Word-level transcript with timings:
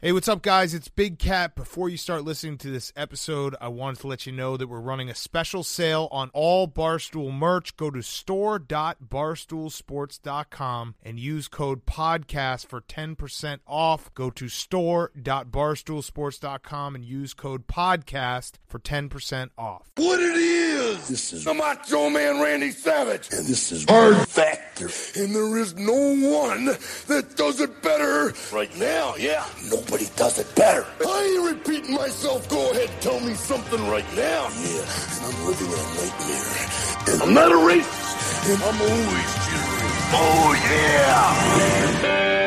Hey, 0.00 0.12
what's 0.12 0.28
up, 0.28 0.42
guys? 0.42 0.74
It's 0.74 0.86
Big 0.86 1.18
Cat. 1.18 1.56
Before 1.56 1.88
you 1.88 1.96
start 1.96 2.22
listening 2.22 2.56
to 2.58 2.70
this 2.70 2.92
episode, 2.94 3.56
I 3.60 3.66
wanted 3.66 3.98
to 4.02 4.06
let 4.06 4.26
you 4.26 4.32
know 4.32 4.56
that 4.56 4.68
we're 4.68 4.78
running 4.78 5.10
a 5.10 5.14
special 5.16 5.64
sale 5.64 6.06
on 6.12 6.30
all 6.32 6.68
Barstool 6.68 7.32
merch. 7.32 7.76
Go 7.76 7.90
to 7.90 8.00
store.barstoolsports.com 8.00 10.94
and 11.02 11.18
use 11.18 11.48
code 11.48 11.84
PODCAST 11.84 12.68
for 12.68 12.80
10% 12.80 13.58
off. 13.66 14.14
Go 14.14 14.30
to 14.30 14.48
store.barstoolsports.com 14.48 16.94
and 16.94 17.04
use 17.04 17.34
code 17.34 17.66
PODCAST 17.66 18.52
for 18.68 18.78
10% 18.78 19.50
off. 19.58 19.90
What 19.96 20.20
it 20.20 20.36
is? 20.36 21.08
This 21.08 21.32
is 21.32 21.42
the 21.42 21.54
Macho 21.54 22.08
Man 22.08 22.40
Randy 22.40 22.70
Savage. 22.70 23.30
And 23.32 23.44
this 23.44 23.72
is 23.72 23.84
Hard 23.88 24.28
Factor. 24.28 24.90
And 25.20 25.34
there 25.34 25.58
is 25.58 25.74
no 25.74 25.92
one 25.92 26.66
that 27.08 27.32
does 27.34 27.60
it 27.60 27.82
better 27.82 28.32
right 28.52 28.72
now. 28.78 29.16
Yeah, 29.16 29.44
nobody 29.88 30.10
does 30.16 30.38
it 30.38 30.54
better. 30.54 30.84
I 31.06 31.34
ain't 31.34 31.56
repeating 31.56 31.94
myself. 31.94 32.46
Go 32.50 32.70
ahead, 32.72 32.90
tell 33.00 33.18
me 33.20 33.34
something 33.34 33.80
right 33.88 34.04
now. 34.14 34.48
Yeah, 34.60 34.84
and 35.16 35.26
I'm 35.26 35.46
living 35.46 35.66
in 35.66 35.78
a 35.78 35.88
nightmare. 35.96 37.14
And 37.14 37.22
I'm 37.22 37.34
not 37.34 37.52
a 37.52 37.54
racist. 37.54 38.52
And 38.52 38.62
I'm 38.62 38.80
always 38.80 39.30
cheering. 39.46 39.92
Oh, 40.12 40.52
yeah. 40.70 42.37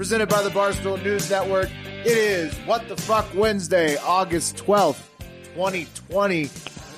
Presented 0.00 0.30
by 0.30 0.40
the 0.42 0.48
Barstool 0.48 1.04
News 1.04 1.28
Network. 1.30 1.68
It 2.06 2.16
is 2.16 2.54
What 2.60 2.88
the 2.88 2.96
Fuck 2.96 3.26
Wednesday, 3.34 3.98
August 3.98 4.56
twelfth, 4.56 5.06
twenty 5.52 5.88
twenty, 6.08 6.48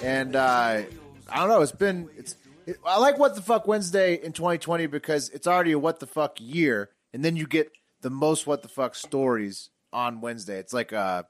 and 0.05 0.36
uh, 0.36 0.83
I 1.28 1.36
don't 1.36 1.48
know. 1.48 1.62
It's 1.62 1.72
been 1.72 2.09
it's. 2.17 2.36
It, 2.64 2.77
I 2.86 3.00
like 3.00 3.19
What 3.19 3.34
the 3.34 3.42
Fuck 3.42 3.67
Wednesday 3.67 4.22
in 4.22 4.33
twenty 4.33 4.59
twenty 4.59 4.86
because 4.86 5.31
it's 5.31 5.48
already 5.48 5.72
a 5.72 5.81
What 5.81 5.98
the 5.98 6.06
Fuck 6.06 6.36
year, 6.39 6.91
and 7.12 7.25
then 7.25 7.34
you 7.34 7.48
get 7.48 7.72
the 8.03 8.11
most 8.11 8.47
What 8.47 8.62
the 8.62 8.69
Fuck 8.69 8.94
stories 8.94 9.70
on 9.92 10.20
Wednesday. 10.20 10.61
It's 10.61 10.72
like 10.72 10.92
uh, 10.92 11.25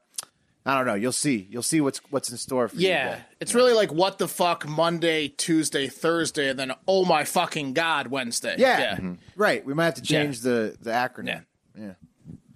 I 0.67 0.77
don't 0.77 0.85
know. 0.85 0.93
You'll 0.93 1.11
see. 1.11 1.47
You'll 1.49 1.63
see 1.63 1.81
what's 1.81 2.01
what's 2.11 2.29
in 2.29 2.37
store 2.37 2.67
for 2.67 2.75
you. 2.75 2.89
Yeah, 2.89 3.19
it's 3.39 3.55
really 3.55 3.73
like 3.73 3.91
what 3.91 4.19
the 4.19 4.27
fuck 4.27 4.67
Monday, 4.67 5.27
Tuesday, 5.27 5.87
Thursday, 5.87 6.49
and 6.49 6.59
then 6.59 6.73
oh 6.87 7.03
my 7.03 7.23
fucking 7.23 7.73
god 7.73 8.09
Wednesday. 8.09 8.57
Yeah, 8.59 8.99
right. 9.35 9.65
We 9.65 9.73
might 9.73 9.85
have 9.85 9.93
to 9.95 10.01
change 10.03 10.41
the 10.41 10.77
the 10.79 10.91
acronym. 10.91 11.45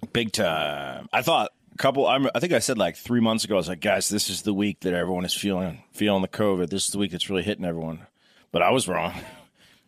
Yeah. 0.08 0.14
yeah. 0.16 0.24
Big 0.24 0.32
time. 0.32 1.08
I 1.12 1.22
thought 1.22 1.50
a 1.74 1.76
couple. 1.78 2.06
I'm, 2.06 2.28
I 2.34 2.40
think 2.40 2.52
I 2.52 2.58
said 2.58 2.78
like 2.78 2.96
three 2.96 3.20
months 3.20 3.44
ago. 3.44 3.54
I 3.54 3.58
was 3.58 3.68
like, 3.68 3.80
guys, 3.80 4.08
this 4.08 4.28
is 4.30 4.42
the 4.42 4.54
week 4.54 4.80
that 4.80 4.94
everyone 4.94 5.24
is 5.24 5.34
feeling 5.34 5.82
feeling 5.92 6.22
the 6.22 6.28
COVID. 6.28 6.70
This 6.70 6.86
is 6.86 6.90
the 6.90 6.98
week 6.98 7.12
that's 7.12 7.28
really 7.30 7.42
hitting 7.42 7.64
everyone. 7.64 8.06
But 8.52 8.62
I 8.62 8.70
was 8.70 8.88
wrong. 8.88 9.14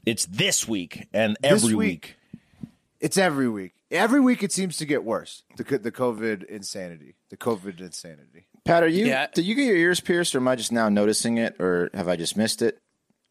It's 0.06 0.24
this 0.24 0.66
week 0.66 1.08
and 1.12 1.36
every 1.44 1.74
week. 1.74 2.16
week. 2.64 2.70
It's 3.00 3.18
every 3.18 3.50
week. 3.50 3.74
Every 3.90 4.18
week 4.18 4.42
it 4.42 4.50
seems 4.50 4.78
to 4.78 4.86
get 4.86 5.04
worse. 5.04 5.42
The 5.58 5.78
the 5.78 5.92
COVID 5.92 6.44
insanity. 6.44 7.16
The 7.28 7.36
COVID 7.36 7.80
insanity. 7.80 8.46
Pat, 8.64 8.82
are 8.82 8.88
you? 8.88 9.04
Yeah. 9.04 9.26
Did 9.34 9.44
you 9.44 9.54
get 9.54 9.66
your 9.66 9.76
ears 9.76 10.00
pierced, 10.00 10.34
or 10.34 10.38
am 10.38 10.48
I 10.48 10.56
just 10.56 10.72
now 10.72 10.88
noticing 10.88 11.36
it, 11.36 11.60
or 11.60 11.90
have 11.92 12.08
I 12.08 12.16
just 12.16 12.34
missed 12.34 12.62
it? 12.62 12.78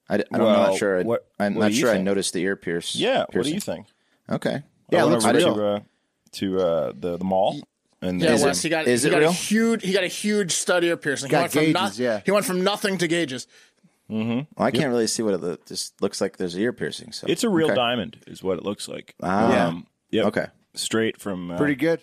I, 0.08 0.18
am 0.18 0.24
Well, 0.32 0.68
not 0.70 0.78
sure. 0.78 1.00
I, 1.00 1.04
what- 1.04 1.28
I'm 1.40 1.56
what 1.56 1.62
not 1.64 1.68
do 1.70 1.74
you 1.74 1.80
sure 1.82 1.92
I 1.92 1.98
noticed 2.02 2.34
the 2.34 2.44
ear 2.44 2.56
pierce. 2.56 2.96
Yeah. 2.96 3.26
What 3.32 3.46
do 3.46 3.50
you 3.52 3.60
think? 3.60 3.88
Okay. 4.30 4.62
Yeah, 4.92 5.00
I 5.00 5.02
it 5.02 5.10
went 5.10 5.24
looks 5.24 5.26
over 5.26 5.38
real. 5.38 5.56
to 5.56 5.66
uh, 5.66 5.80
to 6.34 6.60
uh, 6.60 6.94
the 6.98 7.18
the 7.18 7.24
mall 7.26 7.60
and 8.02 8.22
Yeah, 8.22 8.34
Is 8.34 8.44
Wes, 8.44 8.62
he 8.62 8.70
got, 8.70 8.88
is 8.88 9.04
he 9.04 9.10
it 9.10 9.12
got 9.12 9.20
real? 9.20 9.30
a 9.30 9.34
huge 9.34 9.84
he 9.84 9.92
got 9.94 10.04
a 10.04 10.08
huge 10.08 10.52
stud 10.54 10.84
ear 10.84 10.96
piercing. 10.98 11.30
He 11.30 11.32
Got 11.32 11.42
went 11.42 11.52
from 11.54 11.74
gauges, 11.74 12.00
yeah. 12.00 12.22
He 12.26 12.32
went 12.32 12.46
from 12.46 12.64
nothing 12.64 12.98
to 13.00 13.08
gauges. 13.08 13.48
Well, 14.08 14.46
I 14.58 14.72
can't 14.72 14.90
really 14.90 15.06
see 15.06 15.22
what 15.22 15.36
it 15.36 15.42
lo- 15.42 15.58
just 15.68 16.02
looks 16.02 16.20
like. 16.20 16.38
There's 16.38 16.58
ear 16.58 16.74
piercing. 16.74 17.12
So 17.12 17.28
it's 17.30 17.44
a 17.44 17.50
real 17.50 17.68
okay. 17.68 17.76
diamond, 17.76 18.18
is 18.26 18.42
what 18.42 18.58
it 18.58 18.64
looks 18.66 18.88
like. 18.88 19.14
Ah. 19.22 19.68
Um, 19.68 19.86
yep. 20.10 20.26
Okay. 20.28 20.48
Straight 20.74 21.20
from 21.22 21.52
uh, 21.52 21.58
Pretty 21.58 21.76
good. 21.76 22.00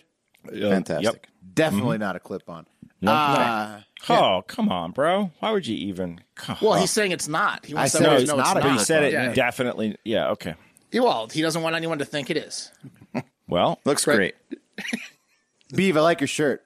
uh, 0.47 0.51
Fantastic. 0.69 1.03
Yep. 1.03 1.27
Definitely 1.53 1.97
not 1.97 2.15
a 2.15 2.19
clip 2.19 2.49
on. 2.49 2.65
Uh, 3.05 3.81
Oh, 4.09 4.43
come 4.47 4.69
on, 4.69 4.91
bro. 4.91 5.31
Why 5.39 5.51
would 5.51 5.65
you 5.67 5.75
even? 5.75 6.21
Well, 6.61 6.75
he's 6.75 6.91
saying 6.91 7.11
it's 7.11 7.27
not. 7.27 7.65
He 7.65 7.73
wants 7.73 7.95
I 7.95 7.97
to 7.97 8.03
said 8.03 8.11
let 8.11 8.21
it's 8.21 8.29
us 8.31 8.37
know 8.37 8.43
not 8.43 8.57
it's 8.57 8.65
a 8.65 8.69
But 8.69 8.77
he 8.77 8.79
said 8.85 9.03
it 9.03 9.13
Yeah. 9.13 9.33
definitely. 9.33 9.97
Yeah. 10.05 10.29
Okay. 10.29 10.53
Yeah, 10.91 11.01
Well, 11.01 11.27
he 11.27 11.41
doesn't 11.41 11.61
want 11.61 11.75
anyone 11.75 11.97
to 11.99 12.05
think 12.05 12.29
it 12.29 12.37
is. 12.37 12.71
Well, 13.47 13.79
Looks 13.85 14.05
Right. 14.07 14.15
great. 14.15 14.35
Beeve, 15.75 15.97
I 15.97 16.01
like 16.01 16.21
your 16.21 16.27
shirt. 16.27 16.63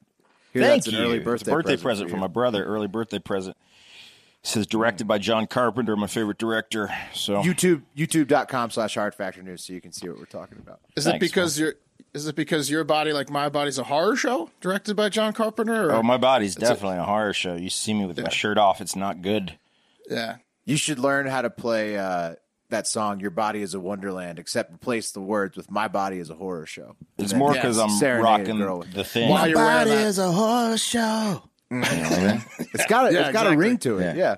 Here, 0.54 0.62
Thank 0.64 0.84
that's 0.84 0.94
you. 0.94 1.00
an 1.00 1.06
early 1.06 1.18
It's 1.18 1.26
birthday, 1.26 1.52
a 1.52 1.56
birthday 1.56 1.70
present, 1.72 1.82
present 1.84 2.10
from 2.10 2.18
for 2.18 2.22
my 2.22 2.28
brother. 2.28 2.64
Early 2.66 2.88
birthday 2.88 3.20
present. 3.20 3.56
It 4.44 4.48
says 4.48 4.68
directed 4.68 5.08
by 5.08 5.18
John 5.18 5.48
Carpenter, 5.48 5.96
my 5.96 6.08
favorite 6.08 6.38
director. 6.38 6.90
So 7.14 7.42
YouTube 7.42 7.84
YouTube.com 7.96 8.72
slash 8.72 8.96
hard 8.96 9.16
factor 9.16 9.42
news 9.44 9.64
so 9.64 9.74
you 9.74 9.82
can 9.82 9.92
see 9.92 10.10
what 10.10 10.18
we're 10.18 10.26
talking 10.26 10.58
about. 10.58 10.80
Is 10.96 11.06
it 11.08 11.12
Thanks, 11.12 11.26
because 11.28 11.60
you're 11.60 11.76
is 12.14 12.28
it 12.28 12.36
because 12.36 12.70
your 12.70 12.84
body 12.84 13.14
like 13.14 13.30
my 13.30 13.48
body's 13.50 13.78
a 13.78 13.84
horror 13.84 14.16
show 14.16 14.50
directed 14.60 14.96
by 14.96 15.10
John 15.10 15.32
Carpenter? 15.34 15.90
Or? 15.90 15.94
Oh, 15.94 16.04
my 16.04 16.18
body's 16.18 16.56
definitely 16.56 16.98
a 16.98 17.04
horror 17.04 17.34
show. 17.34 17.56
You 17.56 17.70
see 17.70 17.94
me 17.94 18.06
with 18.06 18.20
my 18.20 18.30
shirt 18.30 18.58
off; 18.58 18.82
it's 18.82 18.96
not 18.96 19.22
good. 19.22 19.58
yeah. 20.10 20.38
You 20.66 20.76
should 20.78 21.00
learn 21.00 21.26
how 21.28 21.42
to 21.42 21.50
play 21.50 21.98
uh, 21.98 22.36
that 22.72 22.88
song 22.88 23.20
"Your 23.20 23.30
Body 23.30 23.62
Is 23.62 23.74
a 23.74 23.80
Wonderland," 23.80 24.40
except 24.40 24.74
replace 24.74 25.12
the 25.12 25.22
words 25.22 25.56
with 25.56 25.70
"My 25.72 25.88
Body 25.88 26.18
Is 26.18 26.30
a 26.30 26.36
Horror 26.36 26.66
Show." 26.66 26.96
It's 27.18 27.32
And 27.32 27.40
more 27.40 27.54
because 27.54 27.78
just 27.78 28.04
I'm 28.04 28.22
rocking 28.22 28.58
girl 28.58 28.80
with 28.80 28.94
the 28.94 29.04
thing. 29.04 29.30
My 29.30 29.48
you're 29.48 29.58
wearing 29.58 29.88
that. 29.88 30.18
a 30.18 30.32
horror 30.32 30.78
show. 30.78 31.44
It's 32.74 32.86
got 32.86 33.10
a, 33.10 33.14
Yeah, 33.14 33.22
it's 33.28 33.34
got 33.34 33.52
a 33.52 33.56
ring 33.56 33.78
to 33.80 34.00
it. 34.00 34.18
Yeah. 34.18 34.36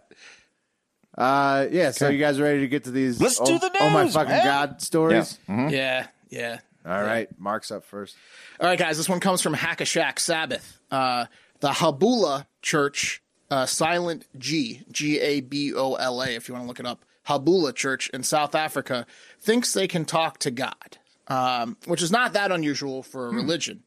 Uh, 1.17 1.67
yeah. 1.71 1.91
So 1.91 2.09
you 2.09 2.19
guys 2.19 2.39
ready 2.39 2.61
to 2.61 2.67
get 2.67 2.83
to 2.85 2.91
these? 2.91 3.21
Let's 3.21 3.39
oh, 3.39 3.45
do 3.45 3.59
the 3.59 3.71
Oh 3.79 3.89
my 3.89 4.07
fucking 4.09 4.29
man. 4.29 4.45
god 4.45 4.81
stories! 4.81 5.39
Yeah. 5.47 6.07
Yeah. 6.29 6.59
All 6.85 7.01
right, 7.01 7.29
Mark's 7.39 7.71
up 7.71 7.85
first. 7.85 8.15
All 8.59 8.67
right, 8.67 8.77
guys, 8.77 8.97
this 8.97 9.07
one 9.07 9.21
comes 9.21 9.41
from 9.41 9.55
Hackashack 9.55 10.19
Sabbath. 10.19 10.79
Uh, 10.91 11.25
the 11.61 11.69
Gabola 11.69 12.45
Church, 12.61 13.21
uh, 13.50 13.65
silent 13.65 14.25
G, 14.38 14.81
G 14.91 15.19
A 15.19 15.39
B 15.39 15.73
O 15.73 15.94
L 15.94 16.21
A, 16.21 16.31
if 16.35 16.50
you 16.50 16.53
want 16.53 16.65
to 16.65 16.67
look 16.67 16.81
it 16.81 16.85
up, 16.85 17.05
Gabola 17.28 17.73
Church 17.73 18.09
in 18.09 18.23
South 18.23 18.56
Africa, 18.56 19.06
thinks 19.39 19.73
they 19.73 19.88
can 19.88 20.06
talk 20.06 20.39
to 20.39 20.51
God, 20.51 20.97
um, 21.28 21.78
which 21.85 22.01
is 22.01 22.11
not 22.11 22.34
that 22.34 22.51
unusual 22.51 23.03
for 23.03 23.28
a 23.28 23.31
religion, 23.31 23.84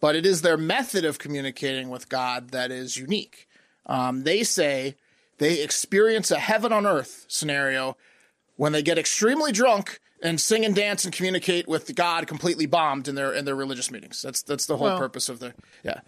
but 0.00 0.14
it 0.16 0.24
is 0.26 0.42
their 0.42 0.56
method 0.56 1.04
of 1.04 1.18
communicating 1.18 1.88
with 1.88 2.08
God 2.08 2.50
that 2.50 2.70
is 2.70 2.96
unique. 2.96 3.48
Um, 3.86 4.22
they 4.24 4.42
say 4.44 4.96
they 5.38 5.62
experience 5.62 6.30
a 6.30 6.38
heaven 6.38 6.72
on 6.72 6.86
earth 6.86 7.24
scenario 7.28 7.96
when 8.56 8.72
they 8.72 8.82
get 8.82 8.98
extremely 8.98 9.52
drunk 9.52 10.00
and 10.22 10.40
sing 10.40 10.64
and 10.64 10.74
dance 10.74 11.04
and 11.04 11.12
communicate 11.14 11.68
with 11.68 11.94
God 11.94 12.26
completely 12.26 12.66
bombed 12.66 13.06
in 13.06 13.14
their 13.16 13.32
in 13.32 13.44
their 13.44 13.54
religious 13.54 13.90
meetings. 13.90 14.22
That's 14.22 14.42
that's 14.42 14.66
the 14.66 14.76
whole 14.78 14.86
Well- 14.88 14.98
purpose 14.98 15.28
of 15.28 15.38
the 15.40 15.54
yeah 15.84 16.00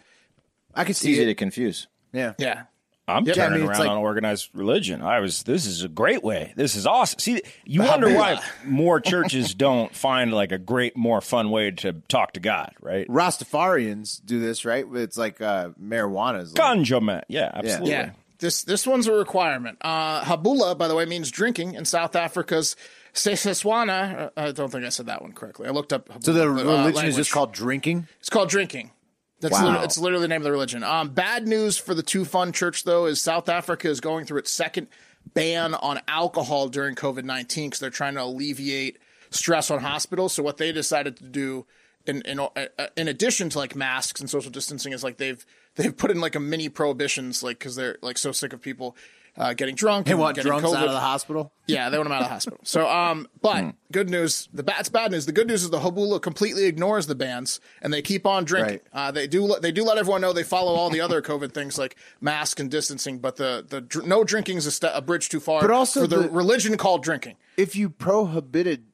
I 0.74 0.84
can 0.84 0.92
It's 0.92 1.00
see 1.00 1.12
easy 1.12 1.22
it. 1.22 1.26
to 1.26 1.34
confuse. 1.34 1.88
yeah. 2.12 2.34
yeah. 2.38 2.62
I'm 3.08 3.24
Yep. 3.24 3.34
turning 3.36 3.52
I 3.54 3.56
mean, 3.62 3.68
around 3.68 3.78
like- 3.80 3.88
on 3.88 3.96
organized 3.98 4.50
religion. 4.54 5.02
I 5.02 5.20
was. 5.20 5.42
This 5.44 5.66
is 5.66 5.82
a 5.82 5.88
great 5.88 6.22
way. 6.22 6.52
This 6.56 6.76
is 6.76 6.86
awesome. 6.86 7.18
See, 7.18 7.42
you 7.64 7.82
wonder 7.82 8.14
why 8.14 8.40
more 8.64 9.00
churches 9.12 9.54
don't 9.54 9.94
find 9.94 10.32
like 10.32 10.52
a 10.52 10.58
great, 10.58 10.96
more 10.96 11.20
fun 11.20 11.50
way 11.50 11.70
to 11.70 11.94
talk 12.08 12.32
to 12.34 12.40
God, 12.40 12.72
right? 12.80 13.06
Rastafarians 13.08 14.20
do 14.24 14.38
this, 14.40 14.64
right? 14.64 14.84
It's 14.94 15.16
like 15.18 15.40
uh, 15.40 15.70
marijuana 15.82 16.42
is 16.42 16.56
like, 16.56 16.62
Ganja 16.62 17.02
man. 17.02 17.22
Yeah, 17.28 17.50
absolutely. 17.54 17.90
Yeah. 17.90 18.10
This 18.40 18.62
this 18.62 18.86
one's 18.86 19.06
a 19.08 19.12
requirement. 19.12 19.78
Uh, 19.80 20.22
Gabola, 20.22 20.78
by 20.78 20.86
the 20.86 20.94
way, 20.94 21.04
means 21.06 21.30
drinking 21.30 21.74
in 21.74 21.84
South 21.84 22.14
Africa's 22.14 22.76
Setswana. 23.14 24.26
Uh, 24.26 24.30
I 24.36 24.52
don't 24.52 24.70
think 24.70 24.84
I 24.84 24.90
said 24.90 25.06
that 25.06 25.22
one 25.22 25.32
correctly. 25.32 25.66
I 25.66 25.70
looked 25.70 25.92
up. 25.92 26.08
Gabola, 26.08 26.24
So 26.24 26.32
the 26.32 26.42
uh, 26.42 26.46
religion 26.46 26.88
is 26.90 26.94
language. 26.96 27.16
just 27.16 27.32
called 27.32 27.52
drinking. 27.52 28.06
It's 28.20 28.30
called 28.30 28.48
drinking. 28.48 28.90
That's 29.40 29.54
Wow. 29.54 29.64
literally, 29.66 29.84
it's 29.84 29.98
literally 29.98 30.22
the 30.22 30.28
name 30.28 30.40
of 30.40 30.44
the 30.44 30.50
religion. 30.50 30.82
Um, 30.82 31.10
bad 31.10 31.46
news 31.46 31.76
for 31.78 31.94
the 31.94 32.02
Two 32.02 32.24
Fun 32.24 32.52
Church 32.52 32.84
though 32.84 33.06
is 33.06 33.20
South 33.20 33.48
Africa 33.48 33.88
is 33.88 34.00
going 34.00 34.24
through 34.26 34.38
its 34.38 34.50
second 34.52 34.88
ban 35.34 35.74
on 35.74 36.00
alcohol 36.08 36.68
during 36.68 36.94
COVID 36.94 37.24
nineteen 37.24 37.68
because 37.70 37.80
they're 37.80 37.90
trying 37.90 38.14
to 38.14 38.22
alleviate 38.22 38.98
stress 39.30 39.70
on 39.70 39.80
hospitals. 39.80 40.32
So 40.32 40.42
what 40.42 40.56
they 40.56 40.72
decided 40.72 41.16
to 41.18 41.24
do, 41.24 41.66
in 42.06 42.22
in 42.22 42.40
uh, 42.40 42.48
in 42.96 43.06
addition 43.08 43.48
to 43.50 43.58
like 43.58 43.76
masks 43.76 44.20
and 44.20 44.28
social 44.28 44.50
distancing, 44.50 44.92
is 44.92 45.04
like 45.04 45.18
they've 45.18 45.44
they've 45.76 45.96
put 45.96 46.10
in 46.10 46.20
like 46.20 46.34
a 46.34 46.40
mini 46.40 46.68
prohibitions, 46.68 47.42
like 47.42 47.58
because 47.58 47.76
they're 47.76 47.98
like 48.02 48.18
so 48.18 48.32
sick 48.32 48.52
of 48.52 48.60
people 48.60 48.96
uh, 49.38 49.54
getting 49.54 49.74
drunk. 49.76 50.06
They 50.06 50.14
want 50.14 50.34
getting 50.36 50.50
drunks 50.50 50.68
COVID. 50.68 50.74
out 50.76 50.86
of 50.86 50.92
the 50.92 51.00
hospital. 51.00 51.52
Yeah, 51.66 51.88
they 51.90 51.96
want 51.96 52.06
him 52.08 52.12
out 52.12 52.22
of 52.22 52.26
the 52.28 52.32
hospital. 52.34 52.58
So, 52.64 52.88
um, 52.88 53.28
but 53.40 53.74
good 53.92 54.10
news. 54.10 54.48
The 54.52 54.62
bad, 54.62 54.90
bad 54.92 55.12
news. 55.12 55.26
The 55.26 55.32
good 55.32 55.46
news 55.46 55.62
is 55.62 55.70
the 55.70 55.78
Gabola 55.78 56.20
completely 56.20 56.64
ignores 56.64 57.06
the 57.06 57.14
bans 57.14 57.60
and 57.80 57.92
they 57.92 58.02
keep 58.02 58.26
on 58.26 58.44
drinking. 58.44 58.80
Right. 58.92 59.08
Uh, 59.08 59.10
they 59.12 59.26
do. 59.26 59.44
let- 59.44 59.62
They 59.62 59.70
do 59.72 59.84
let 59.84 59.96
everyone 59.96 60.20
know 60.20 60.32
they 60.32 60.42
follow 60.42 60.74
all 60.74 60.90
the 60.90 61.00
other 61.00 61.22
COVID 61.30 61.52
things 61.52 61.78
like 61.78 61.96
mask 62.20 62.58
and 62.60 62.70
distancing. 62.70 63.18
But 63.20 63.36
the 63.36 63.64
the 63.68 63.80
dr- 63.80 64.06
no 64.06 64.24
drinking 64.24 64.56
is 64.58 64.66
a, 64.66 64.70
ste- 64.72 64.84
a 64.92 65.00
bridge 65.00 65.28
too 65.28 65.40
far. 65.40 65.60
But 65.60 65.70
also 65.70 66.00
for 66.02 66.06
the, 66.08 66.18
the- 66.22 66.28
religion 66.30 66.76
called 66.76 67.02
drinking. 67.04 67.36
If 67.56 67.76
you 67.76 67.90
prohibited 67.90 68.84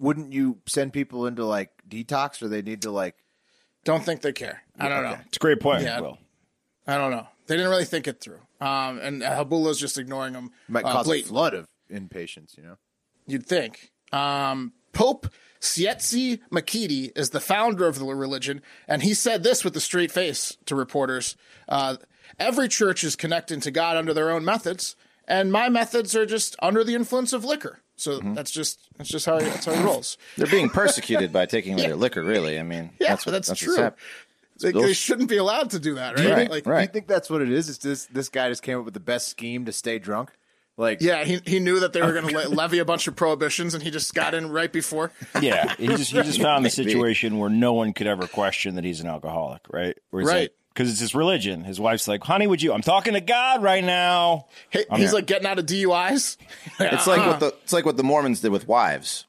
wouldn't 0.00 0.32
you 0.32 0.58
send 0.66 0.92
people 0.92 1.26
into 1.26 1.44
like 1.44 1.70
detox, 1.88 2.42
or 2.42 2.48
they 2.48 2.62
need 2.62 2.82
to 2.82 2.90
like? 2.90 3.14
Don't 3.84 4.04
think 4.04 4.22
they 4.22 4.32
care. 4.32 4.62
I 4.78 4.88
don't 4.88 5.02
know. 5.04 5.16
It's 5.26 5.36
a 5.36 5.40
great 5.40 5.60
point. 5.60 5.82
Yeah. 5.82 6.00
Will. 6.00 6.18
I 6.86 6.96
don't 6.98 7.10
know. 7.12 7.26
They 7.46 7.56
didn't 7.56 7.70
really 7.70 7.84
think 7.84 8.08
it 8.08 8.20
through. 8.20 8.40
Um, 8.64 8.98
and 9.00 9.22
Gabola's 9.22 9.80
just 9.80 9.98
ignoring 9.98 10.34
them. 10.34 10.50
Might 10.68 10.84
uh, 10.84 10.92
cause 10.92 11.06
a 11.06 11.08
blatant- 11.10 11.28
flood 11.28 11.54
of 11.54 11.66
inpatients, 11.90 12.56
you 12.56 12.62
know. 12.62 12.76
You'd 13.26 13.46
think. 13.46 13.90
Um, 14.12 14.72
Pope 14.92 15.26
Tsietsi 15.60 16.40
Makiti 16.50 17.10
is 17.16 17.30
the 17.30 17.40
founder 17.40 17.86
of 17.86 17.98
the 17.98 18.04
religion, 18.06 18.60
and 18.86 19.02
he 19.02 19.14
said 19.14 19.42
this 19.42 19.64
with 19.64 19.76
a 19.76 19.80
straight 19.80 20.10
face 20.12 20.56
to 20.66 20.74
reporters: 20.74 21.36
uh, 21.68 21.96
"Every 22.38 22.68
church 22.68 23.04
is 23.04 23.16
connecting 23.16 23.60
to 23.60 23.70
God 23.70 23.96
under 23.96 24.12
their 24.12 24.30
own 24.30 24.44
methods, 24.44 24.96
and 25.26 25.50
my 25.50 25.68
methods 25.68 26.14
are 26.14 26.26
just 26.26 26.56
under 26.60 26.84
the 26.84 26.94
influence 26.94 27.32
of 27.32 27.44
liquor. 27.44 27.80
So 27.96 28.18
Mm-hmm. 28.18 28.34
that's 28.34 28.50
just 28.50 28.80
that's 28.98 29.08
just 29.08 29.24
how 29.26 29.38
he, 29.38 29.46
that's 29.48 29.64
how 29.66 29.72
he 29.72 29.82
rolls. 29.84 30.18
They're 30.36 30.46
being 30.46 30.68
persecuted 30.68 31.32
by 31.32 31.46
taking 31.46 31.74
away 31.78 31.86
their 31.86 31.96
liquor. 31.96 32.22
Really, 32.22 32.58
I 32.58 32.62
mean, 32.64 32.90
Yeah, 33.00 33.08
that's 33.10 33.24
what, 33.24 33.32
that's, 33.32 33.48
what's 33.48 33.60
true. 33.60 33.90
Hap- 34.62 34.72
They, 34.74 34.80
they 34.80 34.92
shouldn't 34.92 35.28
be 35.28 35.36
allowed 35.36 35.70
to 35.70 35.78
do 35.78 35.94
that, 35.96 36.18
right? 36.18 36.30
Right, 36.30 36.50
Like, 36.50 36.66
right. 36.66 36.78
Do 36.80 36.82
you 36.82 36.92
think 36.92 37.06
that's 37.06 37.28
what 37.30 37.42
it 37.42 37.50
is? 37.50 37.68
Is 37.68 37.78
this 37.78 38.06
this 38.06 38.28
guy 38.28 38.48
just 38.48 38.62
came 38.62 38.78
up 38.78 38.84
with 38.84 38.94
the 38.94 39.00
best 39.00 39.28
scheme 39.28 39.64
to 39.66 39.72
stay 39.72 39.98
drunk? 39.98 40.30
Like, 40.78 41.00
Yeah, 41.02 41.24
he 41.24 41.40
he 41.44 41.58
knew 41.60 41.80
that 41.80 41.92
they 41.92 42.00
were 42.00 42.12
going 42.12 42.28
to 42.28 42.34
le- 42.36 42.48
levy 42.54 42.78
a 42.78 42.84
bunch 42.84 43.06
of 43.06 43.14
prohibitions, 43.14 43.74
and 43.74 43.82
he 43.82 43.90
just 43.90 44.14
got 44.14 44.32
in 44.34 44.50
right 44.50 44.72
before. 44.72 45.12
Yeah, 45.40 45.74
he 45.76 45.86
just 45.88 46.10
he 46.12 46.22
just 46.22 46.40
found 46.40 46.64
the 46.64 46.70
situation 46.82 47.38
where 47.38 47.50
no 47.50 47.74
one 47.74 47.92
could 47.92 48.06
ever 48.06 48.26
question 48.26 48.76
that 48.76 48.84
he's 48.84 49.00
an 49.00 49.06
alcoholic, 49.08 49.62
right? 49.70 49.96
Where 50.10 50.22
he's 50.22 50.28
Right. 50.30 50.40
like, 50.42 50.52
because 50.74 50.90
it's 50.90 51.00
his 51.00 51.14
religion. 51.14 51.64
His 51.64 51.78
wife's 51.78 52.08
like, 52.08 52.24
"Honey, 52.24 52.46
would 52.46 52.62
you? 52.62 52.72
I'm 52.72 52.80
talking 52.80 53.12
to 53.12 53.20
God 53.20 53.62
right 53.62 53.84
now." 53.84 54.46
Hey, 54.70 54.86
he's 54.92 55.00
here. 55.10 55.12
like 55.12 55.26
getting 55.26 55.46
out 55.46 55.58
of 55.58 55.66
DUIs. 55.66 56.38
It's 56.80 57.06
like 57.06 57.18
what 57.26 57.40
the 57.40 57.48
it's 57.62 57.74
like 57.74 57.84
what 57.84 57.98
the 57.98 58.02
Mormons 58.02 58.40
did 58.40 58.50
with 58.52 58.66
wives. 58.66 59.26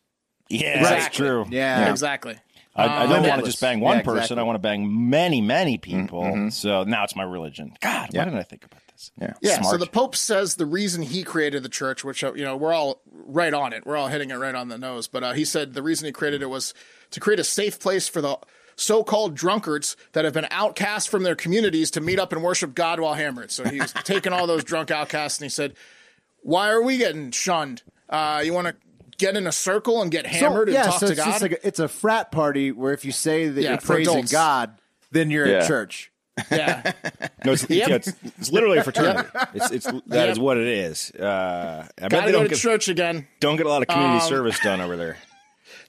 Yeah, 0.47 0.79
Exactly. 0.79 0.99
that's 1.01 1.15
true. 1.17 1.45
yeah, 1.49 1.89
exactly. 1.91 2.37
I, 2.75 3.03
I 3.03 3.07
don't 3.07 3.27
want 3.27 3.41
to 3.41 3.45
just 3.45 3.61
bang 3.61 3.79
one 3.79 3.97
Yeah, 3.97 4.03
person. 4.03 4.17
exactly. 4.17 4.39
I 4.39 4.43
want 4.43 4.55
to 4.55 4.59
bang 4.59 5.09
many, 5.09 5.41
many 5.41 5.77
people. 5.77 6.49
So 6.51 6.83
now 6.83 7.03
it's 7.03 7.15
my 7.15 7.23
religion. 7.23 7.73
God, 7.81 8.09
why 8.13 8.23
didn't 8.25 8.39
I 8.39 8.43
think 8.43 8.65
about 8.65 8.81
this? 8.91 9.11
Yeah. 9.19 9.33
Yeah, 9.41 9.61
so 9.61 9.77
the 9.77 9.85
Pope 9.85 10.15
says 10.15 10.55
the 10.55 10.65
reason 10.65 11.03
he 11.03 11.23
created 11.23 11.61
the 11.63 11.69
church, 11.69 12.03
which 12.03 12.23
uh, 12.23 12.33
you 12.33 12.43
know 12.43 12.57
we're 12.57 12.73
all 12.73 13.01
right 13.11 13.53
on 13.53 13.73
it, 13.73 13.85
we're 13.85 13.97
all 13.97 14.07
hitting 14.07 14.31
it 14.31 14.35
right 14.35 14.55
on 14.55 14.69
the 14.69 14.77
nose. 14.77 15.07
But 15.07 15.23
uh, 15.23 15.33
he 15.33 15.45
said 15.45 15.73
the 15.73 15.83
reason 15.83 16.05
he 16.07 16.11
created 16.11 16.41
it 16.41 16.49
was 16.49 16.73
to 17.11 17.19
create 17.19 17.39
a 17.39 17.43
safe 17.43 17.79
place 17.79 18.07
for 18.07 18.21
the 18.21 18.37
so-called 18.75 19.35
drunkards 19.35 19.95
that 20.13 20.25
have 20.25 20.33
been 20.33 20.47
outcast 20.49 21.09
from 21.09 21.21
their 21.21 21.35
communities 21.35 21.91
to 21.91 22.01
meet 22.01 22.17
up 22.17 22.33
and 22.33 22.41
worship 22.41 22.73
God 22.73 22.99
while 22.99 23.13
hammered. 23.13 23.51
So 23.51 23.65
he's 23.65 23.91
taking 24.03 24.33
all 24.33 24.47
those 24.47 24.63
drunk 24.63 24.89
outcasts 24.89 25.37
and 25.39 25.45
he 25.45 25.49
said, 25.49 25.75
"Why 26.41 26.69
are 26.71 26.81
we 26.81 26.97
getting 26.97 27.29
shunned? 27.29 27.83
Uh, 28.09 28.41
you 28.43 28.53
want 28.53 28.67
to 28.67 28.75
get 29.17 29.35
in 29.37 29.47
a 29.47 29.51
circle 29.51 30.01
and 30.01 30.11
get 30.11 30.25
hammered 30.25 30.69
yeah, 30.69 30.83
and 30.83 30.91
talk 30.91 30.99
so 30.99 31.07
to 31.07 31.13
it's 31.13 31.21
God?" 31.23 31.29
just 31.31 31.41
like 31.41 31.51
a, 31.53 31.67
it's 31.67 31.79
a 31.79 31.87
frat 31.87 32.31
party 32.31 32.71
where 32.71 32.93
if 32.93 33.05
you 33.05 33.11
say 33.11 33.47
that 33.49 33.61
Yeah, 33.61 33.69
you're 33.71 33.77
praising 33.79 34.13
adults. 34.13 34.31
God, 34.31 34.75
then 35.11 35.29
you're 35.31 35.47
Yeah. 35.47 35.57
at 35.57 35.67
church. 35.67 36.11
yeah, 36.51 36.91
No, 37.45 37.51
it's, 37.51 37.69
Yep. 37.69 37.89
yeah, 37.89 37.95
it's, 37.95 38.11
it's 38.39 38.51
literally 38.51 38.79
a 38.79 38.83
fraternity. 38.83 39.29
It's, 39.53 39.69
it's 39.71 39.85
that 40.07 40.29
is 40.29 40.37
Yep. 40.37 40.43
what 40.43 40.57
it 40.57 40.67
is. 40.67 41.11
Uh, 41.11 41.85
I 41.97 42.01
bet 42.01 42.09
gotta 42.11 42.25
they 42.25 42.31
go 42.31 42.37
don't 42.39 42.43
to 42.45 42.49
get, 42.49 42.57
church 42.59 42.87
again. 42.89 43.27
don't 43.39 43.55
get 43.57 43.65
a 43.67 43.69
lot 43.69 43.83
of 43.83 43.87
community 43.87 44.19
Um, 44.23 44.27
service 44.29 44.59
done 44.59 44.81
over 44.81 44.95
there. 44.97 45.17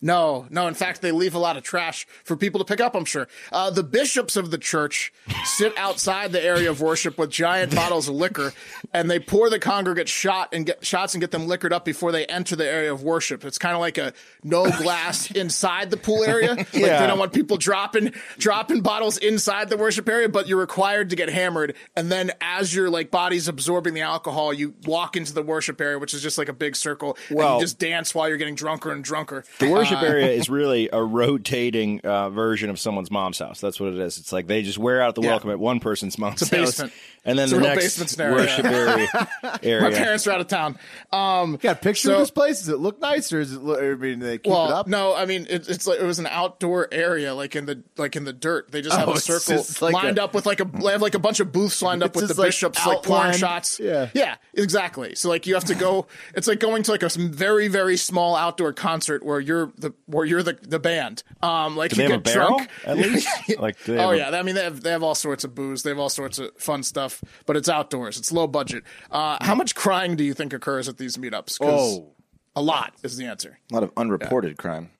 No, 0.00 0.46
no. 0.50 0.66
In 0.68 0.74
fact, 0.74 1.00
they 1.02 1.12
leave 1.12 1.34
a 1.34 1.38
lot 1.38 1.56
of 1.56 1.62
trash 1.62 2.06
for 2.24 2.36
people 2.36 2.58
to 2.58 2.64
pick 2.64 2.80
up. 2.80 2.94
I'm 2.94 3.04
sure. 3.04 3.28
Uh, 3.52 3.70
the 3.70 3.82
bishops 3.82 4.36
of 4.36 4.50
the 4.50 4.58
church 4.58 5.12
sit 5.44 5.76
outside 5.78 6.32
the 6.32 6.42
area 6.42 6.70
of 6.70 6.80
worship 6.80 7.18
with 7.18 7.30
giant 7.30 7.74
bottles 7.76 8.08
of 8.08 8.14
liquor, 8.14 8.52
and 8.92 9.10
they 9.10 9.18
pour 9.20 9.50
the 9.50 9.58
congregants 9.58 10.08
shot 10.08 10.50
and 10.52 10.66
get 10.66 10.84
shots 10.84 11.14
and 11.14 11.20
get 11.20 11.30
them 11.30 11.46
liquored 11.46 11.72
up 11.72 11.84
before 11.84 12.12
they 12.12 12.26
enter 12.26 12.56
the 12.56 12.66
area 12.66 12.92
of 12.92 13.02
worship. 13.02 13.44
It's 13.44 13.58
kind 13.58 13.74
of 13.74 13.80
like 13.80 13.98
a 13.98 14.12
no 14.42 14.64
glass 14.70 15.30
inside 15.30 15.90
the 15.90 15.96
pool 15.96 16.24
area. 16.24 16.54
Like 16.54 16.72
Yeah. 16.74 17.00
they 17.00 17.06
don't 17.06 17.18
want 17.18 17.32
people 17.32 17.56
dropping 17.56 18.12
dropping 18.38 18.80
bottles 18.82 19.16
inside 19.18 19.68
the 19.70 19.76
worship 19.76 20.08
area, 20.08 20.28
but 20.28 20.48
you're 20.48 20.58
required 20.60 21.10
to 21.10 21.16
get 21.16 21.28
hammered. 21.28 21.74
And 21.96 22.10
then 22.10 22.32
as 22.40 22.74
your 22.74 22.90
like 22.90 23.10
body's 23.10 23.48
absorbing 23.48 23.94
the 23.94 24.00
alcohol, 24.02 24.52
you 24.52 24.74
walk 24.86 25.16
into 25.16 25.32
the 25.32 25.42
worship 25.42 25.80
area, 25.80 25.98
which 25.98 26.14
is 26.14 26.22
just 26.22 26.38
like 26.38 26.48
a 26.48 26.52
big 26.52 26.76
circle, 26.76 27.16
and 27.28 27.38
Well- 27.38 27.54
you 27.56 27.60
just 27.64 27.78
dance 27.78 28.14
while 28.14 28.28
you're 28.28 28.38
getting 28.38 28.54
drunker 28.54 28.90
and 28.92 29.02
drunker. 29.04 29.44
The 29.58 29.70
worship 29.92 30.02
area 30.02 30.28
is 30.30 30.48
really 30.48 30.88
a 30.92 31.02
rotating 31.02 32.00
uh, 32.00 32.30
version 32.30 32.70
of 32.70 32.78
someone's 32.78 33.10
mom's 33.10 33.38
house. 33.38 33.60
That's 33.60 33.78
what 33.80 33.92
it 33.92 33.98
is. 33.98 34.18
It's 34.18 34.32
like 34.32 34.46
they 34.46 34.62
just 34.62 34.78
wear 34.78 35.02
out 35.02 35.14
the 35.14 35.22
Yeah. 35.22 35.30
welcome 35.30 35.50
at 35.50 35.58
one 35.58 35.80
person's 35.80 36.18
mom's 36.18 36.42
It's 36.42 36.52
a 36.52 36.56
house, 36.58 36.70
basement. 36.72 36.92
and 37.24 37.38
then 37.38 37.44
It's 37.44 37.52
a 37.52 37.56
the 37.56 37.60
real 37.60 37.70
next 37.70 37.84
basement 37.84 38.10
scenario, 38.10 38.36
worship 38.36 38.64
area. 39.62 39.80
My 39.82 39.90
parents 39.92 40.26
are 40.26 40.32
out 40.32 40.40
of 40.40 40.48
town. 40.48 40.78
Um, 41.12 41.56
Got 41.56 41.76
a 41.76 41.80
picture 41.80 42.08
So- 42.08 42.14
of 42.14 42.18
this 42.20 42.30
place? 42.30 42.58
Does 42.60 42.68
it 42.68 42.78
look 42.78 43.00
nice, 43.00 43.32
or 43.32 43.40
is 43.40 43.52
it? 43.52 43.62
Look, 43.62 43.80
I 43.80 43.94
mean, 43.94 44.18
they 44.18 44.38
keep 44.38 44.50
well, 44.52 44.66
it 44.66 44.72
up. 44.72 44.86
no, 44.86 45.14
I 45.14 45.26
mean 45.26 45.46
it, 45.48 45.68
it's 45.68 45.86
like 45.86 45.98
it 46.00 46.04
was 46.04 46.18
an 46.18 46.26
outdoor 46.26 46.88
area, 46.92 47.34
like 47.34 47.56
in 47.56 47.66
the 47.66 47.82
like 47.96 48.16
in 48.16 48.24
the 48.24 48.32
dirt. 48.32 48.70
They 48.70 48.82
just 48.82 48.96
have 48.96 49.08
Oh, 49.08 49.12
a 49.14 49.20
circle 49.20 49.64
like 49.80 49.94
lined 49.94 50.18
a- 50.18 50.24
up 50.24 50.34
with 50.34 50.46
like 50.46 50.60
a 50.60 50.64
they 50.64 50.92
have 50.92 51.02
like 51.02 51.14
a 51.14 51.18
bunch 51.18 51.40
of 51.40 51.52
booths 51.52 51.80
lined 51.82 52.02
up 52.02 52.14
with 52.16 52.28
the 52.28 52.34
like 52.40 52.48
bishops 52.48 52.84
like 52.86 53.02
pouring 53.02 53.20
outlined- 53.22 53.36
shots. 53.38 53.80
yeah. 53.80 54.08
yeah, 54.14 54.36
exactly. 54.54 55.14
So 55.14 55.28
like 55.28 55.46
you 55.46 55.54
have 55.54 55.64
to 55.66 55.74
go. 55.74 56.06
It's 56.34 56.48
like 56.48 56.60
going 56.60 56.82
to 56.84 56.90
like 56.90 57.02
a 57.02 57.06
s- 57.06 57.16
very 57.16 57.68
very 57.68 57.96
small 57.96 58.36
outdoor 58.36 58.72
concert 58.72 59.24
where 59.24 59.40
you're 59.40 59.72
the 59.76 59.92
where 60.06 60.24
you're 60.24 60.42
the 60.42 60.58
the 60.62 60.78
band. 60.78 61.22
Um, 61.42 61.76
like 61.76 61.90
Do 61.92 62.02
you 62.02 62.08
they 62.08 62.12
have 62.14 62.20
a 62.20 62.24
get 62.24 62.34
barrel 62.34 62.48
drunk 62.58 62.70
at 62.84 62.96
least? 62.98 63.28
Like, 63.58 63.82
do 63.84 63.94
they 63.94 63.98
oh 63.98 64.10
have 64.10 64.12
a- 64.12 64.16
yeah, 64.32 64.38
I 64.38 64.42
mean 64.42 64.54
they 64.54 64.64
have 64.64 64.80
they 64.82 64.90
have 64.90 65.02
all 65.02 65.14
sorts 65.14 65.44
of 65.44 65.54
booze, 65.54 65.82
they 65.82 65.90
have 65.90 65.98
all 65.98 66.08
sorts 66.08 66.38
of 66.38 66.50
fun 66.58 66.82
stuff, 66.82 67.22
but 67.46 67.56
it's 67.56 67.68
outdoors, 67.68 68.18
it's 68.18 68.32
low 68.32 68.46
budget. 68.46 68.84
Uh, 69.10 69.38
how 69.40 69.54
much 69.54 69.74
crying 69.74 70.16
do 70.16 70.24
you 70.24 70.34
think 70.34 70.52
occurs 70.52 70.88
at 70.88 70.98
these 70.98 71.16
meetups? 71.16 71.58
Oh. 71.60 72.12
a 72.56 72.62
lot 72.62 72.94
is 73.02 73.16
the 73.16 73.24
answer. 73.26 73.58
A 73.70 73.74
lot 73.74 73.82
of 73.82 73.90
unreported 73.96 74.56
crime. 74.58 74.90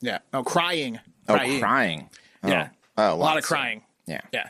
Yeah, 0.00 0.18
no 0.32 0.42
crying. 0.42 1.00
Oh, 1.28 1.34
Crying. 1.34 1.60
crying. 1.60 2.10
Oh. 2.42 2.48
Yeah, 2.48 2.68
Oh, 2.98 3.14
a 3.14 3.16
lot 3.16 3.38
of 3.38 3.44
crying. 3.44 3.82
Yeah. 4.06 4.20
Yeah, 4.32 4.48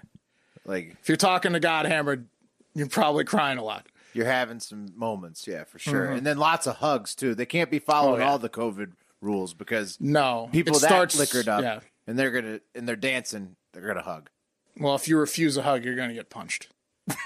Like 0.65 0.97
if 1.01 1.09
you're 1.09 1.17
talking 1.17 1.53
to 1.55 1.61
God 1.61 1.87
hammered, 1.87 2.27
you're 2.75 2.89
probably 2.89 3.25
crying 3.25 3.57
a 3.59 3.65
lot. 3.65 3.87
you're 4.13 4.27
having 4.27 4.61
some 4.61 4.89
moments, 4.97 5.47
yeah, 5.47 5.65
for 5.65 5.79
sure. 5.79 6.07
And 6.07 6.27
then 6.27 6.37
lots 6.39 6.67
of 6.67 6.77
hugs 6.77 7.15
too. 7.15 7.35
They 7.35 7.47
can't 7.47 7.71
be 7.71 7.79
following 7.79 8.15
Mm-hmm. 8.21 8.23
Oh, 8.23 8.27
yeah. 8.27 8.31
all 8.33 8.39
the 8.39 8.49
COVID 8.51 8.93
rules 9.21 9.55
because 9.55 9.99
No, 10.01 10.49
people 10.53 10.77
it 10.77 10.81
that 10.81 10.89
starts, 10.89 11.19
liquored 11.19 11.49
up 11.49 11.63
Yeah. 11.63 11.81
and 12.07 12.19
they're 12.19 12.31
gonna 12.31 12.61
and 12.75 12.89
they're 12.89 12.97
dancing, 12.97 13.57
they're 13.73 13.87
gonna 13.87 14.03
hug. 14.03 14.31
Well, 14.79 14.95
if 14.95 15.09
you 15.09 15.19
refuse 15.19 15.57
a 15.57 15.63
hug, 15.63 15.85
you're 15.85 15.97
to 15.97 16.15
get 16.15 16.29
punched. 16.31 16.69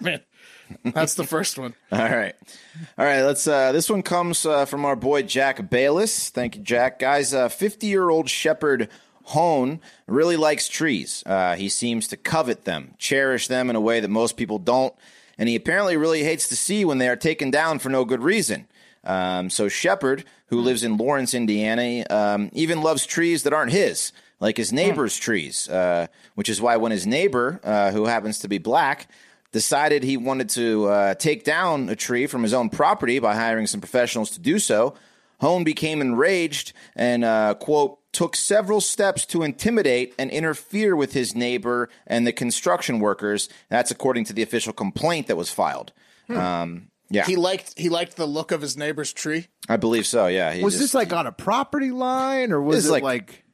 Man, 0.00 0.20
that's 0.84 1.14
the 1.14 1.24
first 1.24 1.58
one. 1.58 1.74
All 1.92 1.98
right. 1.98 2.34
All 2.96 3.04
right, 3.04 3.22
let's 3.22 3.46
uh 3.46 3.72
this 3.72 3.90
one 3.90 4.02
comes 4.02 4.46
uh, 4.46 4.64
from 4.66 4.84
our 4.84 4.96
boy 4.96 5.22
Jack 5.22 5.68
Bayless. 5.68 6.30
Thank 6.30 6.56
you, 6.56 6.62
Jack. 6.62 6.98
Guys, 6.98 7.34
uh 7.34 7.48
50-year-old 7.48 8.30
Shepherd 8.30 8.88
Hoehn 9.30 9.80
really 10.06 10.36
likes 10.36 10.68
trees. 10.68 11.22
Uh, 11.26 11.56
he 11.56 11.68
seems 11.68 12.06
to 12.08 12.16
covet 12.16 12.64
them, 12.64 12.94
cherish 12.98 13.48
them 13.48 13.70
in 13.70 13.76
a 13.76 13.80
way 13.80 13.98
that 14.00 14.08
most 14.10 14.36
people 14.36 14.58
don't, 14.58 14.94
and 15.38 15.48
he 15.48 15.56
apparently 15.56 15.96
really 15.96 16.22
hates 16.24 16.46
to 16.48 16.56
see 16.56 16.84
when 16.84 16.98
they 16.98 17.08
are 17.08 17.16
taken 17.16 17.50
down 17.50 17.78
for 17.78 17.88
no 17.88 18.04
good 18.04 18.22
reason. 18.22 18.66
Um, 19.04 19.50
so 19.50 19.68
Shepherd, 19.68 20.24
who 20.46 20.60
lives 20.60 20.82
in 20.82 20.96
Lawrence, 20.96 21.34
Indiana, 21.34 22.04
um, 22.10 22.50
even 22.52 22.82
loves 22.82 23.06
trees 23.06 23.42
that 23.42 23.52
aren't 23.52 23.72
his, 23.72 24.12
like 24.40 24.56
his 24.56 24.72
neighbor's 24.72 25.16
trees. 25.16 25.68
Uh, 25.68 26.06
which 26.34 26.48
is 26.48 26.60
why 26.60 26.76
when 26.76 26.92
his 26.92 27.06
neighbor, 27.06 27.60
uh, 27.64 27.90
who 27.92 28.06
happens 28.06 28.38
to 28.40 28.48
be 28.48 28.58
black, 28.58 29.08
decided 29.52 30.02
he 30.02 30.16
wanted 30.16 30.48
to 30.48 30.86
uh, 30.86 31.14
take 31.14 31.44
down 31.44 31.88
a 31.88 31.96
tree 31.96 32.26
from 32.26 32.42
his 32.42 32.52
own 32.52 32.68
property 32.68 33.18
by 33.20 33.34
hiring 33.34 33.66
some 33.66 33.80
professionals 33.80 34.30
to 34.30 34.40
do 34.40 34.58
so, 34.58 34.94
Hoehn 35.40 35.64
became 35.64 36.00
enraged 36.00 36.72
and, 36.96 37.24
uh, 37.24 37.54
quote, 37.54 37.98
took 38.12 38.36
several 38.36 38.80
steps 38.80 39.26
to 39.26 39.42
intimidate 39.42 40.14
and 40.18 40.30
interfere 40.30 40.94
with 40.94 41.12
his 41.12 41.34
neighbor 41.34 41.88
and 42.06 42.26
the 42.26 42.32
construction 42.32 43.00
workers. 43.00 43.48
That's 43.68 43.90
according 43.90 44.24
to 44.26 44.32
the 44.32 44.42
official 44.42 44.72
complaint 44.72 45.26
that 45.26 45.36
was 45.36 45.50
filed. 45.50 45.92
Um, 46.28 46.88
yeah, 47.14 47.24
He 47.24 47.36
liked 47.36 47.78
he 47.78 47.88
liked 47.88 48.16
the 48.16 48.26
look 48.26 48.52
of 48.52 48.60
his 48.60 48.76
neighbor's 48.76 49.12
tree. 49.12 49.46
I 49.68 49.76
believe 49.76 50.06
so. 50.06 50.26
Yeah. 50.26 50.52
He 50.52 50.62
Was 50.62 50.74
just- 50.74 50.82
this 50.84 50.94
like 50.94 51.12
on 51.12 51.26
a 51.26 51.32
property 51.32 51.90
line 51.90 52.52
or 52.52 52.60
was 52.60 52.86
it 52.86 52.90
like, 52.92 53.02
like- 53.02 53.44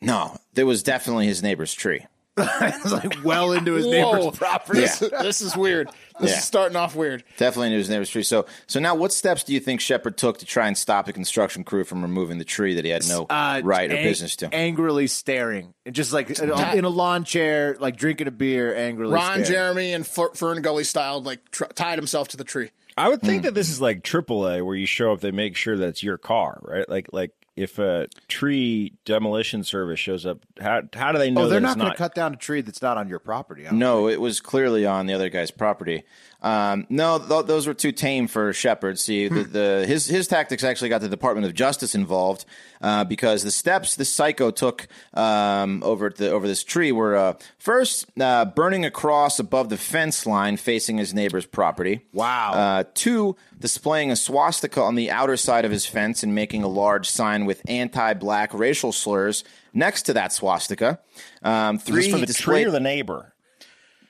No, 0.00 0.36
it 0.54 0.64
was 0.64 0.82
definitely 0.82 1.26
his 1.26 1.42
neighbor's 1.42 1.72
tree. 1.72 2.04
it 2.38 2.82
was 2.84 2.92
like 2.92 3.24
well 3.24 3.52
into 3.52 3.72
his 3.72 3.86
Whoa. 3.86 3.92
neighbor's 4.12 4.36
property? 4.38 4.80
This, 4.80 4.98
this 5.22 5.40
is 5.40 5.56
weird. 5.56 5.88
This 6.20 6.32
Yeah. 6.32 6.36
is 6.36 6.44
starting 6.44 6.76
off 6.76 6.94
weird. 6.94 7.24
Definitely 7.38 7.68
into 7.68 7.78
his 7.78 7.88
neighbor's 7.88 8.10
tree. 8.10 8.24
So, 8.24 8.44
so 8.66 8.78
now, 8.78 8.94
what 8.94 9.10
steps 9.14 9.42
do 9.42 9.54
you 9.54 9.60
think 9.60 9.80
Shepherd 9.80 10.18
took 10.18 10.36
to 10.40 10.44
try 10.44 10.66
and 10.68 10.76
stop 10.76 11.06
the 11.06 11.14
construction 11.14 11.64
crew 11.64 11.82
from 11.84 12.02
removing 12.02 12.36
the 12.36 12.44
tree 12.44 12.74
that 12.74 12.84
he 12.84 12.90
had 12.90 13.08
no 13.08 13.24
Uh, 13.30 13.62
right 13.64 13.90
or 13.90 13.96
business 13.96 14.36
to? 14.36 14.54
Angrily 14.54 15.06
staring 15.06 15.72
and 15.86 15.94
just 15.94 16.12
like 16.12 16.28
in 16.38 16.50
a 16.84 16.88
lawn 16.90 17.24
chair, 17.24 17.74
like 17.80 17.96
drinking 17.96 18.26
a 18.26 18.30
beer, 18.30 18.76
angrily 18.76 19.14
Ron 19.14 19.24
staring. 19.30 19.44
Jeremy 19.46 19.92
and 19.94 20.06
Fer- 20.06 20.34
Fern 20.34 20.60
Gully 20.60 20.84
styled 20.84 21.24
like 21.24 21.50
tr- 21.50 21.64
tied 21.74 21.96
himself 21.98 22.28
to 22.28 22.36
the 22.36 22.44
tree. 22.44 22.70
I 22.96 23.08
would 23.08 23.20
think 23.20 23.42
hmm. 23.42 23.46
that 23.46 23.54
this 23.54 23.68
is 23.68 23.80
like 23.80 24.02
AAA, 24.02 24.64
where 24.64 24.74
you 24.74 24.86
show 24.86 25.12
up, 25.12 25.20
they 25.20 25.30
make 25.30 25.56
sure 25.56 25.76
that 25.76 25.88
it's 25.88 26.02
your 26.02 26.16
car, 26.16 26.58
right? 26.62 26.88
Like, 26.88 27.08
like 27.12 27.32
if 27.56 27.78
a 27.78 28.06
tree 28.28 28.92
demolition 29.04 29.64
service 29.64 29.98
shows 29.98 30.26
up, 30.26 30.44
how 30.60 30.82
how 30.94 31.12
do 31.12 31.18
they 31.18 31.28
oh, 31.28 31.32
know 31.32 31.42
Oh, 31.42 31.48
they're 31.48 31.60
that 31.60 31.66
not 31.66 31.78
going 31.78 31.90
to 31.90 31.96
cut 31.96 32.14
down 32.14 32.34
a 32.34 32.36
tree 32.36 32.60
that's 32.60 32.82
not 32.82 32.98
on 32.98 33.08
your 33.08 33.18
property. 33.18 33.66
I 33.66 33.70
don't 33.70 33.78
No, 33.78 34.08
it 34.08 34.20
was 34.20 34.40
clearly 34.40 34.86
on 34.86 35.06
the 35.06 35.14
other 35.14 35.30
guy's 35.30 35.50
property. 35.50 36.04
Um, 36.42 36.86
no, 36.90 37.18
th- 37.18 37.46
those 37.46 37.66
were 37.66 37.74
too 37.74 37.92
tame 37.92 38.28
for 38.28 38.52
Shepherd. 38.52 38.98
See, 38.98 39.26
the, 39.28 39.42
the 39.44 39.84
his 39.86 40.06
his 40.06 40.28
tactics 40.28 40.62
actually 40.62 40.90
got 40.90 41.00
the 41.00 41.08
Department 41.08 41.46
of 41.46 41.54
Justice 41.54 41.94
involved 41.94 42.44
uh, 42.80 43.04
because 43.04 43.42
the 43.42 43.50
steps 43.50 43.96
this 43.96 44.12
psycho 44.12 44.50
took 44.50 44.86
um, 45.14 45.82
over 45.82 46.10
the 46.10 46.30
over 46.30 46.46
this 46.46 46.62
tree 46.62 46.92
were 46.92 47.16
uh, 47.16 47.34
first 47.58 48.06
uh, 48.20 48.44
burning 48.44 48.84
a 48.84 48.90
cross 48.90 49.38
above 49.38 49.70
the 49.70 49.76
fence 49.78 50.26
line 50.26 50.56
facing 50.56 50.98
his 50.98 51.14
neighbor's 51.14 51.46
property. 51.46 52.02
Wow. 52.12 52.52
Uh, 52.52 52.84
two, 52.94 53.34
displaying 53.58 54.10
a 54.10 54.16
swastika 54.16 54.80
on 54.82 54.94
the 54.94 55.10
outer 55.10 55.36
side 55.36 55.64
of 55.64 55.70
his 55.70 55.86
fence 55.86 56.22
and 56.22 56.34
making 56.34 56.62
a 56.62 56.68
large 56.68 57.08
sign 57.08 57.46
with 57.46 57.62
anti-black 57.66 58.52
racial 58.52 58.92
slurs 58.92 59.42
next 59.72 60.02
to 60.02 60.12
that 60.12 60.32
swastika. 60.32 61.00
Um, 61.42 61.78
three, 61.78 62.10
for 62.10 62.18
the 62.18 62.26
displayed- 62.26 62.64
tree 62.64 62.68
or 62.68 62.70
the 62.70 62.80
neighbor? 62.80 63.32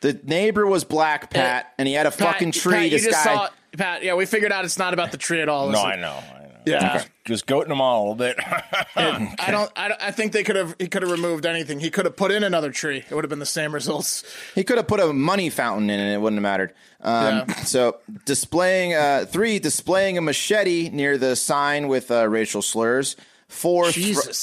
The 0.00 0.18
neighbor 0.24 0.66
was 0.66 0.84
black, 0.84 1.30
Pat, 1.30 1.72
and 1.78 1.86
he 1.88 1.94
had 1.94 2.06
a 2.06 2.10
fucking 2.10 2.52
tree. 2.52 2.74
Pat, 2.74 2.84
you 2.84 2.90
this 2.90 3.04
just 3.04 3.24
guy. 3.24 3.34
saw. 3.34 3.48
Pat, 3.76 4.02
yeah, 4.02 4.14
we 4.14 4.26
figured 4.26 4.52
out 4.52 4.64
it's 4.64 4.78
not 4.78 4.94
about 4.94 5.10
the 5.12 5.18
tree 5.18 5.40
at 5.40 5.48
all. 5.48 5.68
No, 5.70 5.82
I 5.82 5.96
know. 5.96 6.12
I 6.12 6.38
know. 6.40 6.46
Yeah. 6.66 7.04
Just 7.24 7.46
goating 7.46 7.68
them 7.68 7.80
all 7.80 7.98
a 7.98 8.02
little 8.12 8.14
bit. 8.16 8.36
I 8.96 9.48
don't. 9.50 9.70
I, 9.76 9.94
I 10.00 10.10
think 10.10 10.32
they 10.32 10.42
could 10.42 10.56
have. 10.56 10.74
He 10.78 10.88
could 10.88 11.02
have 11.02 11.10
removed 11.12 11.46
anything. 11.46 11.78
He 11.78 11.90
could 11.90 12.04
have 12.06 12.16
put 12.16 12.32
in 12.32 12.42
another 12.42 12.70
tree. 12.72 13.04
It 13.08 13.14
would 13.14 13.22
have 13.24 13.28
been 13.30 13.38
the 13.38 13.46
same 13.46 13.72
results. 13.72 14.24
He 14.54 14.64
could 14.64 14.76
have 14.76 14.88
put 14.88 14.98
a 14.98 15.12
money 15.12 15.48
fountain 15.48 15.88
in, 15.90 16.00
and 16.00 16.12
it 16.12 16.20
wouldn't 16.20 16.38
have 16.38 16.42
mattered. 16.42 16.72
Um, 17.00 17.44
Yeah. 17.48 17.54
So, 17.66 17.98
displaying 18.24 18.94
uh, 18.94 19.26
three, 19.28 19.58
displaying 19.58 20.18
a 20.18 20.20
machete 20.20 20.88
near 20.90 21.18
the 21.18 21.36
sign 21.36 21.88
with 21.88 22.10
uh, 22.10 22.28
racial 22.28 22.62
slurs. 22.62 23.16
Four, 23.48 23.90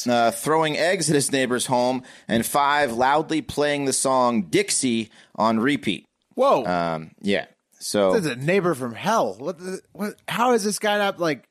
uh, 0.07 0.31
throwing 0.31 0.77
eggs 0.77 1.09
at 1.09 1.15
his 1.15 1.31
neighbor's 1.31 1.65
home, 1.65 2.03
and 2.27 2.45
five, 2.45 2.93
loudly 2.93 3.41
playing 3.41 3.85
the 3.85 3.93
song 3.93 4.43
"Dixie" 4.43 5.11
on 5.35 5.59
repeat. 5.59 6.05
Whoa. 6.35 6.65
Um, 6.65 7.11
yeah. 7.21 7.45
So 7.79 8.13
This 8.13 8.25
is 8.25 8.31
a 8.31 8.35
neighbor 8.37 8.73
from 8.75 8.95
hell. 8.95 9.35
What? 9.37 9.59
The, 9.59 9.81
what? 9.91 10.15
How 10.27 10.53
is 10.53 10.63
this 10.63 10.79
guy 10.79 10.97
not 10.97 11.19
like? 11.19 11.43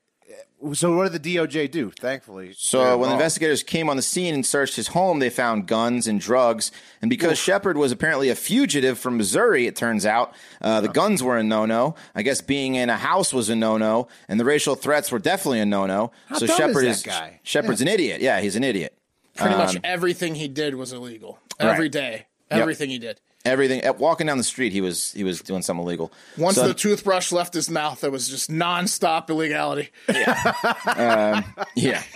So 0.74 0.96
what 0.96 1.10
did 1.10 1.22
the 1.22 1.36
DOJ 1.36 1.70
do? 1.70 1.90
Thankfully, 1.90 2.54
So 2.56 2.78
when 2.80 2.92
involved. 2.92 3.12
investigators 3.14 3.62
came 3.62 3.88
on 3.88 3.96
the 3.96 4.02
scene 4.02 4.32
and 4.34 4.46
searched 4.46 4.76
his 4.76 4.88
home, 4.88 5.18
they 5.18 5.28
found 5.30 5.66
guns 5.66 6.06
and 6.06 6.20
drugs. 6.20 6.70
And 7.00 7.08
because 7.10 7.36
Shepherd 7.38 7.76
was 7.76 7.90
apparently 7.90 8.28
a 8.28 8.34
fugitive 8.36 8.98
from 8.98 9.16
Missouri, 9.16 9.66
it 9.66 9.74
turns 9.74 10.06
out 10.06 10.32
uh, 10.60 10.80
the 10.80 10.88
guns 10.88 11.22
were 11.22 11.36
a 11.36 11.42
no-no. 11.42 11.96
I 12.14 12.22
guess 12.22 12.40
being 12.40 12.76
in 12.76 12.90
a 12.90 12.96
house 12.96 13.32
was 13.32 13.48
a 13.50 13.56
no-no, 13.56 14.06
and 14.28 14.38
the 14.38 14.44
racial 14.44 14.74
threats 14.76 15.10
were 15.10 15.18
definitely 15.18 15.60
a 15.60 15.66
no-no. 15.66 16.12
How 16.28 16.38
so 16.38 16.46
dumb 16.46 16.54
is 16.54 16.56
Shepherd 16.58 16.84
that 16.86 17.02
guy? 17.04 17.40
Shepherd's 17.42 17.80
an 17.80 17.88
idiot. 17.88 18.20
Yeah, 18.20 18.40
he's 18.40 18.54
an 18.56 18.62
idiot. 18.64 18.96
Pretty 19.34 19.54
Um, 19.54 19.58
much 19.60 19.76
everything 19.82 20.34
he 20.36 20.46
did 20.46 20.74
was 20.76 20.92
illegal. 20.92 21.38
Every 21.58 21.84
Right. 21.86 21.92
day, 21.92 22.26
everything 22.50 22.90
he 22.90 22.98
did. 22.98 23.20
Everything 23.44 23.84
uh, 23.84 23.92
walking 23.94 24.28
down 24.28 24.38
the 24.38 24.44
street, 24.44 24.72
he 24.72 24.80
was 24.80 25.12
he 25.12 25.24
was 25.24 25.40
doing 25.40 25.62
something 25.62 25.84
illegal. 25.84 26.12
Once 26.38 26.56
So- 26.56 26.68
the 26.68 26.74
toothbrush 26.74 27.32
left 27.32 27.54
his 27.54 27.68
mouth, 27.68 28.04
it 28.04 28.12
was 28.12 28.28
just 28.28 28.50
nonstop 28.50 29.28
illegality. 29.30 29.90
yeah. 30.08 32.02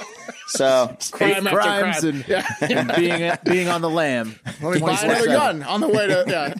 So 0.48 0.96
crime 1.10 1.48
after 1.48 1.58
crimes 1.58 2.00
crime. 2.00 2.14
and, 2.14 2.28
yeah. 2.28 2.46
and 2.60 2.94
being 2.94 3.32
being 3.44 3.68
on 3.68 3.80
the 3.80 3.90
lam. 3.90 4.38
Let 4.62 4.74
me 4.74 4.80
buy 4.80 5.00
another 5.02 5.26
24/7. 5.26 5.32
gun 5.32 5.62
on 5.64 5.80
the 5.80 5.88
way 5.88 6.06
to. 6.06 6.24
Yeah. 6.28 6.54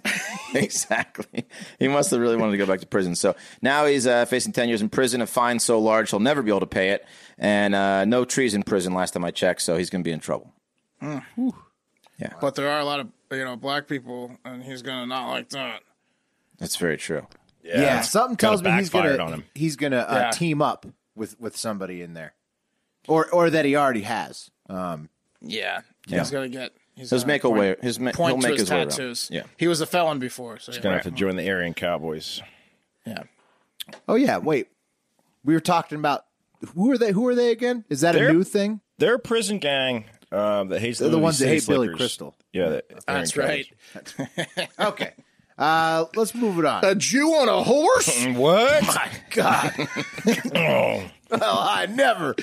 exactly. 0.61 1.47
He 1.79 1.87
must 1.87 2.11
have 2.11 2.19
really 2.21 2.37
wanted 2.37 2.51
to 2.53 2.59
go 2.59 2.67
back 2.67 2.81
to 2.81 2.87
prison. 2.87 3.15
So 3.15 3.37
now 3.63 3.87
he's 3.87 4.05
uh, 4.07 4.25
facing 4.25 4.53
10 4.53 4.69
years 4.69 4.83
in 4.83 4.89
prison, 4.89 5.23
a 5.23 5.27
fine 5.27 5.61
so 5.61 5.79
large 5.79 6.11
he'll 6.11 6.19
never 6.19 6.43
be 6.43 6.51
able 6.51 6.61
to 6.61 6.67
pay 6.67 6.91
it, 6.91 7.07
and 7.39 7.77
uh, 7.77 8.05
no 8.05 8.25
trees 8.25 8.55
in 8.55 8.65
prison 8.65 8.93
last 8.93 9.15
time 9.15 9.25
I 9.25 9.31
checked, 9.31 9.63
so 9.63 9.77
he's 9.77 9.89
going 9.89 10.03
to 10.03 10.09
be 10.09 10.13
in 10.13 10.19
trouble. 10.21 10.53
Yeah. 11.01 12.33
But 12.41 12.57
there 12.57 12.69
are 12.71 12.81
a 12.81 12.85
lot 12.85 12.99
of 13.01 13.09
you 13.31 13.45
know 13.45 13.57
black 13.57 13.89
people, 13.89 14.37
and 14.45 14.63
he's 14.63 14.83
gonna 14.83 15.07
not 15.07 15.29
like 15.29 15.49
that. 15.51 15.83
That's 16.59 16.77
very 16.77 16.97
true. 16.97 17.27
Yeah, 17.63 18.01
something 18.03 18.37
tells 18.37 18.63
me 18.63 18.71
he's 18.73 18.91
gonna 18.91 19.17
on 19.19 19.33
him. 19.33 19.45
he's 19.55 19.77
gonna 19.77 19.99
uh, 19.99 20.15
Yeah. 20.27 20.31
team 20.31 20.63
up 20.63 20.87
with 21.15 21.39
with 21.41 21.57
somebody 21.57 22.03
in 22.03 22.15
there, 22.15 22.35
or 23.09 23.29
or 23.31 23.51
that 23.51 23.65
he 23.65 23.77
already 23.77 24.03
has. 24.03 24.51
Um, 24.69 25.09
Yeah, 25.41 25.81
Yeah. 26.07 26.19
he's 26.21 26.31
gonna 26.31 26.49
get. 26.49 26.73
He's 26.95 27.11
He'll 27.11 27.27
make 27.27 27.45
a 27.45 27.49
point- 27.49 27.61
way. 27.61 27.77
His, 27.83 28.01
ma- 28.01 28.11
he'll 28.13 28.17
Point 28.17 28.41
to 28.41 28.49
make 28.49 28.53
his 28.59 28.63
his 28.63 28.71
way 28.71 28.77
around. 28.79 28.89
tattoos. 28.89 29.29
Yeah. 29.31 29.43
he 29.59 29.69
was 29.69 29.83
a 29.83 29.87
felon 29.87 30.19
before. 30.19 30.59
So 30.59 30.73
yeah. 30.73 30.81
Gonna 30.81 30.95
have 30.95 31.05
to 31.05 31.11
join 31.11 31.37
the 31.37 31.49
Aryan 31.51 31.75
Cowboys. 31.75 32.41
yeah. 33.05 33.25
oh 34.09 34.15
yeah, 34.15 34.39
wait, 34.39 34.69
we 35.45 35.53
were 35.55 35.61
talking 35.61 35.99
about 35.99 36.25
who 36.75 36.91
are 36.91 36.97
they? 36.99 37.13
Who 37.13 37.27
are 37.29 37.35
they 37.35 37.51
again? 37.51 37.85
Is 37.91 38.01
that 38.01 38.13
They're- 38.15 38.31
a 38.31 38.33
new 38.33 38.45
thing? 38.45 38.81
They're 38.99 39.17
a 39.17 39.19
prison 39.19 39.59
gang 39.59 40.07
um, 40.33 40.69
that 40.69 40.81
hates 40.81 40.99
They're 40.99 41.09
the 41.09 41.19
ones 41.19 41.39
that 41.39 41.45
City 41.45 41.55
hate 41.61 41.67
Billy 41.67 41.87
Slickers. 41.89 41.97
Crystal. 41.97 42.35
Yeah, 42.53 42.69
the 42.69 42.83
Aryan 43.09 43.21
That's 43.21 43.37
right. 43.37 43.67
Cowboys. 43.93 44.69
Okay, 44.79 45.13
uh, 45.59 46.05
let's 46.15 46.35
move 46.35 46.59
it 46.59 46.65
on. 46.65 46.85
A 46.85 46.95
Jew 46.95 47.29
on 47.29 47.49
a 47.49 47.63
horse? 47.63 48.27
What? 48.35 48.83
My 48.87 49.11
God, 49.31 49.73
oh, 50.55 51.11
well, 51.31 51.59
I 51.59 51.87
never. 51.89 52.35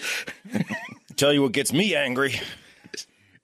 tell 1.15 1.31
you 1.33 1.41
what 1.41 1.51
gets 1.51 1.71
me 1.73 1.95
angry. 1.95 2.39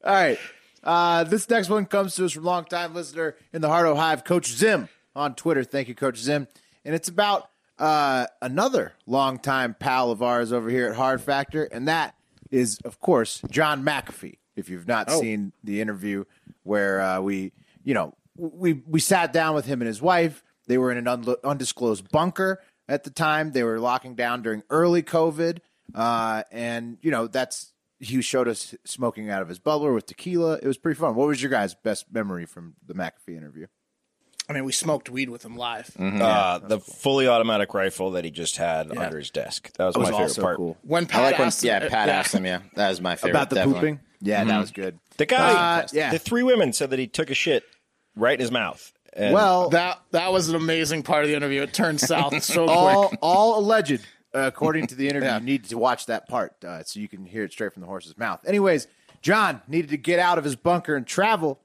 All 0.03 0.13
right. 0.13 0.39
Uh, 0.81 1.25
this 1.25 1.49
next 1.49 1.69
one 1.69 1.85
comes 1.85 2.15
to 2.15 2.23
us 2.25 2.31
from 2.31 2.45
longtime 2.45 2.95
listener 2.95 3.35
in 3.51 3.61
the 3.61 3.67
Heart 3.67 3.87
of 3.87 3.97
Hive, 3.97 4.23
Coach 4.23 4.47
Zim 4.47 4.87
on 5.15 5.35
Twitter. 5.35 5.63
Thank 5.65 5.89
you, 5.89 5.93
Coach 5.95 6.17
Zim. 6.17 6.47
And 6.85 6.95
it's 6.95 7.09
about 7.09 7.49
uh, 7.77 8.25
another 8.41 8.93
longtime 9.05 9.75
pal 9.77 10.09
of 10.09 10.23
ours 10.23 10.53
over 10.53 10.69
here 10.69 10.87
at 10.87 10.95
Hard 10.95 11.21
Factor, 11.21 11.65
and 11.65 11.87
that 11.89 12.15
is, 12.51 12.79
of 12.85 12.99
course, 12.99 13.41
John 13.49 13.83
McAfee. 13.83 14.37
If 14.55 14.69
you've 14.69 14.87
not 14.87 15.09
seen 15.09 15.53
the 15.63 15.79
interview 15.79 16.25
where 16.63 16.99
uh, 16.99 17.21
we, 17.21 17.53
you 17.83 17.93
know, 17.93 18.13
we 18.35 18.73
we 18.73 18.99
sat 18.99 19.31
down 19.31 19.55
with 19.55 19.65
him 19.65 19.81
and 19.81 19.87
his 19.87 20.01
wife. 20.01 20.43
They 20.67 20.77
were 20.77 20.91
in 20.91 20.97
an 20.97 21.07
un- 21.07 21.35
undisclosed 21.43 22.09
bunker 22.11 22.61
at 22.87 23.03
the 23.03 23.09
time. 23.09 23.51
They 23.53 23.63
were 23.63 23.79
locking 23.79 24.15
down 24.15 24.41
during 24.41 24.63
early 24.69 25.01
COVID, 25.01 25.59
uh, 25.95 26.43
and 26.51 26.97
you 27.01 27.11
know 27.11 27.27
that's 27.27 27.73
he 27.99 28.21
showed 28.21 28.47
us 28.47 28.75
smoking 28.85 29.29
out 29.29 29.41
of 29.41 29.49
his 29.49 29.59
bubbler 29.59 29.93
with 29.93 30.05
tequila. 30.05 30.59
It 30.61 30.67
was 30.67 30.77
pretty 30.77 30.99
fun. 30.99 31.15
What 31.15 31.27
was 31.27 31.41
your 31.41 31.51
guys' 31.51 31.75
best 31.75 32.05
memory 32.11 32.45
from 32.45 32.75
the 32.85 32.93
McAfee 32.93 33.37
interview? 33.37 33.67
I 34.49 34.53
mean, 34.53 34.65
we 34.65 34.71
smoked 34.71 35.09
weed 35.11 35.29
with 35.29 35.45
him 35.45 35.55
live. 35.55 35.91
uh, 35.99 36.57
the 36.57 36.79
fully 36.79 37.27
automatic 37.27 37.73
rifle 37.75 38.11
that 38.11 38.25
he 38.25 38.31
just 38.31 38.57
had 38.57 38.95
under 38.97 39.19
his 39.19 39.29
desk. 39.29 39.71
That 39.77 39.85
was, 39.85 39.93
That 39.93 39.99
was 40.01 40.11
my 40.11 40.17
favorite 40.27 40.41
part. 40.43 40.57
cool. 40.57 40.77
When 40.81 41.03
I 41.03 41.07
Pat 41.07 41.21
like 41.23 41.37
when, 41.37 41.47
asked 41.47 41.63
yeah, 41.63 41.79
him, 41.81 41.89
Pat 41.91 42.09
asked 42.09 42.33
him, 42.33 42.45
yeah. 42.45 42.61
That 42.75 42.89
was 42.89 42.99
my 42.99 43.15
favorite. 43.15 43.31
About 43.31 43.49
the 43.51 43.55
definitely. 43.57 43.79
pooping? 43.81 43.99
Yeah, 44.21 44.43
that 44.43 44.59
was 44.59 44.71
good. 44.71 44.97
The 45.17 45.25
guy, 45.27 45.81
Uh, 45.81 45.87
yeah. 45.93 46.11
the 46.11 46.17
three 46.19 46.41
women 46.43 46.73
said 46.73 46.89
that 46.89 46.99
he 46.99 47.05
took 47.07 47.29
a 47.29 47.35
shit 47.35 47.63
right 48.15 48.33
in 48.33 48.39
his 48.39 48.51
mouth. 48.51 48.91
And 49.13 49.33
Well, 49.33 49.69
That 49.69 50.01
that 50.11 50.31
was 50.33 50.49
an 50.49 50.55
amazing 50.55 51.03
part 51.03 51.23
of 51.23 51.29
the 51.29 51.35
interview. 51.35 51.61
It 51.61 51.73
turned 51.73 51.99
south 52.01 52.41
so 52.43 52.67
all 52.67 53.07
quick. 53.09 53.19
all 53.21 53.59
alleged, 53.59 54.01
uh, 54.33 54.39
according 54.39 54.87
to 54.87 54.95
the 54.95 55.07
interview. 55.07 55.31
You 55.31 55.39
need 55.39 55.63
to 55.65 55.77
watch 55.77 56.07
that 56.07 56.27
part 56.27 56.63
uh, 56.65 56.83
so 56.83 56.99
you 56.99 57.07
can 57.07 57.25
hear 57.25 57.43
it 57.43 57.51
straight 57.51 57.71
from 57.73 57.81
the 57.81 57.87
horse's 57.87 58.17
mouth. 58.17 58.41
Anyways, 58.47 58.87
John 59.21 59.61
needed 59.67 59.89
to 59.91 59.97
get 59.97 60.19
out 60.19 60.37
of 60.39 60.43
his 60.43 60.55
bunker 60.55 60.95
and 60.95 61.05
travel. 61.05 61.59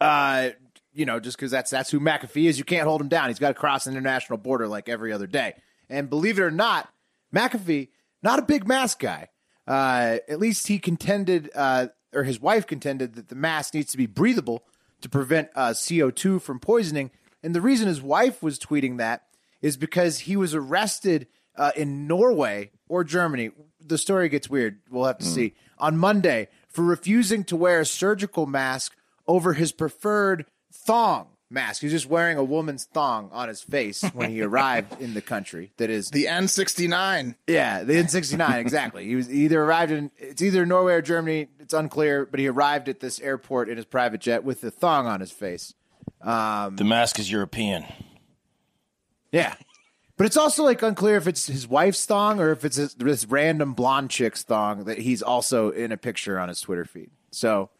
Uh, 0.00 0.50
you 0.98 1.06
know, 1.06 1.20
just 1.20 1.36
because 1.36 1.52
that's 1.52 1.70
that's 1.70 1.92
who 1.92 2.00
McAfee 2.00 2.48
is. 2.48 2.58
You 2.58 2.64
can't 2.64 2.86
hold 2.86 3.00
him 3.00 3.08
down. 3.08 3.28
He's 3.28 3.38
got 3.38 3.48
to 3.48 3.54
cross 3.54 3.86
an 3.86 3.92
international 3.92 4.36
border 4.36 4.66
like 4.66 4.88
every 4.88 5.12
other 5.12 5.28
day. 5.28 5.54
And 5.88 6.10
believe 6.10 6.40
it 6.40 6.42
or 6.42 6.50
not, 6.50 6.92
McAfee 7.32 7.88
not 8.20 8.40
a 8.40 8.42
big 8.42 8.66
mask 8.66 8.98
guy. 8.98 9.28
Uh, 9.66 10.18
at 10.28 10.40
least 10.40 10.66
he 10.66 10.80
contended, 10.80 11.50
uh, 11.54 11.86
or 12.12 12.24
his 12.24 12.40
wife 12.40 12.66
contended 12.66 13.14
that 13.14 13.28
the 13.28 13.36
mask 13.36 13.74
needs 13.74 13.92
to 13.92 13.96
be 13.96 14.06
breathable 14.06 14.64
to 15.00 15.08
prevent 15.08 15.50
uh, 15.54 15.68
CO2 15.68 16.42
from 16.42 16.58
poisoning. 16.58 17.12
And 17.44 17.54
the 17.54 17.60
reason 17.60 17.86
his 17.86 18.02
wife 18.02 18.42
was 18.42 18.58
tweeting 18.58 18.98
that 18.98 19.22
is 19.62 19.76
because 19.76 20.20
he 20.20 20.36
was 20.36 20.52
arrested 20.52 21.28
uh, 21.56 21.70
in 21.76 22.08
Norway 22.08 22.72
or 22.88 23.04
Germany. 23.04 23.52
The 23.80 23.98
story 23.98 24.28
gets 24.28 24.50
weird. 24.50 24.80
We'll 24.90 25.04
have 25.04 25.18
to 25.18 25.24
see 25.24 25.54
on 25.78 25.96
Monday 25.96 26.48
for 26.68 26.82
refusing 26.82 27.44
to 27.44 27.56
wear 27.56 27.80
a 27.80 27.86
surgical 27.86 28.46
mask 28.46 28.96
over 29.28 29.52
his 29.52 29.70
preferred 29.70 30.46
thong 30.88 31.26
mask. 31.50 31.82
He's 31.82 31.92
just 31.92 32.06
wearing 32.08 32.36
a 32.38 32.44
woman's 32.44 32.84
thong 32.84 33.28
on 33.32 33.48
his 33.48 33.60
face 33.60 34.02
when 34.14 34.30
he 34.30 34.40
arrived 34.48 35.00
in 35.00 35.12
the 35.14 35.20
country. 35.22 35.72
That 35.76 35.90
is 35.90 36.10
The 36.10 36.24
N69. 36.24 37.34
yeah, 37.46 37.84
the 37.84 37.94
N69 37.94 38.58
exactly. 38.58 39.04
He 39.04 39.14
was 39.16 39.26
he 39.26 39.44
either 39.44 39.62
arrived 39.62 39.92
in 39.92 40.10
it's 40.16 40.40
either 40.42 40.64
Norway 40.66 40.94
or 40.94 41.02
Germany. 41.02 41.48
It's 41.60 41.74
unclear, 41.74 42.26
but 42.26 42.40
he 42.40 42.48
arrived 42.48 42.88
at 42.88 43.00
this 43.00 43.20
airport 43.20 43.68
in 43.68 43.76
his 43.76 43.86
private 43.86 44.20
jet 44.20 44.44
with 44.44 44.60
the 44.62 44.70
thong 44.70 45.06
on 45.06 45.20
his 45.20 45.30
face. 45.30 45.74
the 46.22 46.84
mask 46.84 47.18
is 47.18 47.30
European. 47.30 47.84
Yeah. 49.32 49.54
But 50.16 50.26
it's 50.26 50.36
also 50.36 50.64
like 50.64 50.82
unclear 50.82 51.16
if 51.16 51.28
it's 51.28 51.46
his 51.46 51.68
wife's 51.68 52.04
thong 52.04 52.40
or 52.40 52.50
if 52.50 52.64
it's 52.64 52.76
this, 52.76 52.94
this 52.94 53.24
random 53.26 53.74
blonde 53.74 54.10
chick's 54.10 54.42
thong 54.42 54.84
that 54.84 54.98
he's 54.98 55.22
also 55.22 55.70
in 55.70 55.92
a 55.92 55.96
picture 55.96 56.38
on 56.40 56.48
his 56.48 56.60
Twitter 56.60 56.84
feed. 56.84 57.10
So, 57.30 57.70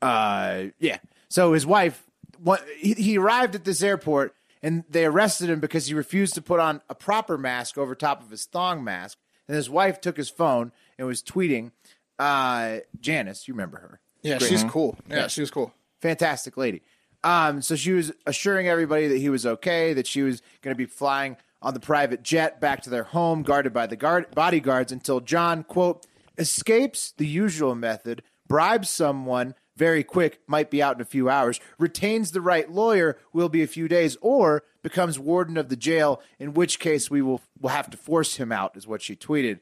uh, 0.00 0.62
yeah. 0.78 0.98
So 1.28 1.52
his 1.52 1.66
wife, 1.66 2.06
what, 2.42 2.64
he, 2.78 2.94
he 2.94 3.18
arrived 3.18 3.54
at 3.54 3.64
this 3.64 3.82
airport 3.82 4.34
and 4.62 4.84
they 4.88 5.04
arrested 5.04 5.50
him 5.50 5.60
because 5.60 5.86
he 5.86 5.94
refused 5.94 6.34
to 6.34 6.42
put 6.42 6.60
on 6.60 6.82
a 6.88 6.94
proper 6.94 7.38
mask 7.38 7.78
over 7.78 7.94
top 7.94 8.22
of 8.22 8.30
his 8.30 8.44
thong 8.44 8.84
mask. 8.84 9.18
And 9.48 9.56
his 9.56 9.70
wife 9.70 10.00
took 10.00 10.16
his 10.16 10.28
phone 10.28 10.72
and 10.98 11.06
was 11.06 11.22
tweeting. 11.22 11.72
Uh, 12.18 12.78
Janice, 13.00 13.48
you 13.48 13.54
remember 13.54 13.78
her? 13.78 14.00
Yeah, 14.22 14.38
she's 14.38 14.62
cool. 14.64 14.96
Yeah, 15.08 15.28
she 15.28 15.40
was 15.40 15.50
cool. 15.50 15.72
fantastic 16.00 16.56
lady. 16.56 16.82
Um, 17.24 17.62
so 17.62 17.76
she 17.76 17.92
was 17.92 18.12
assuring 18.26 18.68
everybody 18.68 19.08
that 19.08 19.18
he 19.18 19.28
was 19.28 19.46
okay, 19.46 19.92
that 19.94 20.06
she 20.06 20.22
was 20.22 20.42
going 20.62 20.74
to 20.74 20.78
be 20.78 20.86
flying 20.86 21.36
on 21.62 21.74
the 21.74 21.80
private 21.80 22.22
jet 22.22 22.60
back 22.60 22.82
to 22.82 22.90
their 22.90 23.04
home, 23.04 23.42
guarded 23.42 23.72
by 23.72 23.86
the 23.86 23.96
guard 23.96 24.26
bodyguards, 24.34 24.92
until 24.92 25.20
John 25.20 25.62
quote 25.64 26.06
escapes 26.38 27.12
the 27.16 27.26
usual 27.26 27.74
method, 27.74 28.22
bribes 28.48 28.88
someone 28.88 29.54
very 29.80 30.04
quick, 30.04 30.40
might 30.46 30.70
be 30.70 30.82
out 30.82 30.94
in 30.96 31.00
a 31.00 31.06
few 31.06 31.30
hours, 31.30 31.58
retains 31.78 32.32
the 32.32 32.42
right 32.42 32.70
lawyer, 32.70 33.16
will 33.32 33.48
be 33.48 33.62
a 33.62 33.66
few 33.66 33.88
days, 33.88 34.16
or 34.20 34.62
becomes 34.82 35.18
warden 35.18 35.56
of 35.56 35.70
the 35.70 35.76
jail, 35.76 36.20
in 36.38 36.52
which 36.52 36.78
case 36.78 37.10
we 37.10 37.22
will 37.22 37.40
will 37.58 37.70
have 37.70 37.88
to 37.90 37.96
force 37.96 38.36
him 38.36 38.52
out, 38.52 38.76
is 38.76 38.86
what 38.86 39.00
she 39.00 39.16
tweeted. 39.16 39.60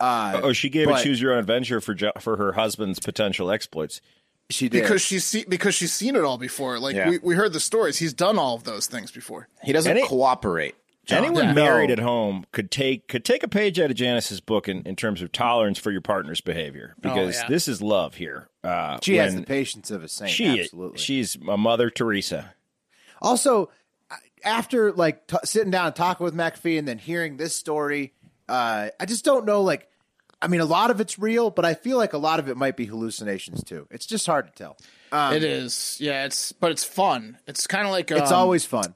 Uh, 0.00 0.40
Oh, 0.42 0.52
she 0.54 0.70
gave 0.70 0.86
but 0.86 1.00
a 1.00 1.04
choose 1.04 1.20
your 1.20 1.32
own 1.34 1.38
adventure 1.40 1.80
for 1.82 1.92
jo- 1.94 2.12
for 2.18 2.36
her 2.38 2.52
husband's 2.52 2.98
potential 2.98 3.50
exploits. 3.50 4.00
she 4.50 4.68
did 4.70 4.80
Because 4.82 5.02
she's 5.02 5.24
see, 5.26 5.44
because 5.46 5.74
she's 5.74 5.92
seen 5.92 6.16
it 6.16 6.24
all 6.24 6.38
before. 6.38 6.78
Like 6.78 6.96
Yeah. 6.96 7.10
we, 7.10 7.18
we 7.18 7.34
heard 7.34 7.52
the 7.52 7.60
stories. 7.60 7.98
He's 7.98 8.14
done 8.14 8.38
all 8.38 8.54
of 8.54 8.64
those 8.64 8.86
things 8.86 9.10
before. 9.10 9.48
He 9.62 9.72
doesn't 9.74 9.90
Any- 9.98 10.06
cooperate. 10.08 10.74
John. 11.08 11.24
Anyone 11.24 11.44
Yeah. 11.44 11.52
married 11.54 11.90
at 11.90 12.00
home 12.00 12.44
could 12.52 12.70
take 12.70 13.08
could 13.08 13.24
take 13.24 13.42
a 13.42 13.48
page 13.48 13.80
out 13.80 13.90
of 13.90 13.96
Janice's 13.96 14.40
book 14.40 14.68
in, 14.68 14.82
in 14.82 14.94
terms 14.94 15.22
of 15.22 15.32
tolerance 15.32 15.78
for 15.78 15.90
your 15.90 16.02
partner's 16.02 16.42
behavior 16.42 16.94
because 17.00 17.36
yeah. 17.36 17.48
this 17.48 17.66
is 17.66 17.80
love 17.80 18.16
here. 18.16 18.48
Uh, 18.62 18.98
she 19.02 19.16
has 19.16 19.34
the 19.34 19.42
patience 19.42 19.90
of 19.90 20.04
a 20.04 20.08
saint. 20.08 20.30
She 20.30 20.60
absolutely. 20.60 20.98
she's 20.98 21.36
a 21.48 21.56
mother 21.56 21.88
Teresa. 21.88 22.54
Also, 23.22 23.70
after 24.44 24.92
like 24.92 25.26
t- 25.26 25.38
sitting 25.44 25.70
down 25.70 25.86
and 25.86 25.96
talking 25.96 26.24
with 26.24 26.34
McAfee 26.34 26.78
and 26.78 26.86
then 26.86 26.98
hearing 26.98 27.38
this 27.38 27.56
story, 27.56 28.12
uh, 28.46 28.90
I 29.00 29.06
just 29.06 29.24
don't 29.24 29.46
know. 29.46 29.62
Like, 29.62 29.88
I 30.42 30.48
mean, 30.48 30.60
a 30.60 30.66
lot 30.66 30.90
of 30.90 31.00
it's 31.00 31.18
real, 31.18 31.48
but 31.48 31.64
I 31.64 31.72
feel 31.72 31.96
like 31.96 32.12
a 32.12 32.18
lot 32.18 32.38
of 32.38 32.50
it 32.50 32.56
might 32.58 32.76
be 32.76 32.84
hallucinations 32.84 33.64
too. 33.64 33.88
It's 33.90 34.04
just 34.04 34.26
hard 34.26 34.46
to 34.46 34.52
tell. 34.52 34.76
it 35.34 35.42
is. 35.42 35.96
Yeah, 36.00 36.26
it's 36.26 36.52
but 36.52 36.70
it's 36.70 36.84
fun. 36.84 37.38
It's 37.46 37.66
kind 37.66 37.86
of 37.86 37.92
like 37.92 38.10
It's 38.10 38.30
um, 38.30 38.38
always 38.38 38.66
fun. 38.66 38.94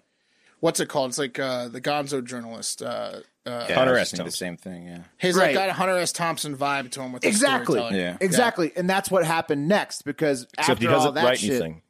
What's 0.63 0.79
it 0.81 0.89
called? 0.89 1.11
It's 1.11 1.19
like 1.19 1.39
uh, 1.39 1.67
the 1.69 1.81
Gonzo 1.81 2.25
journalist. 2.25 2.83
Uh, 2.83 3.21
uh, 3.45 3.67
Yeah, 3.69 3.75
Hunter 3.75 3.99
S. 3.99 4.13
thinking 4.13 4.27
the 4.27 4.31
same 4.33 4.57
thing. 4.57 4.87
Yeah. 4.87 4.99
he's 5.19 5.35
Right. 5.35 5.47
like 5.47 5.55
got 5.55 5.69
a 5.69 5.73
Hunter 5.73 5.99
S. 5.99 6.13
Thompson 6.13 6.57
vibe 6.57 6.93
to 6.93 7.03
him 7.03 7.13
with 7.13 7.25
Exactly. 7.25 7.75
storytelling. 7.79 7.97
Yeah. 7.97 8.17
Exactly, 8.21 8.73
and 8.77 8.89
that's 8.89 9.11
what 9.11 9.25
happened 9.27 9.67
next 9.69 10.03
because 10.03 10.45
Except 10.57 10.71
after 10.71 10.81
he 10.81 10.87
all 10.87 10.95
doesn't 11.01 11.15
that 11.15 11.25
write 11.25 11.41
shit, 11.41 11.51
anything. 11.51 11.83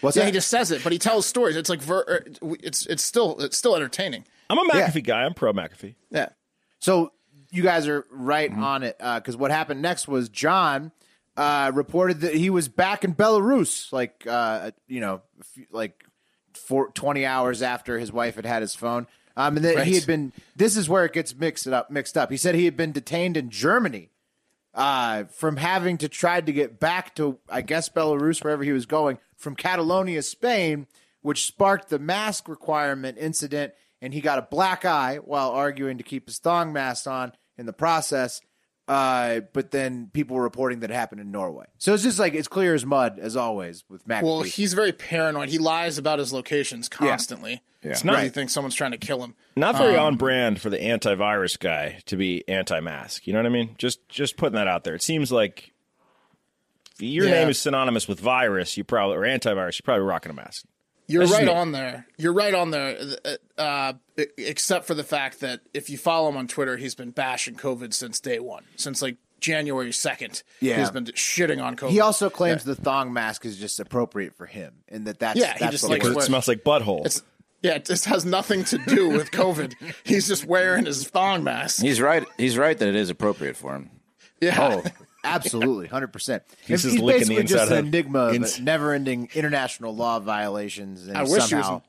what's 0.00 0.16
Yeah, 0.16 0.24
that? 0.24 0.26
he 0.26 0.32
just 0.32 0.48
says 0.48 0.72
it, 0.72 0.82
but 0.82 0.92
he 0.92 0.98
tells 0.98 1.26
stories. 1.26 1.54
It's 1.56 1.70
like 1.70 1.80
ver- 1.80 2.24
uh, 2.42 2.54
it's 2.60 2.86
it's 2.86 3.04
still 3.04 3.38
it's 3.38 3.56
still 3.56 3.76
entertaining. 3.76 4.24
I'm 4.50 4.58
a 4.58 4.64
McAfee 4.64 5.04
guy. 5.04 5.22
I'm 5.22 5.32
pro 5.34 5.52
McAfee. 5.52 5.94
Yeah. 6.10 6.30
So 6.80 7.12
you 7.52 7.62
guys 7.62 7.86
are 7.86 8.04
right 8.10 8.50
Mm-hmm. 8.50 8.64
on 8.64 8.82
it 8.82 8.98
because 8.98 9.36
what 9.36 9.50
happened 9.52 9.80
next 9.82 10.08
was 10.08 10.28
John 10.28 10.90
uh, 11.36 11.70
reported 11.72 12.20
that 12.22 12.34
he 12.34 12.50
was 12.50 12.68
back 12.68 13.04
in 13.04 13.14
Belarus, 13.14 13.92
like 13.92 14.26
uh, 14.28 14.72
you 14.88 15.00
know, 15.00 15.22
a 15.40 15.66
like 15.70 16.04
for 16.54 16.90
twenty 16.92 17.24
hours 17.24 17.62
after 17.62 17.98
his 17.98 18.12
wife 18.12 18.36
had 18.36 18.46
had 18.46 18.62
his 18.62 18.74
phone, 18.74 19.06
um, 19.36 19.56
and 19.56 19.64
that 19.64 19.86
he 19.86 19.94
had 19.94 20.06
been. 20.06 20.32
This 20.56 20.76
is 20.76 20.88
where 20.88 21.04
it 21.04 21.12
gets 21.12 21.34
mixed 21.34 21.66
up. 21.66 21.90
Mixed 21.90 22.16
up. 22.16 22.30
He 22.30 22.36
said 22.36 22.54
he 22.54 22.64
had 22.64 22.76
been 22.76 22.92
detained 22.92 23.36
in 23.36 23.50
Germany 23.50 24.10
uh, 24.74 25.24
from 25.24 25.56
having 25.56 25.98
to 25.98 26.08
try 26.08 26.40
to 26.40 26.52
get 26.52 26.80
back 26.80 27.14
to, 27.16 27.38
I 27.48 27.62
guess, 27.62 27.88
Belarus, 27.88 28.42
wherever 28.42 28.64
he 28.64 28.72
was 28.72 28.86
going, 28.86 29.18
from 29.36 29.56
Catalonia, 29.56 30.22
Spain, 30.22 30.86
which 31.22 31.46
sparked 31.46 31.88
the 31.88 31.98
mask 31.98 32.48
requirement 32.48 33.18
incident. 33.18 33.74
And 34.02 34.14
he 34.14 34.22
got 34.22 34.38
a 34.38 34.48
black 34.50 34.86
eye 34.86 35.16
while 35.16 35.50
arguing 35.50 35.98
to 35.98 36.02
keep 36.04 36.26
his 36.26 36.38
thong 36.38 36.72
mask 36.72 37.06
on 37.06 37.32
in 37.58 37.66
the 37.66 37.72
process. 37.74 38.40
Uh, 38.90 39.40
but 39.52 39.70
then 39.70 40.10
people 40.12 40.34
were 40.34 40.42
reporting 40.42 40.80
that 40.80 40.90
it 40.90 40.94
happened 40.94 41.20
in 41.20 41.30
Norway. 41.30 41.66
So 41.78 41.94
it's 41.94 42.02
just 42.02 42.18
like 42.18 42.34
it's 42.34 42.48
clear 42.48 42.74
as 42.74 42.84
mud, 42.84 43.20
as 43.20 43.36
always, 43.36 43.84
with 43.88 44.04
McAfee. 44.06 44.22
Well, 44.24 44.42
he's 44.42 44.74
very 44.74 44.90
paranoid. 44.92 45.48
He 45.48 45.58
lies 45.58 45.96
about 45.96 46.18
his 46.18 46.32
locations 46.32 46.88
constantly. 46.88 47.52
Yeah. 47.82 47.90
It's 47.92 48.02
Because 48.02 48.04
not 48.04 48.22
he 48.24 48.28
thinks 48.30 48.52
someone's 48.52 48.74
trying 48.74 48.90
to 48.90 48.98
kill 48.98 49.22
him. 49.22 49.34
not 49.54 49.76
very 49.78 49.94
Um, 49.96 50.06
on 50.06 50.16
brand 50.16 50.60
for 50.60 50.70
the 50.70 50.78
antivirus 50.78 51.56
guy 51.58 52.00
to 52.06 52.16
be 52.16 52.42
anti-mask. 52.48 53.26
You 53.28 53.32
know 53.32 53.38
what 53.38 53.46
I 53.46 53.50
mean? 53.50 53.76
Just 53.78 54.06
just 54.08 54.36
putting 54.36 54.56
that 54.56 54.66
out 54.66 54.82
there. 54.82 54.96
It 54.96 55.02
seems 55.02 55.30
like 55.30 55.72
your 56.98 57.26
Yeah. 57.26 57.32
name 57.34 57.48
is 57.48 57.58
synonymous 57.60 58.08
with 58.08 58.18
virus. 58.18 58.76
You 58.76 58.82
probably 58.82 59.16
or 59.18 59.20
antivirus. 59.22 59.78
You're 59.78 59.84
probably 59.84 60.04
rocking 60.04 60.30
a 60.30 60.34
mask. 60.34 60.64
You're 61.10 61.24
That's 61.24 61.32
right 61.32 61.46
me. 61.46 61.52
on 61.52 61.72
there. 61.72 62.06
You're 62.16 62.32
right 62.32 62.54
on 62.54 62.70
there. 62.70 62.96
Uh, 63.58 63.94
except 64.36 64.86
for 64.86 64.94
the 64.94 65.02
fact 65.04 65.40
that 65.40 65.60
if 65.74 65.90
you 65.90 65.98
follow 65.98 66.28
him 66.28 66.36
on 66.36 66.46
Twitter, 66.46 66.76
he's 66.76 66.94
been 66.94 67.10
bashing 67.10 67.56
COVID 67.56 67.92
since 67.92 68.20
day 68.20 68.38
one, 68.38 68.64
since 68.76 69.02
like 69.02 69.16
January 69.40 69.92
second. 69.92 70.42
Yeah. 70.60 70.78
he's 70.78 70.90
been 70.90 71.06
shitting 71.06 71.62
on 71.62 71.76
COVID. 71.76 71.90
he 71.90 72.00
also 72.00 72.30
claims 72.30 72.64
the 72.64 72.76
thong 72.76 73.12
mask 73.12 73.44
is 73.44 73.56
just 73.58 73.80
appropriate 73.80 74.34
for 74.34 74.46
him, 74.46 74.74
and 74.88 75.06
that 75.06 75.18
that's 75.18 75.38
Yeah, 75.38 75.54
he 75.54 75.58
that's 75.60 75.72
just 75.72 75.84
what 75.84 76.02
likes 76.02 76.06
it 76.06 76.22
smells 76.22 76.46
like 76.48 76.62
butthole. 76.62 77.04
It's, 77.04 77.22
yeah, 77.62 77.72
it 77.72 77.84
just 77.84 78.04
has 78.06 78.24
nothing 78.24 78.64
to 78.64 78.78
do 78.78 79.08
with 79.08 79.30
COVID. 79.32 79.74
he's 80.04 80.28
just 80.28 80.46
wearing 80.46 80.86
his 80.86 81.06
thong 81.08 81.44
mask. 81.44 81.82
He's 81.82 82.00
right. 82.00 82.24
He's 82.38 82.56
right 82.56 82.78
that 82.78 82.88
it 82.88 82.96
is 82.96 83.10
appropriate 83.10 83.56
for 83.56 83.74
him. 83.74 83.90
Yeah. 84.40 84.56
Oh, 84.58 84.90
absolutely, 85.24 85.86
hundred 85.88 86.12
percent. 86.12 86.42
He's 86.60 86.82
He's, 86.82 86.92
just 86.92 87.02
licking 87.04 87.20
basically 87.28 87.42
the 87.42 87.48
just 87.48 87.70
an 87.72 87.86
enigma 87.86 88.18
of 88.20 88.34
ins- 88.34 88.60
never-ending 88.60 89.30
international 89.34 89.94
law 89.94 90.18
violations, 90.20 91.06
and 91.06 91.16
I 91.16 91.22
wish 91.22 91.30
he 91.30 91.36
was 91.36 91.48
somehow 91.48 91.82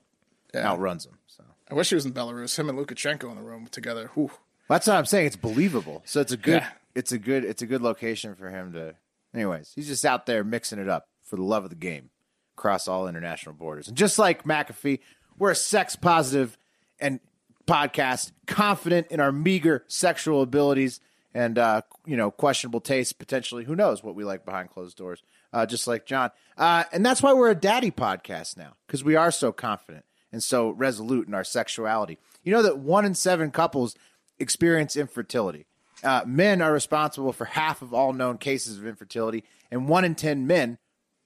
in- 0.54 0.60
outruns 0.62 1.06
them. 1.06 1.18
So 1.28 1.44
I 1.70 1.74
wish 1.74 1.90
he 1.90 1.96
was 1.96 2.06
in 2.06 2.14
Belarus. 2.14 2.58
Him 2.58 2.70
and 2.70 2.78
Lukashenko 2.78 3.30
in 3.30 3.36
the 3.36 3.42
room 3.44 3.68
together. 3.68 4.10
Whew. 4.16 4.32
that's 4.68 4.88
what 4.88 4.96
I'm 4.98 5.06
saying. 5.06 5.28
It's 5.28 5.36
believable. 5.36 6.02
So 6.06 6.22
it's 6.22 6.32
a 6.32 6.38
good, 6.38 6.62
Yeah. 6.62 6.70
it's 6.96 7.12
a 7.12 7.18
good, 7.18 7.44
it's 7.46 7.62
a 7.62 7.66
good 7.66 7.82
location 7.82 8.36
for 8.36 8.50
him 8.50 8.74
to. 8.74 8.96
Anyways, 9.34 9.72
he's 9.76 9.88
just 9.88 10.04
out 10.04 10.26
there 10.26 10.44
mixing 10.44 10.78
it 10.80 10.90
up 10.90 11.08
for 11.24 11.38
the 11.38 11.44
love 11.44 11.64
of 11.64 11.70
the 11.70 11.76
game 11.78 12.10
across 12.58 12.88
all 12.88 13.08
international 13.08 13.56
borders. 13.56 13.88
And 13.88 13.96
just 13.96 14.20
like 14.20 14.44
McAfee, 14.44 15.00
we're 15.38 15.52
a 15.52 15.56
sex 15.56 15.96
positive 15.96 16.58
and 17.00 17.22
podcast 17.66 18.34
confident 18.48 19.08
in 19.08 19.22
our 19.22 19.32
meager 19.32 19.86
sexual 19.88 20.42
abilities 20.42 21.00
and 21.34 21.58
uh, 21.58 21.82
you 22.06 22.18
know 22.18 22.32
questionable 22.32 22.82
taste 22.82 23.20
potentially 23.20 23.64
who 23.64 23.76
knows 23.76 24.04
what 24.04 24.16
we 24.16 24.24
like 24.24 24.46
behind 24.46 24.70
closed 24.70 24.98
doors 24.98 25.24
uh, 25.54 25.66
just 25.66 25.88
like 25.88 26.06
john 26.06 26.32
uh, 26.58 26.84
and 26.92 27.06
that's 27.06 27.22
why 27.22 27.34
we're 27.34 27.52
a 27.52 27.56
Dadi 27.56 27.94
podcast 27.94 28.58
now 28.58 28.74
because 28.88 29.04
we 29.04 29.16
are 29.16 29.32
so 29.32 29.52
confident 29.52 30.06
and 30.32 30.42
so 30.42 30.70
resolute 30.70 31.28
in 31.28 31.34
our 31.34 31.44
sexuality 31.44 32.18
you 32.44 32.52
know 32.52 32.62
that 32.62 32.80
one 32.80 33.06
in 33.06 33.16
seven 33.16 33.52
couples 33.52 33.96
experience 34.40 34.96
infertility 34.96 35.66
uh, 36.04 36.24
men 36.26 36.62
are 36.62 36.74
responsible 36.74 37.32
for 37.32 37.46
half 37.46 37.82
of 37.82 37.94
all 37.94 38.14
known 38.14 38.38
cases 38.38 38.78
of 38.78 38.86
infertility 38.86 39.44
and 39.70 39.88
one 39.88 40.04
in 40.04 40.16
ten 40.16 40.48
men 40.48 40.78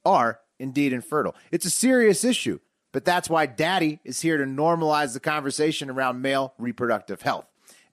are 0.04 0.40
indeed 0.58 0.92
infertile. 0.92 1.34
It's 1.50 1.66
a 1.66 1.70
serious 1.70 2.24
issue, 2.24 2.60
but 2.92 3.04
that's 3.04 3.28
why 3.28 3.46
Dadi 3.46 3.98
is 4.04 4.20
here 4.20 4.38
to 4.38 4.44
normalize 4.44 5.12
the 5.12 5.20
conversation 5.20 5.90
around 5.90 6.22
male 6.22 6.54
reproductive 6.58 7.22
health. 7.22 7.46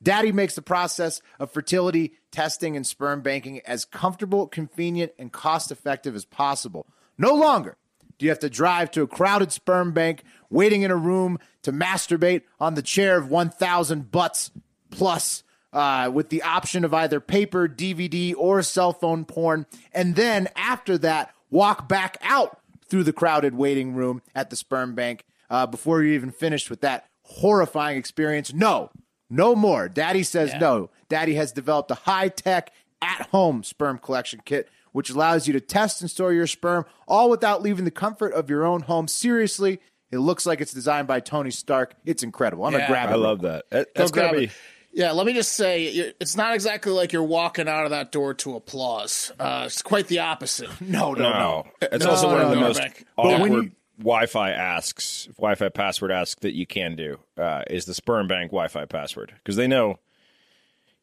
Dadi 0.03 0.33
makes 0.33 0.55
the 0.55 0.61
process 0.61 1.21
of 1.39 1.51
fertility 1.51 2.13
testing 2.31 2.75
and 2.75 2.85
sperm 2.85 3.21
banking 3.21 3.61
as 3.61 3.85
comfortable, 3.85 4.47
convenient, 4.47 5.13
and 5.17 5.31
cost 5.31 5.71
effective 5.71 6.15
as 6.15 6.25
possible. 6.25 6.85
No 7.17 7.33
longer 7.33 7.77
do 8.17 8.25
you 8.25 8.29
have 8.29 8.39
to 8.39 8.49
drive 8.49 8.91
to 8.91 9.01
a 9.01 9.07
crowded 9.07 9.51
sperm 9.51 9.91
bank, 9.91 10.23
waiting 10.49 10.81
in 10.81 10.91
a 10.91 10.95
room 10.95 11.39
to 11.63 11.71
masturbate 11.71 12.41
on 12.59 12.75
the 12.75 12.81
chair 12.81 13.17
of 13.17 13.29
1,000 13.29 14.11
butts 14.11 14.51
plus 14.91 15.43
uh, 15.71 16.09
with 16.13 16.29
the 16.29 16.43
option 16.43 16.85
of 16.85 16.93
either 16.93 17.19
paper, 17.19 17.67
DVD, 17.67 18.33
or 18.37 18.61
cell 18.61 18.93
phone 18.93 19.25
porn. 19.25 19.65
And 19.91 20.15
then 20.15 20.47
after 20.55 20.97
that, 20.99 21.33
walk 21.49 21.87
back 21.87 22.17
out 22.21 22.59
through 22.87 23.03
the 23.03 23.13
crowded 23.13 23.55
waiting 23.55 23.93
room 23.93 24.21
at 24.35 24.49
the 24.49 24.55
sperm 24.55 24.93
bank 24.93 25.25
uh, 25.49 25.65
before 25.65 26.03
you're 26.03 26.13
even 26.13 26.31
finished 26.31 26.69
with 26.69 26.81
that 26.81 27.07
horrifying 27.23 27.97
experience. 27.97 28.53
No, 28.53 28.91
no 29.35 29.55
more. 29.55 29.89
Dadi 29.89 30.25
says 30.25 30.53
no. 30.59 30.89
Dadi 31.09 31.35
has 31.35 31.51
developed 31.51 31.91
a 31.91 31.95
high 31.95 32.29
tech, 32.29 32.71
at 33.01 33.27
home 33.31 33.63
sperm 33.63 33.97
collection 33.97 34.41
kit. 34.45 34.69
Which 34.93 35.09
allows 35.09 35.47
you 35.47 35.53
to 35.53 35.59
test 35.59 36.01
and 36.01 36.11
store 36.11 36.33
your 36.33 36.45
sperm 36.45 36.85
all 37.07 37.29
without 37.31 37.63
leaving 37.63 37.83
the 37.83 37.89
comfort 37.89 38.31
of 38.33 38.47
your 38.47 38.63
own 38.63 38.81
home. 38.83 39.07
Seriously, 39.07 39.79
it 40.11 40.19
looks 40.19 40.45
like 40.45 40.61
it's 40.61 40.71
designed 40.71 41.07
by 41.07 41.19
Tony 41.19 41.49
Stark. 41.49 41.95
It's 42.05 42.21
incredible. 42.21 42.63
I'm 42.63 42.73
gonna 42.73 42.85
grab 42.85 43.09
it. 43.09 43.13
I 43.13 43.15
love 43.15 43.41
that. 43.41 43.65
That- 43.71 43.87
Go 43.95 44.01
That's 44.03 44.11
grab 44.11 44.31
gotta 44.33 44.43
it. 44.43 44.51
Yeah, 44.93 45.11
let 45.13 45.25
me 45.25 45.33
just 45.33 45.53
say, 45.53 45.85
it's 46.19 46.37
not 46.37 46.53
exactly 46.53 46.91
like 46.91 47.11
you're 47.11 47.23
walking 47.23 47.67
out 47.67 47.85
of 47.85 47.89
that 47.89 48.11
door 48.11 48.35
to 48.35 48.55
applause. 48.55 49.31
Uh, 49.39 49.63
it's 49.65 49.81
quite 49.81 50.05
the 50.05 50.19
opposite. 50.19 50.69
No, 50.79 51.13
no, 51.13 51.23
no. 51.23 51.31
No, 51.31 51.65
it's 51.81 52.05
No, 52.05 52.11
also 52.11 52.27
one 52.27 52.41
of 52.41 52.49
the 52.51 52.55
no, 52.57 52.61
most 52.61 52.79
Rick. 52.79 53.07
Awkward 53.17 53.51
you- 53.51 53.71
Wi-Fi 54.03 54.51
asks, 54.51 55.27
Wi-Fi 55.37 55.69
password 55.69 56.11
asks 56.11 56.41
that 56.41 56.53
you 56.53 56.67
can 56.67 56.95
do 56.95 57.19
uh, 57.37 57.63
is 57.69 57.85
the 57.85 57.93
sperm 57.93 58.27
bank 58.27 58.51
Wi-Fi 58.51 58.85
password 58.85 59.33
because 59.37 59.55
they 59.55 59.67
know, 59.67 59.99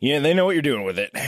yeah, 0.01 0.19
they 0.19 0.35
know 0.35 0.45
what 0.45 0.55
you're 0.55 0.63
doing 0.63 0.85
with 0.85 0.99
it. 0.99 1.11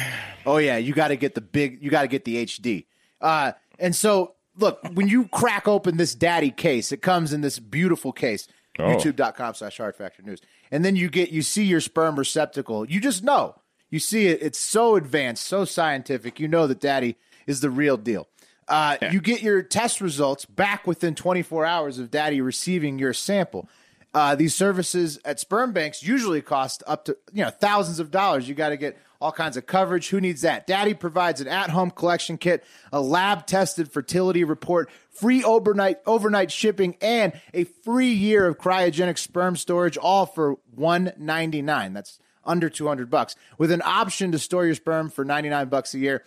Oh 0.45 0.57
yeah, 0.57 0.77
you 0.77 0.93
got 0.93 1.09
to 1.09 1.17
get 1.17 1.37
the 1.37 1.41
big. 1.41 1.81
You 1.81 1.89
got 1.89 2.03
to 2.03 2.09
get 2.09 2.25
the 2.25 2.45
HD. 2.45 2.87
Uh, 3.21 3.53
and 3.79 3.95
so 3.95 4.35
look, 4.59 4.81
when 4.93 5.07
you 5.07 5.29
crack 5.29 5.69
open 5.69 5.99
this 5.99 6.17
Dadi 6.17 6.57
case, 6.57 6.91
it 6.91 7.01
comes 7.01 7.33
in 7.33 7.43
this 7.43 7.61
beautiful 7.61 8.11
case. 8.11 8.49
YouTube.com 8.77 9.55
slash 9.55 9.77
hard 9.77 9.95
factor 9.95 10.21
news. 10.23 10.41
And 10.73 10.85
then 10.85 10.97
you 10.97 11.09
get 11.09 11.31
you 11.31 11.43
see 11.43 11.63
your 11.63 11.81
sperm 11.81 12.17
receptacle. 12.17 12.91
You 12.91 13.01
just 13.01 13.23
know. 13.23 13.55
You 13.89 14.01
see 14.01 14.27
it, 14.27 14.43
it's 14.43 14.59
so 14.59 14.97
advanced, 14.97 15.47
so 15.47 15.65
scientific. 15.65 16.41
You 16.41 16.49
know 16.49 16.67
that 16.67 16.81
Dadi 16.81 17.15
is 17.47 17.61
the 17.61 17.71
real 17.71 17.97
deal. 17.97 18.27
Uh, 18.69 18.97
You 19.11 19.21
get 19.21 19.43
your 19.43 19.63
test 19.63 20.01
results 20.01 20.45
back 20.45 20.87
within 20.87 21.15
24 21.15 21.67
hours 21.67 21.99
of 21.99 22.11
Dadi 22.11 22.43
receiving 22.45 22.99
your 22.99 23.13
sample. 23.13 23.69
Uh, 24.15 24.35
these 24.35 24.55
services 24.55 25.19
at 25.25 25.41
sperm 25.41 25.73
banks 25.73 26.03
usually 26.03 26.43
cost 26.43 26.83
up 26.87 27.07
to 27.07 27.17
you 27.33 27.43
know 27.43 27.51
thousands 27.51 27.99
of 27.99 28.11
dollars. 28.11 28.47
You 28.49 28.55
got 28.55 28.69
to 28.69 28.77
get 28.77 28.99
all 29.23 29.33
kinds 29.33 29.57
of 29.57 29.67
coverage. 29.67 30.11
Who 30.11 30.21
needs 30.21 30.43
that? 30.43 30.67
Dadi 30.67 30.99
provides 30.99 31.41
an 31.41 31.49
at-home 31.49 31.93
collection 31.93 32.37
kit, 32.37 32.63
a 32.93 33.01
lab-tested 33.01 33.91
fertility 33.91 34.45
report, 34.45 34.91
free 35.11 35.43
overnight 35.43 35.99
overnight 36.07 36.53
shipping, 36.53 36.97
and 37.01 37.33
a 37.55 37.65
free 37.65 38.13
year 38.13 38.47
of 38.47 38.59
cryogenic 38.59 39.17
sperm 39.17 39.57
storage, 39.57 39.97
all 39.97 40.27
for 40.27 40.57
one 40.75 41.13
ninety 41.17 41.63
nine. 41.63 41.95
That's 41.95 42.19
under 42.45 42.69
two 42.69 42.89
hundred 42.89 43.09
bucks, 43.09 43.35
with 43.57 43.71
an 43.71 43.81
option 43.83 44.31
to 44.33 44.39
store 44.39 44.67
your 44.67 44.75
sperm 44.75 45.09
for 45.09 45.25
ninety 45.25 45.49
nine 45.49 45.69
bucks 45.69 45.95
a 45.95 45.99
year 45.99 46.23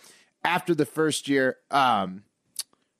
after 0.46 0.74
the 0.74 0.86
first 0.86 1.28
year. 1.28 1.58
Um, 1.70 2.22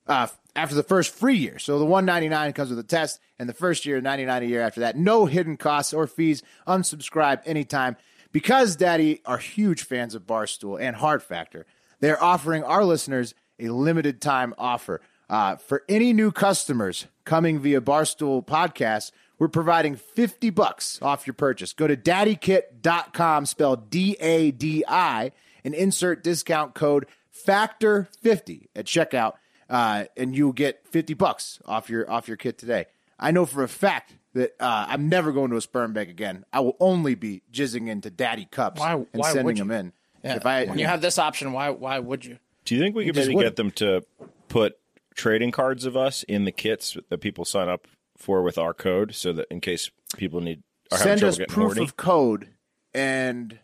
uh, 0.06 0.28
after 0.54 0.74
the 0.74 0.82
first 0.82 1.14
free 1.14 1.36
year. 1.36 1.58
So 1.58 1.78
the 1.78 1.84
199 1.84 2.52
comes 2.54 2.70
with 2.70 2.78
a 2.78 2.82
test, 2.82 3.20
and 3.38 3.48
the 3.48 3.52
first 3.52 3.84
year, 3.84 4.00
99 4.00 4.42
a 4.42 4.46
year 4.46 4.62
after 4.62 4.80
that. 4.80 4.96
No 4.96 5.26
hidden 5.26 5.56
costs 5.56 5.92
or 5.92 6.06
fees. 6.06 6.42
Unsubscribe 6.66 7.42
anytime. 7.44 7.96
Because 8.32 8.76
Dadi 8.76 9.20
are 9.26 9.38
huge 9.38 9.82
fans 9.82 10.14
of 10.14 10.26
Barstool 10.26 10.80
and 10.80 10.96
Hard 10.96 11.22
Factor, 11.22 11.66
they're 12.00 12.22
offering 12.22 12.62
our 12.64 12.84
listeners 12.84 13.34
a 13.58 13.68
limited 13.68 14.20
time 14.20 14.54
offer. 14.58 15.00
Uh, 15.28 15.56
for 15.56 15.82
any 15.88 16.12
new 16.12 16.30
customers 16.30 17.06
coming 17.24 17.58
via 17.58 17.80
Barstool 17.80 18.44
Podcast, 18.44 19.10
we're 19.38 19.48
providing 19.48 19.96
50 19.96 20.50
bucks 20.50 21.00
off 21.02 21.26
your 21.26 21.34
purchase. 21.34 21.72
Go 21.72 21.86
to 21.86 21.96
dadikit.com, 21.96 23.46
spelled 23.46 23.90
D 23.90 24.16
A 24.20 24.50
D 24.50 24.84
I, 24.86 25.32
and 25.64 25.74
insert 25.74 26.22
discount 26.22 26.74
code 26.74 27.06
FACTOR50 27.44 28.68
at 28.74 28.86
checkout 28.86 29.34
uh, 29.68 30.04
and 30.16 30.36
you'll 30.36 30.52
get 30.52 30.86
50 30.88 31.14
bucks 31.14 31.60
off 31.64 31.90
your 31.90 32.10
off 32.10 32.28
your 32.28 32.36
kit 32.36 32.58
today. 32.58 32.86
I 33.18 33.30
know 33.30 33.46
for 33.46 33.62
a 33.62 33.68
fact 33.68 34.14
that 34.34 34.54
uh, 34.60 34.86
I'm 34.88 35.08
never 35.08 35.32
going 35.32 35.50
to 35.50 35.56
a 35.56 35.60
sperm 35.60 35.92
bank 35.92 36.08
again. 36.08 36.44
I 36.52 36.60
will 36.60 36.76
only 36.80 37.14
be 37.14 37.42
jizzing 37.52 37.88
into 37.88 38.10
Dadi 38.10 38.50
cups 38.50 38.80
Why- 38.80 38.94
and 38.94 39.06
why 39.12 39.32
sending 39.32 39.56
them 39.56 39.70
in. 39.70 39.92
Yeah. 40.22 40.36
If 40.36 40.46
I 40.46 40.64
when 40.64 40.78
you 40.78 40.86
have 40.86 41.00
this 41.00 41.18
option, 41.18 41.52
why 41.52 41.70
why 41.70 41.98
would 41.98 42.24
you? 42.24 42.38
Do 42.64 42.74
you 42.74 42.80
think 42.80 42.96
we 42.96 43.04
could 43.04 43.14
just 43.14 43.28
maybe 43.28 43.36
wouldn't. 43.36 43.54
get 43.54 43.62
them 43.62 43.70
to 43.72 44.04
put 44.48 44.76
trading 45.14 45.52
cards 45.52 45.84
of 45.84 45.96
us 45.96 46.24
in 46.24 46.44
the 46.44 46.52
kits 46.52 46.96
that 47.08 47.18
people 47.18 47.44
sign 47.44 47.68
up 47.68 47.86
for 48.16 48.42
with 48.42 48.58
our 48.58 48.74
code, 48.74 49.14
so 49.14 49.32
that 49.34 49.46
in 49.50 49.60
case 49.60 49.90
people 50.16 50.40
need 50.40 50.62
are 50.90 50.98
having 50.98 51.18
send 51.18 51.24
us 51.24 51.38
proof 51.48 51.74
horny? 51.74 51.84
of 51.84 51.96
code, 51.96 52.48
and 52.92 53.60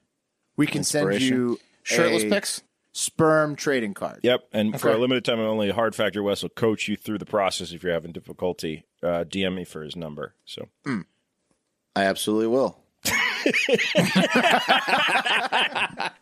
we 0.57 0.67
can 0.67 0.85
send 0.85 1.21
you 1.21 1.59
Shirtless 1.83 2.23
a 2.23 2.29
pics? 2.29 2.63
Sperm 2.93 3.57
trading 3.57 3.95
card. 3.95 4.21
Yep, 4.23 4.49
and 4.53 4.81
for 4.81 4.91
a 4.91 4.99
limited 4.99 5.25
time 5.25 5.41
only, 5.41 5.71
Hard 5.71 5.95
Factor 5.95 6.23
West 6.23 6.43
will 6.43 6.51
coach 6.51 6.89
you 6.89 6.97
through 6.97 7.19
the 7.19 7.27
process 7.27 7.73
if 7.73 7.83
you're 7.83 7.93
having 7.93 8.13
difficulty. 8.13 8.85
Uh, 9.03 9.25
DM 9.25 9.55
me 9.55 9.65
for 9.65 9.83
his 9.83 9.97
number. 9.97 10.35
So 10.45 10.69
I 10.87 12.05
absolutely 12.05 12.49
will. 12.49 12.79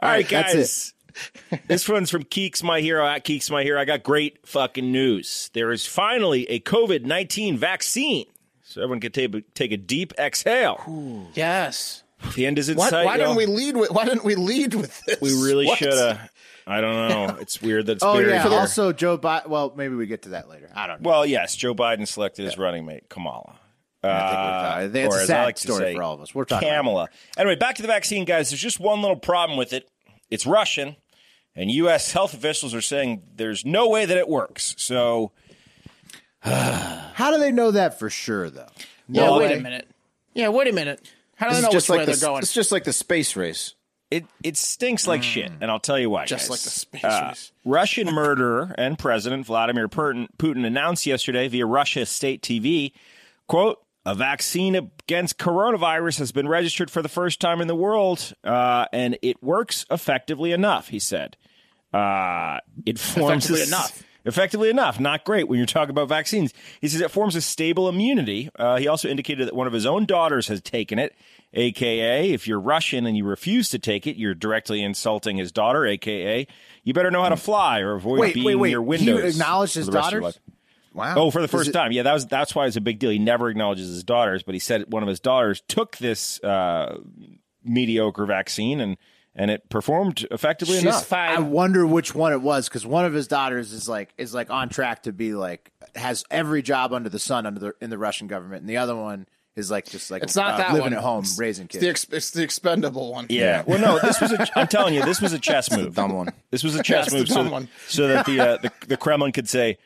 All 0.00 0.08
right, 0.08 0.28
that's 0.28 0.54
guys. 0.54 0.94
this 1.68 1.88
one's 1.88 2.10
from 2.10 2.24
Keeks 2.24 2.62
My 2.62 2.80
Hero 2.80 3.06
at 3.06 3.24
Keeks 3.24 3.50
My 3.50 3.62
Hero. 3.62 3.80
I 3.80 3.84
got 3.84 4.02
great 4.02 4.46
fucking 4.46 4.90
news. 4.90 5.50
There 5.54 5.72
is 5.72 5.86
finally 5.86 6.48
a 6.50 6.60
COVID 6.60 7.04
19 7.04 7.58
vaccine. 7.58 8.26
So 8.62 8.82
everyone 8.82 9.00
can 9.00 9.12
take, 9.12 9.54
take 9.54 9.72
a 9.72 9.76
deep 9.76 10.12
exhale. 10.18 11.28
Yes. 11.34 12.02
The 12.34 12.46
end 12.46 12.58
is 12.58 12.68
in 12.68 12.76
Why, 12.78 12.88
sight. 12.90 13.04
why 13.04 13.16
y'all. 13.16 13.34
didn't 13.34 13.36
we 13.36 13.46
lead 13.46 13.76
with? 13.76 13.90
Why 13.90 14.04
didn't 14.04 14.24
we 14.24 14.34
lead 14.36 14.74
with 14.74 15.00
this? 15.04 15.20
We 15.20 15.30
really 15.32 15.66
should 15.76 15.92
have. 15.92 16.30
I 16.66 16.80
don't 16.80 17.08
know. 17.08 17.36
It's 17.40 17.60
weird 17.62 17.86
that 17.86 17.92
it's 17.96 18.02
Oh 18.04 18.18
yeah. 18.18 18.42
here. 18.42 18.58
Also, 18.58 18.92
Joe 18.92 19.16
Biden. 19.18 19.48
Well, 19.48 19.72
maybe 19.76 19.94
we 19.94 20.06
get 20.06 20.22
to 20.22 20.30
that 20.30 20.48
later. 20.48 20.70
I 20.74 20.86
don't 20.86 21.02
know. 21.02 21.08
well, 21.10 21.26
yes, 21.26 21.54
Joe 21.54 21.74
Biden 21.74 22.08
selected 22.08 22.44
his 22.44 22.58
running 22.58 22.84
mate, 22.86 23.08
Kamala. 23.08 23.56
I 24.02 24.08
think 24.08 24.12
we're 24.12 24.18
uh, 24.18 24.62
talking- 24.62 24.78
I 24.78 24.88
think 24.88 25.06
it's 25.06 25.14
a 25.14 25.18
as 25.18 25.22
I 25.30 25.34
sad 25.34 25.44
like 25.44 25.58
story 25.58 25.78
say, 25.78 25.94
for 25.94 26.02
all 26.02 26.14
of 26.14 26.20
us. 26.20 26.34
We're 26.34 26.44
talking. 26.44 26.68
about. 26.68 26.78
Kamala. 26.78 27.08
Anyway, 27.36 27.54
back 27.56 27.76
to 27.76 27.82
the 27.82 27.88
vaccine, 27.88 28.24
guys. 28.24 28.50
There's 28.50 28.60
just 28.60 28.80
one 28.80 29.00
little 29.02 29.16
problem 29.16 29.58
with 29.58 29.72
it. 29.72 29.88
It's 30.30 30.46
Russian, 30.46 30.96
and 31.54 31.70
U.S. 31.70 32.12
health 32.12 32.32
officials 32.34 32.74
are 32.74 32.80
saying 32.80 33.22
there's 33.36 33.64
no 33.64 33.88
way 33.88 34.04
that 34.06 34.16
it 34.16 34.28
works. 34.28 34.74
So, 34.78 35.32
How 36.42 37.30
do 37.32 37.38
they 37.38 37.52
know 37.52 37.70
that 37.72 37.98
for 37.98 38.10
sure, 38.10 38.50
though? 38.50 38.68
Yeah, 39.08 39.26
No 39.26 39.38
wait 39.38 39.56
a 39.56 39.60
minute. 39.60 39.88
Yeah, 40.34 40.48
wait 40.48 40.68
a 40.68 40.72
minute. 40.72 41.00
How 41.36 41.48
do 41.48 41.54
This 41.54 41.60
they 41.62 41.66
know 41.68 41.72
just 41.72 41.88
which 41.88 41.98
like 41.98 42.06
way 42.08 42.12
the, 42.12 42.18
they're 42.18 42.28
going? 42.28 42.42
It's 42.42 42.52
just 42.52 42.72
like 42.72 42.84
the 42.84 42.92
space 42.92 43.36
race. 43.36 43.74
it 44.10 44.24
it 44.42 44.56
stinks 44.56 45.06
like 45.06 45.22
shit, 45.22 45.50
and 45.60 45.70
I'll 45.70 45.78
tell 45.80 45.98
you 45.98 46.10
why. 46.10 46.24
Just 46.26 46.44
guys. 46.44 46.50
like 46.50 46.60
the 46.60 46.70
space 46.70 47.04
Uh, 47.04 47.26
race. 47.28 47.52
Russian 47.64 48.12
murderer 48.14 48.74
and 48.78 48.98
President 48.98 49.46
Vladimir 49.46 49.88
Putin, 49.88 50.28
Putin 50.38 50.66
announced 50.66 51.06
yesterday 51.06 51.48
via 51.48 51.66
Russia 51.66 52.04
state 52.06 52.42
TV, 52.42 52.92
quote, 53.48 53.82
a 54.04 54.14
vaccine 54.14 54.74
against 54.76 55.36
coronavirus 55.38 56.18
has 56.20 56.30
been 56.32 56.46
registered 56.48 56.90
for 56.90 57.02
the 57.02 57.08
first 57.08 57.40
time 57.40 57.60
in 57.60 57.66
the 57.68 57.74
world, 57.74 58.32
uh, 58.44 58.86
and 58.92 59.18
it 59.22 59.42
works 59.42 59.84
effectively 59.90 60.52
enough, 60.52 60.88
he 60.88 60.98
said. 61.00 61.36
Uh, 61.92 62.58
it 62.84 62.98
forms 62.98 63.50
Effectively 63.50 63.60
a 63.60 63.62
s- 63.64 63.68
enough. 63.68 64.02
Effectively 64.26 64.68
enough, 64.68 64.98
not 64.98 65.24
great 65.24 65.48
when 65.48 65.58
you're 65.58 65.66
talking 65.66 65.90
about 65.90 66.08
vaccines. 66.08 66.52
He 66.80 66.88
says 66.88 67.00
it 67.00 67.12
forms 67.12 67.36
a 67.36 67.40
stable 67.40 67.88
immunity. 67.88 68.50
Uh, 68.58 68.76
he 68.76 68.88
also 68.88 69.08
indicated 69.08 69.46
that 69.46 69.54
one 69.54 69.68
of 69.68 69.72
his 69.72 69.86
own 69.86 70.04
daughters 70.04 70.48
has 70.48 70.60
taken 70.60 70.98
it, 70.98 71.14
aka 71.54 72.30
if 72.30 72.48
you're 72.48 72.60
Russian 72.60 73.06
and 73.06 73.16
you 73.16 73.24
refuse 73.24 73.68
to 73.70 73.78
take 73.78 74.06
it, 74.06 74.16
you're 74.16 74.34
directly 74.34 74.82
insulting 74.82 75.36
his 75.36 75.52
daughter, 75.52 75.86
aka 75.86 76.46
you 76.82 76.92
better 76.92 77.10
know 77.10 77.22
how 77.22 77.28
to 77.28 77.36
fly 77.36 77.80
or 77.80 77.94
avoid 77.94 78.18
Wait, 78.18 78.34
being 78.34 78.58
wait, 78.58 78.76
wait. 78.76 79.00
near 79.00 79.22
He 79.22 79.28
acknowledged 79.28 79.74
his 79.76 79.86
the 79.86 79.92
rest 79.92 80.08
of 80.08 80.12
your 80.12 80.20
daughters? 80.22 80.40
Wow. 80.92 81.14
Oh, 81.16 81.30
for 81.30 81.42
the 81.42 81.48
first 81.48 81.68
it- 81.68 81.72
time. 81.72 81.92
Yeah, 81.92 82.02
that 82.02 82.12
was 82.14 82.26
that's 82.26 82.54
why 82.54 82.66
it's 82.66 82.76
a 82.76 82.80
big 82.80 82.98
deal. 82.98 83.10
He 83.10 83.18
never 83.18 83.48
acknowledges 83.48 83.88
his 83.88 84.02
daughters, 84.02 84.42
but 84.42 84.54
he 84.54 84.58
said 84.58 84.92
one 84.92 85.02
of 85.02 85.08
his 85.08 85.20
daughters 85.20 85.62
took 85.68 85.98
this 85.98 86.42
uh, 86.42 86.98
mediocre 87.62 88.26
vaccine 88.26 88.80
and 88.80 88.96
and 89.36 89.50
it 89.50 89.68
performed 89.68 90.26
effectively 90.30 90.74
She's 90.76 90.82
enough. 90.84 91.12
I 91.12 91.38
wonder 91.40 91.86
which 91.86 92.14
one 92.14 92.32
it 92.32 92.40
was 92.42 92.68
because 92.68 92.84
one 92.86 93.04
of 93.04 93.12
his 93.12 93.28
daughters 93.28 93.72
is 93.72 93.88
like 93.88 94.12
is 94.18 94.34
like 94.34 94.50
on 94.50 94.68
track 94.68 95.04
to 95.04 95.12
be 95.12 95.34
like 95.34 95.70
has 95.94 96.24
every 96.30 96.62
job 96.62 96.92
under 96.92 97.08
the 97.08 97.18
sun 97.18 97.46
under 97.46 97.60
the 97.60 97.74
in 97.80 97.90
the 97.90 97.98
Russian 97.98 98.26
government, 98.26 98.62
and 98.62 98.68
the 98.70 98.78
other 98.78 98.96
one 98.96 99.26
is 99.54 99.70
like 99.70 99.86
just 99.86 100.10
like 100.10 100.22
It's 100.22 100.36
not 100.36 100.54
uh, 100.54 100.56
that 100.58 100.68
living 100.72 100.82
one. 100.84 100.92
at 100.94 101.00
home 101.02 101.20
It's- 101.20 101.38
raising 101.38 101.64
It's 101.66 101.72
kids. 101.76 101.82
the, 101.82 101.88
ex- 101.90 102.06
it's 102.10 102.30
the 102.32 102.42
expendable 102.42 103.12
one. 103.12 103.26
Yeah. 103.30 103.62
Well, 103.66 103.78
no, 103.80 103.98
this 103.98 104.20
was 104.20 104.32
a. 104.32 104.46
I'm 104.58 104.66
telling 104.66 104.92
you, 104.94 105.02
this 105.04 105.20
was 105.22 105.32
a 105.32 105.38
chess 105.38 105.70
move. 105.74 105.94
Dumb 105.94 106.12
one. 106.12 106.28
This 106.50 106.62
was 106.64 106.74
a 106.74 106.82
chess 106.82 107.10
move, 107.12 107.28
so 107.28 107.34
dumb 107.36 107.44
that, 107.46 107.52
one. 107.52 107.68
so 107.88 108.08
that 108.08 108.26
the, 108.26 108.40
uh, 108.40 108.56
the 108.58 108.72
the 108.88 108.96
Kremlin 108.98 109.32
could 109.32 109.48
say, 109.48 109.78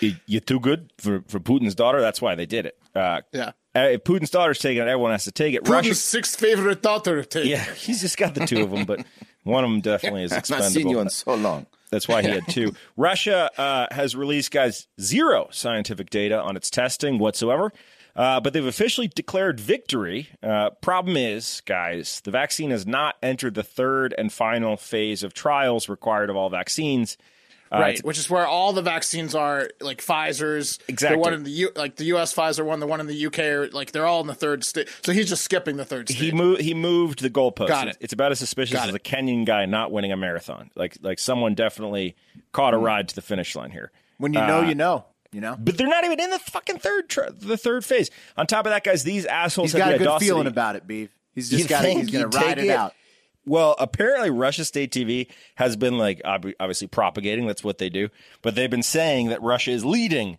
"You- 0.00 0.16
"You're 0.26 0.40
too 0.40 0.58
good 0.60 0.90
for 0.98 1.22
for 1.28 1.38
Putin's 1.38 1.74
daughter." 1.74 2.00
That's 2.00 2.22
why 2.22 2.34
they 2.34 2.46
did 2.46 2.64
it. 2.66 2.78
Uh, 2.94 3.20
Yeah. 3.32 3.52
Uh, 3.76 3.80
if 3.80 4.04
Putin's 4.04 4.30
daughter's 4.30 4.58
taking 4.58 4.82
it, 4.82 4.88
everyone 4.88 5.12
has 5.12 5.24
to 5.24 5.32
take 5.32 5.54
it. 5.54 5.68
Russia, 5.68 5.90
Putin's 5.90 6.00
sixth 6.00 6.38
favorite 6.38 6.82
daughter. 6.82 7.24
Take. 7.24 7.46
yeah, 7.46 7.64
he's 7.74 8.00
just 8.00 8.16
got 8.16 8.34
the 8.34 8.46
two 8.46 8.62
of 8.62 8.70
them, 8.70 8.84
but 8.84 9.04
one 9.42 9.64
of 9.64 9.70
them 9.70 9.80
definitely 9.80 10.24
is 10.24 10.32
expendable. 10.32 10.66
I've 10.66 10.74
not 10.74 10.80
seen 10.80 10.88
you 10.88 11.00
in 11.00 11.10
so 11.10 11.34
long. 11.34 11.66
That's 11.90 12.08
why 12.08 12.22
he 12.22 12.28
had 12.28 12.48
two. 12.48 12.74
Russia 12.96 13.50
uh, 13.58 13.86
has 13.92 14.16
released, 14.16 14.50
guys, 14.50 14.88
zero 15.00 15.48
scientific 15.50 16.10
data 16.10 16.40
on 16.40 16.56
its 16.56 16.70
testing 16.70 17.18
whatsoever. 17.18 17.72
Uh, 18.16 18.40
but 18.40 18.52
they've 18.52 18.64
officially 18.64 19.08
declared 19.08 19.58
victory. 19.58 20.28
Uh, 20.42 20.70
problem 20.70 21.16
is, 21.16 21.62
guys, 21.66 22.20
the 22.22 22.30
vaccine 22.30 22.70
has 22.70 22.86
not 22.86 23.16
entered 23.22 23.54
the 23.54 23.62
third 23.62 24.14
and 24.16 24.32
final 24.32 24.76
phase 24.76 25.24
of 25.24 25.34
trials 25.34 25.88
required 25.88 26.30
of 26.30 26.36
all 26.36 26.48
vaccines. 26.48 27.16
Uh, 27.72 27.78
right, 27.80 27.88
it's- 27.94 28.04
which 28.04 28.18
is 28.18 28.30
where 28.30 28.46
all 28.46 28.72
the 28.72 28.82
vaccines 28.82 29.34
are, 29.34 29.68
like 29.80 30.00
Pfizer's, 30.04 30.78
Exactly. 30.86 31.16
The 31.16 31.20
one 31.20 31.34
in 31.34 31.42
the 31.44 31.50
U, 31.50 31.70
like 31.74 31.96
the 31.96 32.04
U.S. 32.06 32.32
Pfizer 32.34 32.64
one, 32.64 32.78
the 32.80 32.86
one 32.86 33.00
in 33.00 33.06
the 33.06 33.26
UK, 33.26 33.38
are, 33.40 33.68
like 33.70 33.90
they're 33.92 34.06
all 34.06 34.20
in 34.20 34.26
the 34.26 34.34
third 34.34 34.62
state. 34.64 34.88
So 35.02 35.12
he's 35.12 35.28
just 35.28 35.42
skipping 35.42 35.76
the 35.76 35.84
third 35.84 36.08
state. 36.08 36.18
He 36.18 36.30
moved. 36.32 36.60
He 36.60 36.74
moved 36.74 37.20
the 37.20 37.30
goalpost. 37.30 37.68
Got 37.68 37.88
it. 37.88 37.96
It's 38.00 38.12
about 38.12 38.30
as 38.32 38.38
suspicious 38.38 38.74
Got 38.74 38.88
as 38.88 38.94
it. 38.94 39.00
a 39.00 39.02
Kenyan 39.02 39.44
guy 39.44 39.66
not 39.66 39.90
winning 39.90 40.12
a 40.12 40.16
marathon. 40.16 40.70
Like 40.76 40.96
like 41.02 41.18
someone 41.18 41.54
definitely 41.54 42.14
caught 42.52 42.74
a 42.74 42.78
ride 42.78 43.08
to 43.08 43.14
the 43.14 43.22
finish 43.22 43.56
line 43.56 43.70
here. 43.70 43.90
when 44.18 44.32
you 44.34 44.40
know, 44.40 44.62
you 44.62 44.74
know, 44.76 45.06
you 45.32 45.40
know. 45.40 45.56
But 45.58 45.76
they're 45.76 45.88
not 45.88 46.04
even 46.04 46.20
in 46.20 46.30
the 46.30 46.38
fucking 46.38 46.78
third 46.78 47.08
tr- 47.08 47.30
the 47.32 47.56
third 47.56 47.84
phase. 47.84 48.10
On 48.36 48.46
top 48.46 48.66
of 48.66 48.70
that, 48.70 48.84
guys, 48.84 49.02
these 49.02 49.26
assholes 49.26 49.72
He's 49.72 49.80
have 49.80 49.88
got 49.88 49.88
the 49.88 49.94
a 49.96 49.98
good 49.98 50.06
audacity- 50.08 50.26
feeling 50.28 50.46
about 50.46 50.76
it, 50.76 50.86
Beef. 50.86 51.10
He's 51.34 51.50
just 51.50 51.68
got. 51.68 51.84
He's 51.84 52.10
gonna 52.10 52.28
ride 52.28 52.58
it 52.58 52.66
it? 52.66 52.70
out. 52.70 52.94
Well, 53.46 53.76
apparently 53.78 54.30
Russia 54.30 54.64
State 54.64 54.90
TV 54.92 55.28
has 55.56 55.76
been 55.76 55.98
like 55.98 56.20
ob- 56.24 56.52
obviously 56.58 56.86
propagating. 56.86 57.46
That's 57.46 57.62
what 57.64 57.78
they 57.78 57.88
do. 57.90 58.08
But 58.42 58.54
they've 58.54 58.70
been 58.70 58.82
saying 58.82 59.28
that 59.28 59.42
Russia 59.42 59.70
is 59.72 59.84
leading 59.84 60.38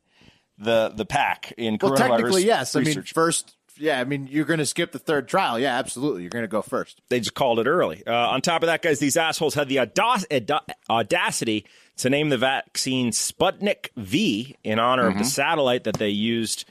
the 0.57 0.91
the 0.95 1.05
pack 1.05 1.53
in 1.57 1.77
Well, 1.81 1.91
coronavirus 1.91 1.97
technically, 2.09 2.45
yes. 2.45 2.75
I 2.75 2.79
mean, 2.81 3.01
first, 3.03 3.55
yeah. 3.77 3.99
I 3.99 4.05
mean, 4.05 4.27
you're 4.27 4.45
going 4.45 4.59
to 4.59 4.65
skip 4.65 4.91
the 4.91 4.99
third 4.99 5.27
trial. 5.27 5.59
Yeah, 5.59 5.77
absolutely. 5.77 6.21
You're 6.23 6.29
going 6.29 6.43
to 6.43 6.47
go 6.49 6.61
first. 6.61 7.01
they 7.09 7.19
just 7.19 7.33
called 7.35 7.59
it 7.59 7.67
early. 7.67 8.01
Uh, 8.07 8.13
on 8.13 8.41
top 8.41 8.63
of 8.63 8.67
that, 8.67 8.81
guys, 8.81 8.99
these 8.99 9.17
assholes 9.17 9.53
had 9.53 9.67
the 9.69 9.75
audac- 9.77 10.25
auda- 10.31 10.75
audacity 10.89 11.65
to 11.97 12.09
name 12.09 12.29
the 12.29 12.37
vaccine 12.37 13.11
Sputnik 13.11 13.89
V 13.97 14.55
in 14.63 14.79
honor 14.79 15.07
of 15.07 15.17
the 15.17 15.23
satellite 15.25 15.83
that 15.85 15.95
they 15.97 16.09
used 16.09 16.65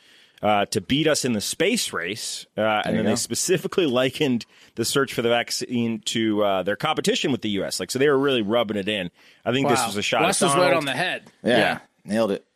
uh, 0.45 0.67
to 0.67 0.81
beat 0.83 1.07
us 1.09 1.25
in 1.25 1.33
the 1.33 1.41
space 1.41 1.93
race. 1.93 2.47
Uh, 2.57 2.83
and 2.85 2.97
then 2.97 3.05
go. 3.05 3.11
they 3.11 3.17
specifically 3.17 3.87
likened 4.03 4.45
the 4.75 4.85
search 4.85 5.15
for 5.15 5.23
the 5.23 5.31
vaccine 5.31 6.01
to 6.01 6.45
uh, 6.45 6.63
their 6.63 6.77
competition 6.77 7.33
with 7.33 7.41
the 7.41 7.49
U.S. 7.51 7.81
Like, 7.81 7.91
so 7.91 7.99
they 7.99 8.09
were 8.09 8.19
really 8.19 8.43
rubbing 8.43 8.77
it 8.77 8.89
in. 8.89 9.11
I 9.45 9.53
think 9.53 9.69
this 9.69 9.85
was 9.87 9.97
a 9.97 10.03
shot. 10.03 10.23
Wes 10.23 10.43
was 10.43 10.55
right 10.55 10.75
on 10.75 10.85
the 10.85 10.93
head. 10.93 11.25
Yeah, 11.43 11.81
nailed 12.05 12.31
it. 12.31 12.47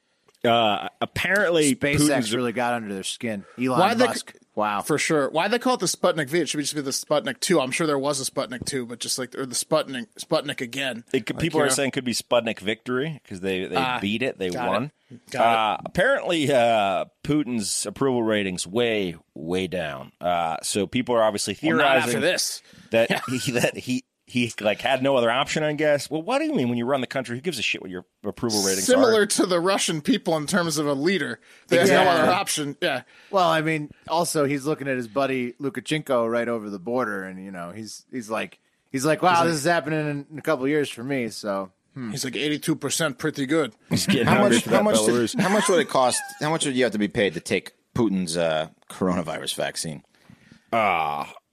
Uh, 0.44 0.88
apparently, 1.00 1.74
SpaceX 1.74 1.96
Putin's 1.96 2.34
really 2.34 2.52
got 2.52 2.74
under 2.74 2.94
their 2.94 3.02
skin. 3.02 3.44
Elon 3.58 3.80
Why 3.80 3.94
they- 3.94 4.06
Musk. 4.06 4.34
Wow. 4.58 4.82
For 4.82 4.98
sure. 4.98 5.30
Why 5.30 5.48
they 5.48 5.58
call 5.58 5.74
it 5.74 5.80
the 5.80 5.86
Sputnik 5.86 6.28
V? 6.28 6.40
It 6.40 6.48
should 6.48 6.60
just 6.60 6.74
be 6.74 6.80
the 6.80 6.90
Sputnik 6.90 7.40
2. 7.40 7.60
I'm 7.60 7.70
sure 7.70 7.86
there 7.86 7.98
was 7.98 8.20
a 8.20 8.30
Sputnik 8.30 8.66
2, 8.66 8.84
but 8.86 8.98
just 8.98 9.18
like, 9.18 9.34
or 9.38 9.46
the 9.46 9.54
Sputnik, 9.54 10.06
Sputnik 10.20 10.60
again. 10.60 11.04
It 11.12 11.24
could, 11.26 11.36
Like, 11.36 11.42
people 11.42 11.60
are 11.60 11.66
know? 11.66 11.70
saying 11.72 11.92
could 11.92 12.04
be 12.04 12.12
Sputnik 12.12 12.58
victory 12.60 13.20
because 13.22 13.40
they, 13.40 13.64
they 13.66 13.76
Ah, 13.76 13.98
beat 14.00 14.22
it, 14.22 14.38
they 14.38 14.50
got 14.50 14.68
won. 14.68 14.84
it. 15.10 15.20
Got 15.30 15.42
uh, 15.42 15.82
Apparently, 15.86 16.52
uh, 16.52 17.06
Putin's 17.24 17.86
approval 17.86 18.22
ratings 18.22 18.66
way 18.66 19.16
way 19.34 19.66
down. 19.66 20.12
Uh, 20.20 20.56
so 20.62 20.86
people 20.86 21.14
are 21.14 21.22
obviously 21.22 21.56
Well, 21.62 21.76
not 21.76 21.82
theorizing 22.02 22.08
after 22.16 22.20
this. 22.20 22.62
that 22.90 23.22
he 23.30 23.52
that 23.52 23.76
he 23.78 24.04
he 24.28 24.52
like 24.60 24.80
had 24.80 25.02
no 25.02 25.16
other 25.16 25.30
option. 25.30 25.62
I 25.62 25.72
guess. 25.72 26.10
Well, 26.10 26.22
what 26.22 26.38
do 26.38 26.44
you 26.44 26.54
mean 26.54 26.68
when 26.68 26.76
you 26.78 26.84
run 26.84 27.00
the 27.00 27.06
country? 27.06 27.36
Who 27.36 27.40
gives 27.40 27.58
a 27.58 27.62
shit 27.62 27.80
what 27.80 27.90
your 27.90 28.04
approval 28.22 28.60
ratings 28.62 28.84
Similar 28.84 29.22
are? 29.22 29.26
to 29.26 29.46
the 29.46 29.58
Russian 29.58 30.02
people 30.02 30.36
in 30.36 30.46
terms 30.46 30.76
of 30.78 30.86
a 30.86 30.92
leader. 30.92 31.40
They 31.68 31.78
have 31.78 31.88
no 31.88 32.10
other 32.10 32.30
option. 32.30 32.76
Yeah. 32.82 33.02
Well, 33.30 33.48
I 33.48 33.62
mean, 33.62 33.90
also 34.06 34.44
he's 34.44 34.66
looking 34.66 34.86
at 34.86 34.96
his 34.96 35.08
buddy 35.08 35.52
Lukashenko 35.54 36.30
right 36.30 36.48
over 36.48 36.68
the 36.70 36.78
border, 36.78 37.24
and 37.24 37.42
you 37.42 37.50
know, 37.50 37.72
he's 37.72 38.04
he's 38.10 38.28
like 38.30 38.60
he's 38.92 39.04
like, 39.04 39.22
wow, 39.22 39.44
this 39.44 39.54
is 39.54 39.64
happening 39.64 40.00
in, 40.00 40.26
in 40.30 40.38
a 40.38 40.42
couple 40.42 40.64
of 40.64 40.70
years 40.70 40.90
for 40.90 41.02
me. 41.02 41.28
So 41.28 41.72
He's 42.10 42.24
like 42.24 42.34
82% 42.34 43.18
pretty 43.18 43.44
good. 43.46 43.72
He's 43.90 44.06
getting 44.06 44.26
How 44.26 44.48
much? 44.48 44.62
for 44.62 44.70
How 44.70 44.76
that 44.76 44.84
much? 44.84 45.04
Did, 45.04 45.40
how 45.40 45.48
much 45.48 45.68
would 45.68 45.80
it 45.80 45.88
cost? 45.88 46.20
How 46.40 46.48
much 46.48 46.64
would 46.64 46.76
you 46.76 46.84
have 46.84 46.92
to 46.92 46.98
be 46.98 47.08
paid 47.08 47.34
to 47.34 47.40
take 47.40 47.72
Putin's 47.92 48.36
uh, 48.36 48.68
coronavirus 48.88 49.56
vaccine? 49.56 50.04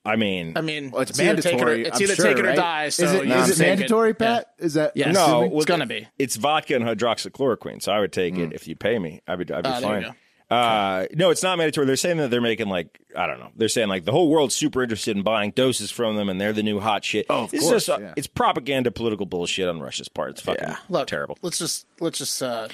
I 0.06 0.16
mean, 0.16 0.54
I 0.56 0.62
mean, 0.62 0.92
well, 0.92 1.02
it's, 1.02 1.20
either 1.20 1.34
it 1.34 1.46
or- 1.46 1.50
mandatory. 1.50 1.86
it's 1.86 1.98
I'm 1.98 2.04
either 2.04 2.16
sure, 2.16 2.26
take 2.26 2.38
it 2.38 2.46
or 2.46 2.48
right? 2.50 2.56
die. 2.56 2.90
So 2.90 3.04
is 3.06 3.14
it, 3.14 3.26
you 3.26 3.34
is 3.34 3.50
it 3.50 3.54
to 3.54 3.60
take 3.60 3.68
mandatory, 3.80 4.10
Yeah. 4.10 4.14
Pat? 4.14 4.48
Is 4.60 4.74
that 4.76 4.92
Yes. 4.96 5.14
no, 5.14 5.24
assuming? 5.24 5.52
well, 5.52 5.66
gonna 5.66 5.86
be. 5.86 6.08
It's 6.20 6.36
vodka 6.36 6.76
and 6.76 6.86
hydroxychloroquine, 6.86 7.82
so 7.82 7.92
I 7.92 8.00
would 8.00 8.12
take 8.12 8.38
it 8.38 8.54
if 8.54 8.68
you 8.68 8.76
pay 8.76 9.00
me. 9.00 9.22
I 9.28 9.36
would. 9.36 9.52
I'd 9.52 9.64
be 9.64 9.70
there 9.70 9.80
you 9.80 9.86
fine. 10.06 10.16
Uh, 10.48 11.08
no, 11.16 11.32
it's 11.32 11.42
not 11.42 11.58
mandatory. 11.58 11.88
They're 11.88 11.96
saying 11.96 12.18
that 12.18 12.30
they're 12.30 12.40
making 12.40 12.68
like 12.70 13.00
I 13.16 13.26
don't 13.26 13.40
know. 13.40 13.50
They're 13.56 13.68
saying 13.68 13.88
like 13.90 14.06
the 14.06 14.12
whole 14.12 14.30
world's 14.30 14.54
super 14.54 14.84
interested 14.84 15.18
in 15.18 15.24
buying 15.24 15.52
doses 15.52 15.90
from 15.90 16.16
them, 16.18 16.30
and 16.30 16.40
they're 16.40 16.54
the 16.54 16.62
new 16.62 16.80
hot 16.80 17.04
shit. 17.04 17.26
Oh, 17.32 17.46
of 17.46 17.54
it's 17.54 17.64
course, 17.64 17.88
just, 17.88 17.90
uh, 17.90 18.04
yeah. 18.04 18.14
it's 18.16 18.28
propaganda, 18.28 18.92
political 18.92 19.26
bullshit 19.26 19.68
on 19.68 19.80
Russia's 19.80 20.08
part. 20.08 20.32
It's 20.32 20.42
fucking 20.42 20.76
Look, 20.88 21.08
terrible. 21.08 21.38
Let's 21.42 21.58
just 21.58 21.88
let's 22.00 22.20
just 22.20 22.44
uh, 22.44 22.68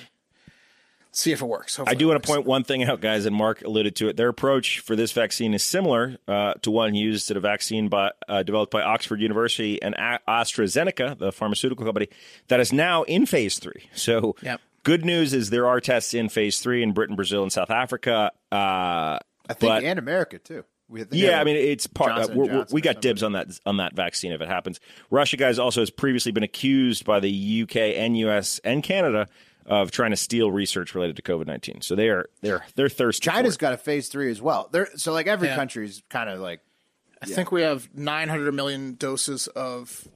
see 1.12 1.32
if 1.32 1.42
it 1.42 1.46
works. 1.46 1.80
I 1.80 1.94
do 1.94 2.08
want 2.08 2.22
to 2.22 2.28
point 2.28 2.46
one 2.46 2.64
thing 2.64 2.84
out, 2.84 3.02
guys, 3.02 3.26
and 3.26 3.36
Mark 3.36 3.62
alluded 3.64 3.96
to 3.98 4.08
it. 4.10 4.18
Their 4.18 4.30
approach 4.30 4.80
for 4.80 4.96
this 4.96 5.12
vaccine 5.12 5.54
is 5.54 5.64
similar 5.64 6.18
uh, 6.28 6.54
to 6.62 6.72
one 6.72 6.96
used 6.96 7.30
at 7.32 7.38
a 7.38 7.40
vaccine 7.40 7.90
by, 7.90 8.12
uh, 8.30 8.44
developed 8.44 8.72
by 8.72 8.82
Oxford 8.82 9.20
University 9.22 9.82
and 9.82 9.94
A- 9.96 10.20
AstraZeneca, 10.28 11.18
the 11.18 11.32
pharmaceutical 11.32 11.86
company, 11.86 12.08
that 12.48 12.60
is 12.60 12.72
now 12.74 13.04
in 13.04 13.26
phase 13.26 13.60
three. 13.60 13.90
So, 13.94 14.36
Yep. 14.42 14.62
good 14.84 15.06
news 15.06 15.34
is 15.34 15.50
there 15.50 15.68
are 15.68 15.80
tests 15.82 16.14
in 16.14 16.30
phase 16.30 16.60
three 16.60 16.84
in 16.84 16.92
Britain, 16.94 17.16
Brazil, 17.16 17.44
and 17.44 17.52
South 17.52 17.72
Africa. 17.72 18.32
Uh, 18.52 18.56
I 18.56 19.20
think, 19.50 19.60
but- 19.60 19.84
and 19.84 20.00
America 20.00 20.40
too. 20.40 20.66
We, 20.88 21.06
yeah, 21.12 21.40
I 21.40 21.46
mean 21.46 21.56
it's 21.56 21.88
part. 21.88 22.12
Uh, 22.12 22.28
we're, 22.36 22.54
we're, 22.54 22.66
we 22.70 22.82
got 22.82 23.00
dibs 23.00 23.24
on 23.24 23.32
that 23.32 23.48
on 23.66 23.78
that 23.78 23.96
vaccine 23.96 24.34
if 24.34 24.42
it 24.42 24.50
happens. 24.50 24.82
Russia, 25.10 25.38
guys, 25.38 25.58
also 25.58 25.80
has 25.80 25.90
previously 25.90 26.34
been 26.34 26.44
accused 26.44 27.06
by 27.06 27.22
the 27.22 27.62
UK 27.64 27.78
and 27.96 28.18
US 28.18 28.60
and 28.66 28.84
Canada 28.84 29.30
of 29.72 29.90
trying 29.90 30.12
to 30.12 30.18
steal 30.18 30.52
research 30.52 30.94
related 30.94 31.16
to 31.16 31.22
COVID 31.24 31.48
nineteen. 31.48 31.82
So 31.82 31.96
they 31.96 32.10
are 32.10 32.30
they're 32.42 32.64
they're 32.76 32.90
thirsty. 32.90 33.26
for 33.26 33.32
China's 33.36 33.56
it. 33.56 33.60
got 33.60 33.74
a 33.74 33.78
phase 33.78 34.10
three 34.10 34.30
as 34.30 34.42
well. 34.42 34.68
They're, 34.72 34.90
so 34.98 35.14
like 35.14 35.26
every 35.28 35.48
Yeah. 35.48 35.56
country's 35.56 36.04
kind 36.10 36.30
of 36.30 36.40
like 36.40 36.60
I 37.22 37.26
think 37.28 37.52
we 37.52 37.62
have 37.62 37.88
900 37.96 38.52
million 38.54 38.96
doses 38.96 39.48
of 39.48 40.08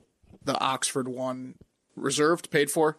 the 0.43 0.59
Oxford 0.59 1.07
one 1.07 1.53
reserved, 1.95 2.49
paid 2.51 2.69
for, 2.71 2.97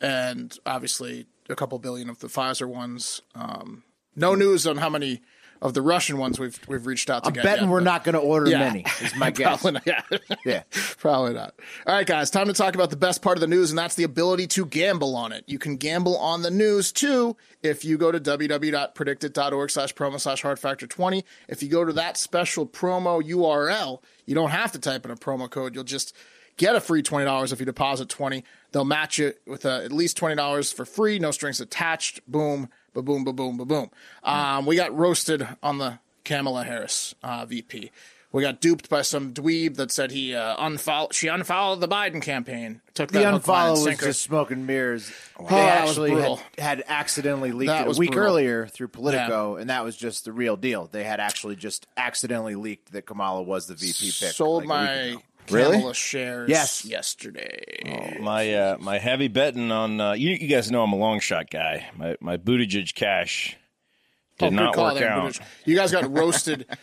and 0.00 0.58
obviously 0.66 1.26
a 1.50 1.54
couple 1.54 1.78
billion 1.78 2.08
of 2.10 2.18
the 2.20 2.28
Pfizer 2.28 2.66
ones. 2.66 3.20
Um, 3.34 3.84
no 4.16 4.34
news 4.34 4.66
on 4.66 4.78
how 4.78 4.88
many 4.88 5.20
of 5.62 5.72
the 5.74 5.80
Russian 5.80 6.18
ones 6.18 6.38
we've 6.38 6.60
we've 6.68 6.84
reached 6.86 7.08
out 7.08 7.22
to 7.24 7.28
I'm 7.28 7.34
betting 7.34 7.64
yet, 7.64 7.70
we're 7.70 7.78
but- 7.78 7.84
not 7.84 8.04
going 8.04 8.14
to 8.14 8.20
order 8.20 8.50
Yeah. 8.50 8.58
many. 8.58 8.84
Is 9.00 9.16
my 9.16 9.30
guess. 9.38 9.62
Probably 9.62 9.72
not. 9.72 9.86
Yeah. 9.86 10.18
Yeah. 10.44 10.62
Probably 10.98 11.32
not. 11.34 11.54
All 11.86 11.94
right, 11.94 12.06
guys, 12.06 12.28
time 12.30 12.48
to 12.48 12.52
talk 12.52 12.74
about 12.74 12.90
the 12.90 12.96
best 12.96 13.22
part 13.22 13.36
of 13.36 13.40
the 13.40 13.46
news, 13.46 13.70
and 13.70 13.78
that's 13.78 13.94
the 13.94 14.02
ability 14.04 14.48
to 14.48 14.66
gamble 14.66 15.14
on 15.16 15.30
it. 15.32 15.44
You 15.46 15.58
can 15.58 15.76
gamble 15.76 16.18
on 16.18 16.42
the 16.42 16.50
news 16.50 16.90
too 16.92 17.36
if 17.62 17.84
you 17.84 17.96
go 17.96 18.10
to 18.12 18.18
www.predictit.org 18.20 19.70
slash 19.70 19.94
promo 19.94 20.20
slash 20.20 20.42
hard 20.42 20.58
factor 20.58 20.86
20. 20.86 21.24
If 21.48 21.62
you 21.62 21.68
go 21.68 21.84
to 21.84 21.92
that 21.94 22.16
special 22.16 22.66
promo 22.66 23.22
URL, 23.22 24.00
you 24.26 24.34
don't 24.34 24.50
have 24.50 24.72
to 24.72 24.78
type 24.78 25.04
in 25.04 25.10
a 25.10 25.16
promo 25.16 25.48
code. 25.48 25.74
You'll 25.74 25.84
just 25.84 26.14
get 26.56 26.74
a 26.74 26.80
free 26.80 27.02
$20 27.02 27.52
if 27.52 27.60
you 27.60 27.66
deposit 27.66 28.08
20. 28.08 28.44
They'll 28.72 28.84
match 28.84 29.18
it 29.18 29.40
with 29.46 29.64
uh, 29.64 29.80
at 29.84 29.92
least 29.92 30.18
$20 30.18 30.74
for 30.74 30.84
free, 30.84 31.18
no 31.18 31.30
strings 31.30 31.60
attached. 31.60 32.20
Boom, 32.30 32.68
ba 32.94 33.02
boom, 33.02 33.24
ba 33.24 33.32
boom, 33.32 33.56
ba 33.56 33.64
boom. 33.64 33.90
Um, 34.22 34.66
we 34.66 34.76
got 34.76 34.96
roasted 34.96 35.46
on 35.62 35.78
the 35.78 35.98
Kamala 36.24 36.64
Harris 36.64 37.14
uh, 37.22 37.44
VP. 37.46 37.90
We 38.30 38.40
got 38.42 38.62
duped 38.62 38.88
by 38.88 39.02
some 39.02 39.34
dweeb 39.34 39.76
that 39.76 39.90
said 39.90 40.10
he 40.10 40.34
uh, 40.34 40.56
unfollowed. 40.58 41.12
She 41.12 41.28
unfollowed 41.28 41.80
the 41.82 41.88
Biden 41.88 42.22
campaign. 42.22 42.80
Took 42.94 43.12
The 43.12 43.18
that 43.18 43.32
hook, 43.34 43.46
line, 43.46 43.66
unfollow 43.68 43.70
was 43.72 43.84
sinker. 43.84 44.06
just 44.06 44.22
smoke 44.22 44.50
and 44.50 44.66
mirrors. 44.66 45.12
They 45.38 45.44
that 45.48 45.82
was 45.82 45.90
actually 45.90 46.10
brutal. 46.12 46.36
had, 46.56 46.78
had 46.78 46.84
accidentally 46.88 47.52
leaked 47.52 47.68
That 47.68 47.82
it 47.82 47.84
a 47.84 47.88
was 47.88 47.98
week 47.98 48.12
brutal. 48.12 48.28
earlier 48.30 48.66
through 48.68 48.88
Politico, 48.88 49.56
and 49.56 49.68
that 49.68 49.84
was 49.84 49.98
just 49.98 50.24
the 50.24 50.32
real 50.32 50.56
deal. 50.56 50.88
They 50.90 51.04
had 51.04 51.20
actually 51.20 51.56
just 51.56 51.86
accidentally 51.98 52.54
leaked 52.54 52.92
that 52.92 53.04
Kamala 53.04 53.42
was 53.42 53.66
the 53.66 53.74
VP 53.74 54.06
pick. 54.18 54.32
sold 54.32 54.64
like, 54.64 54.80
a 54.80 54.82
week 54.82 54.88
my 54.88 54.92
ago. 55.10 55.22
Really? 55.50 55.76
Kamala 55.76 55.94
shares 55.94 56.48
Yes. 56.48 56.84
yesterday. 56.84 58.18
my 58.20 58.54
uh, 58.54 58.76
my 58.80 58.98
heavy 58.98 59.28
betting 59.28 59.70
on 59.72 60.00
uh, 60.00 60.12
you. 60.12 60.30
You 60.30 60.48
guys 60.48 60.70
know 60.70 60.82
I'm 60.82 60.92
a 60.92 60.96
long 60.96 61.20
shot 61.20 61.50
guy. 61.50 61.88
My 61.96 62.16
my 62.20 62.36
Buttigieg 62.36 62.94
cash 62.94 63.56
did 64.38 64.46
Oh, 64.46 64.50
not 64.50 64.76
work 64.76 65.02
out. 65.02 65.32
Buttigieg. 65.32 65.40
You 65.66 65.76
guys 65.76 65.92
got 65.92 66.10
roasted. 66.16 66.66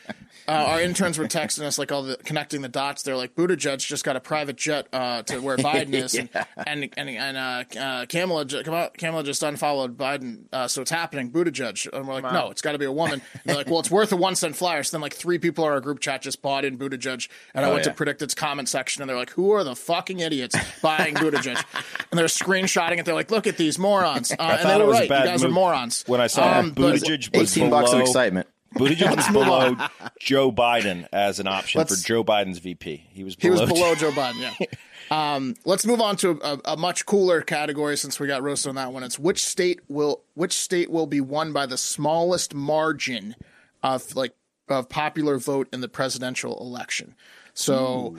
Uh, 0.50 0.66
our 0.66 0.82
interns 0.82 1.20
were 1.20 1.28
texting 1.28 1.62
us 1.64 1.78
like 1.78 1.92
all 1.92 2.02
the 2.02 2.18
connecting 2.18 2.62
the 2.62 2.68
dots. 2.70 3.04
They're 3.04 3.16
like, 3.16 3.36
Buttigieg 3.36 3.78
just 3.80 4.04
got 4.04 4.16
a 4.16 4.20
private 4.20 4.58
jet 4.58 4.88
uh, 4.92 5.22
to 5.24 5.40
where 5.42 5.58
Biden 5.70 5.94
is, 5.94 6.16
and 6.16 6.30
and 6.66 6.90
and, 6.98 7.10
and 7.10 7.38
uh, 7.38 7.80
uh, 7.80 8.06
Kamala 8.08 8.46
ju- 8.46 8.64
Kamala 8.64 8.90
Kamala 8.98 9.24
just 9.24 9.44
unfollowed 9.44 9.96
Biden, 9.98 10.46
uh, 10.52 10.68
so 10.68 10.82
it's 10.82 10.92
happening. 10.92 11.32
Buttigieg, 11.32 11.88
and 11.94 12.08
we're 12.08 12.16
like, 12.20 12.34
no, 12.34 12.50
it's 12.50 12.62
got 12.62 12.72
to 12.72 12.80
be 12.80 12.86
a 12.86 12.92
woman. 12.92 13.22
And 13.34 13.42
they're 13.46 13.56
like, 13.56 13.68
well, 13.68 13.80
it's 13.80 13.92
worth 13.92 14.12
a 14.12 14.16
one 14.16 14.36
cent 14.36 14.56
flyer. 14.56 14.82
So 14.84 14.98
then 14.98 15.02
like 15.02 15.14
three 15.14 15.38
people 15.38 15.66
in 15.66 15.72
our 15.72 15.82
group 15.82 16.00
chat 16.00 16.24
just 16.24 16.42
bought 16.42 16.66
in 16.66 16.78
Buttigieg, 16.78 17.28
and 17.54 17.64
I 17.64 17.70
went 17.72 17.86
yeah. 17.86 17.92
to 17.94 18.04
PredictIt's 18.04 18.34
comment 18.34 18.68
section, 18.70 19.04
and 19.04 19.10
they're 19.10 19.18
like, 19.18 19.30
who 19.32 19.52
are 19.52 19.64
the 19.64 19.76
fucking 19.76 20.20
idiots 20.20 20.56
buying 20.82 21.14
Buttigieg? 21.16 21.64
and 22.12 22.18
they're 22.18 22.26
screenshotting 22.26 22.98
it. 22.98 23.06
They're 23.06 23.14
like, 23.14 23.30
look 23.32 23.46
at 23.46 23.58
these 23.58 23.78
morons, 23.78 24.32
uh, 24.32 24.36
and 24.40 24.60
thought 24.62 24.64
they 24.64 24.74
it 24.76 24.80
were 24.80 24.86
was 24.88 24.96
a 24.98 25.00
right. 25.02 25.04
You 25.04 25.10
bad 25.10 25.26
guys 25.26 25.44
are 25.44 25.50
morons. 25.50 26.04
When 26.08 26.22
I 26.22 26.28
saw 26.28 26.60
Um, 26.60 26.72
but- 26.72 26.96
Buttigieg 26.96 27.38
was 27.38 27.56
18 27.56 27.70
bucks 27.70 27.94
of 27.94 28.00
excitement. 28.02 28.48
Buttigieg 28.76 29.16
was 29.16 29.28
below 29.30 29.76
Joe 30.20 30.52
Biden 30.52 31.08
as 31.12 31.40
an 31.40 31.48
option 31.48 31.80
Let's- 31.80 32.02
for 32.02 32.08
Joe 32.08 32.24
Biden's 32.24 32.60
VP. 32.60 33.08
He 33.12 33.24
was 33.24 33.36
He 33.40 33.50
below. 33.50 33.62
was 33.62 33.72
below 33.72 33.96
Joe 33.96 34.12
Biden. 34.12 34.40
Yeah. 34.60 34.66
Um, 35.12 35.56
let's 35.66 35.88
move 35.88 36.02
on 36.02 36.18
to 36.18 36.40
a, 36.44 36.74
a 36.74 36.78
much 36.78 37.08
cooler 37.08 37.42
category 37.42 37.98
since 37.98 38.20
we 38.20 38.28
got 38.28 38.44
roasted 38.44 38.70
on 38.70 38.76
that 38.76 38.94
one. 38.94 39.02
It's 39.02 39.18
which 39.18 39.44
state 39.44 39.80
will 39.88 40.22
which 40.36 40.54
state 40.54 40.92
will 40.92 41.08
be 41.08 41.20
won 41.20 41.52
by 41.52 41.66
the 41.66 41.80
smallest 41.80 42.54
margin 42.54 43.36
of 43.82 44.16
like 44.16 44.36
of 44.68 44.88
popular 44.88 45.40
vote 45.40 45.68
in 45.74 45.82
the 45.82 45.90
presidential 45.90 46.60
election. 46.62 47.16
So 47.56 48.18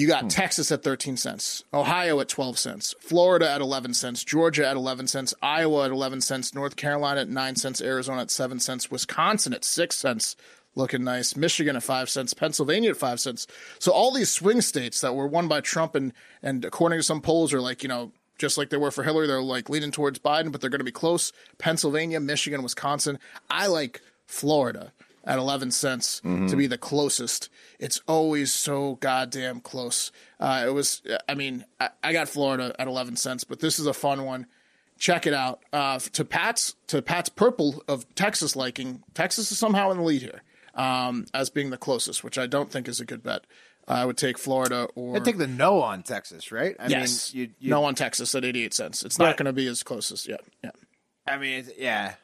you 0.00 0.08
got 0.08 0.22
hmm. 0.22 0.28
Texas 0.28 0.72
at 0.72 0.82
13 0.82 1.18
cents, 1.18 1.62
Ohio 1.74 2.20
at 2.20 2.28
12 2.28 2.58
cents, 2.58 2.94
Florida 3.00 3.50
at 3.50 3.60
11 3.60 3.92
cents, 3.92 4.24
Georgia 4.24 4.66
at 4.66 4.76
11 4.76 5.06
cents, 5.06 5.34
Iowa 5.42 5.84
at 5.84 5.90
11 5.90 6.22
cents, 6.22 6.54
North 6.54 6.76
Carolina 6.76 7.20
at 7.20 7.28
9 7.28 7.56
cents, 7.56 7.82
Arizona 7.82 8.22
at 8.22 8.30
7 8.30 8.58
cents, 8.60 8.90
Wisconsin 8.90 9.52
at 9.52 9.62
6 9.62 9.94
cents, 9.94 10.36
looking 10.74 11.04
nice, 11.04 11.36
Michigan 11.36 11.76
at 11.76 11.82
5 11.82 12.08
cents, 12.08 12.32
Pennsylvania 12.32 12.90
at 12.90 12.96
5 12.96 13.20
cents. 13.20 13.46
So 13.78 13.92
all 13.92 14.12
these 14.12 14.30
swing 14.30 14.62
states 14.62 15.02
that 15.02 15.14
were 15.14 15.26
won 15.26 15.48
by 15.48 15.60
Trump 15.60 15.94
and 15.94 16.14
and 16.42 16.64
according 16.64 16.98
to 16.98 17.02
some 17.02 17.20
polls 17.20 17.52
are 17.52 17.60
like, 17.60 17.82
you 17.82 17.88
know, 17.90 18.12
just 18.38 18.56
like 18.56 18.70
they 18.70 18.78
were 18.78 18.90
for 18.90 19.04
Hillary, 19.04 19.26
they're 19.26 19.42
like 19.42 19.68
leaning 19.68 19.90
towards 19.90 20.18
Biden, 20.18 20.50
but 20.50 20.62
they're 20.62 20.70
going 20.70 20.80
to 20.80 20.84
be 20.84 20.90
close. 20.90 21.30
Pennsylvania, 21.58 22.20
Michigan, 22.20 22.62
Wisconsin. 22.62 23.18
I 23.50 23.66
like 23.66 24.00
Florida 24.26 24.92
at 25.24 25.38
11 25.38 25.70
cents 25.70 26.20
to 26.20 26.56
be 26.56 26.66
the 26.66 26.78
closest. 26.78 27.48
It's 27.78 28.00
always 28.08 28.52
so 28.52 28.96
goddamn 28.96 29.60
close. 29.60 30.12
Uh, 30.38 30.64
it 30.66 30.70
was, 30.70 31.02
I 31.28 31.34
mean, 31.34 31.64
I, 31.78 31.90
I 32.02 32.12
got 32.12 32.28
Florida 32.28 32.74
at 32.78 32.86
11 32.86 33.16
cents, 33.16 33.44
but 33.44 33.60
this 33.60 33.78
is 33.78 33.86
a 33.86 33.92
fun 33.92 34.24
one. 34.24 34.46
Check 34.98 35.26
it 35.26 35.34
out. 35.34 35.62
Uh, 35.72 35.98
to 35.98 36.24
Pat's 36.24 36.74
to 36.88 37.00
Pat's 37.00 37.30
purple 37.30 37.82
of 37.88 38.14
Texas 38.14 38.54
liking, 38.54 39.02
Texas 39.14 39.50
is 39.50 39.56
somehow 39.56 39.90
in 39.90 39.96
the 39.96 40.02
lead 40.02 40.20
here 40.20 40.42
um, 40.74 41.24
as 41.32 41.48
being 41.48 41.70
the 41.70 41.78
closest, 41.78 42.22
which 42.22 42.36
I 42.36 42.46
don't 42.46 42.70
think 42.70 42.86
is 42.86 43.00
a 43.00 43.06
good 43.06 43.22
bet. 43.22 43.46
I 43.88 44.04
would 44.04 44.16
take 44.16 44.38
Florida 44.38 44.88
or 44.94 45.16
I 45.16 45.20
take 45.20 45.38
the 45.38 45.46
no 45.46 45.80
on 45.82 46.02
Texas, 46.02 46.52
right? 46.52 46.76
I 46.78 46.88
yes, 46.88 47.34
mean, 47.34 47.42
you, 47.42 47.50
you, 47.58 47.70
no 47.70 47.84
on 47.84 47.94
Texas 47.94 48.34
at 48.34 48.44
88 48.44 48.74
cents. 48.74 49.02
It's 49.02 49.18
not 49.18 49.36
going 49.36 49.46
to 49.46 49.52
be 49.52 49.66
as 49.66 49.82
close 49.82 50.12
as 50.12 50.28
yet. 50.28 50.42
Yeah. 50.62 50.70
I 51.26 51.38
mean, 51.38 51.66
yeah. 51.76 52.14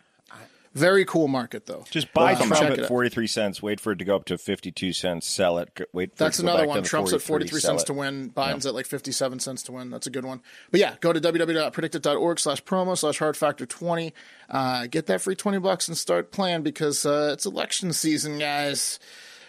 Very 0.77 1.07
cool 1.07 1.27
market 1.27 1.65
though. 1.65 1.85
Just 1.91 2.13
buy 2.13 2.35
Wow. 2.35 2.41
Trump 2.47 2.79
at 2.79 2.87
43 2.87 3.27
cents, 3.27 3.63
wait 3.63 3.81
for 3.81 3.93
it 3.93 3.97
to 3.97 4.05
go 4.05 4.15
up 4.15 4.27
to 4.27 4.37
52 4.37 4.93
cents, 4.93 5.27
sell 5.27 5.57
it, 5.59 5.71
wait 5.95 6.11
for 6.11 6.17
That's 6.25 6.39
it 6.39 6.43
to 6.43 6.47
go 6.47 6.53
another 6.53 6.69
one. 6.69 6.83
Trump's 6.83 7.15
at 7.15 7.23
43 7.23 7.61
cents 7.61 7.83
it. 7.83 7.87
to 7.87 7.95
win. 7.95 8.31
Biden's 8.31 8.67
at 8.67 8.75
like 8.75 8.85
57 8.85 9.39
cents 9.39 9.63
to 9.63 9.73
win. 9.73 9.89
That's 9.89 10.07
a 10.07 10.11
good 10.11 10.27
one. 10.27 10.43
But 10.71 10.81
yeah, 10.81 10.97
go 11.01 11.15
to 11.15 11.21
www.predictit.org 11.21 12.39
slash 12.39 12.63
promo 12.65 12.97
slash 12.97 13.19
hard 13.19 13.39
factor 13.39 13.65
20. 13.65 14.13
Uh, 14.51 14.87
get 14.87 15.07
that 15.07 15.23
free 15.23 15.35
20 15.35 15.59
bucks 15.61 15.89
and 15.89 15.97
start 15.97 16.31
playing 16.31 16.63
because 16.63 17.07
uh, 17.07 17.31
it's 17.33 17.47
election 17.47 17.95
season, 17.95 18.39
guys. 18.39 18.99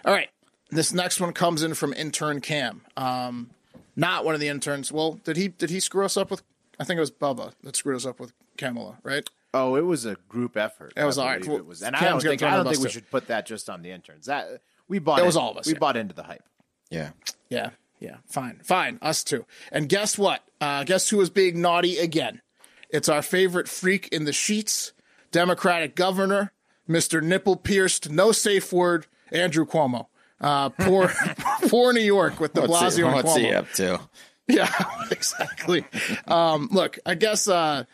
All 0.06 0.14
right. 0.14 0.30
This 0.70 0.94
next 0.94 1.20
one 1.20 1.34
comes 1.34 1.62
in 1.62 1.74
from 1.74 1.92
intern 1.94 2.40
Cam. 2.40 2.82
Um, 2.96 3.50
not 3.98 4.24
one 4.24 4.34
of 4.34 4.40
the 4.40 4.48
interns. 4.48 4.92
Well, 4.94 5.20
did 5.24 5.36
he 5.36 5.48
did 5.50 5.70
he 5.70 5.80
screw 5.80 6.06
us 6.06 6.16
up 6.16 6.30
with? 6.32 6.42
I 6.80 6.84
think 6.84 6.98
it 6.98 7.02
was 7.02 7.12
Bubba 7.12 7.54
that 7.64 7.76
screwed 7.76 7.96
us 7.96 8.06
up 8.06 8.20
with 8.20 8.32
Kamala, 8.58 8.98
right? 9.04 9.28
Oh, 9.54 9.76
it 9.76 9.86
was 9.86 10.06
a 10.06 10.16
group 10.28 10.58
effort. 10.58 10.94
That 10.96 11.06
was 11.06 11.18
I 11.18 11.22
all 11.22 11.28
right. 11.30 11.40
believe 11.40 11.52
Well, 11.52 11.60
It 11.60 11.66
was, 11.66 11.82
and 11.82 11.96
I 11.96 12.00
Cam's 12.00 12.24
don't 12.24 12.30
think 12.32 12.44
I 12.44 12.56
don't 12.56 12.68
think 12.72 12.84
we 12.84 12.90
should 12.90 13.10
put 13.10 13.28
that 13.28 13.46
just 13.46 13.70
on 13.70 13.82
the 13.82 13.92
interns. 13.92 14.26
That 14.28 14.62
we 14.88 15.00
bought. 15.00 15.20
It 15.20 15.22
in- 15.22 15.26
was 15.28 15.38
all 15.38 15.52
of 15.52 15.58
us, 15.58 15.66
We 15.68 15.74
yeah. 15.74 15.80
bought 15.80 15.98
into 15.98 16.14
the 16.14 16.24
hype. 16.24 16.44
Yeah. 16.90 17.10
Yeah, 17.50 17.70
yeah, 18.00 18.18
fine, 18.26 18.60
fine, 18.64 19.00
us 19.02 19.24
too. 19.24 19.46
And 19.72 19.88
guess 19.90 20.18
what? 20.18 20.44
Uh, 20.60 20.84
guess 20.84 21.10
who 21.10 21.18
was 21.18 21.30
being 21.30 21.62
naughty 21.62 21.98
again? 21.98 22.42
It's 22.90 23.08
our 23.10 23.22
favorite 23.22 23.68
freak 23.70 24.08
in 24.10 24.26
the 24.26 24.34
sheets, 24.34 24.92
Democratic 25.32 25.96
governor, 25.96 26.52
Mister 26.88 27.22
Nipple 27.22 27.56
Pierced, 27.56 28.10
no 28.10 28.32
safe 28.34 28.72
word, 28.74 29.08
Andrew 29.32 29.66
Cuomo. 29.66 30.08
Uh, 30.40 30.70
poor, 30.70 31.12
poor 31.70 31.94
New 31.94 32.00
York 32.02 32.40
with 32.40 32.54
the 32.54 32.62
What's, 32.62 32.96
he, 32.98 33.02
Blasio 33.02 33.06
and 33.08 33.16
what's 33.16 33.30
Cuomo. 33.34 33.40
he 33.40 33.54
up 33.54 33.72
to? 33.74 34.00
Yeah, 34.50 34.72
exactly. 35.12 35.84
Um, 36.26 36.70
look, 36.72 37.00
I 37.06 37.16
guess 37.16 37.50
uh, 37.50 37.84
in- 37.84 37.86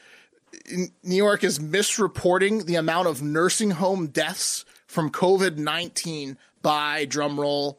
New 0.72 1.16
York 1.16 1.44
is 1.44 1.60
misreporting 1.60 2.66
the 2.66 2.76
amount 2.76 3.08
of 3.08 3.22
nursing 3.22 3.72
home 3.72 4.08
deaths 4.08 4.66
from 4.88 5.10
COVID 5.10 5.58
nineteen 5.58 6.38
by 6.62 7.06
drumroll 7.06 7.78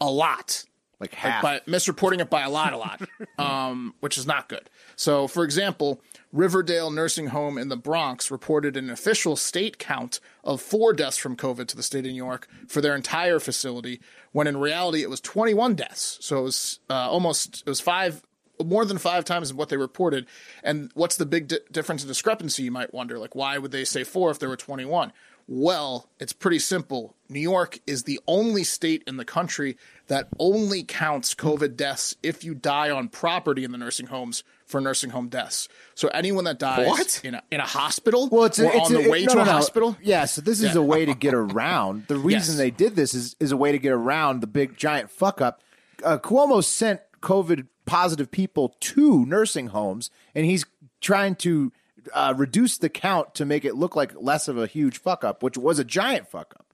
a 0.00 0.10
lot 0.10 0.64
Like 1.00 1.12
like 1.12 1.20
half. 1.20 1.42
by 1.42 1.60
misreporting 1.60 2.20
it 2.20 2.28
by 2.28 2.42
a 2.42 2.50
lot, 2.50 2.72
a 2.72 2.76
lot, 2.76 3.00
um, 3.38 3.94
which 4.00 4.18
is 4.18 4.26
not 4.26 4.48
good. 4.48 4.68
So, 4.96 5.26
for 5.28 5.44
example, 5.44 6.00
Riverdale 6.32 6.90
Nursing 6.90 7.28
Home 7.28 7.56
in 7.56 7.68
the 7.68 7.76
Bronx 7.76 8.30
reported 8.30 8.76
an 8.76 8.90
official 8.90 9.36
state 9.36 9.78
count 9.78 10.20
of 10.42 10.60
four 10.60 10.92
deaths 10.92 11.16
from 11.16 11.36
COVID 11.36 11.66
to 11.68 11.76
the 11.76 11.82
state 11.82 12.00
of 12.00 12.10
New 12.12 12.16
York 12.16 12.48
for 12.66 12.80
their 12.80 12.94
entire 12.96 13.38
facility, 13.38 14.00
when 14.32 14.46
in 14.46 14.56
reality 14.56 15.02
it 15.02 15.08
was 15.10 15.20
21 15.20 15.74
deaths. 15.76 16.18
So 16.20 16.38
it 16.38 16.42
was 16.42 16.80
uh, 16.90 16.94
almost 17.10 17.62
it 17.64 17.68
was 17.68 17.80
five. 17.80 18.22
More 18.64 18.84
than 18.84 18.98
five 18.98 19.24
times 19.24 19.52
what 19.52 19.68
they 19.68 19.76
reported. 19.76 20.26
And 20.62 20.90
what's 20.94 21.16
the 21.16 21.26
big 21.26 21.48
di- 21.48 21.58
difference 21.70 22.02
in 22.02 22.08
discrepancy, 22.08 22.62
you 22.64 22.70
might 22.70 22.92
wonder? 22.94 23.18
Like, 23.18 23.34
why 23.34 23.58
would 23.58 23.70
they 23.72 23.84
say 23.84 24.04
four 24.04 24.30
if 24.30 24.38
there 24.38 24.48
were 24.48 24.56
21? 24.56 25.12
Well, 25.48 26.08
it's 26.18 26.32
pretty 26.32 26.58
simple. 26.58 27.14
New 27.28 27.38
York 27.40 27.78
is 27.86 28.02
the 28.02 28.18
only 28.26 28.64
state 28.64 29.04
in 29.06 29.16
the 29.16 29.24
country 29.24 29.76
that 30.08 30.26
only 30.40 30.82
counts 30.82 31.36
COVID 31.36 31.76
deaths 31.76 32.16
if 32.22 32.42
you 32.42 32.52
die 32.52 32.90
on 32.90 33.08
property 33.08 33.62
in 33.62 33.70
the 33.70 33.78
nursing 33.78 34.06
homes 34.06 34.42
for 34.64 34.80
nursing 34.80 35.10
home 35.10 35.28
deaths. 35.28 35.68
So 35.94 36.08
anyone 36.08 36.42
that 36.44 36.58
dies 36.58 36.88
What? 36.88 37.20
in 37.22 37.36
a 37.36 37.42
in 37.52 37.60
a 37.60 37.64
hospital 37.66 38.28
well, 38.28 38.44
it's, 38.46 38.58
or 38.58 38.64
it's 38.72 38.86
on 38.86 38.92
the 38.94 39.02
it- 39.02 39.10
way 39.10 39.22
no, 39.22 39.28
to 39.28 39.36
no, 39.36 39.42
a 39.42 39.44
no. 39.44 39.52
hospital, 39.52 39.96
Yeah, 40.02 40.24
so 40.24 40.40
this 40.40 40.60
is 40.60 40.74
Yeah. 40.74 40.80
a 40.80 40.82
way 40.82 41.04
to 41.04 41.14
get 41.14 41.32
around. 41.34 42.08
The 42.08 42.16
reason 42.18 42.54
Yes. 42.54 42.58
they 42.58 42.70
did 42.72 42.96
this 42.96 43.14
is 43.14 43.36
is 43.38 43.52
a 43.52 43.56
way 43.56 43.70
to 43.70 43.78
get 43.78 43.92
around 43.92 44.40
the 44.40 44.48
big 44.48 44.76
giant 44.76 45.10
fuck 45.12 45.40
up. 45.40 45.62
Uh, 46.02 46.18
Cuomo 46.18 46.64
sent 46.64 47.00
COVID 47.22 47.68
positive 47.86 48.30
people 48.30 48.76
to 48.80 49.24
nursing 49.24 49.68
homes, 49.68 50.10
and 50.34 50.44
he's 50.44 50.66
trying 51.00 51.36
to 51.36 51.72
uh, 52.12 52.34
reduce 52.36 52.78
the 52.78 52.88
count 52.88 53.34
to 53.36 53.44
make 53.44 53.64
it 53.64 53.74
look 53.74 53.96
like 53.96 54.12
less 54.20 54.48
of 54.48 54.58
a 54.58 54.66
huge 54.66 54.98
fuck 54.98 55.24
up, 55.24 55.42
which 55.42 55.56
was 55.56 55.78
a 55.78 55.84
giant 55.84 56.28
fuck 56.28 56.54
up. 56.58 56.66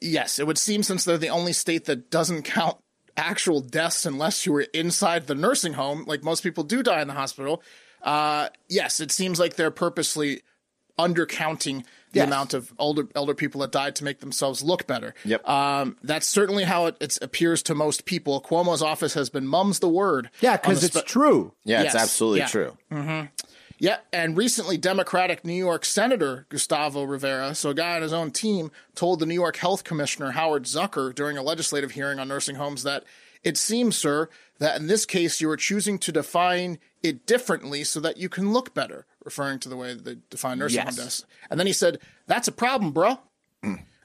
yes, 0.00 0.38
it 0.38 0.46
would 0.46 0.58
seem 0.58 0.82
since 0.82 1.04
they're 1.04 1.18
the 1.18 1.28
only 1.28 1.52
state 1.52 1.84
that 1.84 2.10
doesn't 2.10 2.42
count 2.42 2.76
actual 3.16 3.60
deaths 3.60 4.06
unless 4.06 4.46
you 4.46 4.52
were 4.52 4.66
inside 4.72 5.26
the 5.26 5.34
nursing 5.34 5.74
home, 5.74 6.04
like 6.06 6.24
most 6.24 6.42
people 6.42 6.64
do 6.64 6.82
die 6.82 7.02
in 7.02 7.08
the 7.08 7.14
hospital. 7.14 7.62
Uh, 8.02 8.48
yes, 8.68 9.00
it 9.00 9.12
seems 9.12 9.38
like 9.38 9.54
they're 9.54 9.70
purposely 9.70 10.42
undercounting 10.98 11.84
the 12.12 12.18
Yes. 12.20 12.26
amount 12.26 12.54
of 12.54 12.72
older 12.78 13.08
elder 13.14 13.34
people 13.34 13.60
that 13.62 13.72
died 13.72 13.96
to 13.96 14.04
make 14.04 14.20
themselves 14.20 14.62
look 14.62 14.86
better. 14.86 15.14
Yep. 15.24 15.48
Um, 15.48 15.96
that's 16.02 16.26
certainly 16.28 16.64
how 16.64 16.86
it, 16.86 16.96
it 17.00 17.18
appears 17.22 17.62
to 17.64 17.74
most 17.74 18.04
people. 18.04 18.40
Cuomo's 18.40 18.82
office 18.82 19.14
has 19.14 19.30
been 19.30 19.46
mum's 19.46 19.78
the 19.78 19.88
word. 19.88 20.28
Yeah, 20.40 20.56
because 20.58 20.80
the 20.80 20.86
it's 20.88 20.98
spe- 20.98 21.06
true. 21.06 21.52
Yeah, 21.64 21.82
it's 21.82 21.94
Yes. 21.94 22.02
absolutely 22.02 22.40
Yeah. 22.40 22.46
true. 22.48 22.76
Yeah, 23.78 23.96
and 24.12 24.36
recently, 24.36 24.76
Democratic 24.76 25.44
New 25.44 25.54
York 25.54 25.84
Senator 25.84 26.46
Gustavo 26.50 27.02
Rivera, 27.02 27.52
so 27.54 27.70
a 27.70 27.74
guy 27.74 27.96
on 27.96 28.02
his 28.02 28.12
own 28.12 28.30
team, 28.30 28.70
told 28.94 29.18
the 29.18 29.26
New 29.26 29.34
York 29.34 29.56
Health 29.56 29.82
Commissioner 29.82 30.32
Howard 30.32 30.64
Zucker 30.64 31.12
during 31.12 31.36
a 31.36 31.42
legislative 31.42 31.90
hearing 31.92 32.20
on 32.20 32.28
nursing 32.28 32.54
homes 32.56 32.84
that 32.84 33.02
it 33.42 33.56
seems, 33.58 33.96
sir, 33.96 34.28
that 34.60 34.78
in 34.80 34.86
this 34.86 35.04
case 35.04 35.40
you 35.40 35.50
are 35.50 35.56
choosing 35.56 35.98
to 35.98 36.12
define 36.12 36.78
it 37.02 37.26
differently 37.26 37.82
so 37.82 37.98
that 37.98 38.18
you 38.18 38.28
can 38.28 38.52
look 38.52 38.72
better, 38.72 39.04
referring 39.24 39.58
to 39.60 39.68
the 39.68 39.76
way 39.76 39.94
that 39.94 40.04
they 40.04 40.16
define 40.30 40.58
nursing 40.58 40.76
Yes. 40.84 40.96
home 40.96 41.04
deaths. 41.04 41.24
And 41.50 41.58
then 41.60 41.66
he 41.66 41.72
said, 41.72 41.98
"That's 42.26 42.48
a 42.48 42.52
problem, 42.52 42.92
bro," 42.92 43.20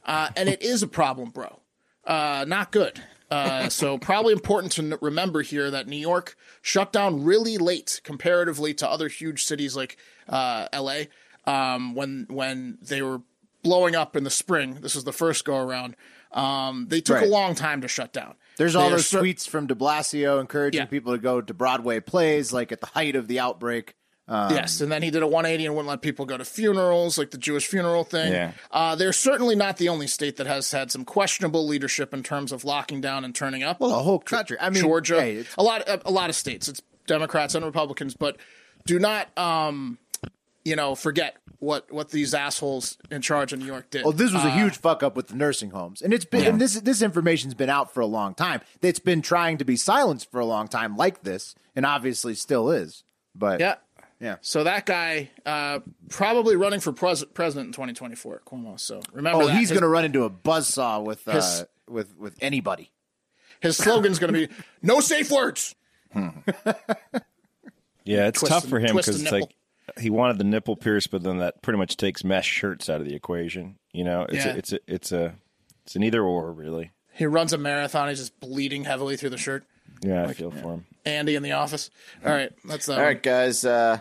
uh, 0.05 0.29
and 0.35 0.49
it 0.49 0.61
is 0.61 0.83
a 0.83 0.87
problem, 0.87 1.29
bro. 1.31 1.59
Uh, 2.05 2.45
not 2.47 2.71
good. 2.71 3.01
Uh, 3.29 3.67
so 3.67 3.97
probably 3.97 4.31
important 4.31 4.71
to 4.73 4.97
remember 5.01 5.41
here 5.41 5.69
that 5.69 5.85
New 5.87 5.97
York 5.97 6.37
shut 6.61 6.93
down 6.93 7.25
really 7.25 7.57
late 7.57 7.99
comparatively 8.05 8.73
to 8.75 8.89
other 8.89 9.09
huge 9.09 9.43
cities 9.43 9.75
like 9.75 9.97
uh, 10.29 10.67
L.A. 10.71 11.09
Um, 11.45 11.93
when 11.93 12.27
when 12.29 12.77
they 12.81 13.01
were 13.01 13.21
blowing 13.63 13.95
up 13.95 14.15
in 14.15 14.23
the 14.23 14.29
spring. 14.29 14.75
This 14.81 14.95
was 14.95 15.03
the 15.03 15.11
first 15.11 15.43
go 15.43 15.57
around. 15.57 15.97
Um, 16.31 16.85
they 16.89 17.01
took 17.01 17.17
Right. 17.17 17.25
a 17.25 17.29
long 17.29 17.53
time 17.55 17.81
to 17.81 17.87
shut 17.89 18.13
down. 18.13 18.35
There's 18.57 18.75
all 18.75 18.89
They 18.89 18.95
those 18.95 19.07
cer- 19.07 19.21
tweets 19.21 19.47
from 19.47 19.67
De 19.67 19.75
Blasio 19.75 20.39
encouraging 20.39 20.79
Yeah. 20.81 20.85
people 20.85 21.11
to 21.13 21.17
go 21.17 21.41
to 21.41 21.53
Broadway 21.53 21.99
plays, 21.99 22.53
like 22.53 22.71
at 22.71 22.79
the 22.79 22.87
height 22.87 23.15
of 23.17 23.27
the 23.27 23.39
outbreak. 23.39 23.95
Um, 24.29 24.51
yes, 24.51 24.81
and 24.81 24.91
then 24.91 25.03
he 25.03 25.09
did 25.09 25.23
a 25.23 25.27
180 25.27 25.65
and 25.65 25.75
wouldn't 25.75 25.89
let 25.89 26.01
people 26.01 26.25
go 26.25 26.37
to 26.37 26.43
funerals, 26.43 27.17
like 27.17 27.31
the 27.31 27.37
Jewish 27.37 27.65
funeral 27.65 28.03
thing. 28.03 28.33
Yeah. 28.33 28.51
Uh, 28.71 28.95
they're 28.95 29.13
certainly 29.13 29.55
not 29.55 29.77
the 29.77 29.87
only 29.87 30.07
state 30.07 30.35
that 30.35 30.47
has 30.47 30.71
had 30.71 30.91
some 30.91 31.05
questionable 31.05 31.65
leadership 31.65 32.13
in 32.13 32.23
terms 32.23 32.51
of 32.51 32.65
locking 32.65 32.99
down 32.99 33.23
and 33.23 33.33
turning 33.33 33.63
up. 33.63 33.79
Well, 33.79 33.91
the 33.91 34.03
whole 34.03 34.19
country. 34.19 34.57
I 34.59 34.69
mean, 34.69 34.83
Georgia, 34.83 35.21
hey, 35.21 35.45
a 35.57 35.63
lot, 35.63 35.87
a, 35.87 36.01
a 36.07 36.11
lot 36.11 36.29
of 36.29 36.35
states. 36.35 36.67
It's 36.67 36.81
Democrats 37.05 37.55
and 37.55 37.63
Republicans, 37.65 38.15
but 38.15 38.37
do 38.85 38.99
not, 38.99 39.35
um, 39.37 39.97
you 40.65 40.75
know, 40.75 40.93
forget 40.93 41.37
what 41.59 41.91
what 41.91 42.09
these 42.09 42.33
assholes 42.33 42.97
in 43.09 43.21
charge 43.21 43.53
of 43.53 43.59
New 43.59 43.65
York 43.65 43.89
did. 43.89 44.03
Well, 44.03 44.11
this 44.11 44.33
was 44.33 44.43
a 44.43 44.51
huge 44.51 44.77
fuck 44.77 45.01
up 45.01 45.15
with 45.15 45.27
the 45.27 45.35
nursing 45.35 45.71
homes, 45.71 46.01
and 46.01 46.13
it's 46.13 46.25
been 46.25 46.45
and 46.45 46.61
this 46.61 46.79
this 46.81 47.01
information's 47.01 47.53
been 47.53 47.69
out 47.69 47.93
for 47.93 48.01
a 48.01 48.05
long 48.05 48.35
time. 48.35 48.61
It's 48.81 48.99
been 48.99 49.21
trying 49.21 49.57
to 49.57 49.65
be 49.65 49.75
silenced 49.75 50.29
for 50.29 50.39
a 50.39 50.45
long 50.45 50.67
time, 50.67 50.95
like 50.97 51.23
this, 51.23 51.55
and 51.75 51.85
obviously 51.85 52.35
still 52.35 52.69
is. 52.69 53.03
But 53.33 53.59
yeah, 53.59 53.75
yeah. 54.19 54.37
So 54.41 54.63
that 54.63 54.85
guy 54.85 55.29
uh, 55.45 55.79
probably 56.09 56.55
running 56.55 56.79
for 56.79 56.91
pres- 56.91 57.23
president 57.33 57.67
in 57.67 57.73
2024, 57.73 58.41
Cuomo. 58.45 58.79
So 58.79 59.01
remember, 59.13 59.43
Oh, 59.43 59.47
that. 59.47 59.57
he's 59.57 59.69
going 59.69 59.81
to 59.83 59.87
run 59.87 60.05
into 60.05 60.23
a 60.23 60.29
buzzsaw 60.29 61.03
with 61.03 61.27
uh, 61.27 61.33
His- 61.33 61.65
with 61.89 62.15
with 62.17 62.35
anybody. 62.41 62.91
His 63.59 63.77
slogan's 63.77 64.19
going 64.19 64.33
to 64.33 64.47
be 64.47 64.53
"No 64.81 64.99
safe 64.99 65.31
words." 65.31 65.73
Yeah, 68.03 68.27
it's 68.27 68.39
Twist 68.39 68.51
tough 68.51 68.65
for 68.65 68.79
him 68.79 68.95
because 68.95 69.21
it's 69.21 69.31
like 69.31 69.53
he 69.99 70.09
wanted 70.09 70.37
the 70.37 70.43
nipple 70.45 70.75
pierce, 70.77 71.07
but 71.07 71.23
then 71.23 71.39
that 71.39 71.61
pretty 71.61 71.77
much 71.77 71.97
takes 71.97 72.23
mesh 72.23 72.47
shirts 72.47 72.89
out 72.89 73.01
of 73.01 73.07
the 73.07 73.15
equation. 73.15 73.77
You 73.91 74.03
know, 74.05 74.23
it's 74.29 74.45
Yeah. 74.45 74.53
a, 74.53 74.57
it's 74.57 74.73
a, 74.73 74.79
it's 74.87 75.11
a 75.11 75.35
it's 75.85 75.95
an 75.95 76.03
either 76.03 76.23
or 76.23 76.51
really. 76.53 76.91
He 77.13 77.25
runs 77.25 77.51
a 77.51 77.57
marathon. 77.57 78.09
He's 78.09 78.19
just 78.19 78.39
bleeding 78.39 78.83
heavily 78.85 79.17
through 79.17 79.31
the 79.31 79.37
shirt. 79.37 79.65
Yeah, 80.01 80.25
I 80.27 80.33
feel 80.33 80.51
for 80.51 80.75
him. 80.75 80.85
Andy 81.05 81.35
in 81.35 81.43
the 81.43 81.53
office. 81.53 81.89
All 82.25 82.31
right, 82.31 82.51
that's 82.65 82.85
that. 82.87 82.99
All 82.99 83.03
right, 83.03 83.21
guys. 83.21 83.65
Uh, 83.65 83.99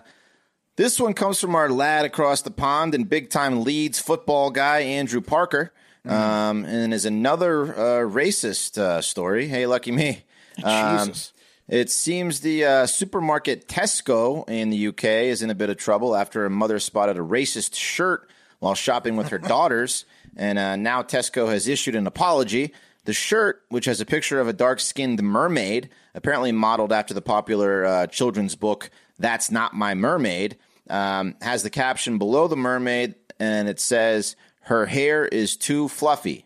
this 0.76 1.00
one 1.00 1.14
comes 1.14 1.40
from 1.40 1.54
our 1.54 1.70
lad 1.70 2.04
across 2.04 2.42
the 2.42 2.50
pond 2.50 2.94
and 2.94 3.08
big 3.08 3.30
time 3.30 3.62
Leeds 3.64 3.98
football 3.98 4.50
guy, 4.50 4.80
Andrew 4.80 5.20
Parker. 5.20 5.72
Um, 6.04 6.64
and 6.64 6.94
is 6.94 7.04
another 7.04 7.64
uh, 7.74 8.08
racist 8.08 8.78
uh, 8.78 9.00
story. 9.00 9.48
Hey, 9.48 9.66
lucky 9.66 9.92
me. 9.92 10.22
Um, 10.64 11.08
Jesus. 11.08 11.34
It 11.68 11.90
seems 11.90 12.40
the 12.40 12.64
uh, 12.64 12.86
supermarket 12.86 13.68
Tesco 13.68 14.48
in 14.48 14.70
the 14.70 14.86
UK 14.86 15.04
is 15.04 15.42
in 15.42 15.50
a 15.50 15.54
bit 15.54 15.68
of 15.68 15.76
trouble 15.76 16.16
after 16.16 16.46
a 16.46 16.50
mother 16.50 16.78
spotted 16.78 17.18
a 17.18 17.20
racist 17.20 17.74
shirt 17.74 18.30
while 18.60 18.74
shopping 18.74 19.16
with 19.16 19.28
her 19.28 19.38
daughters. 19.54 20.06
And 20.34 20.58
uh, 20.58 20.76
now 20.76 21.02
Tesco 21.02 21.50
has 21.50 21.68
issued 21.68 21.94
an 21.94 22.06
apology. 22.06 22.72
The 23.06 23.12
shirt, 23.12 23.62
which 23.70 23.86
has 23.86 24.00
a 24.00 24.06
picture 24.06 24.38
of 24.40 24.46
a 24.48 24.52
dark 24.52 24.78
skinned 24.80 25.22
mermaid, 25.22 25.88
apparently 26.14 26.52
modeled 26.52 26.92
after 26.92 27.14
the 27.14 27.22
popular 27.22 27.84
uh, 27.84 28.06
children's 28.08 28.54
book 28.54 28.90
That's 29.18 29.50
Not 29.50 29.74
My 29.74 29.94
Mermaid, 29.94 30.56
um, 30.90 31.34
has 31.40 31.62
the 31.62 31.70
caption 31.70 32.18
below 32.18 32.46
the 32.46 32.56
mermaid, 32.56 33.14
and 33.40 33.68
it 33.68 33.80
says, 33.80 34.36
Her 34.60 34.86
hair 34.86 35.24
is 35.24 35.56
too 35.56 35.88
fluffy 35.88 36.44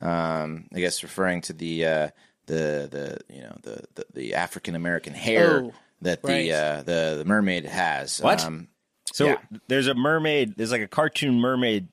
um, 0.00 0.66
I 0.74 0.80
guess 0.80 1.02
referring 1.02 1.42
to 1.42 1.52
the 1.52 1.86
uh, 1.86 2.08
the 2.46 2.88
the 2.90 3.18
you 3.32 3.42
know 3.42 3.56
the 3.62 3.84
the, 3.94 4.04
the 4.14 4.34
African 4.34 4.74
American 4.74 5.14
hair 5.14 5.62
Oh, 5.64 5.72
that 6.00 6.22
the 6.22 6.28
right. 6.28 6.50
uh, 6.50 6.82
the 6.82 7.14
the 7.18 7.24
mermaid 7.24 7.64
has. 7.66 8.20
What? 8.20 8.44
Um, 8.44 8.68
So 9.12 9.26
Yeah. 9.26 9.36
there's 9.68 9.86
a 9.86 9.94
mermaid. 9.94 10.54
There's 10.56 10.72
like 10.72 10.80
a 10.80 10.88
cartoon 10.88 11.38
mermaid 11.40 11.86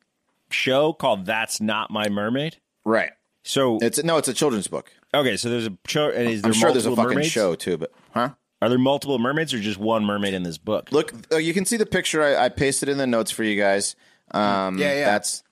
show 0.49 0.91
called 0.93 1.25
"That's 1.27 1.61
Not 1.61 1.91
My 1.91 2.09
Mermaid." 2.09 2.57
Right. 2.83 3.11
So 3.43 3.77
It's 3.81 4.03
no, 4.03 4.17
it's 4.17 4.27
a 4.27 4.33
children's 4.33 4.67
book. 4.67 4.91
okay, 5.13 5.37
so 5.37 5.49
there's 5.49 5.67
a 5.67 5.77
show, 5.87 6.09
and 6.09 6.29
is 6.29 6.41
there 6.41 6.49
I'm 6.49 6.53
sure 6.53 6.71
there's 6.71 6.85
a 6.85 6.89
multiple 6.89 7.03
fucking 7.05 7.15
mermaids? 7.15 7.31
show 7.31 7.55
too, 7.55 7.77
but 7.77 7.91
huh? 8.13 8.29
Are 8.61 8.67
there 8.69 8.77
multiple 8.77 9.17
mermaids 9.19 9.53
or 9.53 9.59
just 9.59 9.77
one 9.79 10.03
mermaid 10.03 10.33
in 10.33 10.43
this 10.43 10.57
book? 10.57 10.91
Look, 10.91 11.13
uh, 11.31 11.37
you 11.37 11.53
can 11.53 11.65
see 11.65 11.77
the 11.77 11.85
picture. 11.85 12.21
I, 12.21 12.45
I 12.45 12.49
pasted 12.49 12.89
in 12.89 12.97
the 12.97 13.07
notes 13.07 13.31
for 13.31 13.43
you 13.43 13.59
guys. 13.59 13.95
Um, 14.31 14.77
Yeah, 14.77 14.93
yeah. 14.93 15.05
That's 15.05 15.43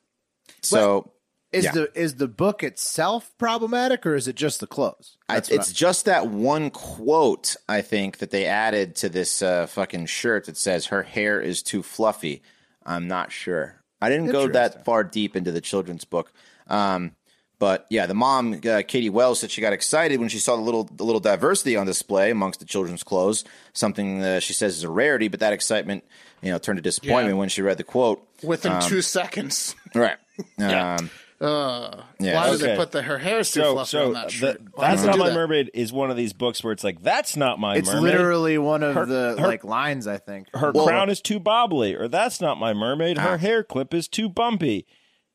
so. 0.62 1.12
Is 1.54 1.64
Yeah. 1.64 1.72
the 1.72 1.92
is 2.00 2.16
the 2.16 2.28
book 2.28 2.62
itself 2.62 3.32
problematic, 3.38 4.06
or 4.06 4.16
is 4.16 4.28
it 4.28 4.36
just 4.36 4.60
the 4.60 4.68
clothes? 4.68 5.16
I, 5.30 5.36
That's 5.36 5.50
what 5.50 5.60
it's 5.62 5.72
just 5.72 6.04
that 6.04 6.28
one 6.28 6.70
quote 6.70 7.56
I 7.70 7.80
think 7.82 8.18
that 8.18 8.32
they 8.32 8.46
added 8.46 8.98
to 8.98 9.08
this 9.10 9.42
uh, 9.42 9.66
fucking 9.68 10.08
shirt 10.08 10.46
that 10.48 10.58
says 10.58 10.88
her 10.88 11.04
hair 11.04 11.40
is 11.40 11.64
too 11.64 11.82
fluffy. 11.84 12.42
I'm 12.86 13.08
not 13.08 13.32
sure. 13.32 13.82
I 14.02 14.10
didn't 14.10 14.32
go 14.34 14.50
that 14.50 14.84
far 14.84 15.06
deep 15.06 15.38
into 15.38 15.54
the 15.54 15.62
children's 15.62 16.04
book. 16.04 16.34
Um, 16.68 17.14
but 17.60 17.86
yeah, 17.90 18.06
the 18.06 18.14
mom, 18.14 18.60
uh, 18.68 18.82
Katie 18.88 19.10
Wells, 19.10 19.40
said 19.40 19.50
she 19.52 19.62
got 19.62 19.74
excited 19.74 20.20
when 20.20 20.30
she 20.30 20.40
saw 20.40 20.56
the 20.56 20.62
little 20.62 20.84
the 20.86 21.04
little 21.04 21.20
diversity 21.22 21.76
on 21.76 21.86
display 21.86 22.30
amongst 22.32 22.60
the 22.60 22.66
children's 22.66 23.04
clothes. 23.04 23.44
Something 23.74 24.22
uh, 24.24 24.40
she 24.40 24.54
says 24.54 24.78
is 24.78 24.84
a 24.84 24.90
rarity, 24.90 25.28
but 25.28 25.40
that 25.40 25.54
excitement, 25.54 26.04
you 26.42 26.52
know, 26.52 26.58
turned 26.60 26.78
to 26.78 26.84
disappointment 26.84 27.30
Yeah. 27.36 27.40
when 27.40 27.50
she 27.50 27.62
read 27.62 27.78
the 27.78 27.84
quote. 27.84 28.26
Within 28.44 28.80
two 28.82 29.02
seconds. 29.02 29.76
Right. 29.96 30.18
Yeah. 30.60 30.96
Um, 30.98 31.10
Uh, 31.40 32.02
Yeah. 32.20 32.34
why 32.36 32.50
did 32.50 32.60
they 32.62 32.76
put 32.76 32.92
the 32.92 33.04
her 33.04 33.20
hair 33.20 33.40
too 33.40 33.44
So, 33.44 33.74
fluffy 33.74 33.90
so 33.90 34.08
on 34.08 34.14
that 34.14 34.32
shirt? 34.32 34.60
Why 34.74 34.90
that's 34.90 35.04
not 35.04 35.18
my 35.20 35.30
that? 35.30 35.36
mermaid 35.36 35.70
is 35.76 35.94
one 35.94 36.10
of 36.10 36.18
these 36.18 36.34
books 36.34 36.64
where 36.64 36.74
it's 36.74 36.84
like 36.84 37.02
that's 37.04 37.36
not 37.38 37.60
my 37.60 37.76
It's 37.78 37.88
mermaid. 37.88 38.02
literally 38.04 38.58
one 38.58 38.82
of 38.84 38.96
Her- 38.96 39.06
the 39.06 39.36
her- 39.40 39.48
like 39.48 39.64
lines. 39.64 40.08
I 40.08 40.18
think. 40.18 40.48
her 40.56 40.72
crown 40.74 41.10
is 41.12 41.22
too 41.22 41.40
bobbly, 41.40 42.00
or 42.00 42.08
that's 42.08 42.42
not 42.42 42.58
my 42.60 42.74
mermaid. 42.74 43.18
Her 43.20 43.38
hair 43.38 43.64
clip 43.64 43.94
is 43.94 44.08
too 44.08 44.30
bumpy. 44.30 44.88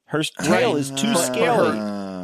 Her 0.07 0.23
tail 0.25 0.77
is 0.77 0.91
too 0.91 1.15
scaly. 1.15 1.79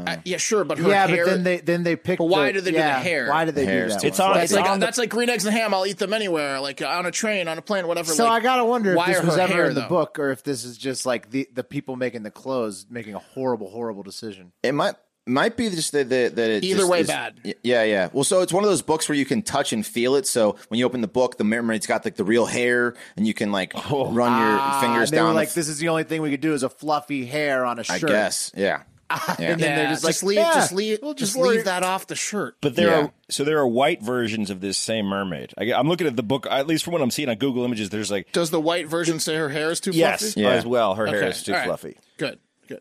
Uh, 0.06 0.16
yeah, 0.24 0.36
sure, 0.36 0.64
but 0.64 0.78
her 0.78 0.88
yeah, 0.88 1.06
hair. 1.06 1.24
but 1.24 1.30
then 1.30 1.42
they 1.44 1.56
then 1.58 1.82
they 1.82 1.96
pick. 1.96 2.18
But 2.18 2.26
why 2.26 2.46
the, 2.48 2.52
do 2.54 2.60
they 2.60 2.70
do 2.72 2.76
the 2.78 2.82
hair? 2.82 3.28
Why 3.28 3.44
do 3.44 3.50
they 3.52 3.62
do 3.64 3.70
Hair's 3.70 3.94
that? 3.94 4.04
It's 4.04 4.20
on. 4.20 4.34
that's 4.34 4.44
It's 4.44 4.52
like 4.60 4.70
on 4.70 4.80
the- 4.80 4.86
that's 4.86 4.98
like 4.98 5.10
green 5.10 5.28
eggs 5.30 5.44
and 5.46 5.54
ham. 5.54 5.72
I'll 5.74 5.86
eat 5.86 5.98
them 5.98 6.12
anywhere, 6.12 6.60
like 6.60 6.80
on 6.82 7.06
a 7.06 7.10
train, 7.10 7.48
on 7.48 7.58
a 7.58 7.62
plane, 7.62 7.86
whatever. 7.86 8.12
So 8.12 8.24
like, 8.24 8.40
I 8.40 8.44
gotta 8.44 8.64
wonder 8.64 8.90
if 8.92 8.96
why 8.96 9.12
this 9.12 9.22
was 9.24 9.36
ever 9.36 9.52
hair, 9.52 9.66
in 9.68 9.74
the 9.74 9.82
though? 9.82 9.88
book, 9.88 10.18
or 10.18 10.30
if 10.30 10.42
this 10.42 10.64
is 10.64 10.76
just 10.78 11.06
like 11.06 11.30
the 11.30 11.48
the 11.54 11.64
people 11.64 11.96
making 11.96 12.22
the 12.22 12.30
clothes 12.30 12.86
making 12.90 13.14
a 13.14 13.18
horrible, 13.20 13.70
horrible 13.70 14.02
decision. 14.02 14.52
It 14.62 14.72
might 14.72 14.94
might 15.26 15.58
be 15.58 15.68
just 15.68 15.92
that 15.92 16.08
that, 16.08 16.36
that 16.36 16.50
it 16.50 16.64
Either 16.64 16.78
just 16.78 16.90
way, 16.90 17.00
is- 17.00 17.06
bad. 17.06 17.54
Yeah, 17.62 17.82
yeah. 17.84 18.08
Well, 18.14 18.24
so 18.24 18.40
it's 18.40 18.50
one 18.52 18.64
of 18.64 18.70
those 18.70 18.80
books 18.80 19.10
where 19.10 19.16
you 19.18 19.26
can 19.26 19.42
touch 19.42 19.74
and 19.74 19.84
feel 19.84 20.14
it. 20.14 20.26
So 20.26 20.56
when 20.68 20.78
you 20.78 20.86
open 20.86 21.02
the 21.02 21.06
book, 21.08 21.36
the 21.36 21.44
mermaid's 21.44 21.86
got 21.86 22.02
like 22.06 22.16
the 22.16 22.24
real 22.24 22.46
hair, 22.46 22.94
and 23.14 23.26
you 23.26 23.34
can 23.34 23.52
like 23.52 23.74
run 23.74 24.14
your 24.14 24.58
Ah, 24.58 24.78
fingers 24.80 25.10
they 25.10 25.18
down. 25.18 25.28
were 25.28 25.34
like, 25.34 25.48
f- 25.48 25.54
"This 25.54 25.68
is 25.68 25.78
the 25.78 25.90
only 25.90 26.04
thing 26.04 26.22
we 26.22 26.30
could 26.30 26.40
do 26.40 26.54
is 26.54 26.62
a 26.62 26.70
fluffy 26.70 27.26
hair 27.26 27.66
on 27.66 27.78
a 27.78 27.82
I 27.90 27.98
shirt." 27.98 28.08
guess, 28.08 28.52
yeah. 28.56 28.84
yeah. 29.38 29.52
And 29.52 29.60
then 29.60 29.70
Yeah, 29.70 29.76
they're 29.76 29.88
just 29.94 30.04
like, 30.04 30.22
leave, 30.22 30.36
"Yeah, 30.38 30.54
just 30.54 30.72
leave, 30.72 30.98
we'll 31.02 31.14
just 31.14 31.34
just 31.34 31.44
leave 31.46 31.64
that 31.64 31.82
off 31.82 32.06
the 32.06 32.14
shirt. 32.14 32.56
But 32.60 32.76
there 32.76 32.88
Yeah. 32.88 32.98
are 33.04 33.12
so 33.30 33.44
there 33.44 33.58
are 33.58 33.66
white 33.66 34.02
versions 34.02 34.50
of 34.50 34.60
this 34.60 34.76
same 34.76 35.06
mermaid. 35.06 35.54
I, 35.56 35.64
am 35.64 35.88
looking 35.88 36.06
at 36.06 36.16
the 36.16 36.22
book, 36.22 36.46
at 36.50 36.66
least 36.66 36.84
from 36.84 36.92
what 36.92 37.02
I'm 37.02 37.10
seeing 37.10 37.28
on 37.28 37.36
Google 37.36 37.64
Images. 37.64 37.90
There's 37.90 38.10
like 38.10 38.32
Does 38.32 38.50
the 38.50 38.60
white 38.60 38.86
version 38.86 39.18
say 39.20 39.36
her 39.36 39.48
hair 39.48 39.70
is 39.70 39.80
too 39.80 39.92
yes, 39.92 40.20
fluffy? 40.20 40.40
Yeah. 40.42 40.50
as 40.50 40.66
well. 40.66 40.94
Her 40.94 41.06
hair 41.06 41.24
is 41.28 41.42
too 41.42 41.52
all 41.52 41.58
right. 41.58 41.66
fluffy. 41.66 41.96
Good, 42.18 42.38
good. 42.68 42.80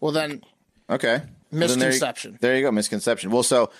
Well 0.00 0.12
then, 0.12 0.42
Okay. 0.90 1.22
Well, 1.50 1.68
then 1.68 1.78
there 1.78 1.88
you- 1.88 1.92
Misconception. 1.92 2.38
There 2.40 2.56
you, 2.56 2.62
go, 2.62 2.70
misconception. 2.72 3.30
Well, 3.30 3.42
so 3.42 3.70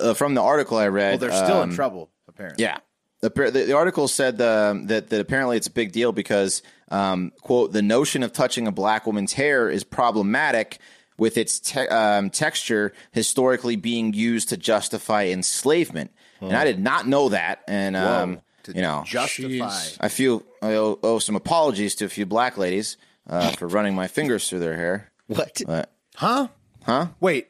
uh, 0.00 0.14
from 0.14 0.34
the 0.34 0.42
article 0.42 0.78
I 0.78 0.88
read, 0.88 1.20
Well, 1.20 1.30
they're 1.30 1.44
still 1.44 1.58
um, 1.62 1.70
in 1.70 1.76
trouble 1.76 2.10
apparently. 2.28 2.62
Yeah. 2.64 2.78
The, 3.22 3.28
the, 3.28 3.50
the 3.50 3.72
article 3.74 4.08
said 4.08 4.40
um, 4.40 4.86
that, 4.86 5.10
that 5.10 5.20
apparently 5.20 5.58
it's 5.58 5.66
a 5.66 5.70
big 5.70 5.92
deal 5.92 6.10
because, 6.10 6.62
um, 6.90 7.32
quote, 7.42 7.70
the 7.72 7.82
notion 7.82 8.22
of 8.22 8.32
touching 8.32 8.66
a 8.66 8.72
black 8.72 9.06
woman's 9.06 9.34
hair 9.34 9.68
is 9.68 9.84
problematic 9.84 10.78
with 11.20 11.36
its 11.38 11.60
te- 11.60 11.86
um, 11.86 12.30
texture 12.30 12.92
historically 13.12 13.76
being 13.76 14.12
used 14.14 14.48
to 14.48 14.56
justify 14.56 15.26
enslavement. 15.26 16.10
And 16.40 16.56
I 16.56 16.64
did 16.64 16.80
not 16.80 17.06
know 17.06 17.28
that. 17.28 17.60
And, 17.68 17.94
um, 17.94 18.40
you 18.66 18.80
know, 18.80 19.02
Justify. 19.06 19.78
I 20.00 20.08
feel 20.08 20.42
I 20.62 20.74
owe, 20.74 20.98
owe 21.02 21.18
some 21.18 21.36
apologies 21.36 21.94
to 21.96 22.06
a 22.06 22.08
few 22.08 22.24
black 22.24 22.56
ladies 22.56 22.96
uh, 23.28 23.50
for 23.58 23.68
running 23.68 23.94
my 23.94 24.08
fingers 24.08 24.48
through 24.48 24.60
their 24.60 24.74
hair. 24.76 25.12
What? 25.26 25.60
But 25.66 25.92
Huh? 26.16 26.48
Huh? 26.84 27.08
Wait. 27.20 27.48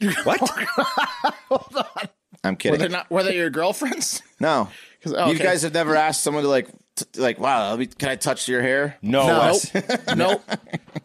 What? 0.24 0.40
Hold 1.48 1.76
on. 1.76 2.08
I'm 2.42 2.54
were 2.54 2.56
kidding. 2.56 2.78
they 2.80 2.88
not? 2.88 3.08
Were 3.08 3.22
they 3.22 3.36
your 3.36 3.50
girlfriends? 3.50 4.20
no. 4.40 4.68
oh, 5.06 5.10
You 5.28 5.34
okay. 5.36 5.44
guys 5.44 5.62
have 5.62 5.72
never 5.74 5.94
asked 5.94 6.22
someone 6.24 6.42
to 6.42 6.48
like, 6.48 6.68
t- 6.96 7.20
like, 7.20 7.38
wow, 7.38 7.76
can 7.76 8.08
I 8.08 8.16
touch 8.16 8.48
your 8.48 8.62
hair? 8.62 8.96
No, 9.00 9.26
No. 9.28 9.38
Wes. 9.38 10.16
nope. 10.16 10.42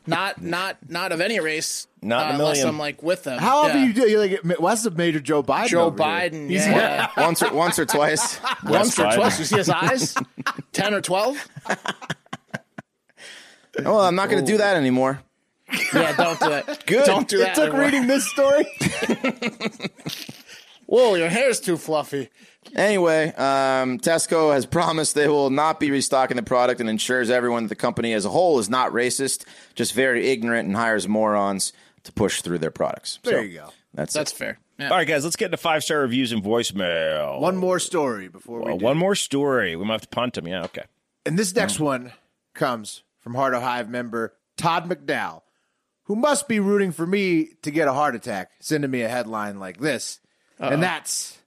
Not 0.08 0.42
not 0.42 0.78
not 0.90 1.12
of 1.12 1.22
any 1.22 1.40
race. 1.40 1.86
Not 2.08 2.22
in 2.22 2.28
a 2.28 2.30
uh, 2.30 2.34
unless 2.40 2.58
million. 2.58 2.68
I'm 2.70 2.80
like 2.80 3.04
with 3.04 3.24
them. 3.24 3.38
How 3.38 3.64
yeah. 3.64 3.70
often 3.70 3.84
you 3.84 3.94
do? 3.94 4.10
You're 4.10 4.20
like 4.20 4.60
Wes 4.60 4.84
the 4.84 4.92
Major 4.92 5.20
Joe 5.20 5.44
Biden. 5.44 5.68
Joe. 5.68 5.92
Biden? 5.92 6.50
He's- 6.50 6.66
Yeah. 6.66 7.10
once 7.18 7.44
or 7.44 7.54
once 7.54 7.78
or 7.78 7.86
twice. 7.86 8.40
Once 8.64 8.98
or 8.98 9.12
twice. 9.12 9.38
You 9.40 9.46
see 9.46 9.58
his 9.58 9.70
eyes? 9.70 10.16
Ten 10.72 10.94
or 10.94 11.02
twelve? 11.02 11.48
Oh, 13.86 14.00
I'm 14.00 14.16
not 14.16 14.30
going 14.30 14.44
to 14.44 14.52
do 14.52 14.58
that 14.58 14.76
anymore. 14.78 15.22
Yeah, 15.94 16.16
don't 16.16 16.40
do 16.40 16.52
it. 16.52 16.84
Good. 16.86 17.06
Don't 17.06 17.28
do 17.28 17.42
It 17.42 17.46
that. 17.46 17.56
took 17.56 17.66
anymore. 17.74 17.82
reading 17.86 18.08
this 18.08 18.26
story. 18.28 18.66
Whoa, 20.88 21.16
your 21.16 21.28
hair's 21.30 21.60
too 21.60 21.76
fluffy. 21.78 22.30
Anyway, 22.76 23.34
um, 23.36 24.00
Tesco 24.00 24.54
has 24.54 24.66
promised 24.66 25.16
they 25.16 25.28
will 25.28 25.50
not 25.50 25.80
be 25.80 25.92
restocking 25.92 26.38
the 26.38 26.44
product 26.44 26.80
and 26.80 26.90
ensures 26.90 27.30
everyone 27.30 27.64
that 27.64 27.70
the 27.70 27.76
company 27.76 28.14
as 28.14 28.24
a 28.26 28.30
whole 28.30 28.60
is 28.60 28.70
not 28.70 28.92
racist, 28.94 29.46
just 29.76 29.94
very 29.94 30.28
ignorant 30.30 30.68
and 30.68 30.76
hires 30.76 31.08
morons 31.08 31.74
to 32.08 32.12
push 32.12 32.42
through 32.42 32.58
their 32.60 32.72
products. 32.72 33.20
There 33.24 33.40
So, 33.40 33.42
you 33.42 33.58
go. 33.60 33.70
That's 33.94 34.14
That's 34.14 34.32
it. 34.32 34.36
fair. 34.36 34.60
Yeah. 34.80 34.90
All 34.90 34.98
right, 34.98 35.08
guys, 35.08 35.24
let's 35.24 35.36
get 35.36 35.46
into 35.46 35.58
five 35.58 35.84
star 35.84 36.00
reviews 36.02 36.32
and 36.32 36.44
voicemail. 36.44 37.40
One 37.40 37.58
more 37.58 37.80
story 37.80 38.28
before 38.28 38.64
we 38.64 38.74
Uh, 38.74 38.78
do. 38.78 38.86
one 38.86 38.98
more 38.98 39.16
story. 39.16 39.76
We 39.76 39.86
might 39.86 39.94
have 39.94 40.02
to 40.02 40.08
punt 40.10 40.34
them. 40.36 40.48
Yeah, 40.48 40.64
okay. 40.66 40.84
And 41.26 41.38
this 41.38 41.56
next 41.56 41.80
one 41.80 42.14
comes 42.54 43.04
from 43.20 43.36
Heart 43.36 43.56
of 43.56 43.62
Hive 43.64 43.90
member 43.90 44.36
Todd 44.56 44.90
McDowell, 44.90 45.42
who 46.04 46.16
must 46.16 46.48
be 46.48 46.60
rooting 46.60 46.92
for 46.92 47.06
me 47.08 47.50
to 47.64 47.72
get 47.72 47.88
a 47.88 47.94
heart 47.94 48.16
attack, 48.16 48.52
sending 48.60 48.92
me 48.92 49.02
a 49.02 49.10
headline 49.10 49.60
like 49.60 49.80
this. 49.80 50.20
And 50.60 50.82
that's 50.82 51.38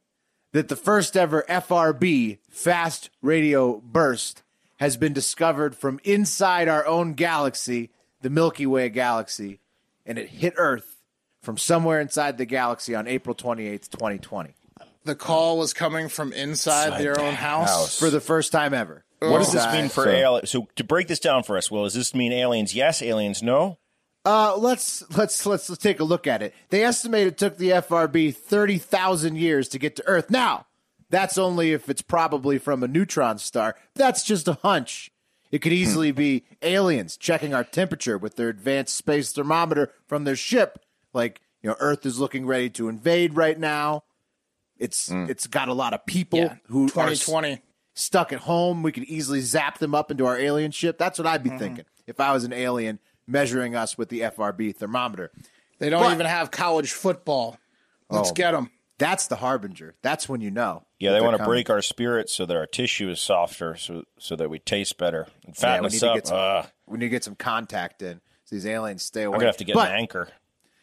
that 0.52 0.68
the 0.68 0.76
first 0.76 1.16
ever 1.16 1.44
FRB 1.48 2.38
fast 2.50 3.10
radio 3.22 3.80
burst 3.80 4.42
has 4.78 4.96
been 4.96 5.12
discovered 5.12 5.76
from 5.76 6.00
inside 6.04 6.66
our 6.68 6.84
own 6.86 7.12
galaxy, 7.14 7.90
the 8.22 8.30
Milky 8.30 8.66
Way 8.66 8.88
galaxy, 8.88 9.60
and 10.06 10.18
it 10.18 10.28
hit 10.28 10.54
Earth 10.56 10.96
from 11.42 11.56
somewhere 11.56 12.00
inside 12.00 12.38
the 12.38 12.44
galaxy 12.44 12.94
on 12.94 13.06
April 13.08 13.34
28th, 13.34 13.88
2020, 13.90 14.54
The 15.04 15.14
call 15.14 15.58
was 15.58 15.72
coming 15.72 16.08
from 16.08 16.32
inside 16.32 17.00
their 17.00 17.18
own 17.18 17.34
house. 17.34 17.98
for 17.98 18.10
the 18.10 18.20
first 18.20 18.52
time 18.52 18.74
ever. 18.74 19.04
What 19.20 19.38
does 19.38 19.52
this 19.52 19.66
mean 19.72 19.88
for 19.88 20.04
so- 20.04 20.10
aliens? 20.10 20.50
So 20.50 20.68
to 20.76 20.84
break 20.84 21.08
this 21.08 21.20
down 21.20 21.42
for 21.42 21.56
us, 21.56 21.70
Will, 21.70 21.84
does 21.84 21.94
this 21.94 22.14
mean 22.14 22.32
aliens 22.32 22.74
yes, 22.74 23.02
aliens 23.02 23.42
no? 23.42 23.78
Uh, 24.24 24.54
let's 24.56 25.02
let's 25.16 25.46
let's 25.46 25.70
let's 25.70 25.82
take 25.82 25.98
a 25.98 26.04
look 26.04 26.26
at 26.26 26.42
it. 26.42 26.54
They 26.68 26.84
estimate 26.84 27.26
it 27.26 27.38
took 27.38 27.56
the 27.56 27.70
FRB 27.70 28.34
thirty 28.36 28.76
thousand 28.76 29.36
years 29.36 29.66
to 29.70 29.78
get 29.78 29.96
to 29.96 30.06
Earth. 30.06 30.28
Now, 30.30 30.66
that's 31.08 31.38
only 31.38 31.72
if 31.72 31.88
it's 31.88 32.02
probably 32.02 32.58
from 32.58 32.82
a 32.82 32.88
neutron 32.88 33.38
star. 33.38 33.76
That's 33.94 34.22
just 34.22 34.46
a 34.46 34.58
hunch. 34.62 35.10
It 35.50 35.60
could 35.62 35.72
easily 35.72 36.12
be 36.12 36.44
aliens 36.62 37.16
checking 37.16 37.54
our 37.54 37.64
temperature 37.64 38.16
with 38.16 38.36
their 38.36 38.48
advanced 38.48 38.96
space 38.96 39.32
thermometer 39.32 39.92
from 40.06 40.24
their 40.24 40.36
ship. 40.36 40.84
Like 41.12 41.40
you 41.62 41.68
know, 41.70 41.76
Earth 41.80 42.06
is 42.06 42.18
looking 42.18 42.46
ready 42.46 42.70
to 42.70 42.88
invade 42.88 43.34
right 43.34 43.58
now. 43.58 44.04
It's 44.78 45.08
mm. 45.08 45.28
it's 45.28 45.46
got 45.46 45.68
a 45.68 45.74
lot 45.74 45.92
of 45.92 46.06
people 46.06 46.38
yeah, 46.38 46.56
who 46.68 46.84
are 46.84 46.88
2020. 46.88 47.60
stuck 47.94 48.32
at 48.32 48.40
home. 48.40 48.82
We 48.82 48.92
could 48.92 49.04
easily 49.04 49.40
zap 49.40 49.78
them 49.78 49.94
up 49.94 50.10
into 50.10 50.24
our 50.26 50.38
alien 50.38 50.70
ship. 50.70 50.98
That's 50.98 51.18
what 51.18 51.26
I'd 51.26 51.42
be 51.42 51.50
mm-hmm. 51.50 51.58
thinking 51.58 51.84
if 52.06 52.20
I 52.20 52.32
was 52.32 52.44
an 52.44 52.52
alien 52.52 52.98
measuring 53.26 53.74
us 53.74 53.98
with 53.98 54.08
the 54.08 54.20
FRB 54.20 54.74
thermometer. 54.74 55.30
They 55.78 55.90
don't 55.90 56.02
But- 56.02 56.14
even 56.14 56.26
have 56.26 56.50
college 56.50 56.92
football. 56.92 57.58
Let's 58.08 58.30
Oh. 58.30 58.34
get 58.34 58.52
them. 58.52 58.70
That's 59.00 59.28
the 59.28 59.36
harbinger. 59.36 59.94
That's 60.02 60.28
when 60.28 60.42
you 60.42 60.50
know. 60.50 60.84
Yeah, 60.98 61.12
they 61.12 61.22
want 61.22 61.32
to 61.32 61.38
coming. 61.38 61.50
break 61.50 61.70
our 61.70 61.80
spirits 61.80 62.34
so 62.34 62.44
that 62.44 62.54
our 62.54 62.66
tissue 62.66 63.08
is 63.08 63.18
softer, 63.18 63.74
so 63.74 64.04
so 64.18 64.36
that 64.36 64.50
we 64.50 64.58
taste 64.58 64.98
better 64.98 65.26
and 65.46 65.56
fatten 65.56 65.84
we 65.84 65.86
us 65.86 66.02
up. 66.02 66.14
get 66.16 66.26
some. 66.26 66.36
Ugh, 66.38 66.66
we 66.86 66.98
need 66.98 67.06
to 67.06 67.10
get 67.10 67.24
some 67.24 67.34
contact 67.34 68.02
in. 68.02 68.20
So 68.44 68.56
these 68.56 68.66
aliens 68.66 69.02
stay 69.02 69.22
away. 69.22 69.36
I'm 69.36 69.40
gonna 69.40 69.48
have 69.48 69.56
to 69.56 69.64
get 69.64 69.74
but, 69.74 69.88
an 69.90 69.96
anchor. 69.96 70.28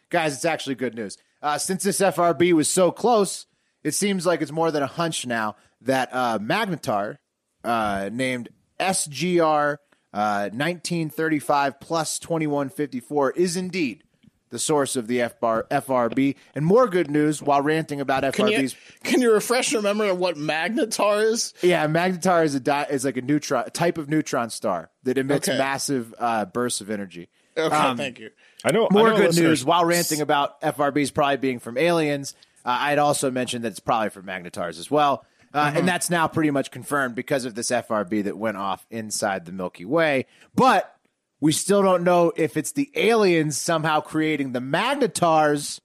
guys, 0.10 0.34
it's 0.34 0.46
actually 0.46 0.76
good 0.76 0.96
news. 0.96 1.20
Uh, 1.44 1.60
since 1.60 1.84
this 1.84 2.00
FRB 2.00 2.54
was 2.54 2.68
so 2.68 2.92
close, 2.92 3.46
it 3.84 3.94
seems 3.94 4.26
like 4.26 4.42
it's 4.42 4.52
more 4.52 4.72
than 4.72 4.82
a 4.82 4.88
hunch 4.88 5.28
now 5.28 5.56
that 5.82 6.10
uh, 6.12 6.40
Magnetar, 6.40 7.18
uh, 7.64 8.10
named 8.12 8.50
SGR 8.80 9.78
uh, 10.12 10.50
1935 10.52 11.80
plus 11.80 12.18
2154, 12.18 13.32
is 13.34 13.56
indeed 13.56 14.04
the 14.50 14.60
source 14.60 14.96
of 14.96 15.08
the 15.08 15.20
FBAR, 15.20 15.68
FRB. 15.70 16.36
And 16.56 16.66
more 16.66 16.88
good 16.88 17.10
news 17.12 17.42
while 17.42 17.62
ranting 17.62 18.00
about 18.02 18.22
Can 18.34 18.48
you, 18.48 18.58
FRBs. 18.60 18.76
can 19.04 19.22
you 19.22 19.34
refresh 19.34 19.72
your 19.72 19.82
memory 19.82 20.10
of 20.10 20.18
what 20.20 20.36
magnetar 20.36 21.24
is? 21.24 21.54
Yeah, 21.62 21.88
magnetar 21.88 22.44
is 22.46 22.56
a 22.56 22.60
di- 22.60 22.88
is 22.90 23.06
like 23.06 23.18
a 23.18 23.22
neutron 23.22 23.64
a 23.68 23.70
type 23.70 23.98
of 23.98 24.10
neutron 24.10 24.50
star 24.50 24.90
that 25.04 25.18
emits 25.18 25.48
Okay. 25.50 25.58
massive 25.58 26.14
uh, 26.18 26.46
bursts 26.46 26.82
of 26.82 26.90
energy. 26.90 27.30
Okay, 27.58 27.94
thank 27.96 28.20
you. 28.20 28.30
I 28.64 28.72
know 28.72 28.88
More 28.92 29.08
I 29.08 29.10
know 29.12 29.18
good 29.18 29.26
listeners- 29.28 29.44
news 29.62 29.66
while 29.66 29.84
ranting 29.86 30.22
about 30.22 30.62
FRBs 30.62 31.14
probably 31.14 31.38
being 31.38 31.60
from 31.60 31.78
aliens. 31.78 32.36
Uh, 32.66 32.78
I'd 32.82 33.00
also 33.00 33.32
mentioned 33.32 33.64
that 33.64 33.70
it's 33.70 33.80
probably 33.80 34.10
from 34.10 34.26
magnetars 34.26 34.78
as 34.80 34.92
well. 34.92 35.26
Uh, 35.54 35.72
And 35.76 35.88
that's 35.88 36.10
now 36.10 36.28
pretty 36.28 36.52
much 36.52 36.70
confirmed 36.72 37.16
because 37.16 37.46
of 37.46 37.56
this 37.56 37.72
FRB 37.72 38.26
that 38.26 38.38
went 38.38 38.58
off 38.58 38.86
inside 38.92 39.46
the 39.46 39.52
Milky 39.54 39.86
Way. 39.86 40.26
But 40.54 40.94
we 41.40 41.52
still 41.52 41.82
don't 41.82 42.04
know 42.04 42.32
if 42.36 42.58
it's 42.58 42.72
the 42.72 42.90
aliens 42.96 43.58
somehow 43.58 44.00
creating 44.02 44.54
the 44.54 44.60
magnetars 44.62 45.80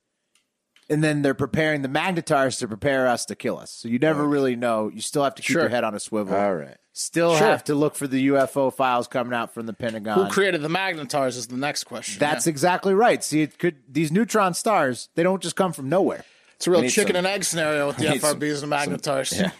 and 0.90 1.02
then 1.02 1.22
they're 1.22 1.34
preparing 1.34 1.82
the 1.82 1.88
magnetars 1.88 2.58
to 2.58 2.68
prepare 2.68 3.06
us 3.06 3.24
to 3.26 3.34
kill 3.34 3.58
us. 3.58 3.70
So 3.70 3.88
you 3.88 3.98
never 3.98 4.26
really 4.26 4.56
know. 4.56 4.90
You 4.92 5.00
still 5.00 5.24
have 5.24 5.34
to 5.36 5.42
keep 5.42 5.52
Sure. 5.52 5.62
your 5.62 5.70
head 5.70 5.84
on 5.84 5.94
a 5.94 6.00
swivel. 6.00 6.34
All 6.36 6.54
right. 6.54 6.76
Still 6.92 7.36
Sure. 7.38 7.46
have 7.46 7.64
to 7.64 7.74
look 7.74 7.94
for 7.94 8.06
the 8.06 8.28
UFO 8.28 8.70
files 8.70 9.06
coming 9.08 9.32
out 9.32 9.54
from 9.54 9.64
the 9.66 9.72
Pentagon. 9.72 10.18
Who 10.18 10.30
created 10.30 10.60
the 10.60 10.68
magnetars 10.68 11.36
is 11.38 11.46
the 11.46 11.56
next 11.56 11.84
question. 11.84 12.18
That's 12.18 12.46
Yeah. 12.46 12.50
exactly 12.50 12.92
right. 12.92 13.24
See, 13.24 13.40
it 13.42 13.58
could 13.58 13.76
these 13.88 14.12
neutron 14.12 14.52
stars. 14.54 15.08
They 15.14 15.22
don't 15.22 15.42
just 15.42 15.56
come 15.56 15.72
from 15.72 15.88
nowhere. 15.88 16.24
It's 16.62 16.66
a 16.68 16.70
real 16.70 16.88
chicken 16.88 17.14
some- 17.14 17.16
and 17.16 17.26
egg 17.26 17.42
scenario 17.42 17.88
with 17.88 17.96
the 17.98 18.10
need 18.10 18.20
some- 18.20 18.38
FRBs 18.38 18.62
and 18.62 18.70
the 18.72 18.76
magnetars. 18.76 19.52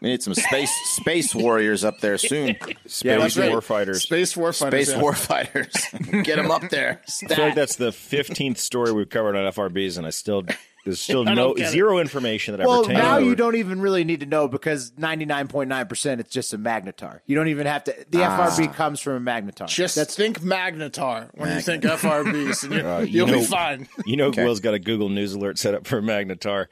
We 0.00 0.08
need 0.10 0.22
some 0.22 0.34
space 0.34 0.70
space 0.96 1.34
warriors 1.34 1.84
up 1.84 2.00
there 2.00 2.18
soon. 2.18 2.56
Space 2.86 3.18
that's 3.20 3.36
right. 3.36 3.52
warfighters. 3.52 4.00
Space 4.02 4.34
warfighters. 4.34 4.68
Space 4.68 4.90
yeah. 4.90 5.00
warfighters. 5.00 6.24
Get 6.24 6.36
them 6.36 6.50
up 6.50 6.68
there. 6.70 7.00
I 7.24 7.34
feel 7.34 7.44
like 7.46 7.54
that's 7.54 7.76
the 7.76 7.92
fifteenth 7.92 8.58
story 8.58 8.92
we've 8.92 9.08
covered 9.08 9.36
on 9.36 9.52
FRBs, 9.52 9.98
and 9.98 10.06
I 10.06 10.10
still 10.10 10.42
there's 10.88 11.00
still 11.00 11.24
no 11.24 11.34
don't 11.34 11.60
it. 11.60 11.68
zero 11.68 11.98
information 11.98 12.52
that 12.56 12.62
I 12.62 12.66
Well, 12.66 12.80
retain. 12.82 12.96
now 12.96 13.18
you 13.18 13.34
don't 13.34 13.54
even 13.56 13.80
really 13.80 14.04
need 14.04 14.20
to 14.20 14.26
know 14.26 14.48
because 14.48 14.92
ninety 14.96 15.24
nine 15.24 15.48
point 15.48 15.68
nine 15.68 15.86
percent 15.86 16.20
it's 16.20 16.30
just 16.30 16.52
a 16.54 16.58
magnetar. 16.58 17.20
You 17.26 17.36
don't 17.36 17.48
even 17.48 17.66
have 17.66 17.84
to. 17.84 17.94
The 18.10 18.18
FRB 18.18 18.74
comes 18.74 19.00
from 19.00 19.26
a 19.26 19.30
magnetar. 19.30 19.68
Just 19.68 19.94
That's 19.96 20.16
think 20.16 20.40
magnetar 20.40 21.30
when 21.34 21.54
you 21.54 21.60
think 21.60 21.84
FRBs, 21.84 22.64
and 22.64 22.72
you, 22.74 23.06
you 23.12 23.18
you'll 23.18 23.26
know- 23.28 23.38
be 23.40 23.44
fine. 23.44 23.88
You 24.06 24.16
know, 24.16 24.30
Will's 24.30 24.60
got 24.60 24.74
a 24.74 24.78
Google 24.78 25.08
News 25.08 25.32
alert 25.34 25.58
set 25.58 25.74
up 25.74 25.86
for 25.86 26.00
Magnetar. 26.02 26.66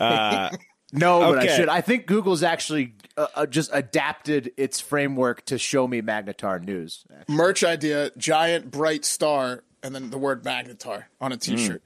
Uh, 0.00 0.50
no, 0.92 1.20
but 1.34 1.38
I 1.38 1.56
should. 1.56 1.68
I 1.68 1.80
think 1.80 2.06
Google's 2.06 2.42
actually 2.42 2.94
uh, 3.16 3.26
uh, 3.34 3.46
just 3.46 3.70
adapted 3.72 4.52
its 4.56 4.80
framework 4.80 5.44
to 5.46 5.58
show 5.58 5.86
me 5.86 6.00
magnetar 6.02 6.62
news. 6.64 7.04
Merch 7.28 7.62
idea: 7.64 8.10
giant 8.16 8.70
bright 8.70 9.04
star, 9.04 9.64
and 9.82 9.94
then 9.94 10.10
the 10.10 10.18
word 10.18 10.42
magnetar 10.44 11.04
on 11.20 11.32
a 11.32 11.36
T-shirt. 11.36 11.82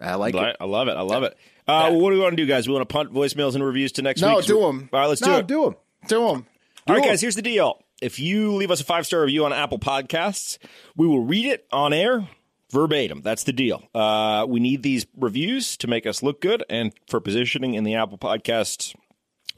I 0.00 0.14
like 0.14 0.34
I 0.34 0.50
it. 0.50 0.56
I 0.60 0.64
love 0.64 0.88
it. 0.88 0.92
I 0.96 1.02
love 1.02 1.22
it. 1.22 1.36
Uh, 1.68 1.90
What 1.92 2.10
do 2.10 2.16
we 2.16 2.20
want 2.20 2.32
to 2.32 2.36
do, 2.36 2.46
guys? 2.46 2.66
We 2.66 2.74
want 2.74 2.88
to 2.88 2.92
punt 2.92 3.12
voicemails 3.12 3.54
and 3.54 3.64
reviews 3.64 3.92
to 3.92 4.02
next 4.02 4.22
week. 4.22 4.30
No, 4.30 4.36
week. 4.38 4.46
do 4.46 4.66
'em. 4.66 4.88
All 4.92 5.00
right, 5.00 5.06
let's 5.06 5.20
do 5.20 5.30
No, 5.30 5.38
it. 5.38 5.46
do 5.46 5.64
them. 5.64 5.76
Do 6.08 6.26
them. 6.28 6.46
All 6.88 6.96
right, 6.96 7.04
guys, 7.04 7.20
here's 7.20 7.36
the 7.36 7.42
deal. 7.42 7.82
If 8.00 8.18
you 8.18 8.54
leave 8.54 8.70
us 8.70 8.80
a 8.80 8.84
five 8.84 9.06
star 9.06 9.20
review 9.20 9.44
on 9.44 9.52
Apple 9.52 9.78
Podcasts, 9.78 10.58
we 10.96 11.06
will 11.06 11.20
read 11.20 11.44
it 11.46 11.66
on 11.70 11.92
air 11.92 12.26
verbatim. 12.72 13.20
That's 13.22 13.44
the 13.44 13.52
deal. 13.52 13.82
Uh, 13.94 14.46
we 14.48 14.58
need 14.58 14.82
these 14.82 15.06
reviews 15.16 15.76
to 15.76 15.86
make 15.86 16.06
us 16.06 16.22
look 16.22 16.40
good 16.40 16.64
and 16.70 16.92
for 17.08 17.20
positioning 17.20 17.74
in 17.74 17.84
the 17.84 17.94
Apple 17.94 18.16
Podcasts 18.18 18.94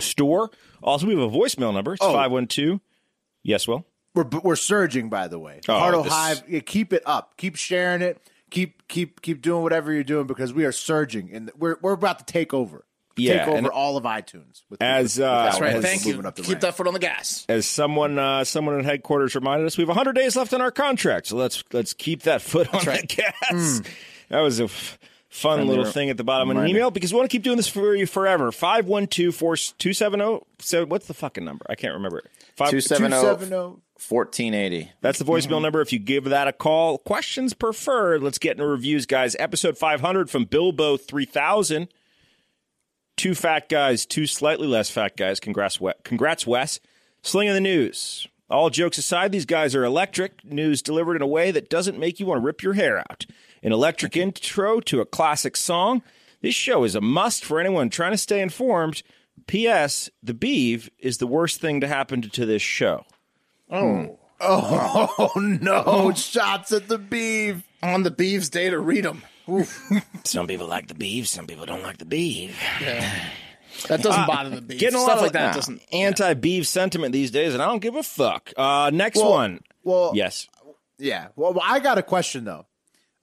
store. 0.00 0.50
Also, 0.82 1.06
we 1.06 1.14
have 1.14 1.22
a 1.32 1.34
voicemail 1.36 1.72
number. 1.72 1.94
It's 1.94 2.04
512. 2.04 2.80
Yes, 3.44 3.68
Will? 3.68 3.86
We're 4.14 4.24
we're 4.42 4.56
surging, 4.56 5.08
by 5.08 5.28
the 5.28 5.38
way. 5.38 5.60
Oh, 5.68 5.78
Hardo 5.78 6.02
this- 6.02 6.12
Hive, 6.12 6.42
yeah, 6.48 6.60
keep 6.60 6.92
it 6.92 7.02
up. 7.06 7.36
Keep 7.36 7.56
sharing 7.56 8.02
it. 8.02 8.20
Keep 8.52 8.86
keep 8.88 9.20
keep 9.22 9.42
doing 9.42 9.62
whatever 9.62 9.92
you're 9.92 10.04
doing 10.04 10.26
because 10.26 10.52
we 10.52 10.64
are 10.64 10.72
surging 10.72 11.30
and 11.32 11.50
we're 11.58 11.76
we're 11.82 11.92
about 11.94 12.18
to 12.20 12.24
take 12.24 12.52
over. 12.54 12.84
Yeah, 13.16 13.44
take 13.44 13.54
and- 13.56 13.66
over 13.66 13.72
all 13.72 13.96
of 13.98 14.04
iTunes. 14.04 14.62
With, 14.70 14.80
As, 14.80 15.18
with- 15.18 15.26
uh, 15.26 15.44
That's 15.44 15.60
Right. 15.60 15.76
it's 15.76 15.84
Thank 15.84 16.04
you. 16.06 16.12
moving 16.12 16.26
up 16.26 16.34
the 16.36 16.42
Keep 16.42 16.48
ranks. 16.52 16.62
that 16.64 16.76
foot 16.76 16.86
on 16.86 16.94
the 16.94 16.98
gas. 17.00 17.44
As 17.48 17.66
someone 17.66 18.18
uh, 18.18 18.44
someone 18.44 18.78
at 18.78 18.84
headquarters 18.86 19.34
reminded 19.34 19.66
us, 19.66 19.76
we 19.76 19.82
have 19.82 19.88
100 19.88 20.12
days 20.14 20.36
left 20.36 20.54
on 20.54 20.60
our 20.62 20.70
contract. 20.70 21.26
So 21.26 21.36
let's 21.36 21.62
let's 21.72 21.92
keep 21.94 22.22
that 22.22 22.40
foot 22.42 22.72
on 22.74 22.84
the 22.84 23.06
gas. 23.06 23.80
That 24.28 24.40
was 24.40 24.60
a 24.60 24.64
f- 24.64 24.98
fun 25.32 25.66
little 25.66 25.84
thing 25.86 26.10
at 26.10 26.16
the 26.16 26.24
bottom 26.24 26.50
of 26.50 26.56
an 26.58 26.68
email 26.68 26.90
because 26.90 27.12
we 27.12 27.16
want 27.18 27.28
to 27.30 27.34
keep 27.34 27.42
doing 27.42 27.56
this 27.56 27.66
for 27.68 27.94
you 27.96 28.06
forever. 28.06 28.50
512-270. 28.52 30.42
So 30.60 30.84
what's 30.86 31.06
the 31.06 31.14
fucking 31.14 31.44
number? 31.44 31.64
I 31.68 31.74
can't 31.74 31.94
remember 31.94 32.18
it. 32.18 32.26
Five- 32.56 32.70
270 32.70 33.16
270. 33.16 33.80
1480. 34.08 34.92
That's 35.00 35.18
the 35.20 35.24
voicemail 35.24 35.62
number. 35.62 35.80
If 35.80 35.92
you 35.92 36.00
give 36.00 36.24
that 36.24 36.48
a 36.48 36.52
call, 36.52 36.98
questions 36.98 37.54
preferred. 37.54 38.20
Let's 38.22 38.38
get 38.38 38.52
into 38.52 38.66
reviews, 38.66 39.06
guys. 39.06 39.36
Episode 39.38 39.78
500 39.78 40.28
from 40.28 40.44
Bilbo 40.44 40.96
3000. 40.96 41.88
Two 43.16 43.34
fat 43.36 43.68
guys, 43.68 44.04
two 44.04 44.26
slightly 44.26 44.66
less 44.66 44.90
fat 44.90 45.16
guys. 45.16 45.38
Congrats, 45.38 45.80
Wes. 45.80 45.94
Congrats, 46.02 46.46
Wes. 46.46 46.80
Slinging 47.22 47.54
the 47.54 47.60
news. 47.60 48.26
All 48.50 48.68
jokes 48.70 48.98
aside, 48.98 49.30
these 49.30 49.46
guys 49.46 49.74
are 49.76 49.84
electric. 49.84 50.44
News 50.44 50.82
delivered 50.82 51.14
in 51.16 51.22
a 51.22 51.26
way 51.26 51.52
that 51.52 51.70
doesn't 51.70 51.98
make 51.98 52.18
you 52.18 52.26
want 52.26 52.40
to 52.40 52.44
rip 52.44 52.62
your 52.62 52.72
hair 52.74 52.98
out. 52.98 53.24
An 53.62 53.72
electric 53.72 54.16
intro 54.16 54.80
to 54.80 55.00
a 55.00 55.06
classic 55.06 55.56
song. 55.56 56.02
This 56.40 56.54
show 56.54 56.82
is 56.84 56.94
a 56.94 57.00
must 57.00 57.44
for 57.44 57.60
anyone 57.60 57.90
trying 57.90 58.10
to 58.12 58.18
stay 58.18 58.40
informed. 58.40 59.02
P.S. 59.46 60.10
The 60.22 60.34
Beeve 60.34 60.90
is 60.98 61.18
the 61.18 61.26
worst 61.26 61.60
thing 61.60 61.80
to 61.80 61.86
happen 61.88 62.22
to 62.22 62.46
this 62.46 62.62
show. 62.62 63.04
Oh, 63.70 64.18
Oh 64.44 65.30
no! 65.36 66.12
Shots 66.16 66.72
at 66.72 66.88
the 66.88 66.98
beef. 66.98 67.62
on 67.80 68.02
the 68.02 68.10
Beeves 68.10 68.48
day 68.50 68.70
to 68.70 68.78
read 68.80 69.04
them. 69.04 69.22
Some 70.24 70.48
people 70.48 70.66
like 70.66 70.88
the 70.88 70.94
beef, 70.94 71.28
some 71.28 71.46
people 71.46 71.64
don't 71.66 71.82
like 71.82 71.98
the 71.98 72.04
beef. 72.04 72.56
That 73.88 74.02
doesn't 74.02 74.26
bother 74.26 74.50
the 74.50 74.60
Beeves. 74.60 74.80
Getting 74.80 74.98
a 74.98 75.02
Stuff 75.02 75.08
lot 75.08 75.16
of 75.18 75.22
like 75.22 75.32
that 75.32 75.46
nah, 75.48 75.52
doesn't. 75.54 75.82
anti-beef 75.92 76.66
sentiment 76.66 77.12
these 77.12 77.30
days, 77.30 77.54
and 77.54 77.62
I 77.62 77.66
don't 77.66 77.80
give 77.80 77.94
a 77.96 78.02
fuck. 78.02 78.52
Uh, 78.56 78.90
next 78.92 79.22
one. 79.22 79.60
Well, 79.82 80.12
Yes. 80.14 80.48
yeah. 80.98 81.28
Well, 81.36 81.58
I 81.62 81.80
got 81.80 81.98
a 81.98 82.02
question 82.02 82.44
though. 82.44 82.66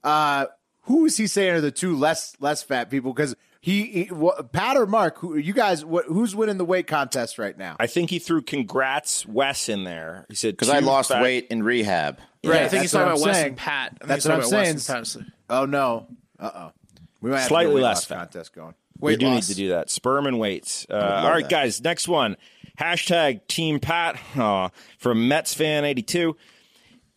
Uh, 0.02 0.46
who 0.82 1.04
is 1.06 1.16
he 1.16 1.26
saying 1.26 1.54
are 1.54 1.60
the 1.60 1.70
two 1.70 1.96
less 1.96 2.34
less 2.40 2.62
fat 2.62 2.90
people? 2.90 3.12
Because 3.12 3.34
he, 3.60 3.84
he 3.86 4.04
what, 4.06 4.52
Pat 4.52 4.76
or 4.76 4.86
Mark, 4.86 5.18
who 5.18 5.36
you 5.36 5.52
guys, 5.52 5.84
what, 5.84 6.06
who's 6.06 6.34
winning 6.34 6.56
the 6.56 6.64
weight 6.64 6.86
contest 6.86 7.38
right 7.38 7.56
now? 7.56 7.76
I 7.78 7.86
think 7.86 8.08
he 8.10 8.18
threw 8.18 8.40
congrats 8.42 9.26
Wes 9.26 9.68
in 9.68 9.84
there. 9.84 10.24
He 10.30 10.34
said 10.34 10.54
Because 10.54 10.70
I 10.70 10.78
lost 10.78 11.10
fat- 11.10 11.22
weight 11.22 11.48
in 11.50 11.62
rehab. 11.62 12.18
Right. 12.42 12.62
I 12.62 12.68
think 12.68 12.82
he's 12.82 12.92
talking 12.92 13.08
about 13.12 13.20
Wes 13.20 13.36
and 13.36 13.56
Pat. 13.56 13.98
That's 14.00 14.24
what 14.24 14.32
I'm 14.32 14.40
about 14.40 14.50
Wes 14.52 14.84
saying. 14.86 15.00
and 15.00 15.26
Pat. 15.26 15.32
Oh 15.50 15.66
no! 15.66 16.06
Uh 16.38 16.50
oh. 16.54 16.72
We 17.20 17.30
might 17.30 17.40
have 17.40 17.48
Slightly 17.48 17.66
to 17.66 17.72
a 17.72 17.74
weight 17.74 17.82
less 17.82 17.96
loss 17.98 18.04
fat. 18.06 18.16
contest 18.16 18.54
going. 18.54 18.74
We 18.98 19.16
do 19.16 19.26
loss. 19.26 19.34
need 19.48 19.54
to 19.54 19.60
do 19.60 19.68
that. 19.70 19.90
Sperm 19.90 20.26
and 20.26 20.38
weights. 20.38 20.86
Uh, 20.88 20.94
all 20.94 21.30
right, 21.30 21.42
that. 21.44 21.50
guys. 21.50 21.82
Next 21.82 22.08
one. 22.08 22.36
Hashtag 22.78 23.46
Team 23.46 23.78
Pat 23.78 24.18
Aw, 24.38 24.70
from 24.98 25.28
Mets 25.28 25.52
fan 25.52 25.84
eighty 25.84 26.02
two. 26.02 26.36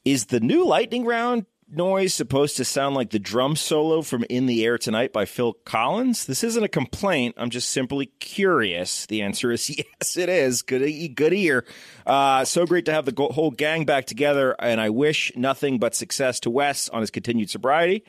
Is 0.04 0.26
the 0.26 0.42
new 0.42 0.66
lightning 0.68 1.06
round 1.06 1.46
noise 1.76 2.14
supposed 2.14 2.58
to 2.58 2.66
sound 2.66 2.96
like 2.96 3.10
the 3.10 3.20
drum 3.20 3.56
solo 3.56 4.02
from 4.02 4.26
"In 4.30 4.46
the 4.46 4.66
Air 4.66 4.78
Tonight" 4.78 5.14
by 5.14 5.26
Phil 5.26 5.54
Collins? 5.66 6.26
This 6.26 6.44
isn't 6.44 6.64
a 6.64 6.68
complaint. 6.70 7.36
I'm 7.38 7.50
just 7.50 7.70
simply 7.70 8.08
curious. 8.20 9.06
The 9.06 9.22
answer 9.22 9.52
is 9.52 9.70
yes, 9.78 10.18
it 10.18 10.30
is. 10.30 10.62
Good, 10.62 11.16
good 11.16 11.34
ear. 11.34 11.66
Uh, 12.06 12.46
so 12.46 12.66
great 12.66 12.86
to 12.86 12.94
have 12.94 13.06
the 13.06 13.14
whole 13.32 13.52
gang 13.52 13.86
back 13.86 14.06
together, 14.06 14.56
and 14.60 14.80
I 14.80 14.90
wish 14.90 15.32
nothing 15.36 15.80
but 15.80 15.96
success 15.96 16.40
to 16.42 16.50
Wes 16.50 16.90
on 16.90 17.02
his 17.02 17.12
continued 17.12 17.50
sobriety. 17.50 18.04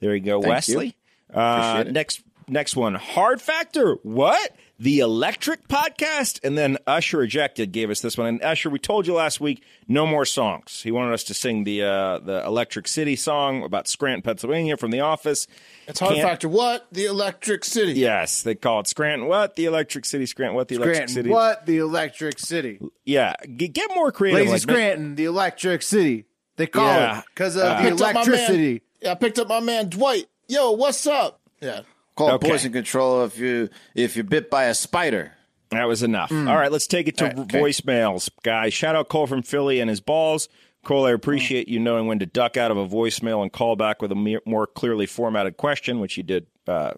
There 0.00 0.14
you 0.14 0.20
go, 0.22 0.40
Thank 0.40 0.52
Wesley. 0.52 0.86
you. 0.86 0.92
Uh, 1.34 1.84
next 1.90 2.22
next 2.48 2.76
one 2.76 2.94
hard 2.94 3.40
factor 3.40 3.94
what 4.02 4.56
the 4.80 5.00
electric 5.00 5.66
podcast 5.68 6.38
and 6.44 6.56
then 6.56 6.78
usher 6.86 7.22
ejected 7.22 7.72
gave 7.72 7.90
us 7.90 8.00
this 8.00 8.16
one 8.16 8.26
and 8.28 8.42
usher 8.42 8.70
we 8.70 8.78
told 8.78 9.06
you 9.06 9.14
last 9.14 9.40
week 9.40 9.62
no 9.88 10.06
more 10.06 10.24
songs 10.24 10.80
he 10.82 10.90
wanted 10.90 11.12
us 11.12 11.24
to 11.24 11.34
sing 11.34 11.64
the 11.64 11.82
uh 11.82 12.18
the 12.20 12.42
electric 12.46 12.86
city 12.88 13.16
song 13.16 13.62
about 13.62 13.86
scranton 13.88 14.22
pennsylvania 14.22 14.76
from 14.76 14.90
the 14.90 15.00
office 15.00 15.46
It's 15.86 16.00
hard 16.00 16.14
Can't- 16.14 16.28
factor. 16.28 16.48
What 16.48 16.86
the 16.92 17.06
Electric 17.06 17.64
City? 17.64 17.92
yes 17.94 18.42
they 18.42 18.54
call 18.54 18.80
it 18.80 18.86
scranton 18.86 19.28
what 19.28 19.56
the 19.56 19.64
electric 19.66 20.04
city 20.04 20.26
scranton 20.26 20.54
what 20.54 20.68
the 20.68 20.76
electric 20.76 20.96
Scranton, 20.96 21.14
city 21.14 21.28
what 21.30 21.66
the 21.66 21.78
Electric 21.78 22.38
City? 22.38 22.80
yeah 23.04 23.34
G- 23.56 23.68
get 23.68 23.90
more 23.94 24.12
creative 24.12 24.40
Lazy 24.40 24.52
like, 24.52 24.66
ma- 24.66 24.72
Scranton, 24.72 25.14
the 25.16 25.24
Electric 25.24 25.82
City. 25.82 26.24
They 26.56 26.66
call 26.66 26.86
Yeah. 26.86 27.18
it 27.20 27.24
because 27.34 27.56
of 27.56 27.62
Uh, 27.62 27.82
the 27.82 27.88
Picked 27.90 28.00
up 28.00 28.14
my 28.14 28.20
electricity. 28.22 28.82
Yeah, 29.00 29.12
I 29.12 29.14
picked 29.14 29.38
up 29.38 29.48
my 29.48 29.60
man 29.60 29.88
Dwight. 29.88 30.26
Yo, 30.48 30.72
what's 30.72 31.06
up? 31.06 31.40
Yeah. 31.60 31.82
Call 32.18 32.32
Okay. 32.32 32.48
poison 32.50 32.72
control 32.72 33.22
if 33.24 33.38
you 33.38 33.68
if 33.94 34.16
you're 34.16 34.24
bit 34.24 34.50
by 34.50 34.64
a 34.64 34.74
spider. 34.74 35.34
That 35.70 35.86
was 35.86 36.02
enough. 36.02 36.30
Mm. 36.30 36.48
All 36.50 36.56
right, 36.56 36.72
let's 36.72 36.88
take 36.88 37.06
it 37.06 37.16
to 37.18 37.28
voicemails, 37.30 38.28
guys. 38.42 38.74
Shout 38.74 38.96
out 38.96 39.08
Cole 39.08 39.28
from 39.28 39.42
Philly 39.42 39.78
and 39.78 39.88
his 39.88 40.00
balls. 40.00 40.48
Cole, 40.84 41.06
I 41.06 41.12
appreciate 41.12 41.68
you 41.68 41.78
knowing 41.78 42.08
when 42.08 42.18
to 42.18 42.26
duck 42.26 42.56
out 42.56 42.72
of 42.72 42.76
a 42.76 42.88
voicemail 42.88 43.42
and 43.42 43.52
call 43.52 43.76
back 43.76 44.02
with 44.02 44.10
a 44.10 44.40
more 44.44 44.66
clearly 44.66 45.06
formatted 45.06 45.56
question, 45.58 46.00
which 46.00 46.16
you 46.16 46.24
did 46.24 46.46
uh, 46.66 46.94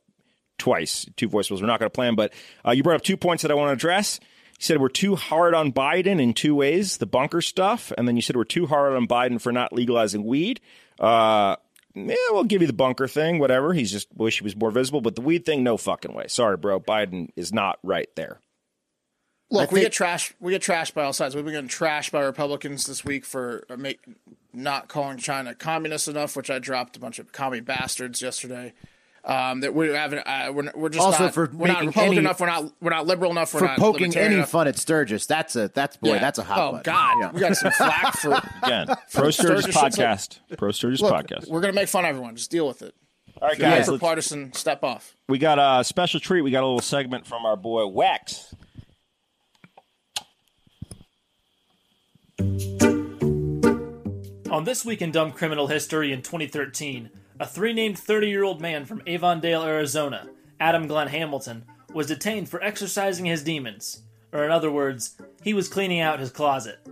twice. 0.57 1.05
Two 1.17 1.29
voicemails. 1.29 1.61
We're 1.61 1.67
not 1.67 1.81
going 1.81 1.91
to 1.91 1.95
plan, 1.95 2.15
but 2.15 2.33
uh, 2.67 2.71
you 2.71 2.83
brought 2.83 2.97
up 2.97 3.03
two 3.03 3.19
points 3.19 3.43
that 3.43 3.51
I 3.51 3.55
want 3.55 3.69
to 3.69 3.73
address. 3.73 4.21
You 4.23 4.63
said 4.65 4.81
we're 4.81 4.89
too 4.89 5.17
hard 5.17 5.53
on 5.55 5.71
Biden 5.71 6.19
in 6.19 6.33
two 6.33 6.55
ways: 6.55 6.97
the 6.97 7.07
bunker 7.07 7.43
stuff, 7.43 7.93
and 7.99 8.09
then 8.09 8.17
you 8.17 8.23
said 8.23 8.37
we're 8.37 8.45
too 8.45 8.67
hard 8.67 8.95
on 8.95 9.07
Biden 9.07 9.39
for 9.39 9.53
not 9.53 9.73
legalizing 9.75 10.25
weed. 10.25 10.61
Uh, 10.99 11.57
yeah, 11.95 12.15
we'll 12.31 12.45
give 12.45 12.61
you 12.61 12.67
the 12.67 12.73
bunker 12.73 13.09
thing, 13.09 13.39
whatever. 13.39 13.73
He's 13.73 13.91
just 13.91 14.09
wish 14.15 14.39
he 14.39 14.45
was 14.45 14.57
more 14.57 14.71
visible, 14.71 15.01
but 15.01 15.15
the 15.15 15.21
weed 15.21 15.45
thing, 15.45 15.63
no 15.63 15.77
fucking 15.77 16.15
way. 16.15 16.27
Sorry, 16.29 16.57
bro. 16.57 16.81
Biden 16.81 17.31
is 17.37 17.53
not 17.53 17.79
right 17.83 18.09
there. 18.17 18.41
Look, 19.53 19.73
we 19.73 19.81
get 19.81 19.93
trashed. 19.93 20.35
We 20.39 20.53
get 20.53 20.63
trashed 20.63 20.95
by 20.95 21.03
all 21.03 21.13
sides. 21.13 21.35
We've 21.35 21.45
been 21.45 21.55
getting 21.55 21.69
trashed 21.69 22.13
by 22.13 22.21
Republicans 22.21 22.87
this 22.87 23.05
week 23.05 23.25
for 23.25 23.65
uh, 23.69 23.77
make, 23.77 24.01
not 24.53 24.87
calling 24.87 25.19
China 25.19 25.55
communist 25.57 26.07
enough, 26.07 26.37
which 26.37 26.51
I 26.51 26.61
dropped 26.61 26.97
a 26.97 27.01
bunch 27.01 27.19
of 27.19 27.33
commie 27.33 27.61
bastards 27.61 28.23
yesterday. 28.23 28.73
Um, 29.23 29.61
that 29.61 29.75
we 29.75 29.89
haven't. 29.89 30.21
Uh, 30.27 30.51
we're, 30.55 30.73
we're 30.75 30.89
just 30.89 31.05
Also 31.05 31.25
not, 31.25 31.35
for 31.35 31.51
we're 31.53 31.67
not 31.69 31.75
making 31.85 31.89
Republican 31.89 32.13
any- 32.13 32.17
enough. 32.19 32.41
We're 32.41 32.47
not. 32.47 32.73
We're 32.81 32.91
not 32.91 33.07
liberal 33.07 33.31
enough. 33.31 33.53
We're 33.53 33.61
For 33.61 33.67
not 33.67 33.79
poking 33.79 34.17
any 34.17 34.37
enough. 34.37 34.51
fun 34.51 34.67
at 34.67 34.79
Sturgis, 34.79 35.27
that's 35.27 35.57
a 35.57 35.69
that's 35.69 35.99
boy, 35.99 36.15
Yeah. 36.15 36.19
that's 36.21 36.39
a 36.39 36.43
hot 36.43 36.59
Oh 36.59 36.71
button. 36.73 36.83
God, 36.93 37.17
Yeah. 37.21 37.31
we 37.33 37.41
got 37.41 37.55
some 37.57 37.71
flack 37.73 38.15
for. 38.17 38.41
Again, 38.63 38.87
Pro 39.13 39.31
Sturgis 39.31 39.37
Sturgis 39.37 39.65
shit's 39.67 39.77
podcast. 39.99 40.39
Pro 40.57 40.71
Sturgis 40.71 41.03
Look, 41.03 41.13
podcast. 41.13 41.49
we're 41.51 41.61
gonna 41.61 41.75
make 41.75 41.89
fun 41.89 42.05
of 42.05 42.09
everyone. 42.09 42.35
Just 42.37 42.51
deal 42.51 42.67
with 42.67 42.81
it. 42.81 42.95
All 43.43 43.49
right, 43.49 43.53
If 43.53 43.59
you're 43.61 43.69
not 43.69 43.77
guys. 43.79 43.87
for 43.89 43.99
partisan, 43.99 44.53
step 44.55 44.83
off. 44.83 45.15
we 45.29 45.37
got 45.39 45.59
a 45.59 45.85
special 45.85 46.19
treat. 46.19 46.41
We 46.41 46.51
got 46.51 46.63
a 46.63 46.67
little 46.67 46.81
segment 46.81 47.27
from 47.27 47.45
our 47.45 47.57
boy 47.57 47.87
Wax. 47.89 48.55
On 54.51 54.65
This 54.65 54.85
Week 54.85 55.01
in 55.01 55.13
Dumb 55.13 55.31
Criminal 55.33 55.69
History 55.69 56.13
in 56.13 56.23
2013, 56.23 57.11
a 57.41 57.47
three 57.47 57.73
named 57.73 57.99
30 57.99 58.29
year 58.29 58.45
old 58.45 58.61
man 58.61 58.85
from 58.85 59.03
Avondale, 59.07 59.65
Arizona, 59.65 60.29
Adam 60.61 60.87
Glenn 60.87 61.09
Hamilton, 61.09 61.65
was 61.95 62.07
detained 62.07 62.51
for 62.51 62.63
exercising 62.63 63.25
his 63.25 63.43
demons. 63.43 64.03
Or, 64.31 64.45
in 64.45 64.51
other 64.51 64.71
words, 64.71 65.17
he 65.43 65.55
was 65.55 65.67
cleaning 65.67 66.01
out 66.01 66.21
his 66.21 66.31
closet. 66.31 66.87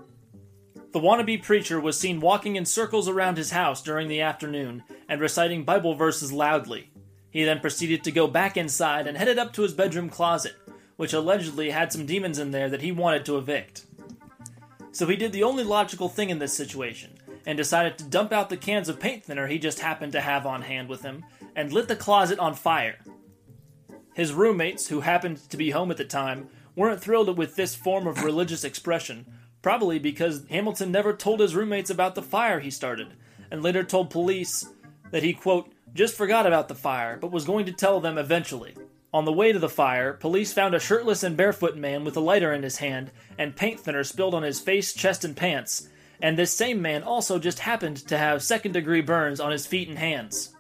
The 0.92 1.00
wannabe 1.00 1.42
preacher 1.42 1.78
was 1.78 2.00
seen 2.00 2.18
walking 2.18 2.56
in 2.56 2.64
circles 2.64 3.10
around 3.10 3.36
his 3.36 3.50
house 3.50 3.82
during 3.82 4.08
the 4.08 4.22
afternoon 4.22 4.82
and 5.06 5.20
reciting 5.20 5.64
Bible 5.64 5.94
verses 5.94 6.32
loudly. 6.32 6.90
He 7.30 7.44
then 7.44 7.60
proceeded 7.60 8.02
to 8.04 8.10
go 8.10 8.26
back 8.26 8.56
inside 8.56 9.06
and 9.06 9.18
headed 9.18 9.38
up 9.38 9.52
to 9.52 9.62
his 9.62 9.74
bedroom 9.74 10.08
closet, 10.08 10.54
which 10.96 11.12
allegedly 11.12 11.70
had 11.70 11.92
some 11.92 12.06
demons 12.06 12.38
in 12.38 12.52
there 12.52 12.70
that 12.70 12.80
he 12.80 12.90
wanted 12.90 13.26
to 13.26 13.36
evict. 13.36 13.84
So 14.92 15.06
he 15.06 15.14
did 15.14 15.32
the 15.32 15.42
only 15.42 15.62
logical 15.62 16.08
thing 16.08 16.30
in 16.30 16.38
this 16.38 16.54
situation 16.54 17.17
and 17.48 17.56
decided 17.56 17.96
to 17.96 18.04
dump 18.04 18.30
out 18.30 18.50
the 18.50 18.58
cans 18.58 18.90
of 18.90 19.00
paint 19.00 19.24
thinner 19.24 19.46
he 19.46 19.58
just 19.58 19.80
happened 19.80 20.12
to 20.12 20.20
have 20.20 20.44
on 20.44 20.60
hand 20.60 20.86
with 20.86 21.00
him 21.00 21.24
and 21.56 21.72
lit 21.72 21.88
the 21.88 21.96
closet 21.96 22.38
on 22.38 22.52
fire. 22.52 22.98
His 24.12 24.34
roommates, 24.34 24.88
who 24.88 25.00
happened 25.00 25.38
to 25.48 25.56
be 25.56 25.70
home 25.70 25.90
at 25.90 25.96
the 25.96 26.04
time, 26.04 26.48
weren't 26.76 27.00
thrilled 27.00 27.38
with 27.38 27.56
this 27.56 27.74
form 27.74 28.06
of 28.06 28.22
religious 28.22 28.64
expression, 28.64 29.24
probably 29.62 29.98
because 29.98 30.44
Hamilton 30.50 30.92
never 30.92 31.14
told 31.14 31.40
his 31.40 31.56
roommates 31.56 31.88
about 31.88 32.14
the 32.14 32.22
fire 32.22 32.60
he 32.60 32.70
started, 32.70 33.14
and 33.50 33.62
later 33.62 33.82
told 33.82 34.10
police 34.10 34.68
that 35.10 35.22
he, 35.22 35.32
quote, 35.32 35.72
just 35.94 36.14
forgot 36.14 36.46
about 36.46 36.68
the 36.68 36.74
fire, 36.74 37.16
but 37.16 37.32
was 37.32 37.46
going 37.46 37.64
to 37.64 37.72
tell 37.72 37.98
them 37.98 38.18
eventually. 38.18 38.76
On 39.14 39.24
the 39.24 39.32
way 39.32 39.52
to 39.52 39.58
the 39.58 39.70
fire, 39.70 40.12
police 40.12 40.52
found 40.52 40.74
a 40.74 40.80
shirtless 40.80 41.22
and 41.22 41.34
barefoot 41.34 41.78
man 41.78 42.04
with 42.04 42.14
a 42.14 42.20
lighter 42.20 42.52
in 42.52 42.62
his 42.62 42.76
hand 42.76 43.10
and 43.38 43.56
paint 43.56 43.80
thinner 43.80 44.04
spilled 44.04 44.34
on 44.34 44.42
his 44.42 44.60
face, 44.60 44.92
chest, 44.92 45.24
and 45.24 45.34
pants. 45.34 45.88
And 46.20 46.36
this 46.36 46.52
same 46.52 46.82
man 46.82 47.02
also 47.02 47.38
just 47.38 47.60
happened 47.60 47.98
to 48.08 48.18
have 48.18 48.42
second 48.42 48.72
degree 48.72 49.00
burns 49.00 49.40
on 49.40 49.52
his 49.52 49.66
feet 49.66 49.88
and 49.88 49.98
hands. 49.98 50.54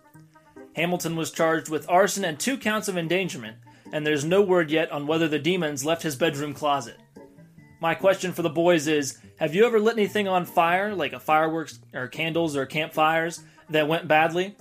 Hamilton 0.76 1.16
was 1.16 1.32
charged 1.32 1.68
with 1.68 1.88
arson 1.88 2.24
and 2.24 2.38
two 2.38 2.56
counts 2.56 2.86
of 2.86 2.96
endangerment, 2.96 3.56
and 3.92 4.06
there's 4.06 4.24
no 4.24 4.42
word 4.42 4.70
yet 4.70 4.92
on 4.92 5.06
whether 5.06 5.26
the 5.26 5.38
demons 5.38 5.84
left 5.84 6.02
his 6.02 6.14
bedroom 6.14 6.54
closet. 6.54 6.96
My 7.80 7.94
question 7.94 8.32
for 8.32 8.42
the 8.42 8.50
boys 8.50 8.86
is 8.86 9.18
Have 9.38 9.54
you 9.54 9.66
ever 9.66 9.80
lit 9.80 9.96
anything 9.96 10.28
on 10.28 10.44
fire, 10.44 10.94
like 10.94 11.12
a 11.12 11.20
fireworks 11.20 11.78
or 11.92 12.08
candles 12.08 12.56
or 12.56 12.66
campfires, 12.66 13.40
that 13.70 13.88
went 13.88 14.08
badly? 14.08 14.56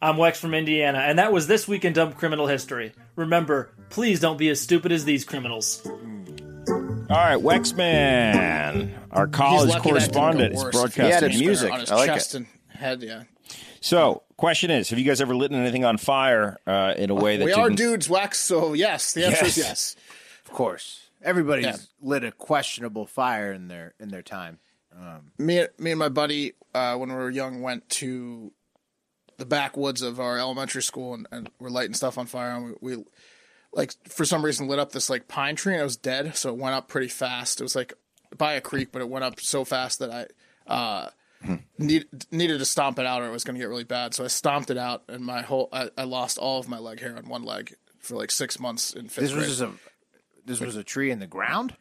I'm 0.00 0.16
Wex 0.16 0.36
from 0.36 0.54
Indiana, 0.54 0.98
and 0.98 1.18
that 1.20 1.32
was 1.32 1.46
This 1.46 1.68
Week 1.68 1.84
in 1.84 1.92
Dumb 1.92 2.12
Criminal 2.12 2.48
History. 2.48 2.92
Remember, 3.14 3.70
please 3.88 4.18
don't 4.18 4.38
be 4.38 4.48
as 4.48 4.60
stupid 4.60 4.90
as 4.90 5.04
these 5.04 5.24
criminals. 5.24 5.86
All 7.12 7.18
right, 7.18 7.38
Wexman, 7.38 8.90
our 9.10 9.26
college 9.26 9.68
lucky 9.68 9.90
that 9.90 9.98
didn't 10.00 10.12
go 10.14 10.20
correspondent, 10.20 10.54
is 10.54 10.62
broadcasting. 10.62 11.04
He 11.04 11.12
added 11.12 11.38
music. 11.38 11.70
on 11.70 11.80
his 11.80 11.90
I 11.90 11.96
like 11.96 12.06
chest 12.06 12.34
it. 12.34 12.38
and 12.38 12.46
head. 12.70 13.02
Yeah, 13.02 13.24
So, 13.82 14.22
question 14.38 14.70
is, 14.70 14.88
have 14.88 14.98
you 14.98 15.04
guys 15.04 15.20
ever 15.20 15.36
lit 15.36 15.52
anything 15.52 15.84
on 15.84 15.98
fire 15.98 16.56
uh, 16.66 16.94
in 16.96 17.10
a 17.10 17.14
way 17.14 17.36
that 17.36 17.44
we 17.44 17.52
are 17.52 17.68
didn't- 17.68 17.76
dudes, 17.76 18.08
Wax. 18.08 18.38
So 18.38 18.72
yes, 18.72 19.12
the 19.12 19.26
answer 19.26 19.44
is 19.44 19.58
Yes. 19.58 19.66
yes. 19.66 19.96
Of 20.46 20.52
course. 20.52 21.00
Everybody's 21.22 21.66
Yeah. 21.66 21.76
lit 22.00 22.24
a 22.24 22.32
questionable 22.32 23.06
fire 23.06 23.52
in 23.52 23.68
their 23.68 23.92
in 24.00 24.08
their 24.08 24.22
time. 24.22 24.58
me, 25.38 25.66
me 25.78 25.90
and 25.90 25.98
my 25.98 26.08
buddy, 26.08 26.52
uh, 26.74 26.96
when 26.96 27.10
we 27.10 27.14
were 27.14 27.30
young, 27.30 27.60
went 27.60 27.88
to 27.90 28.52
the 29.36 29.44
backwoods 29.46 30.00
of 30.02 30.18
our 30.18 30.38
elementary 30.38 30.82
school 30.82 31.12
and, 31.14 31.26
and 31.30 31.50
we're 31.58 31.68
lighting 31.70 31.94
stuff 31.94 32.16
on 32.16 32.26
fire. 32.26 32.52
And 32.52 32.74
we, 32.80 32.96
we, 32.96 33.04
like, 33.72 33.92
for 34.08 34.24
some 34.24 34.44
reason, 34.44 34.68
lit 34.68 34.78
up 34.78 34.92
this 34.92 35.08
like 35.10 35.28
pine 35.28 35.56
tree 35.56 35.72
and 35.74 35.80
it 35.80 35.84
was 35.84 35.96
dead. 35.96 36.36
So 36.36 36.50
it 36.50 36.56
went 36.56 36.74
up 36.74 36.88
pretty 36.88 37.08
fast. 37.08 37.60
It 37.60 37.64
was 37.64 37.74
like 37.76 37.94
by 38.36 38.54
a 38.54 38.60
creek, 38.60 38.88
but 38.92 39.02
it 39.02 39.08
went 39.08 39.24
up 39.24 39.40
so 39.40 39.64
fast 39.64 39.98
that 40.00 40.10
I 40.10 40.72
uh, 40.72 41.10
need, 41.78 42.06
needed 42.30 42.58
to 42.58 42.64
stomp 42.64 42.98
it 42.98 43.06
out 43.06 43.22
or 43.22 43.26
it 43.26 43.32
was 43.32 43.44
going 43.44 43.54
to 43.54 43.60
get 43.60 43.68
really 43.68 43.84
bad. 43.84 44.14
So 44.14 44.24
I 44.24 44.28
stomped 44.28 44.70
it 44.70 44.78
out 44.78 45.02
and 45.08 45.24
my 45.24 45.42
whole, 45.42 45.68
I, 45.72 45.90
I 45.96 46.04
lost 46.04 46.38
all 46.38 46.58
of 46.60 46.68
my 46.68 46.78
leg 46.78 47.00
hair 47.00 47.16
on 47.16 47.28
one 47.28 47.42
leg 47.44 47.74
for 47.98 48.16
like 48.16 48.30
six 48.30 48.58
months 48.60 48.92
in 48.92 49.08
fifth 49.08 49.24
This 49.24 49.32
was 49.32 49.44
grade. 49.44 49.48
just 49.48 49.60
a 49.62 49.70
this 50.44 50.60
was 50.60 50.74
a 50.76 50.82
tree 50.84 51.10
in 51.10 51.20
the 51.20 51.26
ground? 51.26 51.76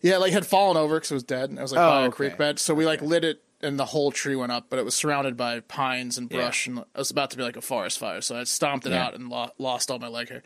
Yeah, 0.00 0.16
like 0.16 0.32
had 0.32 0.44
fallen 0.44 0.76
over 0.76 0.96
because 0.96 1.12
it 1.12 1.14
was 1.14 1.22
dead. 1.22 1.50
And 1.50 1.58
it 1.58 1.62
was 1.62 1.72
like 1.72 1.80
Oh, 1.80 1.88
by 1.88 2.00
a 2.02 2.06
okay. 2.06 2.16
creek 2.16 2.36
bed. 2.36 2.58
So 2.58 2.74
we 2.74 2.84
like 2.84 3.00
lit 3.00 3.22
it, 3.24 3.42
and 3.60 3.78
the 3.78 3.84
whole 3.84 4.10
tree 4.10 4.34
went 4.34 4.50
up, 4.50 4.66
but 4.68 4.80
it 4.80 4.84
was 4.84 4.96
surrounded 4.96 5.36
by 5.36 5.60
pines 5.60 6.18
and 6.18 6.28
brush, 6.28 6.66
and 6.66 6.78
it 6.78 6.86
was 6.96 7.12
about 7.12 7.30
to 7.30 7.36
be 7.36 7.44
like 7.44 7.56
a 7.56 7.60
forest 7.60 8.00
fire. 8.00 8.20
So 8.20 8.36
I 8.36 8.42
stomped 8.42 8.86
it 8.86 8.92
out 8.92 9.14
and 9.14 9.28
lo- 9.28 9.52
lost 9.58 9.88
all 9.88 10.00
my 10.00 10.08
leg 10.08 10.30
hair. 10.30 10.42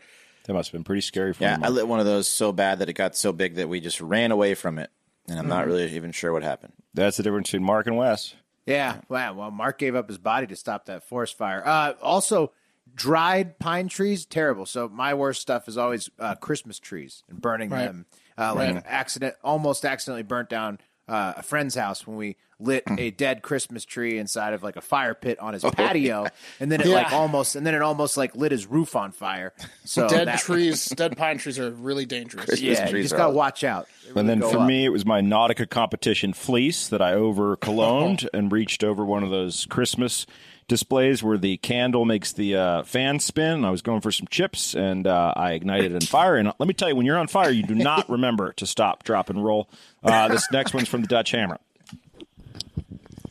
That 0.47 0.53
must 0.53 0.69
have 0.69 0.73
been 0.73 0.83
pretty 0.83 1.01
scary 1.01 1.33
for 1.33 1.43
Yeah. 1.43 1.57
I 1.61 1.69
lit 1.69 1.87
one 1.87 1.99
of 1.99 2.05
those 2.05 2.27
so 2.27 2.51
bad 2.51 2.79
that 2.79 2.89
it 2.89 2.93
got 2.93 3.15
so 3.15 3.31
big 3.31 3.55
that 3.55 3.69
we 3.69 3.79
just 3.81 4.01
ran 4.01 4.31
away 4.31 4.53
from 4.55 4.79
it, 4.79 4.89
and 5.27 5.37
I'm 5.37 5.47
not 5.47 5.61
Mm-hmm. 5.61 5.67
really 5.71 5.95
even 5.95 6.11
sure 6.11 6.31
what 6.33 6.41
happened. 6.43 6.73
That's 6.93 7.17
the 7.17 7.23
difference 7.23 7.49
between 7.51 7.65
Mark 7.65 7.85
and 7.87 7.97
Wes. 7.97 8.33
Yeah. 8.65 9.01
Wow. 9.09 9.33
Well, 9.33 9.51
Mark 9.51 9.77
gave 9.77 9.95
up 9.95 10.07
his 10.07 10.17
body 10.17 10.47
to 10.47 10.55
stop 10.55 10.85
that 10.85 11.03
forest 11.03 11.37
fire. 11.37 11.61
Uh, 11.65 11.93
also, 12.01 12.51
dried 12.95 13.59
pine 13.59 13.87
trees, 13.89 14.25
terrible. 14.25 14.65
So 14.65 14.87
my 14.89 15.13
worst 15.13 15.41
stuff 15.41 15.67
is 15.67 15.77
always 15.77 16.09
uh, 16.19 16.35
Christmas 16.35 16.79
trees 16.79 17.23
and 17.29 17.41
burning 17.41 17.69
Right. 17.69 17.85
them. 17.85 18.05
Uh, 18.37 18.53
like 18.55 18.75
Right. 18.75 18.83
accident, 18.85 19.35
almost 19.43 19.83
accidentally 19.85 20.23
burnt 20.23 20.49
down 20.49 20.79
uh, 21.07 21.33
a 21.37 21.43
friend's 21.43 21.75
house 21.75 22.05
when 22.05 22.17
we 22.17 22.35
lit 22.59 22.83
a 22.97 23.11
dead 23.11 23.43
Christmas 23.43 23.85
tree 23.85 24.17
inside 24.17 24.53
of 24.53 24.63
like 24.63 24.75
a 24.77 24.81
fire 24.81 25.13
pit 25.13 25.37
on 25.39 25.53
his 25.53 25.63
patio, 25.63 26.27
and 26.59 26.71
then 26.71 26.81
it 26.81 26.87
like 26.87 27.13
almost, 27.13 27.55
and 27.55 27.65
then 27.65 27.75
it 27.75 27.81
almost 27.83 28.17
like 28.17 28.35
lit 28.35 28.51
his 28.51 28.65
roof 28.65 28.95
on 28.95 29.11
fire. 29.11 29.53
So 29.85 30.09
Dead 30.09 30.27
that- 30.27 30.39
trees, 30.39 30.85
dead 30.97 31.15
pine 31.15 31.37
trees 31.37 31.57
are 31.59 31.69
really 31.71 32.05
dangerous. 32.05 32.59
yeah, 32.59 32.83
you 32.85 32.91
trees 32.91 33.05
just 33.05 33.15
gotta 33.15 33.29
all- 33.29 33.33
watch 33.35 33.63
out. 33.63 33.87
They 34.13 34.19
And 34.19 34.27
then 34.27 34.41
for 34.41 34.57
up. 34.59 34.67
me, 34.67 34.83
it 34.85 34.89
was 34.89 35.05
my 35.05 35.21
Nautica 35.21 35.69
competition 35.69 36.33
fleece 36.33 36.89
that 36.89 37.01
I 37.01 37.13
over 37.13 37.55
cologned 37.55 38.27
and 38.33 38.51
reached 38.51 38.83
over 38.83 39.05
one 39.05 39.23
of 39.23 39.29
those 39.29 39.65
Christmas 39.69 40.25
displays 40.67 41.23
where 41.23 41.37
the 41.37 41.57
candle 41.57 42.05
makes 42.05 42.33
the 42.33 42.55
uh, 42.55 42.83
fan 42.83 43.19
spin. 43.19 43.63
I 43.63 43.71
was 43.71 43.81
going 43.81 44.01
for 44.01 44.11
some 44.11 44.27
chips 44.27 44.75
and 44.75 45.07
uh, 45.07 45.33
I 45.35 45.53
ignited 45.53 45.91
it 45.91 45.95
on 45.95 46.01
fire. 46.01 46.35
And 46.35 46.51
let 46.59 46.67
me 46.67 46.73
tell 46.73 46.89
you, 46.89 46.95
when 46.95 47.05
you're 47.05 47.17
on 47.17 47.27
fire, 47.27 47.49
you 47.49 47.63
do 47.63 47.75
not 47.75 48.09
remember 48.09 48.53
to 48.53 48.65
stop, 48.65 49.03
drop, 49.03 49.29
and 49.29 49.43
roll. 49.43 49.69
Uh, 50.03 50.27
this 50.27 50.45
next 50.51 50.73
one's 50.73 50.89
from 50.89 51.01
the 51.01 51.07
Dutch 51.07 51.31
Hammer. 51.31 51.59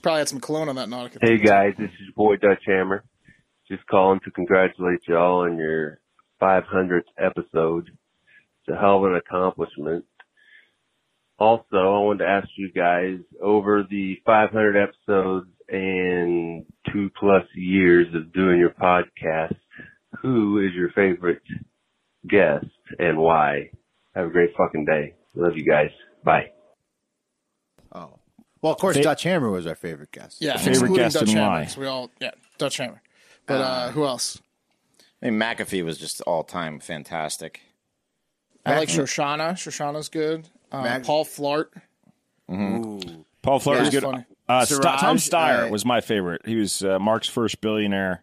Probably 0.02 0.20
had 0.20 0.28
some 0.28 0.40
cologne 0.40 0.68
on 0.68 0.76
that 0.76 0.88
Nautica. 0.88 1.18
Hey 1.20 1.38
guys, 1.38 1.74
this 1.78 1.90
is 1.90 2.00
your 2.00 2.14
boy 2.14 2.36
Dutch 2.36 2.62
Hammer. 2.66 3.04
Just 3.68 3.84
calling 3.86 4.20
to 4.24 4.30
congratulate 4.30 5.00
y'all 5.08 5.40
on 5.40 5.58
your 5.58 5.98
500th 6.40 7.02
episode. 7.18 7.88
It's 7.88 8.76
a 8.76 8.80
hell 8.80 8.98
of 8.98 9.10
an 9.10 9.16
accomplishment. 9.16 10.04
Also, 11.38 11.64
I 11.72 11.98
wanted 11.98 12.24
to 12.24 12.30
ask 12.30 12.48
you 12.56 12.70
guys 12.72 13.18
over 13.42 13.82
the 13.88 14.16
500 14.24 14.76
episodes 14.76 15.48
and 15.68 16.64
two 16.92 17.10
plus 17.18 17.44
years 17.54 18.06
of 18.14 18.32
doing 18.32 18.58
your 18.58 18.70
podcast, 18.70 19.56
who 20.20 20.58
is 20.66 20.72
your 20.74 20.90
favorite 20.90 21.42
guest 22.28 22.66
and 22.98 23.18
why? 23.18 23.70
Have 24.14 24.26
a 24.26 24.30
great 24.30 24.50
fucking 24.56 24.84
day. 24.84 25.14
Love 25.34 25.56
you 25.56 25.64
guys. 25.64 25.90
Bye. 26.24 26.46
Oh, 27.92 28.18
well, 28.62 28.72
of 28.72 28.78
course, 28.78 28.96
Fa- 28.96 29.02
Dutch 29.02 29.22
Hammer 29.24 29.50
was 29.50 29.66
our 29.66 29.74
favorite 29.74 30.10
guest. 30.12 30.38
Yeah, 30.40 30.56
Favorite 30.56 30.70
excluding 30.70 30.96
guest 30.96 31.14
Dutch 31.14 31.28
and 31.28 31.38
Hammer, 31.38 31.50
why? 31.50 31.64
'cause 31.64 31.76
We 31.76 31.86
all, 31.86 32.10
yeah, 32.20 32.30
Dutch 32.58 32.78
Hammer. 32.78 33.02
But 33.46 33.60
uh, 33.60 33.90
who 33.90 34.04
else? 34.06 34.40
I 35.22 35.30
mean, 35.30 35.38
McAfee 35.40 35.84
was 35.84 35.98
just 35.98 36.20
all 36.22 36.42
time 36.44 36.80
fantastic. 36.80 37.60
I 38.64 38.76
like 38.78 38.88
Shoshana. 38.88 39.52
Shoshana's 39.52 40.08
good. 40.08 40.48
Uh, 40.72 40.82
Mac- 40.82 41.04
Paul 41.04 41.24
Flart. 41.24 41.66
Paul 42.48 43.60
Flart 43.60 43.76
Yeah, 43.76 43.80
was 43.80 43.90
good. 43.90 44.02
funny. 44.02 44.24
Uh, 44.48 44.64
St- 44.64 44.82
Tom 44.82 45.16
Steyer 45.16 45.66
uh, 45.66 45.70
was 45.70 45.84
my 45.84 46.00
favorite. 46.00 46.42
He 46.46 46.56
was 46.56 46.82
uh, 46.84 46.98
Mark's 46.98 47.28
first 47.28 47.60
billionaire. 47.60 48.22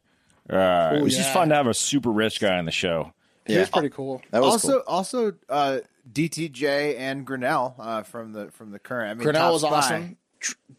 Uh, 0.50 0.96
it 0.96 1.02
was 1.02 1.16
just 1.16 1.32
fun 1.34 1.50
to 1.50 1.56
have 1.56 1.68
a 1.68 1.74
super 1.74 2.12
rich 2.12 2.40
guy 2.40 2.58
on 2.58 2.66
the 2.66 2.72
show. 2.72 3.14
Yeah. 3.48 3.54
He 3.54 3.60
was 3.60 3.70
pretty 3.70 3.90
cool. 3.90 4.22
That 4.32 4.42
was 4.42 4.54
also, 4.54 4.72
cool. 4.72 4.84
also 4.88 5.34
uh, 5.50 5.80
DTJ 6.12 6.98
and 6.98 7.28
Grenell 7.28 7.76
uh, 7.78 8.04
from 8.04 8.34
the 8.34 8.52
from 8.52 8.72
the 8.72 8.80
current. 8.80 9.12
I 9.12 9.14
mean, 9.16 9.28
Grenell 9.28 9.52
was 9.54 9.62
Spy. 9.62 9.70
awesome. 9.70 10.18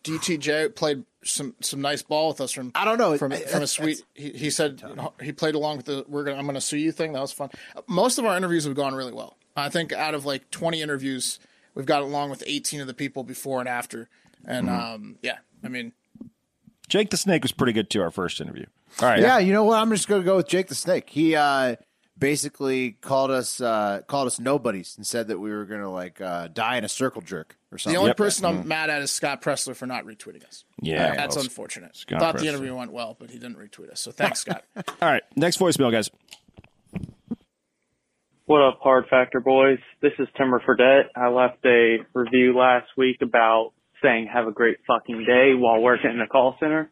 DTJ 0.03 0.75
played 0.75 1.05
some 1.25 1.55
some 1.61 1.81
nice 1.81 2.03
ball 2.03 2.29
with 2.29 2.41
us 2.41 2.53
from 2.53 2.73
I 2.75 2.85
don't 2.85 2.99
know. 2.99 3.17
from 3.17 3.33
I- 3.33 3.39
from 3.41 3.63
a 3.63 3.67
sweet. 3.67 4.03
He, 4.15 4.31
he 4.31 4.51
said 4.51 4.83
he 5.23 5.33
played 5.33 5.55
along 5.55 5.79
with 5.79 5.87
the 5.87 6.05
we're 6.09 6.25
gonna 6.25 6.39
I'm 6.39 6.47
gonna 6.47 6.61
sue 6.61 6.77
you 6.79 6.93
thing. 6.93 7.13
That 7.13 7.21
was 7.21 7.33
fun. 7.33 7.51
Most 7.87 8.19
of 8.19 8.25
our 8.25 8.37
interviews 8.37 8.65
have 8.65 8.75
gone 8.75 8.95
really 8.95 9.13
well. 9.13 9.37
I 9.57 9.69
think 9.69 9.93
out 9.93 10.15
of 10.15 10.25
like 10.25 10.51
20 10.51 10.83
interviews, 10.83 11.39
we've 11.75 11.87
got 11.87 12.03
along 12.03 12.31
with 12.31 12.43
18 12.45 12.81
of 12.81 12.87
the 12.87 12.95
people 12.95 13.23
before 13.23 13.61
and 13.61 13.69
after. 13.69 14.09
And 14.47 14.69
Mm-hmm. 14.69 14.95
um, 14.95 15.17
yeah, 15.23 15.39
I 15.63 15.69
mean, 15.69 15.93
Jake 16.89 17.11
the 17.11 17.17
Snake 17.17 17.43
was 17.43 17.53
pretty 17.53 17.73
good 17.73 17.89
too. 17.91 18.03
Our 18.03 18.11
first 18.11 18.41
interview. 18.41 18.67
All 19.01 19.09
right. 19.09 19.21
Yeah, 19.21 19.39
you 19.39 19.53
know 19.53 19.65
what? 19.65 19.79
I'm 19.81 19.91
just 19.91 20.07
going 20.07 20.21
to 20.23 20.25
go 20.27 20.37
with 20.37 20.49
Jake 20.49 20.69
the 20.69 20.75
Snake. 20.75 21.09
He 21.11 21.35
uh, 21.35 21.77
basically 22.19 22.93
called 23.01 23.31
us 23.31 23.61
uh, 23.61 24.03
called 24.07 24.27
us 24.29 24.39
nobodies 24.39 24.95
and 24.97 25.07
said 25.07 25.29
that 25.29 25.39
we 25.41 25.51
were 25.51 25.65
going 25.65 25.81
to 25.81 25.89
like 25.89 26.21
uh, 26.21 26.49
die 26.49 26.77
in 26.77 26.85
a 26.85 26.89
circle 26.89 27.23
jerk 27.23 27.57
or 27.73 27.79
something. 27.79 27.95
the 27.95 27.99
only 27.99 28.11
Yep. 28.11 28.17
person 28.19 28.45
I'm 28.45 28.69
mad 28.69 28.91
at 28.91 29.03
is 29.03 29.11
Scott 29.11 29.43
Presler 29.43 29.75
for 29.75 29.87
not 29.87 30.05
retweeting 30.05 30.47
us. 30.47 30.65
Yeah, 30.81 31.15
That's 31.17 31.35
well, 31.37 31.45
unfortunate. 31.45 31.97
Scott 31.97 32.21
Thought 32.21 32.37
Presler. 32.37 32.41
the 32.41 32.49
interview 32.49 32.75
went 32.77 32.93
well, 32.93 33.17
but 33.19 33.31
he 33.31 33.39
didn't 33.39 33.57
retweet 33.59 33.91
us. 33.91 34.01
So 34.01 34.13
thanks, 34.13 34.41
Scott. 34.41 34.63
All 34.77 34.85
right. 35.11 35.23
Next 35.35 35.59
voicemail, 35.59 35.91
guys. 35.91 36.11
What 38.47 38.61
up, 38.61 38.79
Hard 38.83 39.07
Factor 39.09 39.41
boys? 39.41 39.79
This 40.03 40.13
is 40.19 40.29
Timmer 40.37 40.61
Fredette. 40.61 41.05
I 41.17 41.29
left 41.29 41.65
a 41.65 41.97
review 42.13 42.57
last 42.57 42.89
week 42.97 43.17
about 43.23 43.73
saying 44.05 44.29
have 44.33 44.47
a 44.47 44.53
great 44.53 44.77
fucking 44.87 45.25
day 45.27 45.53
while 45.57 45.81
working 45.81 46.11
in 46.11 46.21
a 46.21 46.29
call 46.29 46.57
center. 46.61 46.91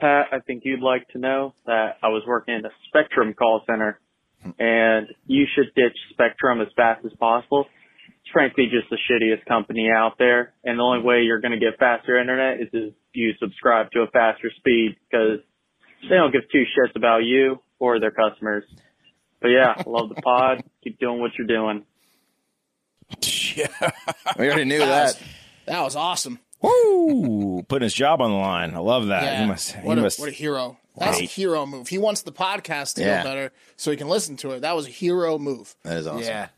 Pat, 0.00 0.26
I 0.32 0.38
think 0.40 0.62
you'd 0.64 0.80
like 0.80 1.08
to 1.08 1.18
know 1.18 1.54
that 1.66 1.98
I 2.02 2.08
was 2.08 2.22
working 2.26 2.54
in 2.54 2.64
a 2.64 2.70
Spectrum 2.88 3.34
call 3.34 3.62
center 3.66 4.00
and 4.58 5.06
you 5.26 5.46
should 5.54 5.74
ditch 5.74 5.96
Spectrum 6.10 6.60
as 6.60 6.68
fast 6.74 7.04
as 7.04 7.12
possible. 7.18 7.66
It's 8.08 8.32
frankly 8.32 8.66
just 8.70 8.90
the 8.90 8.98
shittiest 9.10 9.44
company 9.46 9.88
out 9.94 10.14
there 10.18 10.54
and 10.64 10.78
the 10.78 10.82
only 10.82 11.04
way 11.04 11.22
you're 11.22 11.40
going 11.40 11.52
to 11.52 11.58
get 11.58 11.78
faster 11.78 12.18
internet 12.18 12.60
is 12.60 12.68
if 12.72 12.94
you 13.12 13.32
subscribe 13.38 13.90
to 13.92 14.00
a 14.00 14.06
faster 14.08 14.50
speed 14.56 14.96
because 15.10 15.38
they 16.08 16.16
don't 16.16 16.32
give 16.32 16.42
two 16.50 16.64
shits 16.64 16.96
about 16.96 17.18
you 17.24 17.60
or 17.78 18.00
their 18.00 18.10
customers. 18.10 18.64
But 19.40 19.48
yeah, 19.48 19.74
love 19.86 20.08
the 20.08 20.20
pod. 20.22 20.62
Keep 20.84 20.98
doing 20.98 21.20
what 21.20 21.32
you're 21.36 21.46
doing. 21.46 21.84
Yeah. 23.54 23.68
We 24.38 24.46
already 24.46 24.64
knew 24.64 24.78
that. 24.78 25.20
that 25.66 25.82
was 25.82 25.94
awesome. 25.94 26.38
Woo! 26.62 27.62
Putting 27.68 27.84
his 27.84 27.94
job 27.94 28.20
on 28.20 28.30
the 28.30 28.36
line. 28.36 28.74
I 28.74 28.78
love 28.78 29.06
that. 29.08 29.22
Yeah. 29.24 29.40
He 29.42 29.46
must. 29.46 29.72
He 29.72 29.80
what, 29.86 29.98
a, 29.98 30.02
must. 30.02 30.20
what 30.20 30.28
a 30.28 30.32
hero. 30.32 30.78
That's 30.96 31.20
a 31.20 31.24
hero 31.24 31.64
move. 31.66 31.88
He 31.88 31.98
wants 31.98 32.22
the 32.22 32.32
podcast 32.32 32.94
to 32.94 33.02
Yeah. 33.02 33.22
go 33.22 33.28
better 33.30 33.52
so 33.76 33.90
he 33.90 33.96
can 33.96 34.08
listen 34.08 34.36
to 34.38 34.50
it. 34.52 34.60
That 34.60 34.76
was 34.76 34.86
a 34.86 34.90
hero 34.90 35.38
move. 35.38 35.74
That 35.84 35.96
is 35.96 36.06
awesome. 36.06 36.22
Yeah. 36.22 36.48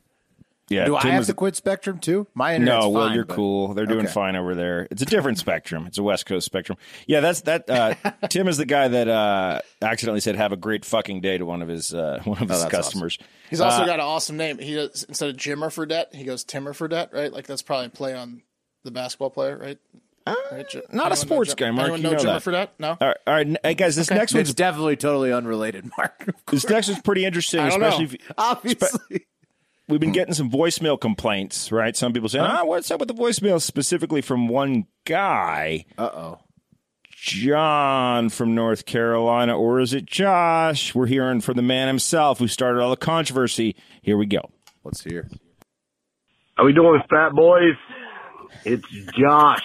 yeah. 0.68 0.86
Do 0.86 0.96
I 0.96 1.02
have 1.02 1.18
was- 1.20 1.26
to 1.28 1.34
quit 1.34 1.54
Spectrum 1.54 2.00
too? 2.00 2.26
My 2.34 2.56
internet's 2.56 2.82
No, 2.82 2.88
well, 2.90 3.06
fine, 3.06 3.14
you're 3.14 3.24
but- 3.26 3.36
cool. 3.36 3.74
They're 3.74 3.86
doing 3.86 4.06
Okay. 4.06 4.12
fine 4.12 4.34
over 4.34 4.56
there. 4.56 4.88
It's 4.90 5.02
a 5.02 5.06
different 5.06 5.38
spectrum. 5.38 5.86
It's 5.86 5.98
a 5.98 6.02
West 6.02 6.26
Coast 6.26 6.46
spectrum. 6.46 6.78
Yeah, 7.06 7.20
that's 7.20 7.42
that. 7.42 7.70
Uh, 7.70 7.94
Tim 8.28 8.48
is 8.48 8.56
the 8.56 8.66
guy 8.66 8.88
that 8.88 9.06
uh, 9.06 9.60
accidentally 9.80 10.20
said 10.20 10.34
"Have 10.34 10.50
a 10.50 10.56
great 10.56 10.84
fucking 10.84 11.20
day" 11.20 11.38
to 11.38 11.46
one 11.46 11.62
of 11.62 11.68
his 11.68 11.94
uh, 11.94 12.20
one 12.24 12.42
of 12.42 12.48
his 12.48 12.60
that's 12.60 12.70
customers. 12.72 13.18
He's 13.50 13.60
also 13.60 13.82
Uh, 13.82 13.86
got 13.86 14.00
an 14.00 14.04
awesome 14.06 14.36
name. 14.36 14.58
He 14.58 14.74
does 14.74 15.04
instead 15.04 15.30
of 15.30 15.36
Jimmer 15.36 15.68
Fredette, 15.72 16.12
he 16.12 16.24
goes 16.24 16.42
Timmer 16.42 16.72
Fredette, 16.72 17.12
right? 17.12 17.32
Like 17.32 17.46
that's 17.46 17.62
probably 17.62 17.86
a 17.86 17.90
play 17.90 18.14
on 18.14 18.42
the 18.84 18.90
basketball 18.90 19.30
player, 19.30 19.56
right? 19.58 19.78
Right, 20.50 20.66
Ji- 20.68 20.78
Uh, 20.78 20.82
not 20.90 20.90
a 20.90 20.90
anyone 20.92 21.08
know 21.10 21.14
sports 21.16 21.54
Jim- 21.54 21.56
guy, 21.58 21.70
Mark. 21.70 21.84
Anyone 21.92 22.00
You 22.00 22.04
know, 22.04 22.10
know 22.12 22.18
Jimmer 22.38 22.42
that. 22.44 22.68
Fredette? 22.68 22.68
No. 22.78 22.88
All 23.00 23.08
right, 23.08 23.16
all 23.26 23.34
right, 23.34 23.56
hey 23.62 23.74
guys. 23.74 23.94
This 23.96 24.10
next 24.10 24.32
It's 24.32 24.34
one's 24.34 24.54
definitely 24.54 24.96
totally 24.96 25.32
unrelated, 25.32 25.90
Mark. 25.98 26.34
this 26.50 26.68
next 26.68 26.88
one's 26.88 27.02
pretty 27.02 27.24
interesting, 27.26 27.60
I 27.60 27.68
don't 27.70 27.80
know. 27.80 27.88
especially 27.88 28.16
if 28.16 28.32
Obviously. 28.38 29.26
we've 29.88 30.00
been 30.00 30.12
getting 30.12 30.32
some 30.32 30.50
voicemail 30.50 30.98
complaints. 30.98 31.70
Right, 31.70 31.94
some 31.94 32.12
people 32.14 32.28
saying, 32.30 32.44
"Ah, 32.46 32.64
what's 32.64 32.90
up 32.90 33.00
with 33.00 33.08
the 33.08 33.14
voicemail?" 33.14 33.60
Specifically 33.60 34.22
from 34.22 34.48
one 34.48 34.86
guy, 35.04 35.84
Uh 35.98 36.04
oh. 36.14 36.38
John 37.10 38.28
from 38.28 38.54
North 38.54 38.86
Carolina, 38.86 39.56
or 39.58 39.80
is 39.80 39.92
it 39.94 40.06
Josh? 40.06 40.94
We're 40.94 41.06
hearing 41.06 41.40
from 41.40 41.56
the 41.56 41.62
man 41.62 41.86
himself 41.88 42.38
who 42.38 42.48
started 42.48 42.80
all 42.82 42.90
the 42.90 42.96
controversy. 42.96 43.76
Here 44.02 44.16
we 44.16 44.26
go. 44.26 44.50
Let's 44.84 45.02
hear. 45.04 45.28
How 46.56 46.62
are 46.62 46.66
we 46.66 46.72
doing, 46.72 47.00
fat 47.10 47.32
boys? 47.34 47.74
It's 48.64 48.86
Josh, 49.18 49.64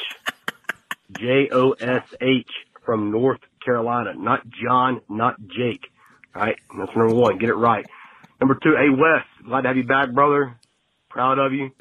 J 1.18 1.50
O 1.52 1.72
S 1.72 2.04
H 2.22 2.50
from 2.86 3.12
North 3.12 3.40
Carolina. 3.64 4.14
Not 4.16 4.42
John, 4.50 5.02
not 5.10 5.36
Jake. 5.48 5.86
All 6.36 6.44
right, 6.44 6.58
that's 6.78 6.96
number 6.96 7.14
one. 7.14 7.38
Get 7.38 7.50
it 7.50 7.56
right. 7.56 7.86
Number 8.40 8.58
two, 8.62 8.76
hey 8.78 8.90
Wes, 8.90 9.26
glad 9.46 9.62
to 9.62 9.68
have 9.70 9.78
you 9.78 9.84
back, 9.84 10.12
brother. 10.12 10.56
Proud 11.10 11.40
of 11.40 11.54
you. 11.54 11.72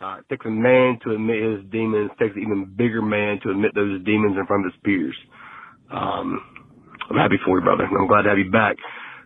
Uh, 0.00 0.18
it 0.18 0.28
takes 0.28 0.44
a 0.44 0.50
man 0.50 0.98
to 1.04 1.12
admit 1.12 1.42
his 1.42 1.64
demons. 1.70 2.10
It 2.12 2.22
takes 2.22 2.36
an 2.36 2.42
even 2.42 2.64
bigger 2.76 3.00
man 3.00 3.40
to 3.42 3.50
admit 3.50 3.74
those 3.74 4.02
demons 4.04 4.36
in 4.36 4.46
front 4.46 4.66
of 4.66 4.72
his 4.72 4.80
peers. 4.82 5.16
Um, 5.90 6.42
I'm 7.08 7.16
happy 7.16 7.36
for 7.44 7.58
you, 7.58 7.64
brother. 7.64 7.84
I'm 7.84 8.06
glad 8.06 8.22
to 8.22 8.28
have 8.28 8.38
you 8.38 8.50
back. 8.50 8.76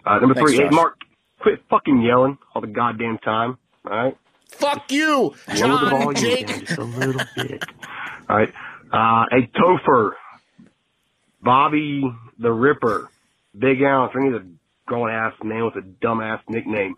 Uh, 0.05 0.19
number 0.19 0.35
Thanks, 0.35 0.53
three, 0.53 0.65
hey 0.65 0.71
Mark, 0.71 0.99
quit 1.41 1.63
fucking 1.71 2.03
yelling 2.03 2.39
all 2.55 2.61
the 2.61 2.69
goddamn 2.69 3.19
time. 3.19 3.59
All 3.85 3.97
right. 3.97 4.17
Fuck 4.49 4.91
you, 4.91 5.15
Lower 5.17 5.35
the 5.47 5.55
John 5.55 5.91
volume 5.91 6.15
Jake. 6.15 6.47
just 6.67 6.79
a 6.79 6.85
little 6.85 7.21
bit. 7.37 7.63
All 8.29 8.37
right. 8.37 8.53
Uh, 8.93 9.25
hey, 9.31 9.51
Topher, 9.55 10.13
Bobby 11.43 12.03
the 12.39 12.51
Ripper, 12.53 13.11
Big 13.59 13.83
Al, 13.83 14.11
any 14.17 14.29
of 14.29 14.43
the 14.43 14.49
grown 14.87 15.11
ass 15.11 15.35
man 15.43 15.65
with 15.65 15.77
a 15.77 15.83
dumb 15.87 16.21
ass 16.21 16.41
nickname. 16.49 16.95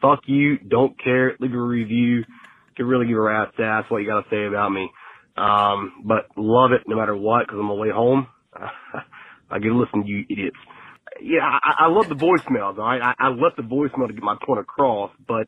Fuck 0.00 0.20
you. 0.26 0.58
Don't 0.58 0.98
care. 1.02 1.36
Leave 1.40 1.54
a 1.54 1.58
review. 1.60 2.24
Could 2.76 2.86
really 2.86 3.06
give 3.06 3.16
a 3.16 3.20
rat's 3.20 3.52
ass 3.58 3.84
what 3.88 3.98
you 3.98 4.06
got 4.08 4.22
to 4.22 4.30
say 4.30 4.44
about 4.46 4.70
me. 4.70 4.90
Um, 5.36 6.02
but 6.04 6.26
love 6.36 6.72
it 6.72 6.82
no 6.86 6.96
matter 6.96 7.16
what 7.16 7.46
because 7.46 7.58
I'm 7.58 7.70
on 7.70 7.76
my 7.78 7.82
way 7.82 7.90
home. 7.90 8.26
I 9.50 9.58
get 9.58 9.68
to 9.68 9.78
listen 9.78 10.02
to 10.02 10.08
you 10.08 10.24
idiots. 10.28 10.56
Yeah, 11.22 11.40
I, 11.42 11.84
I 11.84 11.88
love 11.88 12.08
the 12.08 12.14
voicemails. 12.14 12.78
All 12.78 12.84
right, 12.84 13.00
I, 13.02 13.14
I 13.18 13.28
left 13.30 13.56
the 13.56 13.62
voicemail 13.62 14.08
to 14.08 14.12
get 14.12 14.22
my 14.22 14.36
point 14.44 14.60
across, 14.60 15.10
but 15.26 15.46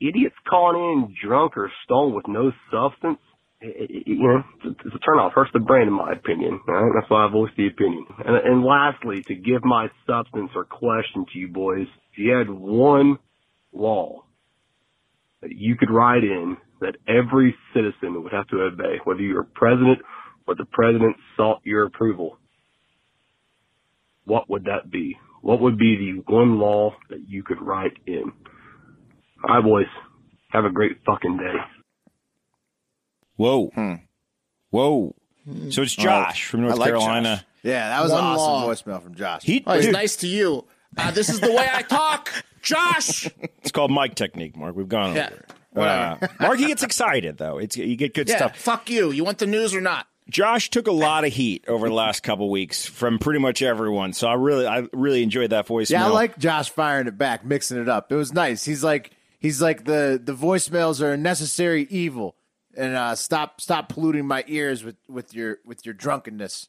idiots 0.00 0.36
calling 0.48 1.08
in 1.08 1.14
drunk 1.26 1.56
or 1.56 1.70
stoned 1.84 2.14
with 2.14 2.28
no 2.28 2.52
substance, 2.70 3.18
it, 3.60 3.90
it, 3.90 4.06
you 4.06 4.22
know, 4.22 4.42
it's, 4.64 4.94
a 4.94 4.98
turnoff. 4.98 5.32
Hurts 5.32 5.50
the 5.52 5.58
brain, 5.58 5.88
in 5.88 5.92
my 5.92 6.12
opinion. 6.12 6.60
Right? 6.66 6.90
That's 6.94 7.10
why 7.10 7.26
I 7.26 7.30
voiced 7.30 7.56
the 7.56 7.66
opinion. 7.66 8.06
And, 8.24 8.36
and 8.36 8.64
lastly, 8.64 9.22
to 9.26 9.34
give 9.34 9.64
my 9.64 9.88
substance 10.06 10.50
or 10.54 10.64
question 10.64 11.26
to 11.32 11.38
you 11.38 11.48
boys, 11.48 11.86
if 12.12 12.18
you 12.18 12.32
had 12.36 12.48
one 12.48 13.18
law 13.72 14.22
that 15.42 15.52
you 15.52 15.76
could 15.76 15.90
write 15.90 16.22
in 16.24 16.56
that 16.80 16.96
every 17.08 17.54
citizen 17.74 18.22
would 18.22 18.32
have 18.32 18.46
to 18.48 18.62
obey, 18.62 18.98
whether 19.04 19.20
you're 19.20 19.42
president 19.42 19.98
or 20.46 20.54
the 20.54 20.66
president 20.70 21.16
sought 21.36 21.60
your 21.64 21.84
approval, 21.84 22.38
what 24.24 24.48
would 24.48 24.64
that 24.64 24.90
be? 24.90 25.16
What 25.42 25.60
would 25.60 25.78
be 25.78 25.96
the 25.96 26.32
one 26.32 26.58
law 26.58 26.94
that 27.10 27.28
you 27.28 27.42
could 27.42 27.60
write 27.60 27.96
in? 28.06 28.32
All 29.44 29.54
right, 29.56 29.62
boys. 29.64 29.86
Have 30.50 30.64
a 30.64 30.70
great 30.70 30.98
fucking 31.04 31.36
day. 31.36 31.54
Whoa. 33.36 33.66
Hmm. 33.74 33.94
Whoa. 34.70 35.14
So 35.70 35.82
it's 35.82 35.94
Josh 35.94 36.46
from 36.46 36.62
North 36.62 36.74
I 36.74 36.76
like 36.76 36.88
Carolina. 36.88 37.36
Josh. 37.36 37.44
Yeah, 37.62 37.88
that 37.88 38.02
was 38.02 38.12
One 38.12 38.20
an 38.20 38.26
awesome 38.26 38.42
law. 38.52 38.68
voicemail 38.68 39.02
from 39.02 39.14
Josh. 39.14 39.42
He, 39.42 39.62
Oh, 39.66 39.74
he's 39.74 39.84
dude, 39.86 39.92
nice 39.94 40.16
to 40.16 40.26
you. 40.26 40.64
Uh, 40.96 41.10
this 41.10 41.28
is 41.28 41.40
the 41.40 41.50
way 41.52 41.66
I 41.72 41.82
talk, 41.82 42.30
Josh. 42.62 43.28
It's 43.62 43.72
called 43.72 43.90
mic 43.90 44.14
technique, 44.14 44.56
Mark. 44.56 44.74
We've 44.76 44.88
gone 44.88 45.14
Yeah, 45.14 45.26
over 45.26 45.34
it. 45.36 45.50
whatever. 45.72 46.18
Uh, 46.24 46.28
Mark, 46.40 46.58
he 46.58 46.66
gets 46.66 46.82
excited 46.82 47.38
though. 47.38 47.58
It's 47.58 47.76
you 47.76 47.96
get 47.96 48.14
good 48.14 48.28
Yeah, 48.28 48.36
stuff. 48.36 48.56
fuck 48.56 48.90
you. 48.90 49.10
You 49.10 49.24
want 49.24 49.38
the 49.38 49.46
news 49.46 49.74
or 49.74 49.80
not? 49.80 50.06
Josh 50.30 50.68
took 50.70 50.86
a 50.86 50.92
lot 50.92 51.24
of 51.24 51.32
heat 51.32 51.64
over 51.68 51.88
the 51.88 51.94
last 51.94 52.22
couple 52.22 52.50
weeks 52.50 52.84
from 52.84 53.18
pretty 53.18 53.40
much 53.40 53.62
everyone. 53.62 54.12
So 54.12 54.28
I 54.28 54.34
really, 54.34 54.66
I 54.66 54.86
really 54.92 55.22
enjoyed 55.22 55.50
that 55.50 55.66
voicemail. 55.66 55.90
Yeah, 55.90 56.06
I 56.06 56.08
like 56.10 56.38
Josh 56.38 56.68
firing 56.70 57.06
it 57.06 57.16
back, 57.16 57.44
mixing 57.46 57.78
it 57.80 57.88
up. 57.88 58.12
It 58.12 58.16
was 58.16 58.32
nice. 58.34 58.62
He's 58.64 58.84
like 58.84 59.10
he's 59.38 59.60
like 59.62 59.84
the 59.84 60.20
the 60.22 60.34
voicemails 60.34 61.00
are 61.02 61.12
a 61.12 61.16
necessary 61.16 61.86
evil, 61.90 62.36
and 62.76 62.94
uh, 62.94 63.14
stop 63.14 63.60
stop 63.60 63.88
polluting 63.88 64.26
my 64.26 64.44
ears 64.46 64.84
with 64.84 64.96
with 65.08 65.34
your 65.34 65.58
with 65.64 65.84
your 65.86 65.94
drunkenness. 65.94 66.68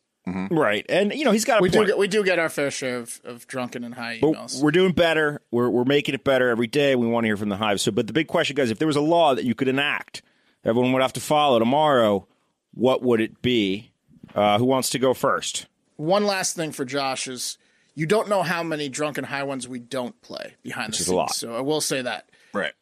right, 0.51 0.85
and 0.89 1.13
you 1.13 1.25
know 1.25 1.31
he's 1.31 1.45
got 1.45 1.59
a 1.59 1.61
We 1.61 1.69
do 1.69 1.79
point. 1.79 1.87
get 1.87 1.97
we 1.97 2.07
do 2.07 2.23
get 2.23 2.37
our 2.39 2.49
fair 2.49 2.69
share 2.71 2.97
of, 2.97 3.19
of 3.23 3.47
drunken 3.47 3.83
and 3.83 3.95
high 3.95 4.19
But 4.21 4.33
emails. 4.33 4.61
we're 4.61 4.71
doing 4.71 4.91
better. 4.91 5.41
We're 5.51 5.69
we're 5.69 5.85
making 5.85 6.13
it 6.15 6.23
better 6.23 6.49
every 6.49 6.67
day. 6.67 6.95
We 6.95 7.07
want 7.07 7.23
to 7.23 7.27
hear 7.29 7.37
from 7.37 7.49
the 7.49 7.57
hive. 7.57 7.81
So, 7.81 7.91
but 7.91 8.07
the 8.07 8.13
big 8.13 8.27
question, 8.27 8.55
guys, 8.55 8.69
if 8.69 8.77
there 8.79 8.87
was 8.87 8.95
a 8.97 9.01
law 9.01 9.33
that 9.35 9.43
you 9.45 9.55
could 9.55 9.67
enact, 9.67 10.21
everyone 10.63 10.91
would 10.93 11.01
have 11.01 11.13
to 11.13 11.21
follow 11.21 11.57
tomorrow. 11.59 12.27
What 12.73 13.01
would 13.01 13.19
it 13.21 13.41
be? 13.41 13.91
Uh, 14.35 14.59
who 14.59 14.65
wants 14.65 14.91
to 14.91 14.99
go 14.99 15.15
first? 15.15 15.65
One 15.95 16.25
last 16.27 16.55
thing 16.55 16.71
for 16.71 16.85
Josh 16.85 17.27
is 17.27 17.57
you 17.95 18.05
don't 18.05 18.29
know 18.29 18.43
how 18.43 18.61
many 18.61 18.87
drunken 18.87 19.23
high 19.23 19.41
ones 19.43 19.67
we 19.67 19.79
don't 19.79 20.21
play 20.21 20.53
behind 20.61 20.89
Which 20.89 20.99
the 20.99 21.03
scenes. 21.05 21.13
a 21.13 21.15
lot. 21.15 21.33
So 21.33 21.55
I 21.55 21.61
will 21.61 21.81
say 21.81 22.03
that. 22.03 22.28
Right. 22.53 22.73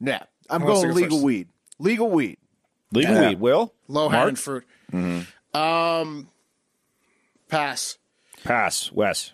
Yeah, 0.00 0.22
I'm 0.48 0.60
Who 0.62 0.66
wants 0.68 0.80
to 0.82 0.86
going 0.88 0.94
go 0.96 1.02
legal 1.02 1.18
first? 1.18 1.24
weed. 1.24 1.48
Legal 1.78 2.10
weed. 2.10 2.38
Legal 2.92 3.14
Yeah. 3.14 3.28
weed. 3.30 3.40
Will 3.40 3.74
Low 3.88 4.08
Mark? 4.08 4.20
hanging 4.22 4.36
fruit. 4.36 4.64
Um, 5.54 6.28
pass. 7.48 7.98
pass. 8.44 8.92
Wes. 8.92 9.32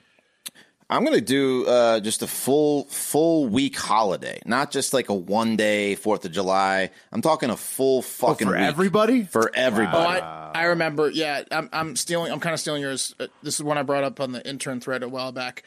I'm 0.91 1.03
gonna 1.05 1.21
do 1.21 1.67
uh, 1.67 2.01
just 2.01 2.23
a 2.23 2.27
full 2.27 2.85
full 2.85 3.49
week 3.49 3.77
holiday, 3.77 4.41
not 4.45 4.71
just 4.71 4.93
like 4.93 5.09
a 5.09 5.15
one 5.15 5.57
day 5.57 5.95
Fourth 5.95 6.25
of 6.25 6.33
July. 6.33 6.91
I'm 7.11 7.23
talking 7.23 7.49
a 7.51 7.57
full 7.57 8.03
fucking 8.03 8.47
Oh, 8.47 8.51
for 8.51 8.57
week. 8.57 8.67
everybody? 8.67 9.23
for 9.25 9.49
Oh, 9.49 9.53
everybody. 9.55 10.21
I, 10.21 10.51
I 10.55 10.63
remember. 10.65 11.11
Yeah, 11.11 11.43
I'm, 11.51 11.69
I'm 11.73 11.97
stealing. 11.97 12.31
I'm 12.33 12.39
kind 12.41 12.53
of 12.55 12.61
stealing 12.61 12.83
yours. 12.83 13.15
Uh, 13.19 13.27
This 13.43 13.55
is 13.55 13.63
one 13.63 13.77
I 13.79 13.83
brought 13.83 14.05
up 14.05 14.21
on 14.21 14.33
the 14.33 14.47
intern 14.49 14.79
thread 14.81 15.03
a 15.03 15.09
while 15.09 15.33
back. 15.33 15.63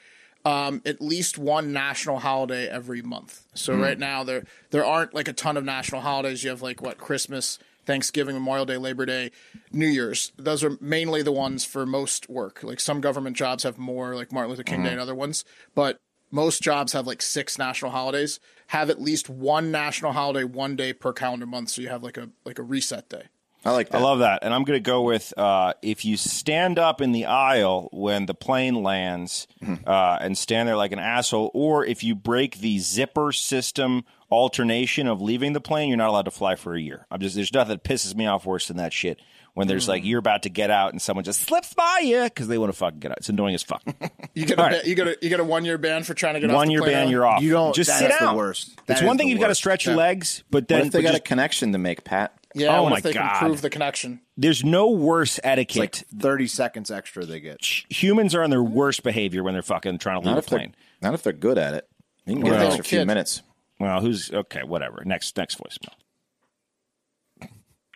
Um, 0.47 0.81
at 0.85 1.01
least 1.01 1.37
one 1.37 1.73
national 1.73 2.19
holiday 2.19 2.67
every 2.69 3.01
month. 3.01 3.45
So 3.53 3.73
Hmm. 3.73 3.81
right 3.81 3.99
now 3.99 4.23
there 4.23 4.43
there 4.71 4.85
aren't 4.85 5.13
like 5.13 5.27
a 5.27 5.33
ton 5.33 5.57
of 5.57 5.63
national 5.65 6.01
holidays. 6.01 6.43
You 6.43 6.51
have 6.51 6.61
like 6.61 6.81
what 6.81 6.97
Christmas, 6.97 7.59
Thanksgiving, 7.85 8.35
Memorial 8.35 8.65
Day, 8.65 8.77
Labor 8.77 9.05
Day, 9.05 9.31
New 9.71 9.87
Year's. 9.87 10.31
Those 10.37 10.63
are 10.63 10.77
mainly 10.79 11.21
the 11.21 11.31
ones 11.31 11.65
for 11.65 11.85
most 11.85 12.29
work. 12.29 12.63
Like 12.63 12.79
some 12.79 13.01
government 13.01 13.35
jobs 13.35 13.63
have 13.63 13.77
more, 13.77 14.15
like 14.15 14.31
Martin 14.31 14.51
Luther 14.51 14.63
King 14.63 14.83
Day 14.83 14.89
Mm-hmm. 14.89 14.93
and 14.93 15.01
other 15.01 15.15
ones, 15.15 15.43
but 15.75 15.97
most 16.31 16.61
jobs 16.61 16.93
have 16.93 17.07
like 17.07 17.21
six 17.21 17.57
national 17.57 17.91
holidays. 17.91 18.39
Have 18.67 18.89
at 18.89 19.01
least 19.01 19.29
one 19.29 19.71
national 19.71 20.11
holiday 20.13 20.43
one 20.43 20.75
day 20.75 20.91
per 20.93 21.13
calendar 21.13 21.45
month, 21.45 21.69
so 21.69 21.81
you 21.81 21.89
have 21.89 22.03
like 22.03 22.17
a 22.17 22.29
like 22.45 22.59
a 22.59 22.63
reset 22.63 23.09
day. 23.09 23.23
I 23.67 23.71
like 23.71 23.93
I 23.93 23.99
love 23.99 24.19
that. 24.19 24.39
And 24.43 24.53
I'm 24.53 24.63
going 24.63 24.77
to 24.77 24.81
go 24.89 25.01
with 25.01 25.33
uh, 25.37 25.73
if 25.81 26.05
you 26.05 26.15
stand 26.17 26.79
up 26.79 27.01
in 27.01 27.11
the 27.11 27.25
aisle 27.25 27.89
when 27.91 28.25
the 28.25 28.33
plane 28.33 28.81
lands 28.81 29.45
uh, 29.85 30.17
and 30.21 30.37
stand 30.37 30.69
there 30.69 30.77
like 30.77 30.93
an 30.93 30.99
asshole, 30.99 31.51
or 31.53 31.85
if 31.85 32.03
you 32.03 32.15
break 32.15 32.59
the 32.59 32.79
zipper 32.79 33.31
system 33.31 34.05
alternation 34.31 35.07
of 35.07 35.21
leaving 35.21 35.53
the 35.53 35.61
plane, 35.61 35.89
you're 35.89 35.97
not 35.97 36.09
allowed 36.09 36.25
to 36.25 36.31
fly 36.31 36.55
for 36.55 36.75
a 36.75 36.79
year. 36.81 37.05
I'm 37.11 37.19
just 37.19 37.35
there's 37.35 37.53
nothing 37.53 37.69
that 37.77 37.83
pisses 37.83 38.15
me 38.15 38.25
off 38.27 38.45
worse 38.45 38.67
than 38.67 38.77
that 38.77 38.93
shit. 38.93 39.19
When 39.53 39.67
there's 39.67 39.87
like 39.87 40.05
you're 40.05 40.19
about 40.19 40.43
to 40.43 40.49
get 40.49 40.69
out 40.69 40.91
and 40.91 41.01
someone 41.01 41.23
just 41.25 41.41
slips 41.41 41.73
by 41.73 42.01
you 42.03 42.23
because 42.25 42.47
they 42.47 42.59
want 42.59 42.71
to 42.71 42.77
fucking 42.77 42.99
get 42.99 43.09
out. 43.11 43.17
It's 43.17 43.29
annoying 43.29 43.55
as 43.55 43.63
fuck. 43.63 43.81
You 44.35 44.45
get 44.45 44.59
a 44.59 44.61
All 44.61 44.69
right. 44.69 44.83
ba- 44.83 44.87
you 44.87 44.93
get 44.93 45.07
a 45.07 45.17
you 45.19 45.29
get 45.29 45.39
a 45.39 45.43
one 45.43 45.65
year 45.65 45.79
ban 45.79 46.03
for 46.03 46.13
trying 46.13 46.35
to 46.35 46.39
get 46.39 46.51
off 46.51 46.55
one 46.55 46.69
year 46.69 46.83
ban, 46.83 47.03
early? 47.05 47.11
you're 47.11 47.25
off. 47.25 47.41
You 47.41 47.49
don't- 47.53 47.73
just 47.73 47.87
that's 47.89 47.99
sit 48.01 48.11
the 48.19 48.25
down. 48.25 48.35
worst. 48.35 48.79
It's 48.87 49.01
one 49.01 49.17
thing 49.17 49.29
you've 49.29 49.39
got 49.39 49.47
to 49.47 49.51
worst. 49.51 49.59
stretch 49.61 49.87
your 49.87 49.95
legs, 49.95 50.43
but 50.51 50.67
then 50.67 50.79
what 50.81 50.85
if 50.87 50.93
they 50.93 51.01
got 51.01 51.09
just- 51.13 51.21
a 51.21 51.23
connection 51.23 51.71
to 51.71 51.79
make, 51.79 52.03
Pat? 52.03 52.37
Yeah, 52.59 52.79
Oh 52.79 52.89
my 52.89 52.99
they 52.99 53.13
God. 53.13 53.39
can 53.39 53.47
prove 53.49 53.61
the 53.61 53.69
connection? 53.69 54.21
there's 54.37 54.63
no 54.63 54.89
worse 54.89 55.39
etiquette. 55.43 56.03
Like 56.13 56.21
30 56.21 56.47
seconds 56.47 56.91
extra 56.91 57.25
they 57.25 57.39
get. 57.39 57.59
Humans 57.89 58.33
are 58.35 58.43
on 58.43 58.49
their 58.49 58.63
worst 58.63 59.03
behavior 59.03 59.43
when 59.43 59.53
they're 59.53 59.61
fucking 59.61 59.99
trying 59.99 60.21
to 60.21 60.27
leave 60.27 60.35
Not 60.35 60.43
a 60.45 60.47
plane. 60.47 60.75
not 61.01 61.13
if 61.13 61.23
they're 61.23 61.33
good 61.33 61.57
at 61.57 61.73
it. 61.73 61.87
You 62.25 62.33
can 62.35 62.43
get 62.43 62.51
Well- 62.51 62.59
an 62.61 62.67
extra 62.67 62.83
few 62.83 63.05
minutes. 63.05 63.41
Well, 63.79 64.01
who's 64.01 64.31
okay? 64.33 64.63
Whatever. 64.63 65.03
Next, 65.05 65.37
next 65.37 65.59
voicemail. 65.59 65.93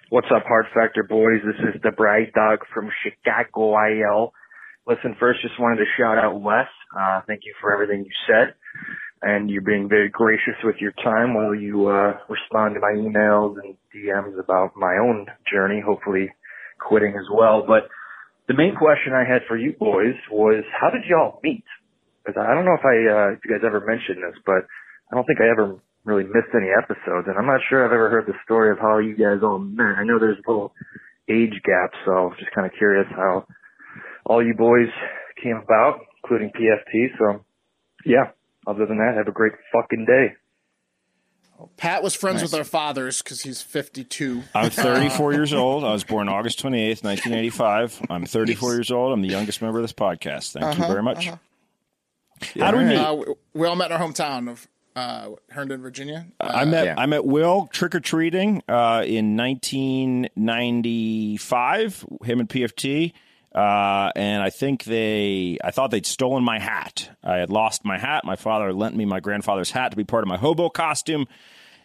What's 0.10 0.28
up, 0.36 0.44
Hard 0.46 0.66
Factor 0.74 1.04
boys? 1.04 1.40
This 1.46 1.74
is 1.74 1.82
the 1.82 1.92
Bright 1.92 2.34
Dog 2.34 2.60
from 2.74 2.90
Chicago, 3.04 3.76
IL. 3.78 4.34
Listen, 4.86 5.16
first, 5.20 5.42
just 5.42 5.60
wanted 5.60 5.78
to 5.78 5.86
shout 5.98 6.18
out 6.18 6.42
Wes. 6.42 6.68
Uh, 6.98 7.22
thank 7.28 7.42
you 7.46 7.54
for 7.62 7.72
everything 7.74 8.04
you 8.04 8.12
said. 8.28 8.54
And 9.22 9.50
you're 9.50 9.62
being 9.62 9.88
very 9.88 10.10
gracious 10.10 10.58
with 10.64 10.78
your 10.80 10.94
time 11.04 11.36
while 11.36 11.54
you, 11.54 11.88
uh, 11.88 12.18
respond 12.28 12.74
to 12.74 12.82
my 12.82 12.94
emails 12.98 13.56
and 13.62 13.76
DMs 13.94 14.40
about 14.40 14.76
my 14.76 14.98
own 14.98 15.28
journey, 15.52 15.80
hopefully 15.80 16.30
quitting 16.80 17.14
as 17.14 17.30
well. 17.32 17.64
But 17.68 17.88
the 18.48 18.56
main 18.56 18.76
question 18.76 19.14
I 19.14 19.24
had 19.24 19.44
for 19.48 19.58
you 19.58 19.74
boys 19.78 20.18
was, 20.32 20.64
how 20.74 20.90
did 20.90 21.06
y'all 21.06 21.40
meet? 21.44 21.64
Because 22.26 22.42
I 22.42 22.54
don't 22.54 22.66
know 22.66 22.74
if 22.74 22.86
I, 22.86 22.98
uh, 23.06 23.30
if 23.34 23.40
you 23.46 23.52
guys 23.52 23.66
ever 23.66 23.80
mentioned 23.80 24.24
this, 24.26 24.38
but 24.46 24.66
I 25.12 25.16
don't 25.16 25.26
think 25.26 25.40
I 25.40 25.52
ever 25.52 25.78
really 26.04 26.24
missed 26.24 26.54
any 26.56 26.70
episodes, 26.74 27.28
and 27.28 27.38
I'm 27.38 27.46
not 27.46 27.62
sure 27.70 27.86
I've 27.86 27.94
ever 27.94 28.10
heard 28.10 28.26
the 28.26 28.38
story 28.44 28.72
of 28.72 28.80
how 28.80 28.98
you 28.98 29.16
guys 29.16 29.44
all 29.44 29.60
met. 29.60 29.98
I 29.98 30.04
know 30.04 30.18
there's 30.18 30.38
a 30.38 30.50
little 30.50 30.74
age 31.30 31.54
gap, 31.64 31.92
so 32.06 32.32
just 32.40 32.52
kind 32.56 32.66
of 32.66 32.74
curious 32.78 33.06
how 33.16 33.46
all 34.26 34.44
you 34.44 34.54
boys 34.54 34.90
came 35.42 35.62
about, 35.64 36.00
including 36.24 36.52
PFT. 36.52 37.08
So, 37.18 37.46
yeah. 38.06 38.34
Other 38.68 38.86
than 38.86 38.98
that, 38.98 39.16
have 39.18 39.28
a 39.28 39.32
great 39.32 39.54
fucking 39.72 40.06
day. 40.06 40.34
Pat 41.78 42.02
was 42.02 42.16
friends 42.16 42.42
with 42.42 42.54
our 42.54 42.64
fathers 42.64 43.22
because 43.22 43.42
he's 43.42 43.62
52. 43.62 44.44
I'm 44.56 44.70
34 44.72 45.34
years 45.34 45.54
old. 45.54 45.84
I 45.84 45.92
was 45.92 46.04
born 46.04 46.28
August 46.28 46.62
28th, 46.64 47.04
1985. 47.04 48.08
I'm 48.10 48.26
34 48.26 48.74
years 48.74 48.92
old. 48.92 49.14
I'm 49.14 49.22
the 49.22 49.30
youngest 49.30 49.62
member 49.62 49.78
of 49.78 49.84
this 49.84 49.94
podcast. 49.94 50.54
Thank 50.54 50.78
you 50.78 50.86
very 50.86 51.04
much. 51.04 51.30
How 52.60 52.72
do 52.72 52.78
we 52.78 52.86
meet? 52.86 52.98
Uh, 52.98 53.16
we, 53.16 53.26
we 53.54 53.68
all 53.68 53.76
met 53.76 53.92
in 53.92 53.98
our 53.98 54.08
hometown 54.08 54.50
of 54.50 54.68
uh, 54.96 55.30
Herndon, 55.50 55.82
Virginia. 55.82 56.28
Uh, 56.40 56.52
I 56.54 56.66
met 56.66 56.86
yeah. 56.86 56.96
I 56.98 57.06
met 57.06 57.26
Will 57.26 57.68
trick 57.72 57.94
or 57.96 58.00
treating 58.00 58.64
uh, 58.68 59.04
in 59.06 59.38
1995. 59.38 62.06
Him 62.24 62.40
and 62.40 62.50
PFT, 62.50 63.14
uh, 63.54 64.12
and 64.16 64.42
I 64.42 64.50
think 64.50 64.84
they 64.86 65.58
I 65.64 65.72
thought 65.72 65.92
they'd 65.92 66.06
stolen 66.06 66.44
my 66.44 66.60
hat. 66.60 67.10
I 67.24 67.38
had 67.38 67.50
lost 67.50 67.84
my 67.86 67.98
hat. 67.98 68.24
My 68.26 68.36
father 68.36 68.72
lent 68.74 68.96
me 68.96 69.06
my 69.06 69.20
grandfather's 69.20 69.72
hat 69.72 69.92
to 69.92 69.98
be 69.98 70.04
part 70.04 70.24
of 70.24 70.28
my 70.30 70.38
hobo 70.38 70.70
costume, 70.70 71.28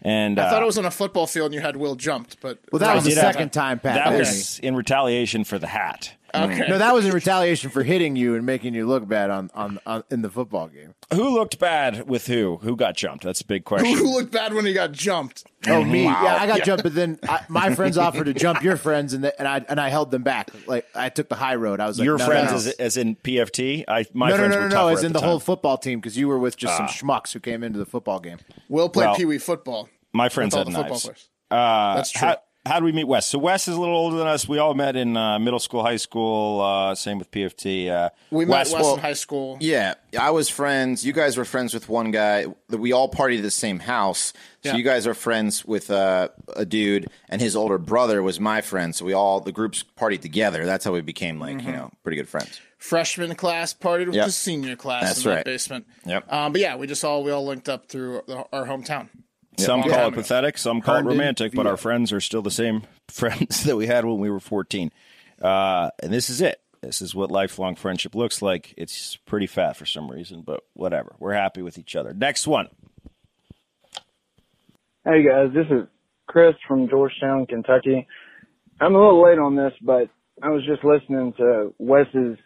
and 0.02 0.38
I 0.38 0.50
thought 0.50 0.60
uh, 0.60 0.64
it 0.64 0.66
was 0.66 0.78
on 0.78 0.84
a 0.86 0.90
football 0.90 1.26
field 1.26 1.46
and 1.46 1.54
you 1.54 1.60
had 1.60 1.76
Will 1.76 1.94
jumped, 1.96 2.40
but 2.40 2.58
Well, 2.70 2.80
that 2.80 2.94
was 2.94 3.04
the 3.04 3.10
did 3.10 3.18
have 3.18 3.32
second 3.34 3.50
time, 3.52 3.78
Pat. 3.80 3.96
that 3.96 4.06
Okay. 4.08 4.18
was 4.18 4.58
in 4.60 4.76
retaliation 4.76 5.44
for 5.44 5.58
the 5.58 5.66
hat. 5.66 6.12
Okay. 6.44 6.68
No, 6.68 6.78
that 6.78 6.94
was 6.94 7.06
in 7.06 7.12
retaliation 7.12 7.70
for 7.70 7.82
hitting 7.82 8.16
you 8.16 8.34
and 8.34 8.44
making 8.46 8.74
you 8.74 8.86
look 8.86 9.06
bad 9.08 9.30
on, 9.30 9.50
on, 9.54 9.78
on 9.86 10.04
in 10.10 10.22
the 10.22 10.30
football 10.30 10.68
game. 10.68 10.94
Who 11.12 11.30
looked 11.34 11.58
bad 11.58 12.08
with 12.08 12.26
who? 12.26 12.58
Who 12.58 12.76
got 12.76 12.96
jumped? 12.96 13.24
That's 13.24 13.40
a 13.40 13.46
big 13.46 13.64
question. 13.64 13.96
Who 13.96 14.12
looked 14.16 14.32
bad 14.32 14.54
when 14.54 14.66
he 14.66 14.72
got 14.72 14.92
jumped? 14.92 15.44
Oh, 15.68 15.82
me? 15.84 16.04
Yeah, 16.04 16.36
I 16.40 16.46
got 16.46 16.62
jumped, 16.64 16.82
but 16.82 16.94
then 16.94 17.18
I, 17.28 17.40
my 17.48 17.74
friends 17.74 17.98
offered 17.98 18.26
to 18.26 18.34
jump 18.34 18.62
your 18.62 18.76
friends, 18.76 19.12
and 19.14 19.24
the, 19.24 19.38
and 19.38 19.48
I 19.48 19.64
and 19.68 19.80
I 19.80 19.88
held 19.88 20.10
them 20.10 20.22
back. 20.22 20.50
Like 20.66 20.86
I 20.94 21.08
took 21.08 21.28
the 21.28 21.34
high 21.34 21.56
road. 21.56 21.80
I 21.80 21.86
was 21.86 21.98
like, 21.98 22.04
Your 22.06 22.18
no, 22.18 22.26
friends, 22.26 22.46
no, 22.46 22.50
no. 22.52 22.56
as, 22.56 22.66
as 22.68 22.96
in 22.96 23.16
PFT. 23.16 23.84
I 23.88 24.06
my 24.12 24.28
no, 24.30 24.36
no, 24.36 24.38
friends 24.42 24.54
no, 24.54 24.60
were 24.60 24.68
no, 24.68 24.68
no, 24.68 24.74
tougher 24.82 24.92
as 24.92 25.04
in 25.04 25.12
the, 25.12 25.18
time. 25.20 25.28
whole 25.28 25.40
football 25.40 25.78
team 25.78 26.00
because 26.00 26.16
you 26.16 26.28
were 26.28 26.38
with 26.38 26.56
just 26.56 26.76
some 26.76 26.86
schmucks 26.86 27.32
who 27.32 27.40
came 27.40 27.62
into 27.62 27.78
the 27.78 27.86
football 27.86 28.20
game. 28.20 28.38
We'll 28.68 28.88
played 28.88 29.06
Well, 29.06 29.16
Pee 29.16 29.24
Wee 29.24 29.38
football. 29.38 29.88
My 30.12 30.28
friends 30.28 30.54
all 30.54 30.60
had 30.60 30.68
the 30.68 30.72
football 30.72 30.90
knives. 30.90 31.02
players. 31.04 31.28
Uh, 31.50 31.94
That's 31.96 32.10
true. 32.10 32.28
How, 32.28 32.36
how 32.66 32.78
do 32.80 32.84
we 32.84 32.92
meet 32.92 33.04
Wes? 33.04 33.26
So 33.26 33.38
Wes 33.38 33.68
is 33.68 33.76
a 33.76 33.80
little 33.80 33.94
older 33.96 34.16
than 34.16 34.26
us. 34.26 34.48
We 34.48 34.58
all 34.58 34.74
met 34.74 34.96
in 34.96 35.16
uh, 35.16 35.38
middle 35.38 35.58
school, 35.60 35.82
high 35.82 35.96
school. 35.96 36.60
Uh, 36.60 36.94
same 36.94 37.18
with 37.18 37.30
PFT. 37.30 37.88
Uh, 37.90 38.10
We 38.30 38.44
met 38.44 38.50
Wes, 38.52 38.72
Wes 38.72 38.82
well, 38.82 38.94
in 38.94 39.00
high 39.00 39.12
school. 39.14 39.56
Yeah, 39.60 39.94
I 40.18 40.30
was 40.30 40.48
friends. 40.48 41.04
You 41.06 41.12
guys 41.12 41.36
were 41.36 41.44
friends 41.44 41.72
with 41.72 41.88
one 41.88 42.10
guy. 42.10 42.46
We 42.68 42.92
all 42.92 43.10
partied 43.10 43.38
at 43.38 43.42
the 43.42 43.50
same 43.50 43.78
house. 43.78 44.32
So 44.62 44.70
Yeah. 44.72 44.76
you 44.76 44.82
guys 44.82 45.06
are 45.06 45.14
friends 45.14 45.64
with 45.64 45.90
uh, 45.90 46.28
a 46.56 46.64
dude, 46.64 47.06
and 47.28 47.40
his 47.40 47.54
older 47.56 47.78
brother 47.78 48.22
was 48.22 48.40
my 48.40 48.60
friend. 48.60 48.94
So 48.94 49.04
we 49.04 49.12
all 49.12 49.40
the 49.40 49.52
groups 49.52 49.84
partied 49.96 50.20
together. 50.22 50.66
That's 50.66 50.84
how 50.84 50.92
we 50.92 51.00
became 51.02 51.38
like 51.38 51.56
Mm-hmm. 51.58 51.66
you 51.68 51.72
know 51.76 51.90
pretty 52.02 52.16
good 52.16 52.28
friends. 52.28 52.60
Freshman 52.78 53.34
class 53.36 53.72
partied 53.74 54.06
with 54.06 54.16
Yep. 54.16 54.26
the 54.26 54.32
senior 54.32 54.76
class 54.76 55.02
That's 55.04 55.24
in 55.24 55.30
that 55.30 55.36
right. 55.36 55.44
basement. 55.44 55.86
Yep. 56.04 56.32
Um, 56.32 56.52
but 56.52 56.60
yeah, 56.60 56.76
we 56.76 56.86
just 56.86 57.04
all 57.04 57.22
we 57.24 57.30
all 57.30 57.44
linked 57.46 57.68
up 57.68 57.88
through 57.88 58.22
the, 58.26 58.44
our 58.52 58.66
hometown. 58.66 59.08
Some 59.58 59.80
Long 59.80 59.90
call 59.90 60.08
it 60.08 60.14
pathetic. 60.14 60.58
Some 60.58 60.80
call 60.80 60.96
Herndon 60.96 61.12
it 61.12 61.14
romantic. 61.14 61.52
But 61.54 61.62
via. 61.64 61.72
our 61.72 61.76
friends 61.76 62.12
are 62.12 62.20
still 62.20 62.42
the 62.42 62.50
same 62.50 62.82
friends 63.08 63.64
that 63.64 63.76
we 63.76 63.86
had 63.86 64.04
when 64.04 64.18
we 64.18 64.30
were 64.30 64.40
fourteen. 64.40 64.90
Uh, 65.40 65.90
and 66.02 66.12
this 66.12 66.30
is 66.30 66.40
it. 66.40 66.60
This 66.82 67.02
is 67.02 67.14
what 67.14 67.30
lifelong 67.30 67.74
friendship 67.74 68.14
looks 68.14 68.42
like. 68.42 68.74
It's 68.76 69.16
pretty 69.26 69.46
fat 69.46 69.76
for 69.76 69.86
some 69.86 70.10
reason, 70.10 70.42
but 70.42 70.62
whatever. 70.74 71.16
We're 71.18 71.32
happy 71.32 71.62
with 71.62 71.78
each 71.78 71.96
other. 71.96 72.14
Next 72.14 72.46
one. 72.46 72.68
Hey 75.04 75.24
guys, 75.24 75.54
this 75.54 75.66
is 75.70 75.86
Chris 76.26 76.54
from 76.66 76.88
Georgetown, 76.88 77.46
Kentucky. 77.46 78.06
I'm 78.80 78.94
a 78.94 78.98
little 78.98 79.22
late 79.24 79.38
on 79.38 79.56
this, 79.56 79.72
but 79.80 80.08
I 80.42 80.50
was 80.50 80.64
just 80.66 80.84
listening 80.84 81.32
to 81.38 81.74
Wes's 81.78 82.38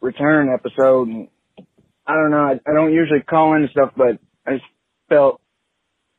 return 0.00 0.52
episode 0.52 1.08
and 1.08 1.28
I 2.06 2.14
don't 2.14 2.30
know, 2.30 2.36
I, 2.36 2.60
I 2.68 2.74
don't 2.74 2.92
usually 2.92 3.22
call 3.22 3.54
in 3.54 3.68
stuff, 3.70 3.92
but 3.96 4.18
I 4.46 4.54
just 4.54 4.64
felt 5.08 5.40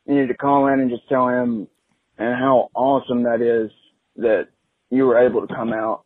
needed 0.08 0.28
to 0.28 0.34
call 0.36 0.68
in 0.68 0.80
and 0.80 0.90
just 0.90 1.08
tell 1.10 1.28
him 1.28 1.68
and 2.18 2.36
how 2.36 2.70
awesome 2.74 3.24
that 3.24 3.42
is 3.42 3.72
that 4.18 4.48
you 4.90 5.06
were 5.06 5.20
able 5.20 5.46
to 5.46 5.54
come 5.54 5.74
out 5.74 6.04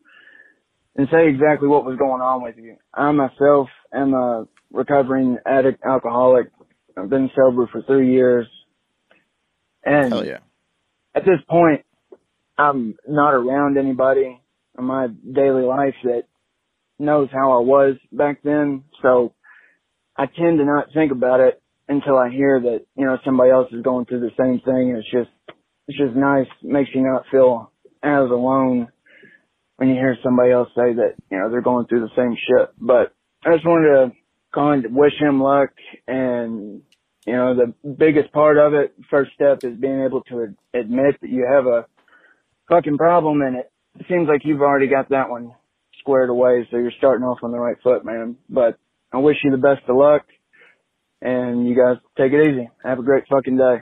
and 0.95 1.07
say 1.11 1.29
exactly 1.29 1.67
what 1.67 1.85
was 1.85 1.97
going 1.97 2.21
on 2.21 2.43
with 2.43 2.55
you. 2.57 2.77
I 2.93 3.11
myself 3.11 3.67
am 3.93 4.13
a 4.13 4.47
recovering 4.71 5.37
addict 5.45 5.83
alcoholic. 5.85 6.47
I've 6.97 7.09
been 7.09 7.29
sober 7.35 7.67
for 7.71 7.81
three 7.83 8.11
years. 8.11 8.47
And 9.85 10.13
Hell 10.13 10.25
yeah. 10.25 10.39
at 11.15 11.23
this 11.23 11.39
point, 11.47 11.85
I'm 12.57 12.95
not 13.07 13.33
around 13.33 13.77
anybody 13.77 14.41
in 14.77 14.83
my 14.83 15.07
daily 15.07 15.63
life 15.63 15.95
that 16.03 16.23
knows 16.97 17.29
how 17.31 17.57
I 17.57 17.61
was 17.61 17.95
back 18.11 18.41
then. 18.43 18.83
So 19.01 19.33
I 20.17 20.25
tend 20.25 20.57
to 20.59 20.65
not 20.65 20.87
think 20.93 21.11
about 21.11 21.39
it 21.39 21.58
until 21.89 22.17
I 22.17 22.29
hear 22.29 22.59
that, 22.61 22.85
you 22.95 23.05
know, 23.05 23.17
somebody 23.25 23.51
else 23.51 23.67
is 23.73 23.81
going 23.81 24.05
through 24.05 24.21
the 24.21 24.31
same 24.39 24.61
thing. 24.61 24.95
It's 24.95 25.11
just, 25.11 25.29
it's 25.87 25.97
just 25.97 26.15
nice. 26.15 26.47
Makes 26.63 26.91
you 26.93 27.01
not 27.01 27.25
feel 27.31 27.71
as 28.01 28.29
alone 28.29 28.87
when 29.77 29.89
you 29.89 29.95
hear 29.95 30.15
somebody 30.23 30.51
else 30.51 30.69
say 30.69 30.93
that, 30.93 31.15
you 31.29 31.37
know, 31.37 31.49
they're 31.49 31.61
going 31.61 31.87
through 31.87 32.01
the 32.01 32.15
same 32.15 32.35
shit. 32.35 32.69
But 32.79 33.13
I 33.43 33.53
just 33.53 33.65
wanted 33.65 33.87
to 33.87 34.15
call 34.53 34.71
and 34.71 34.95
wish 34.95 35.13
him 35.19 35.41
luck 35.41 35.71
and 36.07 36.81
you 37.25 37.35
know, 37.35 37.55
the 37.55 37.89
biggest 37.89 38.31
part 38.31 38.57
of 38.57 38.73
it, 38.73 38.95
first 39.09 39.31
step 39.33 39.59
is 39.63 39.77
being 39.77 40.01
able 40.03 40.21
to 40.21 40.55
admit 40.73 41.19
that 41.21 41.29
you 41.29 41.45
have 41.47 41.67
a 41.67 41.85
fucking 42.69 42.97
problem 42.97 43.41
and 43.41 43.57
it 43.57 43.71
seems 44.09 44.27
like 44.27 44.41
you've 44.45 44.61
already 44.61 44.87
got 44.87 45.09
that 45.09 45.29
one 45.29 45.53
squared 45.99 46.29
away. 46.29 46.67
So 46.71 46.77
you're 46.77 46.91
starting 46.97 47.25
off 47.25 47.39
on 47.43 47.51
the 47.51 47.59
right 47.59 47.75
foot, 47.83 48.05
man. 48.05 48.37
But 48.49 48.79
I 49.11 49.17
wish 49.17 49.37
you 49.43 49.51
the 49.51 49.57
best 49.57 49.87
of 49.87 49.95
luck. 49.95 50.25
And 51.21 51.67
you 51.67 51.75
guys 51.75 51.97
take 52.17 52.31
it 52.31 52.47
easy. 52.47 52.69
Have 52.83 52.99
a 52.99 53.03
great 53.03 53.25
fucking 53.29 53.57
day. 53.57 53.81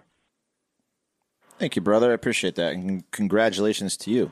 Thank 1.60 1.76
you, 1.76 1.82
brother. 1.82 2.12
I 2.12 2.14
appreciate 2.14 2.56
that, 2.56 2.74
and 2.74 3.10
congratulations 3.12 3.98
to 3.98 4.12
you. 4.12 4.32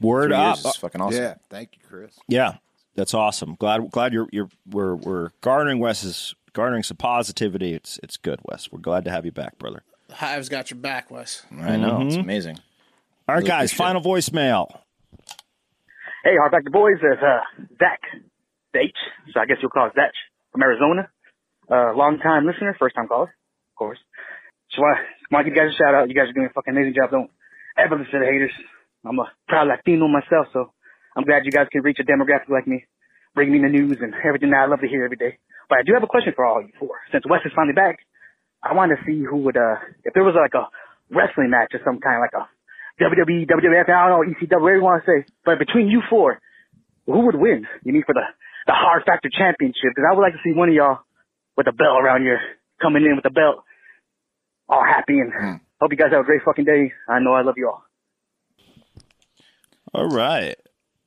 Word 0.00 0.28
Three 0.28 0.36
up. 0.36 0.56
years 0.56 0.66
is 0.66 0.76
fucking 0.76 1.00
awesome. 1.00 1.20
Yeah, 1.22 1.34
thank 1.50 1.70
you, 1.74 1.82
Chris. 1.88 2.16
Yeah, 2.28 2.54
that's 2.94 3.14
awesome. 3.14 3.56
Glad 3.56 3.90
glad 3.90 4.12
you're 4.12 4.28
you're 4.32 4.48
we're 4.68 4.94
we're 4.94 5.30
garnering 5.40 5.80
Wes's 5.80 6.34
garnering 6.52 6.82
some 6.84 6.96
positivity. 6.96 7.74
It's 7.74 7.98
it's 8.02 8.16
good, 8.16 8.40
Wes. 8.44 8.70
We're 8.70 8.78
glad 8.80 9.04
to 9.06 9.10
have 9.10 9.24
you 9.24 9.32
back, 9.32 9.58
brother. 9.58 9.82
Hive's 10.10 10.48
got 10.48 10.70
your 10.70 10.78
back, 10.78 11.10
Wes. 11.10 11.44
I 11.52 11.76
know 11.76 12.00
it's 12.02 12.16
Mhm. 12.16 12.20
amazing. 12.22 12.56
All 13.28 13.34
right, 13.34 13.38
Really 13.38 13.48
guys. 13.48 13.72
appreciate 13.72 13.86
Final 13.86 14.02
voicemail. 14.02 14.80
Hey, 16.24 16.36
Hardback 16.40 16.70
Boys, 16.72 16.96
it's 17.02 17.22
uh, 17.22 17.38
Zach 17.78 18.00
H. 18.74 18.90
So 19.34 19.40
I 19.40 19.46
guess 19.46 19.58
you'll 19.60 19.70
call 19.70 19.86
it 19.88 19.92
Zach 19.94 20.12
from 20.58 20.66
Arizona. 20.66 21.08
Uh, 21.70 21.94
long 21.94 22.18
time 22.18 22.46
listener, 22.46 22.74
first 22.78 22.96
time 22.96 23.06
caller, 23.06 23.30
of 23.30 23.76
course. 23.78 23.98
Just 24.70 24.82
want 24.82 24.98
to 24.98 25.44
give 25.44 25.54
you 25.54 25.62
guys 25.62 25.70
a 25.70 25.78
shout 25.78 25.94
out. 25.94 26.08
You 26.08 26.14
guys 26.14 26.28
are 26.28 26.34
doing 26.34 26.50
a 26.50 26.52
fucking 26.52 26.74
amazing 26.74 26.94
job. 26.98 27.10
Don't 27.10 27.30
ever 27.78 27.94
listen 27.94 28.18
to 28.18 28.26
the 28.26 28.30
haters. 28.30 28.52
I'm 29.06 29.18
a 29.18 29.30
proud 29.46 29.68
Latino 29.68 30.08
myself, 30.08 30.50
so 30.52 30.72
I'm 31.16 31.24
glad 31.24 31.46
you 31.46 31.54
guys 31.54 31.70
can 31.70 31.82
reach 31.82 32.02
a 32.02 32.04
demographic 32.04 32.50
like 32.50 32.66
me, 32.66 32.84
bring 33.34 33.52
me 33.52 33.62
the 33.62 33.70
news 33.70 33.98
and 34.02 34.12
everything 34.26 34.50
that 34.50 34.66
I 34.66 34.66
love 34.66 34.80
to 34.80 34.88
hear 34.88 35.04
every 35.04 35.16
day. 35.16 35.38
But 35.70 35.78
I 35.78 35.82
do 35.86 35.94
have 35.94 36.02
a 36.02 36.10
question 36.10 36.32
for 36.34 36.44
all 36.44 36.60
you 36.60 36.72
four. 36.80 36.98
Since 37.12 37.24
Wes 37.28 37.44
is 37.44 37.52
finally 37.54 37.76
back, 37.76 38.00
I 38.64 38.74
want 38.74 38.90
to 38.90 38.98
see 39.06 39.22
who 39.22 39.44
would, 39.46 39.56
uh, 39.56 39.78
if 40.04 40.12
there 40.12 40.24
was 40.24 40.34
like 40.34 40.56
a 40.58 40.66
wrestling 41.14 41.54
match 41.54 41.72
of 41.74 41.84
some 41.84 42.00
kind, 42.00 42.18
like 42.18 42.34
a 42.34 42.48
WWE, 42.98 43.46
WWF, 43.46 43.86
I 43.86 44.08
don't 44.08 44.10
know, 44.10 44.24
ECW, 44.26 44.58
whatever 44.58 44.76
you 44.76 44.82
want 44.82 45.04
to 45.04 45.06
say. 45.06 45.18
But 45.44 45.60
between 45.60 45.86
you 45.86 46.02
four, 46.10 46.40
who 47.06 47.26
would 47.30 47.36
win? 47.36 47.64
You 47.84 47.92
mean 47.92 48.02
for 48.04 48.14
the, 48.14 48.26
the 48.68 48.76
Hard 48.76 49.02
Factor 49.04 49.30
Championship? 49.32 49.96
Because 49.96 50.04
I 50.06 50.14
would 50.14 50.22
like 50.22 50.34
to 50.34 50.42
see 50.44 50.52
one 50.52 50.68
of 50.68 50.74
y'all 50.74 51.00
with 51.56 51.66
a 51.66 51.72
belt 51.72 51.98
around 52.00 52.22
here, 52.22 52.38
coming 52.80 53.02
in 53.02 53.16
with 53.16 53.24
a 53.24 53.30
belt, 53.30 53.64
all 54.68 54.84
happy 54.84 55.18
and 55.18 55.32
hmm. 55.32 55.56
hope 55.80 55.90
you 55.90 55.96
guys 55.96 56.12
have 56.12 56.20
a 56.20 56.24
great 56.24 56.42
fucking 56.44 56.64
day. 56.64 56.92
I 57.08 57.18
know 57.18 57.32
I 57.32 57.42
love 57.42 57.54
you 57.56 57.68
all. 57.68 57.82
All 59.94 60.08
right. 60.08 60.54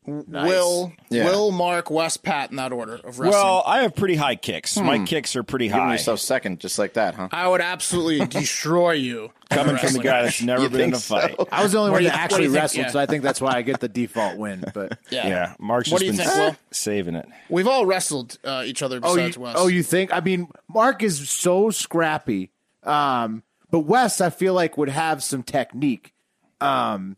Will 0.08 0.94
Yeah. 1.10 1.26
Will 1.26 1.52
Mark 1.52 1.92
Wes, 1.92 2.18
Pat 2.18 2.50
in 2.50 2.56
that 2.58 2.72
order 2.72 2.96
of 2.96 3.20
wrestling? 3.20 3.30
Well, 3.30 3.64
I 3.68 3.84
have 3.84 3.96
pretty 3.96 4.16
high 4.16 4.36
kicks. 4.36 4.76
My 4.78 4.98
Hmm. 4.98 5.04
kicks 5.06 5.36
are 5.36 5.44
pretty 5.44 5.68
high. 5.68 5.76
Giving 5.78 5.88
high. 5.90 5.94
yourself 5.94 6.20
second, 6.20 6.60
just 6.60 6.80
like 6.80 6.94
that, 6.94 7.14
huh? 7.14 7.28
I 7.32 7.48
would 7.48 7.62
absolutely 7.62 8.26
destroy 8.42 8.94
you. 8.94 9.32
Coming 9.52 9.78
from 9.78 9.94
the 9.94 10.00
guy 10.00 10.24
that's 10.24 10.42
never 10.42 10.70
been 10.70 10.82
in 10.82 10.94
a 10.96 11.00
fight. 11.00 11.36
so? 11.38 11.48
I 11.52 11.62
was 11.62 11.74
the 11.74 11.78
only 11.80 11.92
one 11.92 12.00
do 12.02 12.06
that 12.08 12.14
you- 12.14 12.20
what 12.22 12.30
do 12.30 12.36
actually 12.36 12.44
you 12.46 12.56
wrestled, 12.56 12.86
Yeah. 12.88 12.92
so 12.92 13.00
I 13.00 13.06
think 13.06 13.22
that's 13.24 13.42
why 13.42 13.52
I 13.54 13.62
get 13.62 13.80
the 13.80 13.90
default 13.90 14.38
win. 14.38 14.64
But 14.74 14.98
Yeah. 15.12 15.28
Yeah, 15.28 15.54
Mark's 15.60 15.92
What 15.92 16.02
just 16.02 16.18
been 16.18 16.26
think, 16.26 16.38
Will? 16.38 16.56
saving 16.72 17.16
it. 17.16 17.28
We've 17.50 17.68
all 17.68 17.86
wrestled 17.86 18.38
uh, 18.44 18.64
each 18.66 18.82
other 18.82 19.00
oh, 19.04 19.12
you, 19.12 19.16
besides 19.18 19.38
Wes. 19.38 19.56
oh, 19.58 19.68
you 19.68 19.84
think? 19.84 20.12
I 20.14 20.20
mean, 20.22 20.48
Mark 20.68 21.04
is 21.04 21.30
so 21.30 21.70
scrappy, 21.70 22.50
um, 22.84 23.44
but 23.70 23.82
Wes, 23.82 24.20
I 24.20 24.30
feel 24.32 24.54
like 24.56 24.78
would 24.78 24.90
have 24.90 25.22
some 25.22 25.44
technique. 25.44 26.14
Um, 26.60 27.18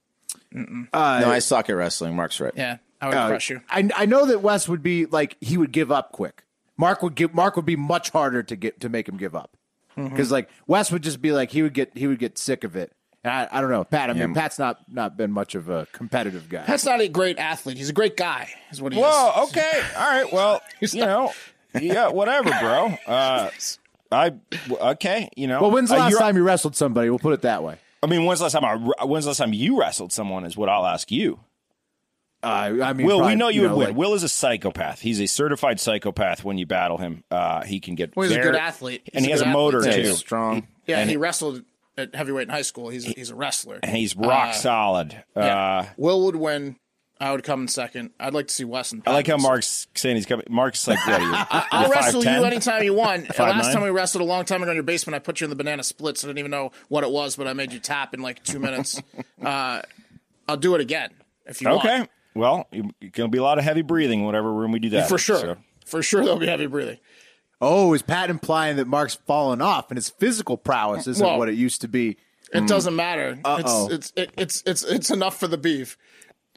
uh, 0.55 1.19
no, 1.21 1.29
I 1.31 1.39
suck 1.39 1.69
at 1.69 1.73
wrestling. 1.73 2.15
Mark's 2.15 2.39
right. 2.39 2.53
yeah, 2.55 2.77
I 3.01 3.07
would 3.07 3.15
Uh, 3.17 3.27
crush 3.27 3.49
you. 3.49 3.61
I 3.69 3.89
I 3.95 4.05
know 4.05 4.25
that 4.25 4.41
Wes 4.41 4.67
would 4.69 4.83
be 4.83 5.05
like 5.05 5.37
he 5.41 5.57
would 5.57 5.71
give 5.71 5.91
up 5.91 6.11
quick. 6.11 6.43
Mark 6.77 7.01
would 7.03 7.15
give 7.15 7.33
Mark 7.33 7.55
would 7.55 7.65
be 7.65 7.75
much 7.75 8.09
harder 8.11 8.43
to 8.43 8.55
get 8.55 8.79
to 8.81 8.89
make 8.89 9.07
him 9.07 9.17
give 9.17 9.35
up 9.35 9.55
Mm-hmm. 9.97 10.09
because 10.09 10.31
like 10.31 10.49
Wes 10.65 10.91
would 10.91 11.03
just 11.03 11.21
be 11.21 11.31
like 11.31 11.51
he 11.51 11.61
would 11.61 11.73
get 11.75 11.91
he 11.95 12.07
would 12.07 12.17
get 12.19 12.37
sick 12.39 12.63
of 12.63 12.75
it. 12.75 12.91
And 13.23 13.31
I, 13.31 13.47
I 13.51 13.61
don't 13.61 13.69
know 13.69 13.83
Pat. 13.83 14.09
I 14.09 14.13
mean 14.13 14.29
Yeah. 14.29 14.33
Pat's 14.33 14.57
not 14.57 14.79
not 14.91 15.15
been 15.17 15.31
much 15.31 15.53
of 15.55 15.69
a 15.69 15.85
competitive 15.91 16.49
guy. 16.49 16.63
Pat's 16.63 16.83
not 16.85 16.99
a 16.99 17.07
great 17.07 17.37
athlete. 17.37 17.77
He's 17.77 17.89
a 17.89 17.93
great 17.93 18.17
guy. 18.17 18.49
Is 18.71 18.81
what 18.81 18.91
he 18.93 18.99
Whoa, 18.99 19.43
is. 19.43 19.49
okay. 19.49 19.81
All 19.95 20.09
right. 20.11 20.33
Well, 20.33 20.61
you 20.81 21.05
know, 21.05 21.31
yeah, 21.79 22.07
whatever, 22.09 22.49
bro. 22.59 22.97
Uh, 23.05 23.49
I 24.11 24.33
okay, 24.71 25.29
you 25.35 25.47
know. 25.47 25.61
well, 25.61 25.71
when's 25.71 25.89
the 25.89 25.95
uh, 25.95 25.99
last 25.99 26.11
you're- 26.11 26.21
time 26.21 26.37
you 26.37 26.43
wrestled 26.43 26.75
somebody? 26.75 27.09
We'll 27.09 27.19
put 27.19 27.33
it 27.33 27.41
that 27.43 27.61
way. 27.63 27.77
I 28.03 28.07
mean, 28.07 28.25
when's 28.25 28.39
the 28.39 28.43
last 28.45 28.53
time 28.53 28.65
I, 28.65 29.05
when's 29.05 29.25
the 29.25 29.29
last 29.29 29.37
time 29.37 29.53
you 29.53 29.79
wrestled 29.79 30.11
someone 30.11 30.45
is 30.45 30.55
what 30.57 30.69
I'll 30.69 30.85
ask 30.85 31.09
you. 31.11 31.39
Uh, 32.43 32.75
I 32.83 32.91
mean, 32.91 33.07
Will, 33.07 33.19
probably, 33.19 33.35
we 33.35 33.39
know 33.39 33.47
you, 33.47 33.61
would 33.61 33.71
win. 33.71 33.87
like- 33.89 33.95
Will 33.97 34.13
is 34.15 34.23
a 34.23 34.27
psychopath. 34.29 34.99
He's 34.99 35.21
a 35.21 35.27
certified 35.27 35.79
psychopath 35.79 36.43
when 36.43 36.57
you 36.57 36.65
battle 36.65 36.97
him. 36.97 37.23
Uh, 37.31 37.63
he 37.63 37.79
can 37.79 37.95
get 37.95 38.13
Well, 38.17 38.27
he's 38.27 38.37
a 38.37 38.41
good 38.41 38.55
athlete. 38.55 39.09
and 39.13 39.23
he 39.23 39.31
a 39.31 39.33
has 39.35 39.41
a 39.41 39.45
motor 39.45 39.77
athlete, 39.79 39.93
too. 39.95 40.01
He's 40.09 40.17
strong. 40.17 40.67
Yeah, 40.85 40.99
And 40.99 41.09
he 41.09 41.13
he- 41.13 41.17
wrestled 41.17 41.63
at 41.97 42.13
heavyweight 42.13 42.49
in 42.49 42.53
high 42.53 42.63
school. 42.63 42.89
He's 42.89 43.05
he's 43.05 43.29
a 43.29 43.35
wrestler. 43.35 43.79
And 43.81 43.95
he's 43.95 44.13
rock 44.17 44.49
Uh, 44.49 44.51
solid. 44.53 45.23
Yeah. 45.37 45.55
Uh, 45.57 45.85
Will 45.95 46.25
would 46.25 46.35
win. 46.35 46.75
I 47.19 47.31
would 47.31 47.43
come 47.43 47.61
in 47.61 47.67
second. 47.67 48.11
I'd 48.19 48.33
like 48.33 48.47
to 48.47 48.53
see 48.53 48.65
Wes 48.65 48.91
and 48.91 49.01
I 49.05 49.11
like 49.13 49.27
how 49.27 49.37
Mark's 49.37 49.87
saying 49.95 50.17
he's 50.17 50.25
coming. 50.25 50.45
Mark's 50.49 50.87
like, 50.87 51.05
what 51.07 51.21
are 51.21 51.23
you? 51.23 51.31
I'll 51.71 51.83
you're 51.83 51.91
wrestle 51.91 52.21
5'10"? 52.21 52.39
you 52.39 52.45
anytime 52.45 52.83
you 52.83 52.93
want. 52.93 53.25
And 53.27 53.35
Five 53.35 53.55
last 53.55 53.65
nine? 53.67 53.75
time 53.75 53.83
we 53.83 53.89
wrestled 53.91 54.21
a 54.21 54.25
long 54.25 54.43
time 54.45 54.61
ago 54.61 54.71
in 54.71 54.75
your 54.75 54.83
basement, 54.83 55.15
I 55.15 55.19
put 55.19 55.39
you 55.39 55.45
in 55.45 55.49
the 55.49 55.55
banana 55.55 55.83
splits. 55.83 56.23
I 56.23 56.27
didn't 56.27 56.39
even 56.39 56.51
know 56.51 56.71
what 56.89 57.03
it 57.03 57.11
was, 57.11 57.35
but 57.35 57.47
I 57.47 57.53
made 57.53 57.71
you 57.71 57.79
tap 57.79 58.13
in 58.13 58.21
like 58.21 58.43
two 58.43 58.59
minutes. 58.59 59.01
uh, 59.45 59.81
I'll 60.47 60.57
do 60.57 60.75
it 60.75 60.81
again 60.81 61.11
if 61.45 61.61
you 61.61 61.69
want. 61.69 61.85
Okay. 61.85 62.07
Well, 62.35 62.67
you- 62.71 62.91
it's 62.99 63.15
going 63.15 63.29
to 63.29 63.31
be 63.31 63.37
a 63.37 63.43
lot 63.43 63.57
of 63.57 63.63
heavy 63.63 63.83
breathing 63.83 64.19
in 64.19 64.25
whatever 64.25 64.51
room 64.51 64.71
we 64.71 64.79
do 64.79 64.89
that. 64.89 65.07
For 65.07 65.15
in, 65.15 65.19
sure. 65.19 65.39
so. 65.39 65.57
For 65.85 66.03
sure, 66.03 66.23
there'll 66.23 66.39
be 66.39 66.47
heavy 66.47 66.65
breathing. 66.65 66.97
Oh, 67.61 67.93
is 67.93 68.01
Pat 68.01 68.29
implying 68.29 68.75
that 68.77 68.87
Mark's 68.87 69.15
fallen 69.15 69.61
off 69.61 69.89
and 69.89 69.97
his 69.97 70.09
physical 70.09 70.57
prowess 70.57 71.07
isn't 71.07 71.25
Well, 71.25 71.37
what 71.37 71.47
it 71.47 71.55
used 71.55 71.79
to 71.81 71.87
be? 71.87 72.17
It 72.51 72.67
doesn't 72.67 72.95
matter. 72.95 73.39
Uh-oh. 73.43 73.87
It's 73.89 74.11
it's 74.11 74.13
it, 74.15 74.33
it's 74.37 74.63
it's 74.65 74.83
it's 74.83 75.09
enough 75.09 75.39
for 75.39 75.47
the 75.47 75.57
beef. 75.57 75.97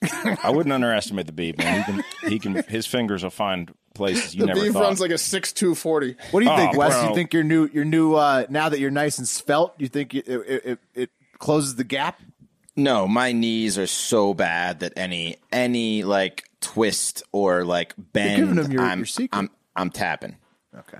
I 0.02 0.50
wouldn't 0.50 0.72
underestimate 0.72 1.26
the 1.26 1.32
beef, 1.32 1.56
man. 1.58 1.82
He 1.82 1.84
can, 1.92 2.04
he 2.30 2.38
can, 2.38 2.54
his 2.68 2.86
fingers 2.86 3.22
will 3.22 3.30
find 3.30 3.72
places 3.94 4.34
you 4.34 4.40
the 4.42 4.46
never 4.48 4.60
beef 4.60 4.72
thought. 4.74 4.82
runs 4.82 5.00
like 5.00 5.10
a 5.10 5.18
six 5.18 5.52
two 5.52 5.74
forty. 5.74 6.16
What 6.30 6.40
do 6.40 6.46
you 6.46 6.52
Oh, 6.52 6.56
think, 6.56 6.76
Wes? 6.76 6.92
bro. 6.94 7.08
You 7.08 7.14
think 7.14 7.32
your 7.32 7.44
new 7.44 7.68
your 7.72 7.84
new 7.86 8.14
uh, 8.14 8.44
now 8.50 8.68
that 8.68 8.78
you're 8.78 8.90
nice 8.90 9.18
and 9.18 9.26
svelte, 9.26 9.74
you 9.78 9.88
think 9.88 10.14
it 10.14 10.28
it, 10.28 10.64
it, 10.64 10.78
it 10.94 11.10
closes 11.38 11.76
the 11.76 11.84
gap? 11.84 12.20
No, 12.76 13.08
my 13.08 13.32
knees 13.32 13.78
are 13.78 13.86
so 13.86 14.34
bad 14.34 14.80
that 14.80 14.92
any 14.96 15.36
any 15.50 16.02
like 16.02 16.44
twist 16.60 17.22
or 17.32 17.64
like 17.64 17.94
bend, 17.96 18.36
giving 18.36 18.62
him 18.64 18.70
your- 18.72 18.82
I'm, 18.82 18.98
your 18.98 19.06
secret. 19.06 19.30
I'm 19.38 19.50
I'm 19.74 19.88
tapping. 19.90 20.36
Okay. 20.76 20.98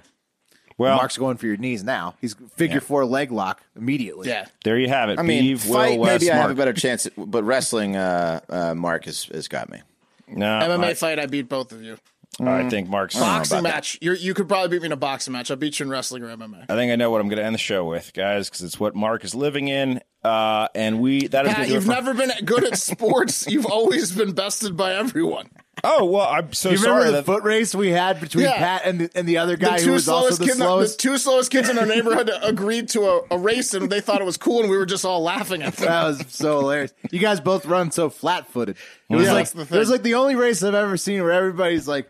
Well, 0.79 0.97
Mark's 0.97 1.16
going 1.16 1.37
for 1.37 1.47
your 1.47 1.57
knees 1.57 1.83
now. 1.83 2.14
He's 2.20 2.35
figure 2.57 2.81
four 2.81 3.05
leg 3.05 3.31
lock 3.33 3.62
immediately. 3.77 4.29
Yeah. 4.29 4.47
there 4.64 4.79
you 4.79 4.89
have 4.89 5.09
it. 5.11 5.18
I 5.18 5.22
mean, 5.22 5.43
Beef, 5.43 5.66
Will, 5.66 5.74
fight 5.74 5.99
Wes, 5.99 6.20
maybe 6.20 6.33
I 6.33 6.37
have 6.37 6.51
a 6.51 6.55
better 6.55 6.72
chance, 6.74 7.07
at, 7.07 7.12
but 7.16 7.45
wrestling, 7.45 7.97
uh, 7.97 8.41
uh, 8.49 8.74
Mark 8.74 9.05
has 9.07 9.24
has 9.24 9.49
got 9.49 9.70
me. 9.70 9.81
No, 10.29 10.47
MMA 10.47 10.85
I, 10.85 10.95
fight, 10.95 11.18
I 11.18 11.27
beat 11.27 11.49
both 11.49 11.72
of 11.72 11.83
you. 11.83 11.97
I 12.39 12.68
think 12.68 12.89
Mark's. 12.91 13.18
Boxing 13.18 13.62
match, 13.62 13.97
you 14.03 14.12
you 14.12 14.35
could 14.35 14.47
probably 14.49 14.68
beat 14.68 14.83
me 14.83 14.87
in 14.87 14.93
a 14.93 14.97
boxing 14.97 15.33
match. 15.33 15.51
I 15.51 15.55
beat 15.55 15.79
you 15.81 15.85
in 15.85 15.91
wrestling 15.91 16.22
or 16.22 16.37
MMA. 16.37 16.66
I 16.68 16.74
think 16.74 16.93
I 16.93 16.97
know 16.97 17.11
what 17.11 17.20
I'm 17.22 17.29
going 17.29 17.39
to 17.39 17.45
end 17.45 17.55
the 17.55 17.59
show 17.59 17.87
with, 17.87 18.12
guys, 18.12 18.51
because 18.51 18.62
it's 18.62 18.79
what 18.79 18.95
Mark 18.95 19.24
is 19.24 19.35
living 19.35 19.68
in, 19.68 20.03
uh, 20.22 20.68
and 20.74 21.01
we 21.01 21.29
that 21.29 21.47
is 21.47 21.53
Pat, 21.55 21.62
gonna 21.62 21.72
you've 21.72 21.85
for- 21.85 21.91
never 21.93 22.12
been 22.12 22.33
good 22.45 22.64
at 22.64 22.77
sports. 22.79 23.47
you've 23.47 23.64
always 23.64 24.12
been 24.12 24.33
bested 24.33 24.77
by 24.77 24.95
everyone. 24.95 25.49
Oh 25.85 26.07
well, 26.07 26.27
I'm 26.27 26.53
so 26.55 26.70
you 26.70 26.77
remember 26.79 27.01
sorry. 27.03 27.11
the 27.11 27.16
that- 27.18 27.27
foot 27.27 27.43
race 27.43 27.74
we 27.74 27.91
had 27.91 28.18
between 28.18 28.45
Yeah. 28.45 28.57
Pat 28.57 28.83
and 28.87 29.01
the, 29.01 29.11
and 29.14 29.29
the 29.29 29.37
other 29.39 29.57
guy 29.57 29.77
the 29.77 29.83
who 29.83 29.87
two 29.89 29.93
was 29.93 30.09
also 30.09 30.29
slowest 30.29 30.39
the 30.41 30.47
kids, 30.47 30.97
the 30.97 31.03
two 31.03 31.18
slowest 31.18 31.51
kids 31.51 31.68
in 31.68 31.79
our 31.79 31.85
neighborhood 31.87 32.31
agreed 32.43 32.89
to 32.91 33.03
a, 33.03 33.20
a 33.33 33.39
race, 33.39 33.74
and 33.74 33.91
they 33.91 34.01
thought 34.01 34.20
it 34.20 34.24
was 34.24 34.37
cool, 34.39 34.61
and 34.61 34.70
we 34.70 34.77
were 34.79 34.87
just 34.87 35.05
all 35.05 35.22
laughing 35.22 35.62
at 35.62 35.74
them. 35.77 35.87
that 35.89 36.05
was 36.05 36.24
so 36.29 36.61
hilarious. 36.61 36.95
You 37.11 37.18
guys 37.18 37.41
both 37.41 37.66
run 37.66 37.91
so 37.91 38.09
flat 38.11 38.49
footed. 38.51 38.77
It 39.11 39.16
was 39.16 39.27
Yeah, 39.27 39.33
like 39.35 39.55
it 39.55 39.70
was 39.70 39.91
like 39.91 40.03
the 40.03 40.14
only 40.14 40.35
race 40.35 40.62
I've 40.62 40.74
ever 40.74 40.97
seen 40.97 41.22
where 41.22 41.33
everybody's 41.33 41.87
like 41.87 42.09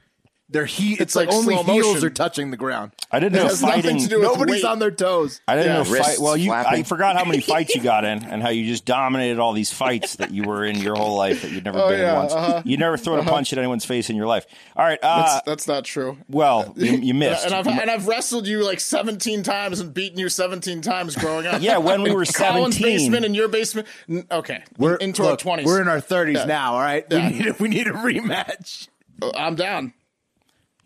their 0.48 0.64
heat. 0.64 0.92
It's, 0.94 1.00
It's 1.00 1.16
like, 1.16 1.28
like 1.28 1.36
only 1.36 1.54
slow 1.56 1.64
heels 1.74 1.94
motion. 1.94 2.06
are 2.06 2.10
touching 2.10 2.50
the 2.52 2.56
ground. 2.56 2.92
I 3.10 3.18
didn't 3.18 3.34
It 3.34 3.38
know 3.42 3.48
has 3.48 3.62
nothing 3.62 3.82
fighting. 3.82 3.98
to 3.98 4.06
do 4.08 4.20
with 4.20 4.28
Nobody's 4.28 4.54
weight. 4.62 4.64
on 4.64 4.78
their 4.78 4.92
toes. 4.92 5.40
I 5.48 5.56
didn't 5.56 5.72
Yeah. 5.72 5.78
know 5.92 6.02
fight. 6.02 6.18
Well, 6.20 6.36
you. 6.36 6.52
I 6.52 6.84
forgot 6.84 7.16
how 7.16 7.24
many 7.24 7.40
fights 7.40 7.74
you 7.74 7.80
got 7.80 8.04
in, 8.04 8.22
and 8.24 8.42
how 8.42 8.50
you 8.50 8.64
just 8.64 8.84
dominated 8.84 9.40
all 9.40 9.52
these 9.52 9.72
fights 9.72 10.16
that 10.16 10.30
you 10.30 10.44
were 10.44 10.64
in 10.64 10.76
your 10.78 10.94
whole 10.94 11.16
life 11.16 11.42
that 11.42 11.50
you'd 11.50 11.64
never 11.64 11.80
Oh, 11.82 11.88
been 11.88 11.98
yeah, 11.98 12.12
in 12.12 12.16
once. 12.18 12.32
uh-huh. 12.32 12.62
You 12.64 12.76
never 12.76 12.96
thrown 12.96 13.18
a 13.18 13.24
punch 13.24 13.52
at 13.52 13.58
anyone's 13.58 13.84
face 13.84 14.08
in 14.08 14.14
your 14.14 14.26
life. 14.28 14.46
All 14.76 14.84
right. 14.84 15.00
Uh, 15.02 15.22
That's, 15.22 15.44
that's 15.46 15.68
not 15.68 15.84
true. 15.84 16.18
well, 16.28 16.72
you, 16.76 16.92
you 16.92 17.14
missed. 17.26 17.44
And 17.44 17.52
I've 17.52 17.66
and 17.66 17.90
I've 17.90 18.06
wrestled 18.06 18.46
you 18.46 18.64
like 18.64 18.78
seventeen 18.78 19.42
times 19.42 19.80
and 19.80 19.92
beaten 19.92 20.18
you 20.20 20.28
seventeen 20.28 20.80
times 20.80 21.16
growing 21.16 21.46
up. 21.46 21.60
Yeah, 21.66 21.78
when 21.78 22.02
we 22.02 22.10
were 22.12 22.24
Colin's 22.24 22.76
17. 22.76 22.82
basement 22.82 23.24
and 23.24 23.34
your 23.34 23.48
basement. 23.48 23.88
N- 24.08 24.26
Okay, 24.30 24.62
We're 24.78 24.94
into 24.96 25.22
look, 25.22 25.30
our 25.32 25.36
twenties. 25.38 25.66
We're 25.66 25.80
in 25.82 25.88
our 25.88 26.00
thirties 26.00 26.36
Yeah. 26.38 26.44
now. 26.44 26.74
All 26.74 26.80
right, 26.80 27.04
Yeah. 27.10 27.30
we 27.30 27.36
need 27.38 27.46
a, 27.48 27.52
we 27.58 27.68
need 27.68 27.86
a 27.88 27.92
rematch. 27.92 28.86
I'm 29.34 29.54
down. 29.56 29.92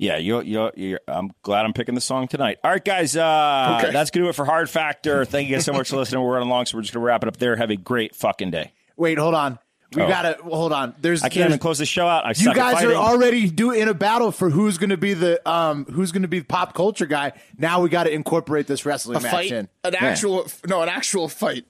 Yeah, 0.01 0.16
you 0.16 0.40
you 0.40 0.70
you 0.76 0.98
I'm 1.07 1.30
glad 1.42 1.66
I'm 1.66 1.74
picking 1.74 1.94
the 1.94 2.01
song 2.01 2.26
tonight. 2.26 2.57
All 2.64 2.70
right, 2.70 2.82
guys, 2.82 3.16
uh, 3.16 3.80
Okay. 3.82 3.92
that's 3.92 4.11
gonna 4.11 4.24
do 4.24 4.30
it 4.30 4.34
for 4.34 4.46
Hard 4.46 4.70
Factor. 4.70 5.26
Thank 5.26 5.48
you 5.51 5.57
guys 5.57 5.64
so 5.66 5.74
much 5.74 5.90
for 5.90 5.96
listening. 5.96 6.22
We're 6.22 6.32
running 6.32 6.48
long, 6.48 6.64
so 6.64 6.78
we're 6.78 6.82
just 6.82 6.94
gonna 6.94 7.05
wrap 7.05 7.22
it 7.22 7.28
up 7.28 7.36
there. 7.36 7.55
Have 7.57 7.70
a 7.70 7.76
great 7.76 8.14
fucking 8.16 8.51
day. 8.51 8.72
Wait, 8.96 9.18
hold 9.18 9.34
on. 9.34 9.59
We 9.94 10.01
Oh. 10.03 10.09
gotta 10.09 10.38
hold 10.42 10.72
on. 10.72 10.94
There's 11.03 11.20
I 11.22 11.24
can't 11.28 11.34
there's- 11.34 11.48
even 11.51 11.59
close 11.59 11.78
the 11.78 11.84
show 11.84 12.07
out. 12.07 12.24
I 12.24 12.32
You 12.34 12.55
guys 12.55 12.82
are 12.82 12.94
already 12.94 13.51
doing 13.51 13.80
in 13.80 13.88
a 13.88 13.94
battle 13.94 14.32
for 14.32 14.48
who's 14.48 14.78
going 14.78 14.88
to 14.90 14.96
be 14.96 15.12
the 15.14 15.46
um 15.51 15.84
who's 15.92 16.12
going 16.12 16.22
to 16.22 16.28
be 16.28 16.38
the 16.38 16.44
pop 16.46 16.72
culture 16.74 17.07
guy. 17.07 17.32
Now 17.59 17.82
we 17.82 17.88
got 17.90 18.05
to 18.05 18.11
incorporate 18.12 18.68
this 18.68 18.86
wrestling 18.86 19.18
A 19.18 19.20
match 19.20 19.32
fight, 19.32 19.51
in. 19.53 19.68
an 19.84 19.94
actual 19.96 20.46
no, 20.66 20.80
an 20.82 20.88
actual 20.88 21.28
fight. 21.28 21.64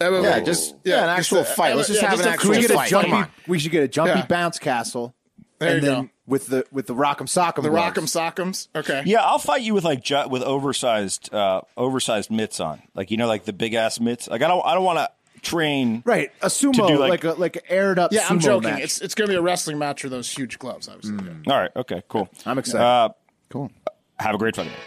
MMA. 0.00 0.22
Yeah, 0.24 0.40
just 0.40 0.74
yeah, 0.84 1.04
an 1.04 1.10
actual 1.10 1.40
a- 1.40 1.44
fight. 1.44 1.76
Let's 1.76 1.88
just 1.88 2.02
yeah, 2.02 2.10
have 2.10 2.20
an 2.20 2.26
actual 2.28 2.50
we 2.50 2.62
fight. 2.66 2.88
jumpy? 2.90 3.10
Come 3.10 3.18
on. 3.18 3.28
We 3.46 3.58
should 3.60 3.70
get 3.70 3.82
a 3.84 3.88
jumpy 3.88 4.18
Yeah. 4.18 4.26
bounce 4.26 4.58
castle, 4.58 5.14
There 5.58 5.74
and 5.76 5.82
you 5.82 5.88
then 5.90 6.02
go. 6.04 6.10
With 6.26 6.46
the 6.46 6.64
with 6.72 6.86
the 6.86 6.94
Rock'em 6.94 7.26
Sock'em. 7.26 7.62
The 7.62 7.70
gloves. 7.70 7.96
Rock'em 7.98 8.04
Sock'ems. 8.04 8.68
Okay. 8.74 9.02
Yeah, 9.06 9.22
I'll 9.22 9.38
fight 9.38 9.62
you 9.62 9.74
with 9.74 9.84
like 9.84 10.02
ju- 10.02 10.28
with 10.28 10.42
oversized 10.42 11.32
uh, 11.32 11.60
oversized 11.76 12.30
mitts 12.30 12.60
on, 12.60 12.82
like 12.94 13.10
you 13.10 13.16
know, 13.16 13.26
like 13.26 13.44
the 13.44 13.52
big 13.52 13.74
ass 13.74 14.00
mitts. 14.00 14.28
Like 14.28 14.42
I 14.42 14.48
don't 14.48 14.64
I 14.66 14.74
don't 14.74 14.84
want 14.84 14.98
to 14.98 15.40
train. 15.42 16.02
Right, 16.04 16.30
a 16.42 16.46
sumo, 16.46 16.72
To 16.72 16.86
do, 16.88 16.98
like, 16.98 17.22
like- 17.22 17.24
a 17.24 17.40
like 17.40 17.56
an 17.56 17.62
aired 17.68 17.98
up. 17.98 18.12
Yeah, 18.12 18.26
I'm 18.28 18.40
joking. 18.40 18.70
match. 18.70 18.82
It's 18.82 19.00
it's 19.00 19.14
gonna 19.14 19.28
be 19.28 19.34
a 19.36 19.42
wrestling 19.42 19.78
match 19.78 20.02
with 20.02 20.12
those 20.12 20.30
huge 20.30 20.58
gloves. 20.58 20.88
Obviously. 20.88 21.16
All 21.46 21.58
right. 21.58 21.70
Okay. 21.76 22.02
Cool. 22.08 22.28
I'm 22.44 22.58
excited. 22.58 22.82
Uh, 22.84 23.08
cool. 23.50 23.70
have 24.18 24.34
a 24.34 24.38
great 24.38 24.56
fucking 24.56 24.72
day. 24.72 24.78